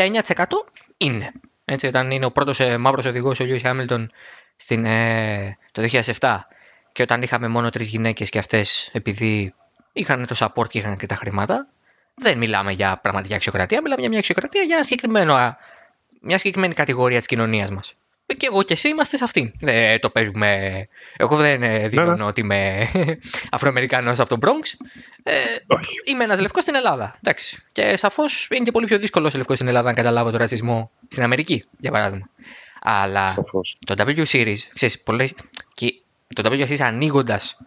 είναι. 0.98 1.32
Έτσι, 1.65 1.88
όταν 1.88 2.11
είναι 2.11 2.26
ο 2.26 2.32
πρώτος 2.32 2.60
ε, 2.60 2.78
μαύρος 2.78 3.06
οδηγός 3.06 3.40
ο 3.40 3.44
Λιούι 3.44 3.60
Χάμιλτον 3.60 4.11
ε, 4.68 5.52
το 5.72 5.88
2007 6.20 6.38
και 6.91 7.02
όταν 7.02 7.22
είχαμε 7.22 7.48
μόνο 7.48 7.70
τρεις 7.70 7.88
γυναίκες 7.88 8.30
και 8.30 8.40
αυτές 8.40 8.90
επειδή 8.94 9.53
είχαν 9.94 10.28
το 10.28 10.36
support 10.38 10.68
και 10.70 10.78
είχαν 10.78 10.98
και 10.98 11.06
τα 11.06 11.15
χρήματα, 11.15 11.68
δεν 12.15 12.38
μιλάμε 12.38 12.72
για 12.72 12.98
πραγματική 13.02 13.34
αξιοκρατία, 13.34 13.82
μιλάμε 13.82 13.99
για 13.99 14.10
μια 14.10 14.20
αξιοκρατία 14.20 14.61
για 14.61 14.76
ένα 14.76 14.84
συγκεκριμένο, 14.84 15.57
μια 16.22 16.38
συγκεκριμένη 16.38 16.74
κατηγορία 16.74 17.18
της 17.18 17.28
κοινωνίας 17.28 17.70
μας. 17.70 17.95
Και 18.25 18.49
εγώ 18.51 18.63
και 18.63 18.73
εσύ 18.73 18.87
είμαστε 18.87 19.17
σε 19.17 19.23
αυτήν. 19.23 19.51
Δεν 19.59 19.99
το 19.99 20.09
παίζουμε. 20.09 20.87
Εγώ 21.17 21.35
δεν 21.35 21.63
ε, 21.63 21.87
δηλώνω 21.87 22.11
ναι, 22.11 22.17
ναι. 22.17 22.23
ότι 22.23 22.41
είμαι 22.41 22.91
Αφροαμερικάνος 23.51 24.19
από 24.19 24.29
τον 24.29 24.39
Bronx. 24.41 24.85
Ε, 25.23 25.33
είμαι 26.03 26.23
ένας 26.23 26.39
λευκός 26.39 26.63
στην 26.63 26.75
Ελλάδα. 26.75 27.15
Εντάξει. 27.21 27.63
Και 27.71 27.97
σαφώς 27.97 28.47
είναι 28.51 28.63
και 28.63 28.71
πολύ 28.71 28.85
πιο 28.85 28.97
δύσκολο 28.97 29.31
ο 29.33 29.37
λευκός 29.37 29.55
στην 29.55 29.67
Ελλάδα 29.67 29.87
να 29.87 29.93
καταλάβω 29.93 30.29
τον 30.29 30.39
ρατσισμό 30.39 30.91
στην 31.07 31.23
Αμερική, 31.23 31.63
για 31.79 31.91
παράδειγμα. 31.91 32.29
Αλλά 32.81 33.27
σαφώς. 33.27 33.77
το 33.85 33.95
W 33.97 34.25
Series, 34.25 34.57
ξέρεις, 34.73 35.01
πολλές, 35.01 35.33
και 35.73 35.93
το 36.35 36.49
W 36.51 36.67
Series 36.67 36.81
ανοίγοντας 36.81 37.57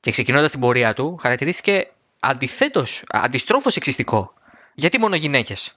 και 0.00 0.10
ξεκινώντας 0.10 0.50
την 0.50 0.60
πορεία 0.60 0.94
του, 0.94 1.16
χαρακτηρίστηκε 1.20 1.90
αντιθέτως, 2.20 3.02
αντιστρόφως 3.08 3.76
εξιστικό. 3.76 4.34
Γιατί 4.74 4.98
μόνο 4.98 5.16
γυναίκες; 5.16 5.76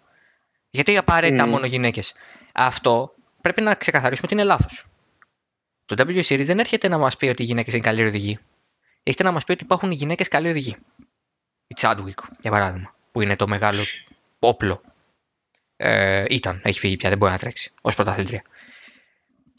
Γιατί 0.70 0.98
απαραίτητα 0.98 1.46
mm. 1.46 1.50
μόνο 1.50 1.66
γυναίκες; 1.66 2.14
Αυτό 2.54 3.14
πρέπει 3.46 3.62
να 3.62 3.76
ξεκαθαρίσουμε 3.76 4.28
ότι 4.32 4.34
είναι 4.34 4.44
λάθος. 4.44 4.86
Το 5.86 5.96
W 5.98 6.24
Series 6.24 6.46
δεν 6.46 6.60
έρχεται 6.60 6.88
να 6.88 6.98
μας 6.98 7.18
πει 7.18 7.28
ότι 7.28 7.42
οι 7.42 7.46
γυναίκες 7.46 7.74
είναι 7.74 7.84
καλοί 7.84 8.04
οδηγοί. 8.04 8.40
Έρχεται 9.04 9.24
να 9.24 9.32
μας 9.32 9.44
πει 9.44 9.52
ότι 9.52 9.64
υπάρχουν 9.64 9.92
γυναίκες 9.92 10.28
καλοί 10.28 10.50
οδηγοί. 10.50 10.76
Η 11.68 11.76
Chadwick, 11.78 12.24
για 12.42 12.52
παράδειγμα, 12.52 12.96
που 13.12 13.22
είναι 13.22 13.36
το 13.36 13.48
μεγάλο 13.48 13.84
όπλο. 14.40 14.82
Ε, 15.78 16.26
ήταν, 16.30 16.62
έχει 16.64 16.80
φύγει 16.80 16.96
πια, 16.96 17.10
δεν 17.10 17.18
μπορεί 17.18 17.32
να 17.32 17.38
τρέξει 17.38 17.74
ως 17.82 17.96
πρωταθλήτρια. 17.96 18.44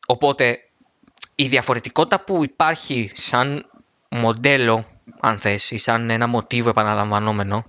Οπότε 0.07 0.59
η 1.35 1.47
διαφορετικότητα 1.47 2.21
που 2.21 2.45
υπάρχει 2.45 3.11
σαν 3.15 3.71
μοντέλο, 4.09 4.87
αν 5.21 5.39
θες, 5.39 5.71
ή 5.71 5.77
σαν 5.77 6.11
ένα 6.11 6.27
μοτίβο 6.27 6.69
επαναλαμβανόμενο, 6.69 7.67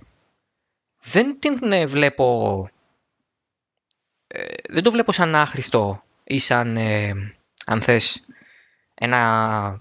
δεν 1.00 1.38
την 1.38 1.72
ε, 1.72 1.86
βλέπω... 1.86 2.68
Ε, 4.26 4.44
δεν 4.68 4.82
το 4.82 4.90
βλέπω 4.90 5.12
σαν 5.12 5.34
άχρηστο 5.34 6.02
ή 6.28 6.38
σαν, 6.38 6.76
ε, 6.76 7.12
αν 7.66 7.80
θες, 7.80 8.26
ένα 8.94 9.80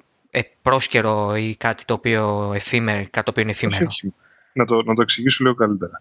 πρόσκαιρο 0.61 1.35
ή 1.35 1.55
κάτι 1.55 1.85
το 1.85 1.93
οποίο, 1.93 2.51
εφήμερο, 2.55 2.99
κάτι 2.99 3.11
το 3.11 3.29
οποίο 3.29 3.41
είναι 3.41 3.51
εφήμερο. 3.51 3.87
Να 4.53 4.65
το, 4.65 4.83
να 4.83 4.95
το 4.95 5.01
εξηγήσω 5.01 5.43
λίγο 5.43 5.55
καλύτερα 5.55 5.99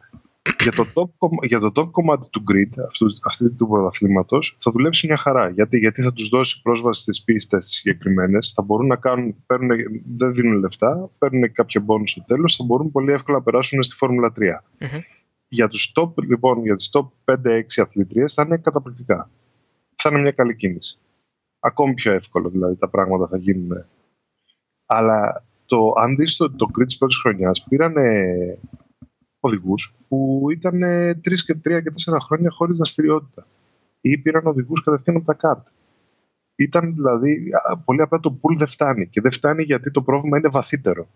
για, 0.62 0.73
το 0.73 0.86
top, 0.94 1.28
για 1.43 1.59
το 1.59 1.73
top 1.74 1.90
κομμάτι 1.90 2.28
του 2.31 2.44
grid 2.52 2.82
αυτού, 2.86 3.06
αυτή 3.24 3.52
του 3.52 3.68
πρωταθλήματος 3.68 4.56
θα 4.60 4.70
δουλέψει 4.70 5.06
μια 5.06 5.16
χαρά. 5.16 5.48
Γιατί, 5.48 5.78
γιατί 5.78 6.02
θα 6.02 6.12
τους 6.12 6.28
δώσει 6.28 6.62
πρόσβαση 6.62 7.01
στις 7.01 7.24
πίστες 7.24 7.66
συγκεκριμένες, 7.66 8.52
θα 8.55 8.62
μπορούν 8.62 8.86
να 8.86 8.97
κάνουν, 8.97 9.35
παίρνουν, 9.47 9.77
δεν 10.16 10.35
δίνουν 10.35 10.59
λεφτά, 10.59 11.10
παίρνουν 11.18 11.52
κάποιο 11.52 11.81
μπόνου 11.81 12.09
στο 12.09 12.24
τέλος, 12.27 12.56
θα 12.56 12.64
μπορούν 12.64 12.90
πολύ 12.90 13.12
εύκολα 13.12 13.36
να 13.36 13.43
περάσουν 13.43 13.82
στη 13.82 13.97
Φόρμουλα 13.97 14.32
3. 14.39 14.40
Mm-hmm. 14.40 15.01
Για 15.48 15.68
τους 15.68 15.93
top, 16.01 16.12
λοιπόν, 16.16 16.62
για 16.62 16.77
τις 16.77 16.90
top 16.93 17.35
5-6 17.35 17.35
αθλητρίες 17.77 18.35
θα 18.35 18.43
είναι 18.47 18.56
καταπληκτικά. 18.56 19.31
Θα 20.06 20.12
είναι 20.12 20.22
μια 20.22 20.32
καλή 20.32 20.56
κίνηση. 20.56 20.98
Ακόμη 21.60 21.94
πιο 21.94 22.12
εύκολο 22.12 22.48
δηλαδή 22.48 22.76
τα 22.76 22.88
πράγματα 22.88 23.26
θα 23.26 23.36
γίνουν. 23.36 23.84
Αλλά 24.86 25.44
το, 25.66 25.92
αν 25.96 26.16
δεις 26.16 26.36
το, 26.36 26.50
το 26.50 26.66
grid 26.78 26.84
της 26.86 26.98
πρώτης 26.98 27.18
χρονιάς 27.18 27.64
πήρανε 27.68 28.08
οδηγούς 29.40 29.96
που 30.08 30.46
ήταν 30.50 30.80
τρεις 31.22 31.44
και 31.44 31.54
τρία 31.54 31.80
και 31.80 31.90
τέσσερα 31.90 32.20
χρόνια 32.20 32.50
χωρίς 32.50 32.76
δραστηριότητα. 32.76 33.46
Ή 34.00 34.18
πήραν 34.18 34.46
οδηγούς 34.46 34.82
κατευθείαν 34.82 35.16
από 35.16 35.26
τα 35.26 35.34
κάρτα. 35.34 35.72
Ήταν 36.56 36.94
δηλαδή 36.94 37.50
πολύ 37.84 38.02
απλά 38.02 38.20
το 38.20 38.30
πουλ 38.30 38.56
δεν 38.56 38.66
φτάνει. 38.66 39.06
Και 39.06 39.20
δεν 39.20 39.32
φτάνει 39.32 39.62
γιατί 39.62 39.90
το 39.90 40.02
πρόβλημα 40.02 40.38
είναι 40.38 40.48
βαθύτερο. 40.48 41.08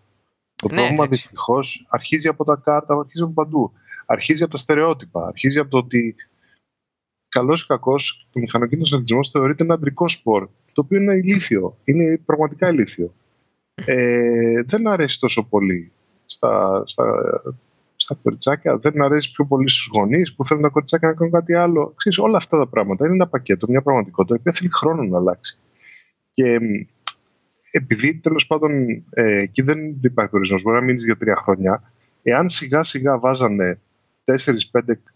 Το 0.55 0.67
ναι, 0.67 0.75
πρόβλημα 0.75 1.07
δυστυχώς 1.07 1.87
αρχίζει 1.89 2.27
από 2.27 2.43
τα 2.43 2.61
κάρτα, 2.63 2.95
αρχίζει 2.99 3.23
από 3.23 3.31
παντού. 3.31 3.71
Αρχίζει 4.05 4.43
από 4.43 4.51
τα 4.51 4.57
στερεότυπα. 4.57 5.27
Αρχίζει 5.27 5.59
από 5.59 5.69
το 5.69 5.77
ότι 5.77 6.15
καλός 7.31 7.63
ή 7.63 7.65
κακός 7.67 8.27
το 8.31 8.39
μηχανοκίνητος 8.39 8.93
αθλητισμός 8.93 9.29
θεωρείται 9.29 9.63
ένα 9.63 9.73
αντρικό 9.73 10.07
σπορ. 10.09 10.47
Το 10.73 10.81
οποίο 10.81 11.01
είναι 11.01 11.15
ηλίθιο. 11.15 11.77
Είναι 11.83 12.21
πραγματικά 12.25 12.69
ηλίθιο. 12.69 13.13
Ε, 13.85 14.61
δεν 14.65 14.87
αρέσει 14.87 15.19
τόσο 15.19 15.47
πολύ 15.47 15.91
στα, 16.25 16.83
στα 16.85 17.05
στα 18.01 18.19
κοριτσάκια, 18.23 18.77
δεν 18.77 19.01
αρέσει 19.01 19.31
πιο 19.31 19.45
πολύ 19.45 19.69
στους 19.69 19.89
γονείς 19.93 20.35
που 20.35 20.45
θέλουν 20.45 20.63
τα 20.63 20.69
κοριτσάκια 20.69 21.07
να 21.07 21.13
κάνουν 21.13 21.33
κάτι 21.33 21.53
άλλο. 21.53 21.93
Ξέρεις, 21.95 22.17
όλα 22.17 22.37
αυτά 22.37 22.57
τα 22.57 22.67
πράγματα 22.67 23.05
είναι 23.05 23.13
ένα 23.13 23.27
πακέτο, 23.27 23.67
μια 23.69 23.81
πραγματικότητα 23.81 24.39
που 24.43 24.57
θέλει 24.57 24.69
χρόνο 24.71 25.03
να 25.03 25.17
αλλάξει. 25.17 25.59
Και 26.33 26.59
επειδή 27.71 28.15
τέλος 28.15 28.47
πάντων 28.47 28.87
ε, 29.09 29.39
εκεί 29.39 29.61
δεν 29.61 29.79
υπάρχει 30.01 30.35
ορισμός, 30.35 30.61
μπορεί 30.61 30.75
να 30.75 30.83
μείνεις 30.83 31.05
για 31.05 31.17
τρία 31.17 31.35
χρόνια, 31.35 31.91
εάν 32.23 32.49
σιγά 32.49 32.83
σιγά 32.83 33.19
βάζανε 33.19 33.79
4-5 34.25 34.33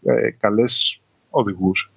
ε, 0.04 0.30
καλές 0.30 1.02
οδηγούς, 1.30 1.92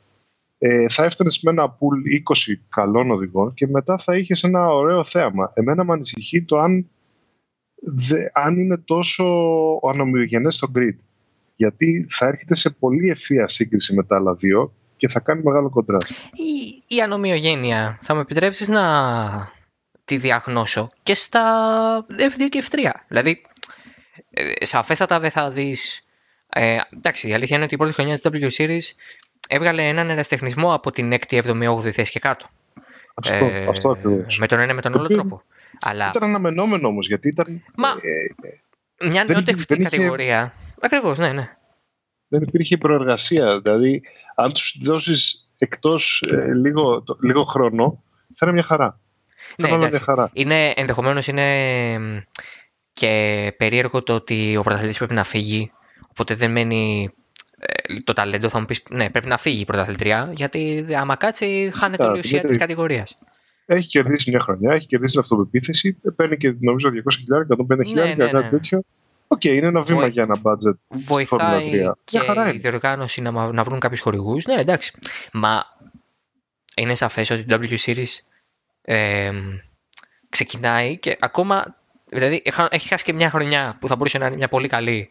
ε, 0.59 0.89
θα 0.89 1.05
έφτανε 1.05 1.31
με 1.43 1.51
ένα 1.51 1.71
πουλ 1.71 2.01
20 2.49 2.53
καλών 2.69 3.11
οδηγών 3.11 3.55
και 3.55 3.67
μετά 3.67 3.99
θα 3.99 4.17
είχες 4.17 4.43
ένα 4.43 4.67
ωραίο 4.67 5.05
θέαμα. 5.05 5.53
Εμένα 5.55 5.85
με 5.85 5.93
ανησυχεί 5.93 6.43
το 6.43 6.59
αν 6.59 6.91
δε, 7.83 8.25
αν 8.33 8.59
είναι 8.59 8.77
τόσο 8.77 9.25
ανομοιογενές 9.89 10.55
στο 10.55 10.71
grid. 10.75 10.97
Γιατί 11.57 12.07
θα 12.11 12.27
έρχεται 12.27 12.55
σε 12.55 12.71
πολύ 12.71 13.09
ευθεία 13.09 13.49
σύγκριση 13.49 13.95
με 13.95 14.05
τα 14.05 14.17
άλλα 14.17 14.35
δύο 14.35 14.73
και 14.97 15.09
θα 15.09 15.21
κάνει 15.21 15.43
μεγάλο 15.43 15.71
κοντράστ. 15.71 16.11
Η, 16.11 16.97
η 16.97 17.01
ανομοιογένεια 17.01 17.99
θα 18.03 18.15
με 18.15 18.21
επιτρέψεις 18.21 18.69
να 18.69 18.83
τη 20.05 20.17
διαγνώσω 20.17 20.91
και 21.03 21.15
στα 21.15 22.07
F2 22.11 22.49
και 22.49 22.65
F3. 22.71 22.91
Δηλαδή, 23.09 23.43
ε, 24.31 24.65
σαφέστατα 24.65 25.21
δεν 25.21 25.31
θα 25.31 25.51
δεις... 25.51 26.03
Ε, 26.51 26.79
εντάξει, 26.97 27.29
η 27.29 27.35
αλήθεια 27.35 27.57
είναι 27.57 27.65
ότι 27.65 27.75
η 27.75 27.79
πρώτη 27.79 27.93
χρονιά 27.93 28.15
της 28.15 28.27
W 28.59 28.63
Series 28.63 28.85
έβγαλε 29.49 29.89
έναν 29.89 30.11
εραστεχνισμό 30.11 30.75
από 30.75 30.91
την 30.91 31.13
6η, 31.13 31.43
7η, 31.43 31.77
8η 31.77 31.91
θέση 31.91 32.13
και 32.13 32.19
κάτω. 32.19 32.47
Αυτό, 33.15 33.45
ε, 33.45 33.67
αυτό 33.69 33.91
ακριβώς. 33.91 34.39
Με 34.39 34.47
τον 34.47 34.61
ένα 34.61 34.75
με 34.75 34.81
τον 34.81 34.95
άλλο 34.95 35.07
τρόπο. 35.07 35.43
Αλλά... 35.81 36.09
Ήταν 36.09 36.29
αναμενόμενο 36.29 36.89
όμως 36.89 37.07
γιατί 37.07 37.29
ήταν. 37.29 37.65
Μα. 37.77 37.89
Ε, 37.89 39.09
μια 39.09 39.25
νεοτεχνική 39.25 39.79
κατηγορία. 39.79 40.41
Είχε... 40.41 40.77
Ακριβώς, 40.81 41.19
ναι, 41.19 41.33
ναι. 41.33 41.57
Δεν 42.29 42.43
υπήρχε 42.43 42.77
προεργασία. 42.77 43.61
Δηλαδή, 43.61 44.03
αν 44.35 44.53
τους 44.53 44.81
δώσεις 44.83 45.49
εκτός 45.59 46.25
ε, 46.31 46.55
λίγο, 46.55 47.05
λίγο 47.21 47.45
χρόνο, 47.45 48.03
θα 48.35 48.47
είναι 48.47 48.53
μια 48.53 48.63
χαρά. 48.63 49.01
Ναι, 49.57 49.77
μια 49.77 50.01
χαρά. 50.05 50.31
Είναι, 50.33 50.73
ενδεχομένως 50.77 51.27
είναι 51.27 52.27
και 52.93 53.55
περίεργο 53.57 54.03
το 54.03 54.15
ότι 54.15 54.57
ο 54.57 54.63
πρωταθλητής 54.63 54.99
πρέπει 54.99 55.15
να 55.15 55.25
φύγει, 55.25 55.73
οπότε 56.09 56.35
δεν 56.35 56.51
μένει 56.51 57.11
ε, 57.13 57.13
το 58.05 58.13
ταλέντο, 58.13 58.49
θα 58.49 58.61
μου 58.61 58.65
πεις, 58.65 58.83
ναι, 58.91 59.11
πρέπει 59.11 59.27
να 59.27 59.37
φύγει 59.37 59.61
η 59.61 59.65
πρωταθλητριά, 59.65 60.31
γιατί 60.35 60.87
άμα 60.95 61.17
κάτσει 61.17 61.71
χάνεται 61.75 62.05
η 62.05 62.19
ουσία 62.19 62.43
της 62.43 62.57
κατηγορίας 62.57 63.19
έχει 63.75 63.89
κερδίσει 63.89 64.31
μια 64.31 64.41
χρονιά, 64.41 64.73
έχει 64.73 64.87
κερδίσει 64.87 65.13
την 65.13 65.21
αυτοπεποίθηση, 65.21 66.01
παίρνει 66.17 66.37
και 66.37 66.55
νομίζω 66.61 66.91
200.000, 67.69 67.77
150.000, 67.77 67.93
ναι, 67.95 68.03
ναι, 68.03 68.15
ναι. 68.15 68.31
κάτι 68.31 68.49
τέτοιο. 68.49 68.83
OK, 69.27 69.41
okay, 69.41 69.47
είναι 69.47 69.67
ένα 69.67 69.81
βήμα 69.81 70.07
για 70.07 70.23
ένα 70.23 70.37
budget. 70.43 70.77
Βοηθάει 70.89 71.93
και 72.05 72.19
χαρά 72.19 72.53
η 72.53 72.57
διοργάνωση 72.57 73.21
να, 73.21 73.53
να 73.53 73.63
βρουν 73.63 73.79
κάποιους 73.79 74.01
χορηγούς. 74.01 74.45
Ναι, 74.45 74.55
εντάξει. 74.55 74.93
Μα 75.33 75.65
είναι 76.77 76.95
σαφές 76.95 77.31
ότι 77.31 77.45
το 77.45 77.59
W 77.63 77.77
Series 77.79 78.19
ε, 78.83 79.31
ξεκινάει 80.29 80.99
και 80.99 81.17
ακόμα. 81.21 81.77
Δηλαδή, 82.11 82.43
έχει 82.71 82.89
χάσει 82.89 83.05
και 83.05 83.13
μια 83.13 83.31
χρονιά 83.31 83.77
που 83.81 83.89
θα 83.89 83.97
μπορούσε 83.97 84.19
να 84.19 84.27
είναι 84.27 84.37
μια 84.37 84.49
πολύ 84.49 84.69
καλή 84.69 85.09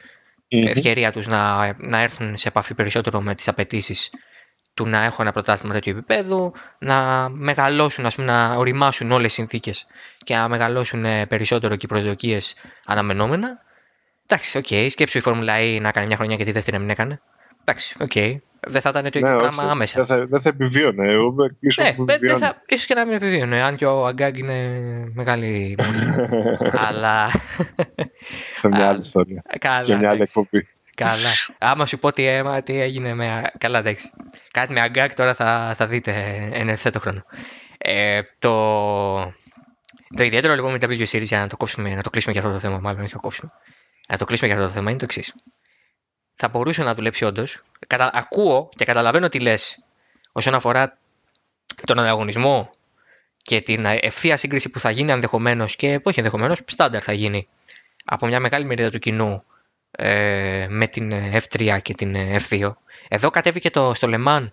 mm-hmm. 0.52 0.68
ευκαιρία 0.68 1.11
τους 1.11 1.28
να, 1.28 1.74
να 1.78 1.99
έρθουν 1.99 2.38
σε 2.38 2.48
επαφή 2.48 2.74
περισσότερο 2.74 3.22
με 3.22 3.36
τις 3.36 3.48
απαιτήσεις 3.48 4.11
του 4.74 4.86
να 4.88 5.03
έχω 5.03 5.22
ένα 5.22 5.32
πρωτάθλημα 5.32 5.74
τέτοιου 5.74 5.91
επίπεδου, 5.91 6.53
να 6.80 7.30
μεγαλώσουν, 7.30 8.06
ας 8.06 8.15
πούμε, 8.15 8.28
να 8.28 8.56
ωριμάσουν 8.56 9.11
όλες 9.11 9.32
οι 9.32 9.34
συνθήκες 9.34 9.86
και 10.18 10.36
να 10.36 10.48
μεγαλώσουν 10.48 11.06
ε, 11.06 11.26
περισσότερο 11.26 11.76
και 11.76 11.86
οι 11.86 11.90
προσδοκίες 11.90 12.56
αναμενόμενα. 12.86 13.61
Εντάξει, 14.26 14.57
OK, 14.57 14.65
okay, 14.69 14.88
σκέψου 14.90 15.18
η 15.18 15.22
Φόρμουλα 15.22 15.53
E 15.60 15.82
να 15.82 15.91
κάνει 15.91 16.07
μια 16.07 16.15
χρονιά 16.15 16.36
και 16.36 16.44
τη 16.44 16.52
δεύτερη 16.52 16.76
να 16.76 16.82
μην 16.82 16.91
έκανε. 16.91 17.22
Εντάξει, 17.61 17.95
OK. 17.99 18.11
Okay. 18.14 18.38
Δεν 18.68 18.82
θα 18.82 18.90
ήταν 18.90 19.04
το 19.04 19.20
ίδιο 19.20 19.32
ναι, 19.32 19.38
πράγμα 19.38 19.64
άμεσα. 19.64 20.04
Δεν 20.04 20.18
θα, 20.18 20.26
δεν 20.26 20.42
θα 20.42 20.50
επιβίωνε. 20.50 21.12
Εγώ 21.12 21.36
ναι, 21.36 22.18
δεν 22.18 22.38
θα, 22.38 22.62
ίσως 22.68 22.86
και 22.86 22.94
να 22.94 23.06
μην 23.06 23.16
επιβίωνε, 23.16 23.62
αν 23.62 23.76
και 23.76 23.86
ο 23.86 24.06
Αγκάγκ 24.06 24.38
είναι 24.38 24.70
μεγάλη 25.14 25.76
Αλλά... 26.88 27.30
Σε 28.56 28.68
μια 28.68 28.88
άλλη 28.88 29.00
ιστορία. 29.00 29.44
Καλά, 29.60 29.86
και 29.86 29.96
μια 29.96 30.10
άλλη 30.10 30.22
εκπομπή. 30.22 30.68
Καλά. 30.96 31.30
Άμα 31.58 31.86
σου 31.86 32.00
πω 32.00 32.12
τι, 32.12 32.26
αίμα, 32.26 32.62
τι 32.62 32.80
έγινε 32.80 33.14
με. 33.14 33.42
Καλά, 33.58 33.80
εντάξει. 33.80 34.10
Κάτι 34.52 34.74
με 34.74 34.82
Αγκάγκ 34.82 35.14
τώρα 35.14 35.34
θα, 35.34 35.74
θα 35.76 35.88
δείτε 35.88 36.14
εν 36.54 36.70
ευθέτω 36.70 37.00
χρόνο. 37.00 37.24
Ε, 37.78 38.22
το, 38.40 38.54
το 40.16 40.24
ιδιαίτερο 40.24 40.54
λοιπόν 40.54 40.72
με 40.72 40.78
W 40.82 41.06
Series, 41.06 41.24
για 41.24 41.40
να 41.40 41.48
το, 41.48 41.58
κόψουμε, 41.58 41.96
να 41.96 42.02
το 42.02 42.10
κλείσουμε 42.10 42.34
για 42.34 42.42
αυτό 42.42 42.54
το 42.54 42.60
θέμα, 42.60 42.80
μάλλον 42.80 43.02
όχι 43.02 43.14
να 43.14 43.20
κόψουμε. 43.20 43.52
Να 44.10 44.18
το 44.18 44.26
κλείσουμε 44.26 44.48
για 44.48 44.58
αυτό 44.58 44.68
το 44.70 44.76
θέμα 44.76 44.90
είναι 44.90 45.00
το 45.00 45.06
εξής. 45.06 45.34
Θα 46.39 46.47
μπορούσε 46.47 46.84
να 46.84 46.93
δουλέψει 46.93 47.26
όντως. 47.26 47.61
Ακούω 48.11 48.69
και 48.76 48.85
καταλαβαίνω 48.85 49.30
τι 49.30 49.39
λες 49.39 49.84
όσον 50.31 50.53
αφορά 50.53 50.97
τον 51.85 51.99
ανταγωνισμό 51.99 52.72
και 53.41 53.61
την 53.61 53.85
ευθεία 53.85 54.38
σύγκριση 54.38 54.69
που 54.69 54.80
θα 54.80 54.89
γίνει 54.91 55.11
ενδεχομένως 55.11 55.76
και 55.76 55.99
όχι 56.03 56.19
ενδεχομένως, 56.19 56.59
στάνταρ 56.65 57.03
θα 57.03 57.14
γίνει 57.14 57.47
από 58.05 58.26
μια 58.26 58.39
μεγάλη 58.39 58.65
μερίδα 58.65 58.89
του 58.89 58.99
κοινού 58.99 59.43
ε, 59.91 60.68
με 60.69 60.88
την 60.88 61.11
F3 61.34 61.77
και 61.81 61.93
την 61.93 62.15
F2. 62.49 62.73
Εδώ 63.07 63.30
κατέβηκε 63.30 63.69
το, 63.69 63.93
στο 63.93 64.07
Le 64.11 64.27
Mans 64.27 64.47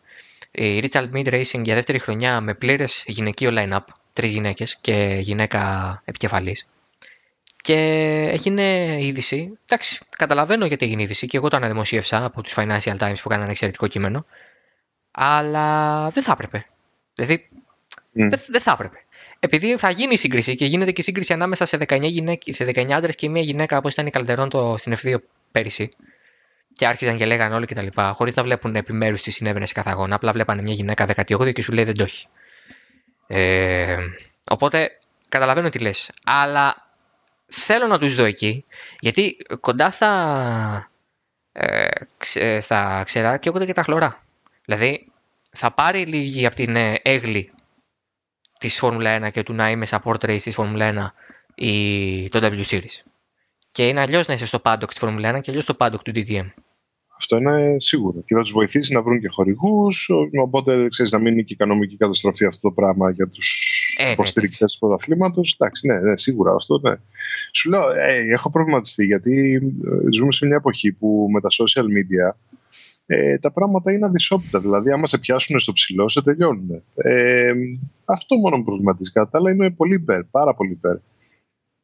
η 0.50 0.88
Richard 0.90 1.10
Mid 1.12 1.26
Racing 1.26 1.62
για 1.62 1.74
δεύτερη 1.74 1.98
χρονιά 1.98 2.40
με 2.40 2.54
πλήρες 2.54 3.04
γυναικείο 3.06 3.50
line-up, 3.52 3.84
τρεις 4.12 4.30
γυναίκες 4.30 4.76
και 4.80 5.18
γυναίκα 5.20 6.02
επικεφαλής. 6.04 6.66
Και 7.64 7.78
έγινε 8.32 8.96
είδηση. 9.00 9.58
Εντάξει, 9.64 10.00
καταλαβαίνω 10.16 10.66
γιατί 10.66 10.84
έγινε 10.84 11.02
είδηση 11.02 11.26
και 11.26 11.36
εγώ 11.36 11.48
το 11.48 11.56
αναδημοσίευσα 11.56 12.24
από 12.24 12.42
τους 12.42 12.54
Financial 12.56 12.96
Times 12.98 13.14
που 13.22 13.28
έκαναν 13.30 13.48
εξαιρετικό 13.48 13.86
κείμενο. 13.86 14.26
Αλλά 15.10 16.08
δεν 16.10 16.22
θα 16.22 16.32
έπρεπε. 16.32 16.66
Δηλαδή, 17.14 17.48
mm. 18.16 18.38
δεν, 18.48 18.60
θα 18.60 18.70
έπρεπε. 18.70 19.04
Επειδή 19.38 19.76
θα 19.76 19.90
γίνει 19.90 20.12
η 20.12 20.16
σύγκριση 20.16 20.54
και 20.54 20.64
γίνεται 20.64 20.92
και 20.92 21.00
η 21.00 21.04
σύγκριση 21.04 21.32
ανάμεσα 21.32 21.64
σε 21.64 21.78
19, 21.88 22.00
γυναίκες, 22.02 22.56
σε 22.56 22.64
19 22.64 22.90
άντρες 22.90 23.14
και 23.14 23.28
μία 23.28 23.42
γυναίκα 23.42 23.78
όπως 23.78 23.92
ήταν 23.92 24.06
η 24.06 24.10
Καλτερών 24.10 24.48
το, 24.48 24.74
στην 24.78 24.94
F2 25.02 25.14
πέρυσι. 25.52 25.90
Και 26.72 26.86
άρχιζαν 26.86 27.16
και 27.16 27.26
λέγανε 27.26 27.54
όλοι 27.54 27.66
κτλ. 27.66 28.00
Χωρίς 28.12 28.34
να 28.34 28.42
βλέπουν 28.42 28.76
επιμέρους 28.76 29.22
τι 29.22 29.30
συνέβαινε 29.30 29.66
σε 29.66 29.72
κάθε 29.72 29.90
αγώνα. 29.90 30.14
Απλά 30.14 30.32
βλέπανε 30.32 30.62
μια 30.62 30.74
γυναίκα 30.74 31.06
18 31.26 31.52
και 31.52 31.62
σου 31.62 31.72
λέει 31.72 31.84
δεν 31.84 31.94
το 31.94 32.02
έχει. 32.02 32.26
Ε, 33.26 33.96
οπότε 34.50 34.98
καταλαβαίνω 35.28 35.68
τι 35.68 35.78
λες. 35.78 36.10
Αλλά 36.24 36.84
θέλω 37.60 37.86
να 37.86 37.98
τους 37.98 38.14
δω 38.14 38.24
εκεί. 38.24 38.64
Γιατί 39.00 39.36
κοντά 39.60 39.90
στα, 39.90 40.90
ε, 41.52 42.60
στα 42.60 43.02
ξερά 43.04 43.36
καίγονται 43.36 43.66
και 43.66 43.72
τα 43.72 43.82
χλωρά. 43.82 44.22
Δηλαδή 44.64 45.12
θα 45.50 45.70
πάρει 45.70 46.06
λίγη 46.06 46.46
από 46.46 46.54
την 46.54 46.76
ε, 46.76 47.00
έγλη 47.02 47.52
της 48.58 48.78
Φόρμουλα 48.78 49.26
1 49.26 49.32
και 49.32 49.42
του 49.42 49.52
να 49.52 49.70
είμαι 49.70 49.86
support 49.88 50.18
race 50.20 50.42
της 50.42 50.54
Φόρμουλα 50.54 51.12
1 51.54 51.64
ή 51.64 52.28
το 52.28 52.38
W 52.42 52.64
Series. 52.64 53.02
Και 53.70 53.88
είναι 53.88 54.00
αλλιώς 54.00 54.28
να 54.28 54.34
είσαι 54.34 54.46
στο 54.46 54.60
paddock 54.64 54.88
της 54.88 54.98
Φόρμουλα 54.98 55.36
1 55.36 55.40
και 55.40 55.50
αλλιώς 55.50 55.64
στο 55.64 55.76
paddock 55.78 56.00
του 56.04 56.12
DTM. 56.14 56.46
Αυτό 57.16 57.36
είναι 57.36 57.76
σίγουρο. 57.78 58.22
Και 58.26 58.34
θα 58.34 58.40
τους 58.40 58.52
βοηθήσει 58.52 58.92
να 58.92 59.02
βρουν 59.02 59.20
και 59.20 59.28
χορηγούς. 59.28 60.10
Οπότε 60.42 60.88
ξέρεις 60.88 61.12
να 61.12 61.18
μην 61.18 61.32
είναι 61.32 61.42
και 61.42 61.52
οικονομική 61.52 61.96
καταστροφή 61.96 62.44
αυτό 62.44 62.68
το 62.68 62.74
πράγμα 62.74 63.10
για 63.10 63.28
τους 63.28 63.58
ε, 63.98 64.04
ναι, 64.04 64.10
υποστηρικτές 64.10 64.72
του 64.72 64.78
πρωταθλήματος. 64.78 65.56
Εντάξει, 65.58 65.86
ναι, 65.86 66.00
ναι, 66.00 66.16
σίγουρα 66.16 66.54
αυτό. 66.54 66.80
Ναι. 66.82 66.94
Σου 67.52 67.70
λέω, 67.70 67.90
ε, 67.90 68.32
έχω 68.32 68.50
προβληματιστεί 68.50 69.04
γιατί 69.04 69.54
ε, 69.84 70.12
ζούμε 70.12 70.32
σε 70.32 70.46
μια 70.46 70.56
εποχή 70.56 70.92
που 70.92 71.28
με 71.32 71.40
τα 71.40 71.48
social 71.50 71.84
media 71.84 72.36
ε, 73.06 73.38
τα 73.38 73.52
πράγματα 73.52 73.92
είναι 73.92 74.06
αδυσόπιτα. 74.06 74.60
Δηλαδή, 74.60 74.90
άμα 74.90 75.06
σε 75.06 75.18
πιάσουν 75.18 75.58
στο 75.58 75.72
ψηλό, 75.72 76.08
σε 76.08 76.22
τελειώνουν. 76.22 76.82
Ε, 76.94 77.52
αυτό 78.04 78.36
μόνο 78.36 78.56
με 78.56 78.64
προβληματίζει. 78.64 79.12
Κατά 79.12 79.38
άλλα, 79.38 79.50
είμαι 79.50 79.70
πολύ 79.70 79.94
υπέρ, 79.94 80.24
πάρα 80.24 80.54
πολύ 80.54 80.70
υπέρ. 80.70 80.96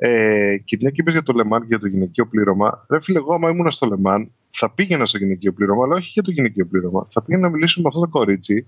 Ε, 0.02 0.56
και 0.64 0.76
μια 0.80 0.90
και 0.90 1.02
για 1.06 1.22
το 1.22 1.32
Λεμάν 1.32 1.60
και 1.60 1.66
για 1.68 1.78
το 1.78 1.86
γυναικείο 1.86 2.26
πλήρωμα. 2.26 2.86
Ρε 2.88 3.00
φίλε, 3.00 3.18
εγώ 3.18 3.34
άμα 3.34 3.50
ήμουν 3.50 3.70
στο 3.70 3.86
Λεμάν, 3.86 4.32
θα 4.50 4.70
πήγαινα 4.70 5.06
στο 5.06 5.18
γυναικείο 5.18 5.52
πλήρωμα, 5.52 5.84
αλλά 5.84 5.94
όχι 5.94 6.10
για 6.12 6.22
το 6.22 6.30
γυναικείο 6.30 6.66
πλήρωμα. 6.66 7.06
Θα 7.10 7.22
πήγαινα 7.22 7.46
να 7.46 7.52
μιλήσω 7.52 7.80
με 7.80 7.88
αυτό 7.88 8.00
το 8.00 8.08
κορίτσι 8.08 8.66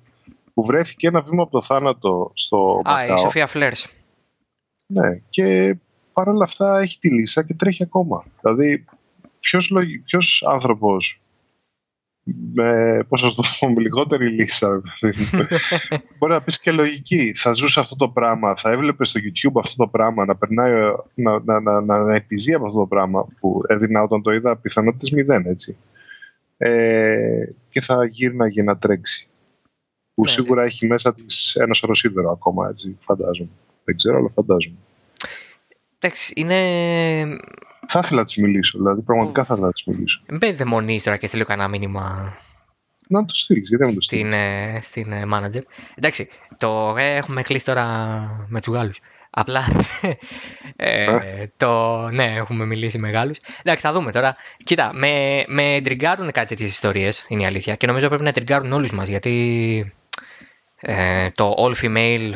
που 0.55 0.65
βρέθηκε 0.65 1.07
ένα 1.07 1.21
βήμα 1.21 1.43
από 1.43 1.51
το 1.51 1.63
θάνατο 1.63 2.31
στο 2.35 2.83
Α, 2.85 2.93
Μακάο. 2.93 3.17
η 3.17 3.19
Σοφία 3.19 3.47
Φλέρ. 3.47 3.73
Ναι, 4.87 5.21
και 5.31 5.77
παρόλα 6.13 6.45
αυτά 6.45 6.79
έχει 6.81 6.99
τη 6.99 7.11
λύσα 7.11 7.45
και 7.45 7.55
τρέχει 7.55 7.83
ακόμα. 7.83 8.25
Δηλαδή, 8.41 8.85
ποιος 10.05 10.43
άνθρωπος 10.43 11.21
με, 12.25 12.99
πώς 13.09 13.35
το 13.35 13.43
πω, 13.61 13.69
με 13.69 13.81
λιγότερη 13.81 14.29
λύσα. 14.29 14.83
Μπορεί 16.19 16.33
να 16.33 16.43
πεις 16.43 16.61
και 16.61 16.73
λογική. 16.73 17.33
Θα 17.37 17.53
ζούσε 17.53 17.81
αυτό 17.81 17.97
το 17.97 18.09
πράγμα, 18.09 18.57
θα 18.57 18.71
έβλεπε 18.71 19.05
στο 19.05 19.21
YouTube 19.25 19.59
αυτό 19.59 19.77
το 19.77 19.87
πράγμα 19.87 20.25
να 20.25 20.37
περνάει, 20.37 20.93
να, 21.15 21.61
να, 21.61 21.81
να, 21.81 21.81
να 21.81 22.15
επιζεί 22.15 22.55
από 22.55 22.67
αυτό 22.67 22.79
το 22.79 22.87
πράγμα 22.87 23.27
που 23.41 23.63
έδινα 23.67 24.03
όταν 24.03 24.23
το 24.23 24.33
είδα 24.33 24.57
πιθανότητες 24.57 25.11
μηδέν, 25.11 25.47
έτσι. 25.47 25.77
Ε, 26.57 27.49
και 27.69 27.81
θα 27.81 28.05
γύρναγε 28.05 28.63
να 28.63 28.79
τρέξει. 28.79 29.27
Που 30.15 30.23
ναι, 30.23 30.29
σίγουρα 30.29 30.61
ναι. 30.61 30.67
έχει 30.67 30.87
μέσα 30.87 31.15
της 31.15 31.55
ένα 31.55 31.75
σωρό 31.75 31.95
ακόμα, 32.33 32.69
έτσι, 32.69 32.97
φαντάζομαι. 33.01 33.51
Δεν 33.85 33.97
ξέρω, 33.97 34.17
αλλά 34.17 34.29
φαντάζομαι. 34.35 34.77
Εντάξει, 35.99 36.33
είναι 36.37 36.59
θα 37.87 38.01
ήθελα 38.05 38.19
να 38.19 38.25
της 38.25 38.37
μιλήσω, 38.37 38.79
δηλαδή 38.79 39.01
πραγματικά 39.01 39.45
θα 39.45 39.55
ήθελα 39.55 39.67
να 39.67 39.73
της 39.73 39.85
μιλήσω. 39.85 40.23
Μην 40.41 40.57
δαιμονείς 40.57 41.05
τώρα 41.05 41.17
και 41.17 41.27
στείλω 41.27 41.45
κανένα 41.45 41.69
μήνυμα. 41.69 42.37
Να 43.09 43.25
το 43.25 43.35
στείλεις, 43.35 43.69
γιατί 43.69 43.85
δεν 43.85 43.95
το 43.95 44.01
στείλεις; 44.01 44.25
Στην, 44.25 44.41
ε, 44.41 44.79
στην 44.83 45.13
ε, 45.13 45.25
manager. 45.33 45.63
Εντάξει, 45.95 46.29
το 46.59 46.95
ε, 46.99 47.17
έχουμε 47.17 47.43
κλείσει 47.43 47.65
τώρα 47.65 47.87
με 48.49 48.61
τους 48.61 48.75
Γάλλους. 48.75 49.01
Απλά. 49.31 49.65
ε, 50.77 51.07
το, 51.57 52.09
ναι, 52.09 52.25
έχουμε 52.25 52.65
μιλήσει 52.65 52.99
με 52.99 53.11
Γάλλους. 53.11 53.39
Εντάξει, 53.63 53.83
θα 53.87 53.93
δούμε 53.93 54.13
τώρα. 54.13 54.37
Κοίτα, 54.65 54.91
με, 54.95 55.45
με 55.47 55.81
τριγκάρουν 55.83 56.31
κάτι 56.31 56.49
τέτοιε 56.49 56.67
ιστορίες, 56.67 57.25
είναι 57.29 57.43
η 57.43 57.47
αλήθεια. 57.47 57.77
Και 57.77 57.87
νομίζω 57.87 58.09
πρέπει 58.09 58.23
να 58.23 58.33
τριγκάρουν 58.33 58.73
όλους 58.73 58.93
μας 58.93 59.09
γιατί 59.09 59.93
ε, 60.77 61.31
το 61.31 61.55
all 61.59 61.75
female 61.83 62.33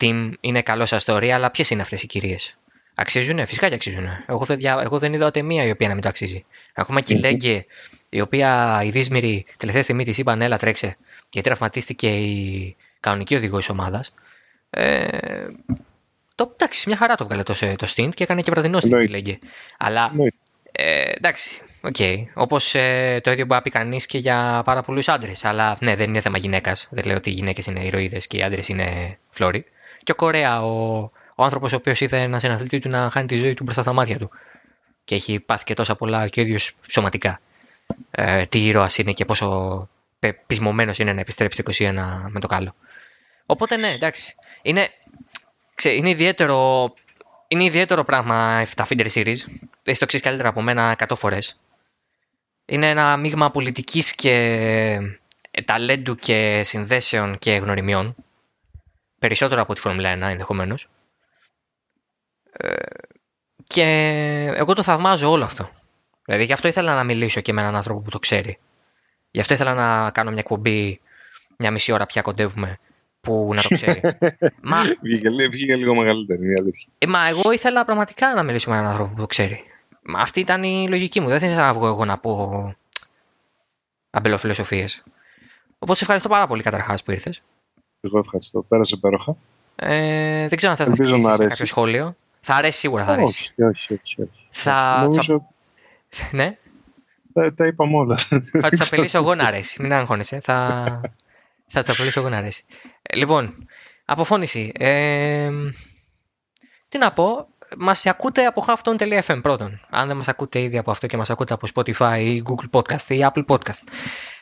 team 0.00 0.30
είναι 0.40 0.62
καλό 0.62 0.86
σαν 0.86 0.98
ιστορία, 0.98 1.34
αλλά 1.34 1.50
ποιες 1.50 1.70
είναι 1.70 1.82
αυτές 1.82 2.02
οι 2.02 2.06
κυρίες; 2.06 2.58
Αξίζουνε, 2.94 3.44
φυσικά 3.44 3.68
και 3.68 3.74
αξίζουν. 3.74 4.06
Εγώ 4.26 4.44
δεν, 4.44 4.58
εγώ 4.62 4.98
δεν 4.98 5.12
είδα 5.12 5.26
ούτε 5.26 5.42
μία 5.42 5.64
η 5.64 5.70
οποία 5.70 5.88
να 5.88 5.94
μην 5.94 6.02
το 6.02 6.08
αξίζει. 6.08 6.44
Ακόμα 6.74 7.00
και 7.00 7.14
η 7.14 7.18
Λέγκε, 7.18 7.66
η 8.10 8.20
οποία 8.20 8.80
η 8.84 8.90
δύσμοιρη 8.90 9.46
τελευταία 9.56 9.82
στιγμή 9.82 10.04
της 10.04 10.18
είπαν 10.18 10.42
έλα 10.42 10.58
τρέξε, 10.58 10.96
γιατί 11.30 11.48
τραυματίστηκε 11.48 12.16
η 12.16 12.76
κανονική 13.00 13.34
οδηγός 13.34 13.66
τη 13.66 13.72
ομάδας. 13.72 14.14
Ε, 14.70 15.06
το, 16.34 16.50
εντάξει, 16.52 16.88
μια 16.88 16.96
χαρά 16.96 17.14
το 17.14 17.24
βγάλε 17.24 17.42
το, 17.42 17.54
το 17.76 17.86
stint 17.96 18.14
και 18.14 18.22
έκανε 18.22 18.42
και 18.42 18.50
βραδινό 18.50 18.80
στην 18.80 18.98
η 18.98 19.06
Λέγκε. 19.06 19.38
Αλλά 19.78 20.12
ε, 20.72 21.10
εντάξει, 21.14 21.60
OK. 21.80 21.96
Okay. 21.98 22.24
Όπως 22.34 22.74
ε, 22.74 23.20
το 23.22 23.30
ίδιο 23.30 23.44
μπορεί 23.44 23.56
να 23.56 23.62
πει 23.62 23.70
κανείς 23.70 24.06
και 24.06 24.18
για 24.18 24.62
πάρα 24.64 24.82
πολλούς 24.82 25.08
άντρες. 25.08 25.44
Αλλά 25.44 25.76
ναι, 25.80 25.96
δεν 25.96 26.08
είναι 26.08 26.20
θέμα 26.20 26.38
γυναίκας. 26.38 26.88
Δεν 26.90 27.04
λέω 27.04 27.16
ότι 27.16 27.30
οι 27.30 27.32
γυναίκες 27.32 27.66
είναι 27.66 27.84
ηρωίδες 27.84 28.26
και 28.26 28.36
οι 28.36 28.42
άντρες 28.42 28.68
είναι 28.68 29.18
φλόροι. 29.30 29.64
Και 30.02 30.12
ο 30.12 30.14
Κορέα, 30.14 30.64
ο 30.64 31.10
ο 31.34 31.44
άνθρωπος 31.44 31.72
ο 31.72 31.76
οποίος 31.76 32.00
είδε 32.00 32.18
ένα 32.18 32.38
συναθλητή 32.38 32.78
του 32.78 32.88
να 32.88 33.10
χάνει 33.10 33.26
τη 33.26 33.36
ζωή 33.36 33.54
του 33.54 33.62
μπροστά 33.62 33.82
στα 33.82 33.92
μάτια 33.92 34.18
του. 34.18 34.30
Και 35.04 35.14
έχει 35.14 35.40
πάθει 35.40 35.64
και 35.64 35.74
τόσα 35.74 35.96
πολλά 35.96 36.28
και 36.28 36.40
ο 36.40 36.42
ίδιος 36.42 36.72
σωματικά. 36.88 37.40
Ε, 38.10 38.46
τι 38.46 38.66
ήρωας 38.66 38.98
είναι 38.98 39.12
και 39.12 39.24
πόσο 39.24 39.88
πεισμωμένος 40.46 40.98
είναι 40.98 41.12
να 41.12 41.20
επιστρέψει 41.20 41.62
το 41.62 41.72
21 41.78 41.92
με 42.28 42.40
το 42.40 42.46
καλό. 42.46 42.74
Οπότε 43.46 43.76
ναι, 43.76 43.92
εντάξει. 43.92 44.34
Είναι, 44.62 44.88
ξέ, 45.74 45.92
είναι, 45.92 46.10
ιδιαίτερο, 46.10 46.92
είναι 47.48 47.64
ιδιαίτερο 47.64 48.04
πράγμα 48.04 48.66
τα 48.76 48.86
Feeder 48.88 49.06
Series. 49.12 49.36
Εσύ 49.82 49.98
το 49.98 50.06
ξέρεις 50.06 50.20
καλύτερα 50.20 50.48
από 50.48 50.62
μένα 50.62 50.96
100 51.08 51.16
φορές. 51.16 51.60
Είναι 52.66 52.90
ένα 52.90 53.16
μείγμα 53.16 53.50
πολιτικής 53.50 54.14
και 54.14 54.32
ε, 55.50 55.62
ταλέντου 55.62 56.14
και 56.14 56.62
συνδέσεων 56.64 57.38
και 57.38 57.52
γνωριμιών. 57.52 58.14
Περισσότερο 59.18 59.60
από 59.60 59.74
τη 59.74 59.80
Φόρμουλα 59.80 60.14
1 60.14 60.20
ενδεχομένως. 60.20 60.88
Ε, 62.56 62.74
και 63.66 63.84
εγώ 64.56 64.74
το 64.74 64.82
θαυμάζω 64.82 65.30
όλο 65.30 65.44
αυτό. 65.44 65.70
Δηλαδή 66.24 66.44
γι' 66.44 66.52
αυτό 66.52 66.68
ήθελα 66.68 66.94
να 66.94 67.04
μιλήσω 67.04 67.40
και 67.40 67.52
με 67.52 67.60
έναν 67.60 67.76
άνθρωπο 67.76 68.00
που 68.00 68.10
το 68.10 68.18
ξέρει. 68.18 68.58
Γι' 69.30 69.40
αυτό 69.40 69.54
ήθελα 69.54 69.74
να 69.74 70.10
κάνω 70.10 70.30
μια 70.30 70.40
εκπομπή 70.40 71.00
μια 71.58 71.70
μισή 71.70 71.92
ώρα 71.92 72.06
πια 72.06 72.22
κοντεύουμε 72.22 72.78
που 73.20 73.52
να 73.54 73.62
το 73.62 73.68
ξέρει. 73.68 74.00
μα... 74.62 74.82
Βγήκε, 75.50 75.76
λίγο 75.76 75.94
μεγαλύτερη 75.94 76.50
η 76.50 76.54
αλήθεια. 76.58 76.88
Ε, 76.98 77.06
μα 77.06 77.28
εγώ 77.28 77.52
ήθελα 77.52 77.84
πραγματικά 77.84 78.34
να 78.34 78.42
μιλήσω 78.42 78.70
με 78.70 78.76
έναν 78.76 78.88
άνθρωπο 78.88 79.14
που 79.14 79.20
το 79.20 79.26
ξέρει. 79.26 79.64
Μα 80.02 80.20
αυτή 80.20 80.40
ήταν 80.40 80.62
η 80.62 80.88
λογική 80.88 81.20
μου. 81.20 81.28
Δεν 81.28 81.36
ήθελα 81.36 81.66
να 81.66 81.72
βγω 81.72 81.86
εγώ 81.86 82.04
να 82.04 82.18
πω 82.18 82.74
αμπελοφιλοσοφίες. 84.10 85.02
Οπότε 85.78 85.94
σε 85.94 86.02
ευχαριστώ 86.02 86.28
πάρα 86.28 86.46
πολύ 86.46 86.62
καταρχάς 86.62 87.02
που 87.02 87.10
ήρθες. 87.10 87.42
Εγώ 88.00 88.18
ευχαριστώ. 88.18 88.62
Πέρασε 88.62 88.94
υπέροχα. 88.94 89.36
Ε, 89.76 90.48
δεν 90.48 90.56
ξέρω 90.56 90.72
αν 90.72 90.78
θα 90.78 90.88
να 91.16 91.34
σε 91.34 91.46
κάποιο 91.46 91.66
σχόλιο. 91.66 92.16
Θα 92.46 92.54
αρέσει 92.54 92.78
σίγουρα, 92.78 93.04
θα 93.04 93.12
αρέσει. 93.12 93.42
Όχι, 93.42 93.62
όχι, 93.62 93.92
όχι. 94.02 94.22
όχι. 94.22 94.48
Θα... 94.50 95.00
Νομίζω... 95.02 95.46
Ναι. 96.30 96.56
Τα, 97.32 97.54
τα 97.54 97.66
είπαμε 97.66 97.96
όλα. 97.96 98.16
Θα 98.60 98.68
τη 98.68 98.78
απελήσω 98.80 99.18
εγώ 99.18 99.34
να 99.34 99.44
αρέσει. 99.44 99.82
Μην 99.82 99.92
αγχώνεσαι. 99.92 100.40
Θα, 100.40 101.00
θα 101.66 101.82
τη 101.82 101.92
απελήσω 101.92 102.20
εγώ 102.20 102.28
να 102.28 102.36
αρέσει. 102.36 102.64
Ε, 103.02 103.16
λοιπόν, 103.16 103.66
αποφώνηση. 104.04 104.72
Ε, 104.74 105.50
τι 106.88 106.98
να 106.98 107.12
πω. 107.12 107.48
Μας 107.78 108.06
ακούτε 108.06 108.44
από 108.44 108.64
halftone.fm 108.68 109.38
πρώτον. 109.42 109.80
Αν 109.90 110.06
δεν 110.08 110.16
μας 110.16 110.28
ακούτε 110.28 110.60
ήδη 110.60 110.78
από 110.78 110.90
αυτό 110.90 111.06
και 111.06 111.16
μας 111.16 111.30
ακούτε 111.30 111.54
από 111.54 111.66
Spotify 111.74 112.18
ή 112.18 112.42
Google 112.46 112.80
Podcast 112.80 113.08
ή 113.08 113.26
Apple 113.32 113.44
Podcast. 113.46 113.88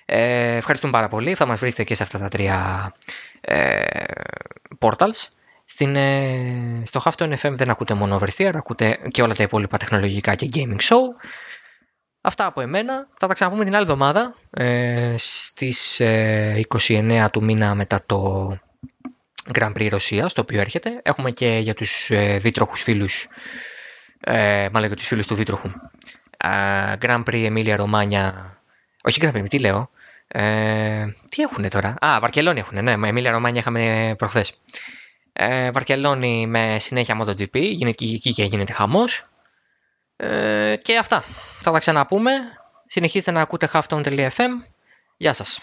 Ε, 0.05 0.57
ευχαριστούμε 0.57 0.93
πάρα 0.93 1.09
πολύ. 1.09 1.35
Θα 1.35 1.47
μας 1.47 1.61
βρείτε 1.61 1.85
και 1.85 1.95
σε 1.95 2.03
αυτά 2.03 2.19
τα 2.19 2.29
τρία 2.29 2.93
ε, 3.41 3.85
portals. 4.79 5.29
Στην, 5.73 5.97
ε, 5.97 6.83
στο 6.85 7.03
Halftone 7.05 7.35
FM 7.37 7.53
δεν 7.53 7.71
ακούτε 7.71 7.95
μόνο 7.95 8.21
Oversteer, 8.21 8.51
ακούτε 8.55 8.99
και 9.11 9.23
όλα 9.23 9.35
τα 9.35 9.43
υπόλοιπα 9.43 9.77
τεχνολογικά 9.77 10.35
και 10.35 10.49
gaming 10.55 10.81
show. 10.81 11.01
Αυτά 12.21 12.47
από 12.47 12.61
εμένα. 12.61 13.09
Θα 13.19 13.27
τα 13.27 13.35
ξαναπούμε 13.35 13.65
την 13.65 13.75
άλλη 13.75 13.83
εβδομάδα 13.83 14.35
ε, 14.51 15.15
στις 15.17 16.01
29 16.01 16.05
ε, 16.89 17.27
του 17.33 17.45
μήνα 17.45 17.75
μετά 17.75 18.03
το 18.07 18.49
Grand 19.55 19.73
Prix 19.73 19.89
Ρωσίας, 19.91 20.33
το 20.33 20.41
οποίο 20.41 20.61
έρχεται. 20.61 21.01
Έχουμε 21.03 21.31
και 21.31 21.59
για 21.63 21.75
τους 21.75 22.11
ε, 22.11 22.37
δίτροχους 22.37 22.83
φίλους, 22.83 23.29
ε, 24.21 24.69
μάλλον 24.73 24.89
για 24.89 24.97
τους 24.97 25.07
φίλους 25.07 25.27
του 25.27 25.35
δίτροχου. 25.35 25.71
Ε, 26.37 26.49
Grand 27.01 27.23
Prix 27.25 27.53
Emilia 27.53 27.79
Romagna, 27.79 28.33
όχι 29.03 29.21
Grand 29.23 29.35
Prix, 29.35 29.49
τι 29.49 29.59
λέω. 29.59 29.91
Ε, 30.29 31.07
τι 31.29 31.43
έχουν 31.43 31.69
τώρα; 31.69 31.95
Α, 32.05 32.19
Βαρκελόνη 32.21 32.59
έχουν, 32.59 32.85
ναι, 32.85 32.95
Emilia 32.97 33.37
Romagna 33.37 33.57
είχαμε 33.57 34.15
προχθές. 34.19 34.61
Ε, 35.33 35.71
Βαρκελόνη 35.71 36.47
με 36.47 36.77
συνέχεια 36.79 37.21
MotoGP, 37.23 37.61
γίνεται 37.61 38.05
εκεί 38.05 38.33
και 38.33 38.45
γίνεται 38.45 38.73
χαμός. 38.73 39.25
Ε, 40.17 40.77
και 40.83 40.99
αυτά. 40.99 41.25
Θα 41.61 41.73
τα 41.73 41.79
ξαναπούμε. 41.79 42.33
Συνεχίστε 42.87 43.31
να 43.31 43.41
ακούτε 43.41 43.71
halftone.fm. 43.73 44.49
Γεια 45.17 45.33
σας. 45.33 45.61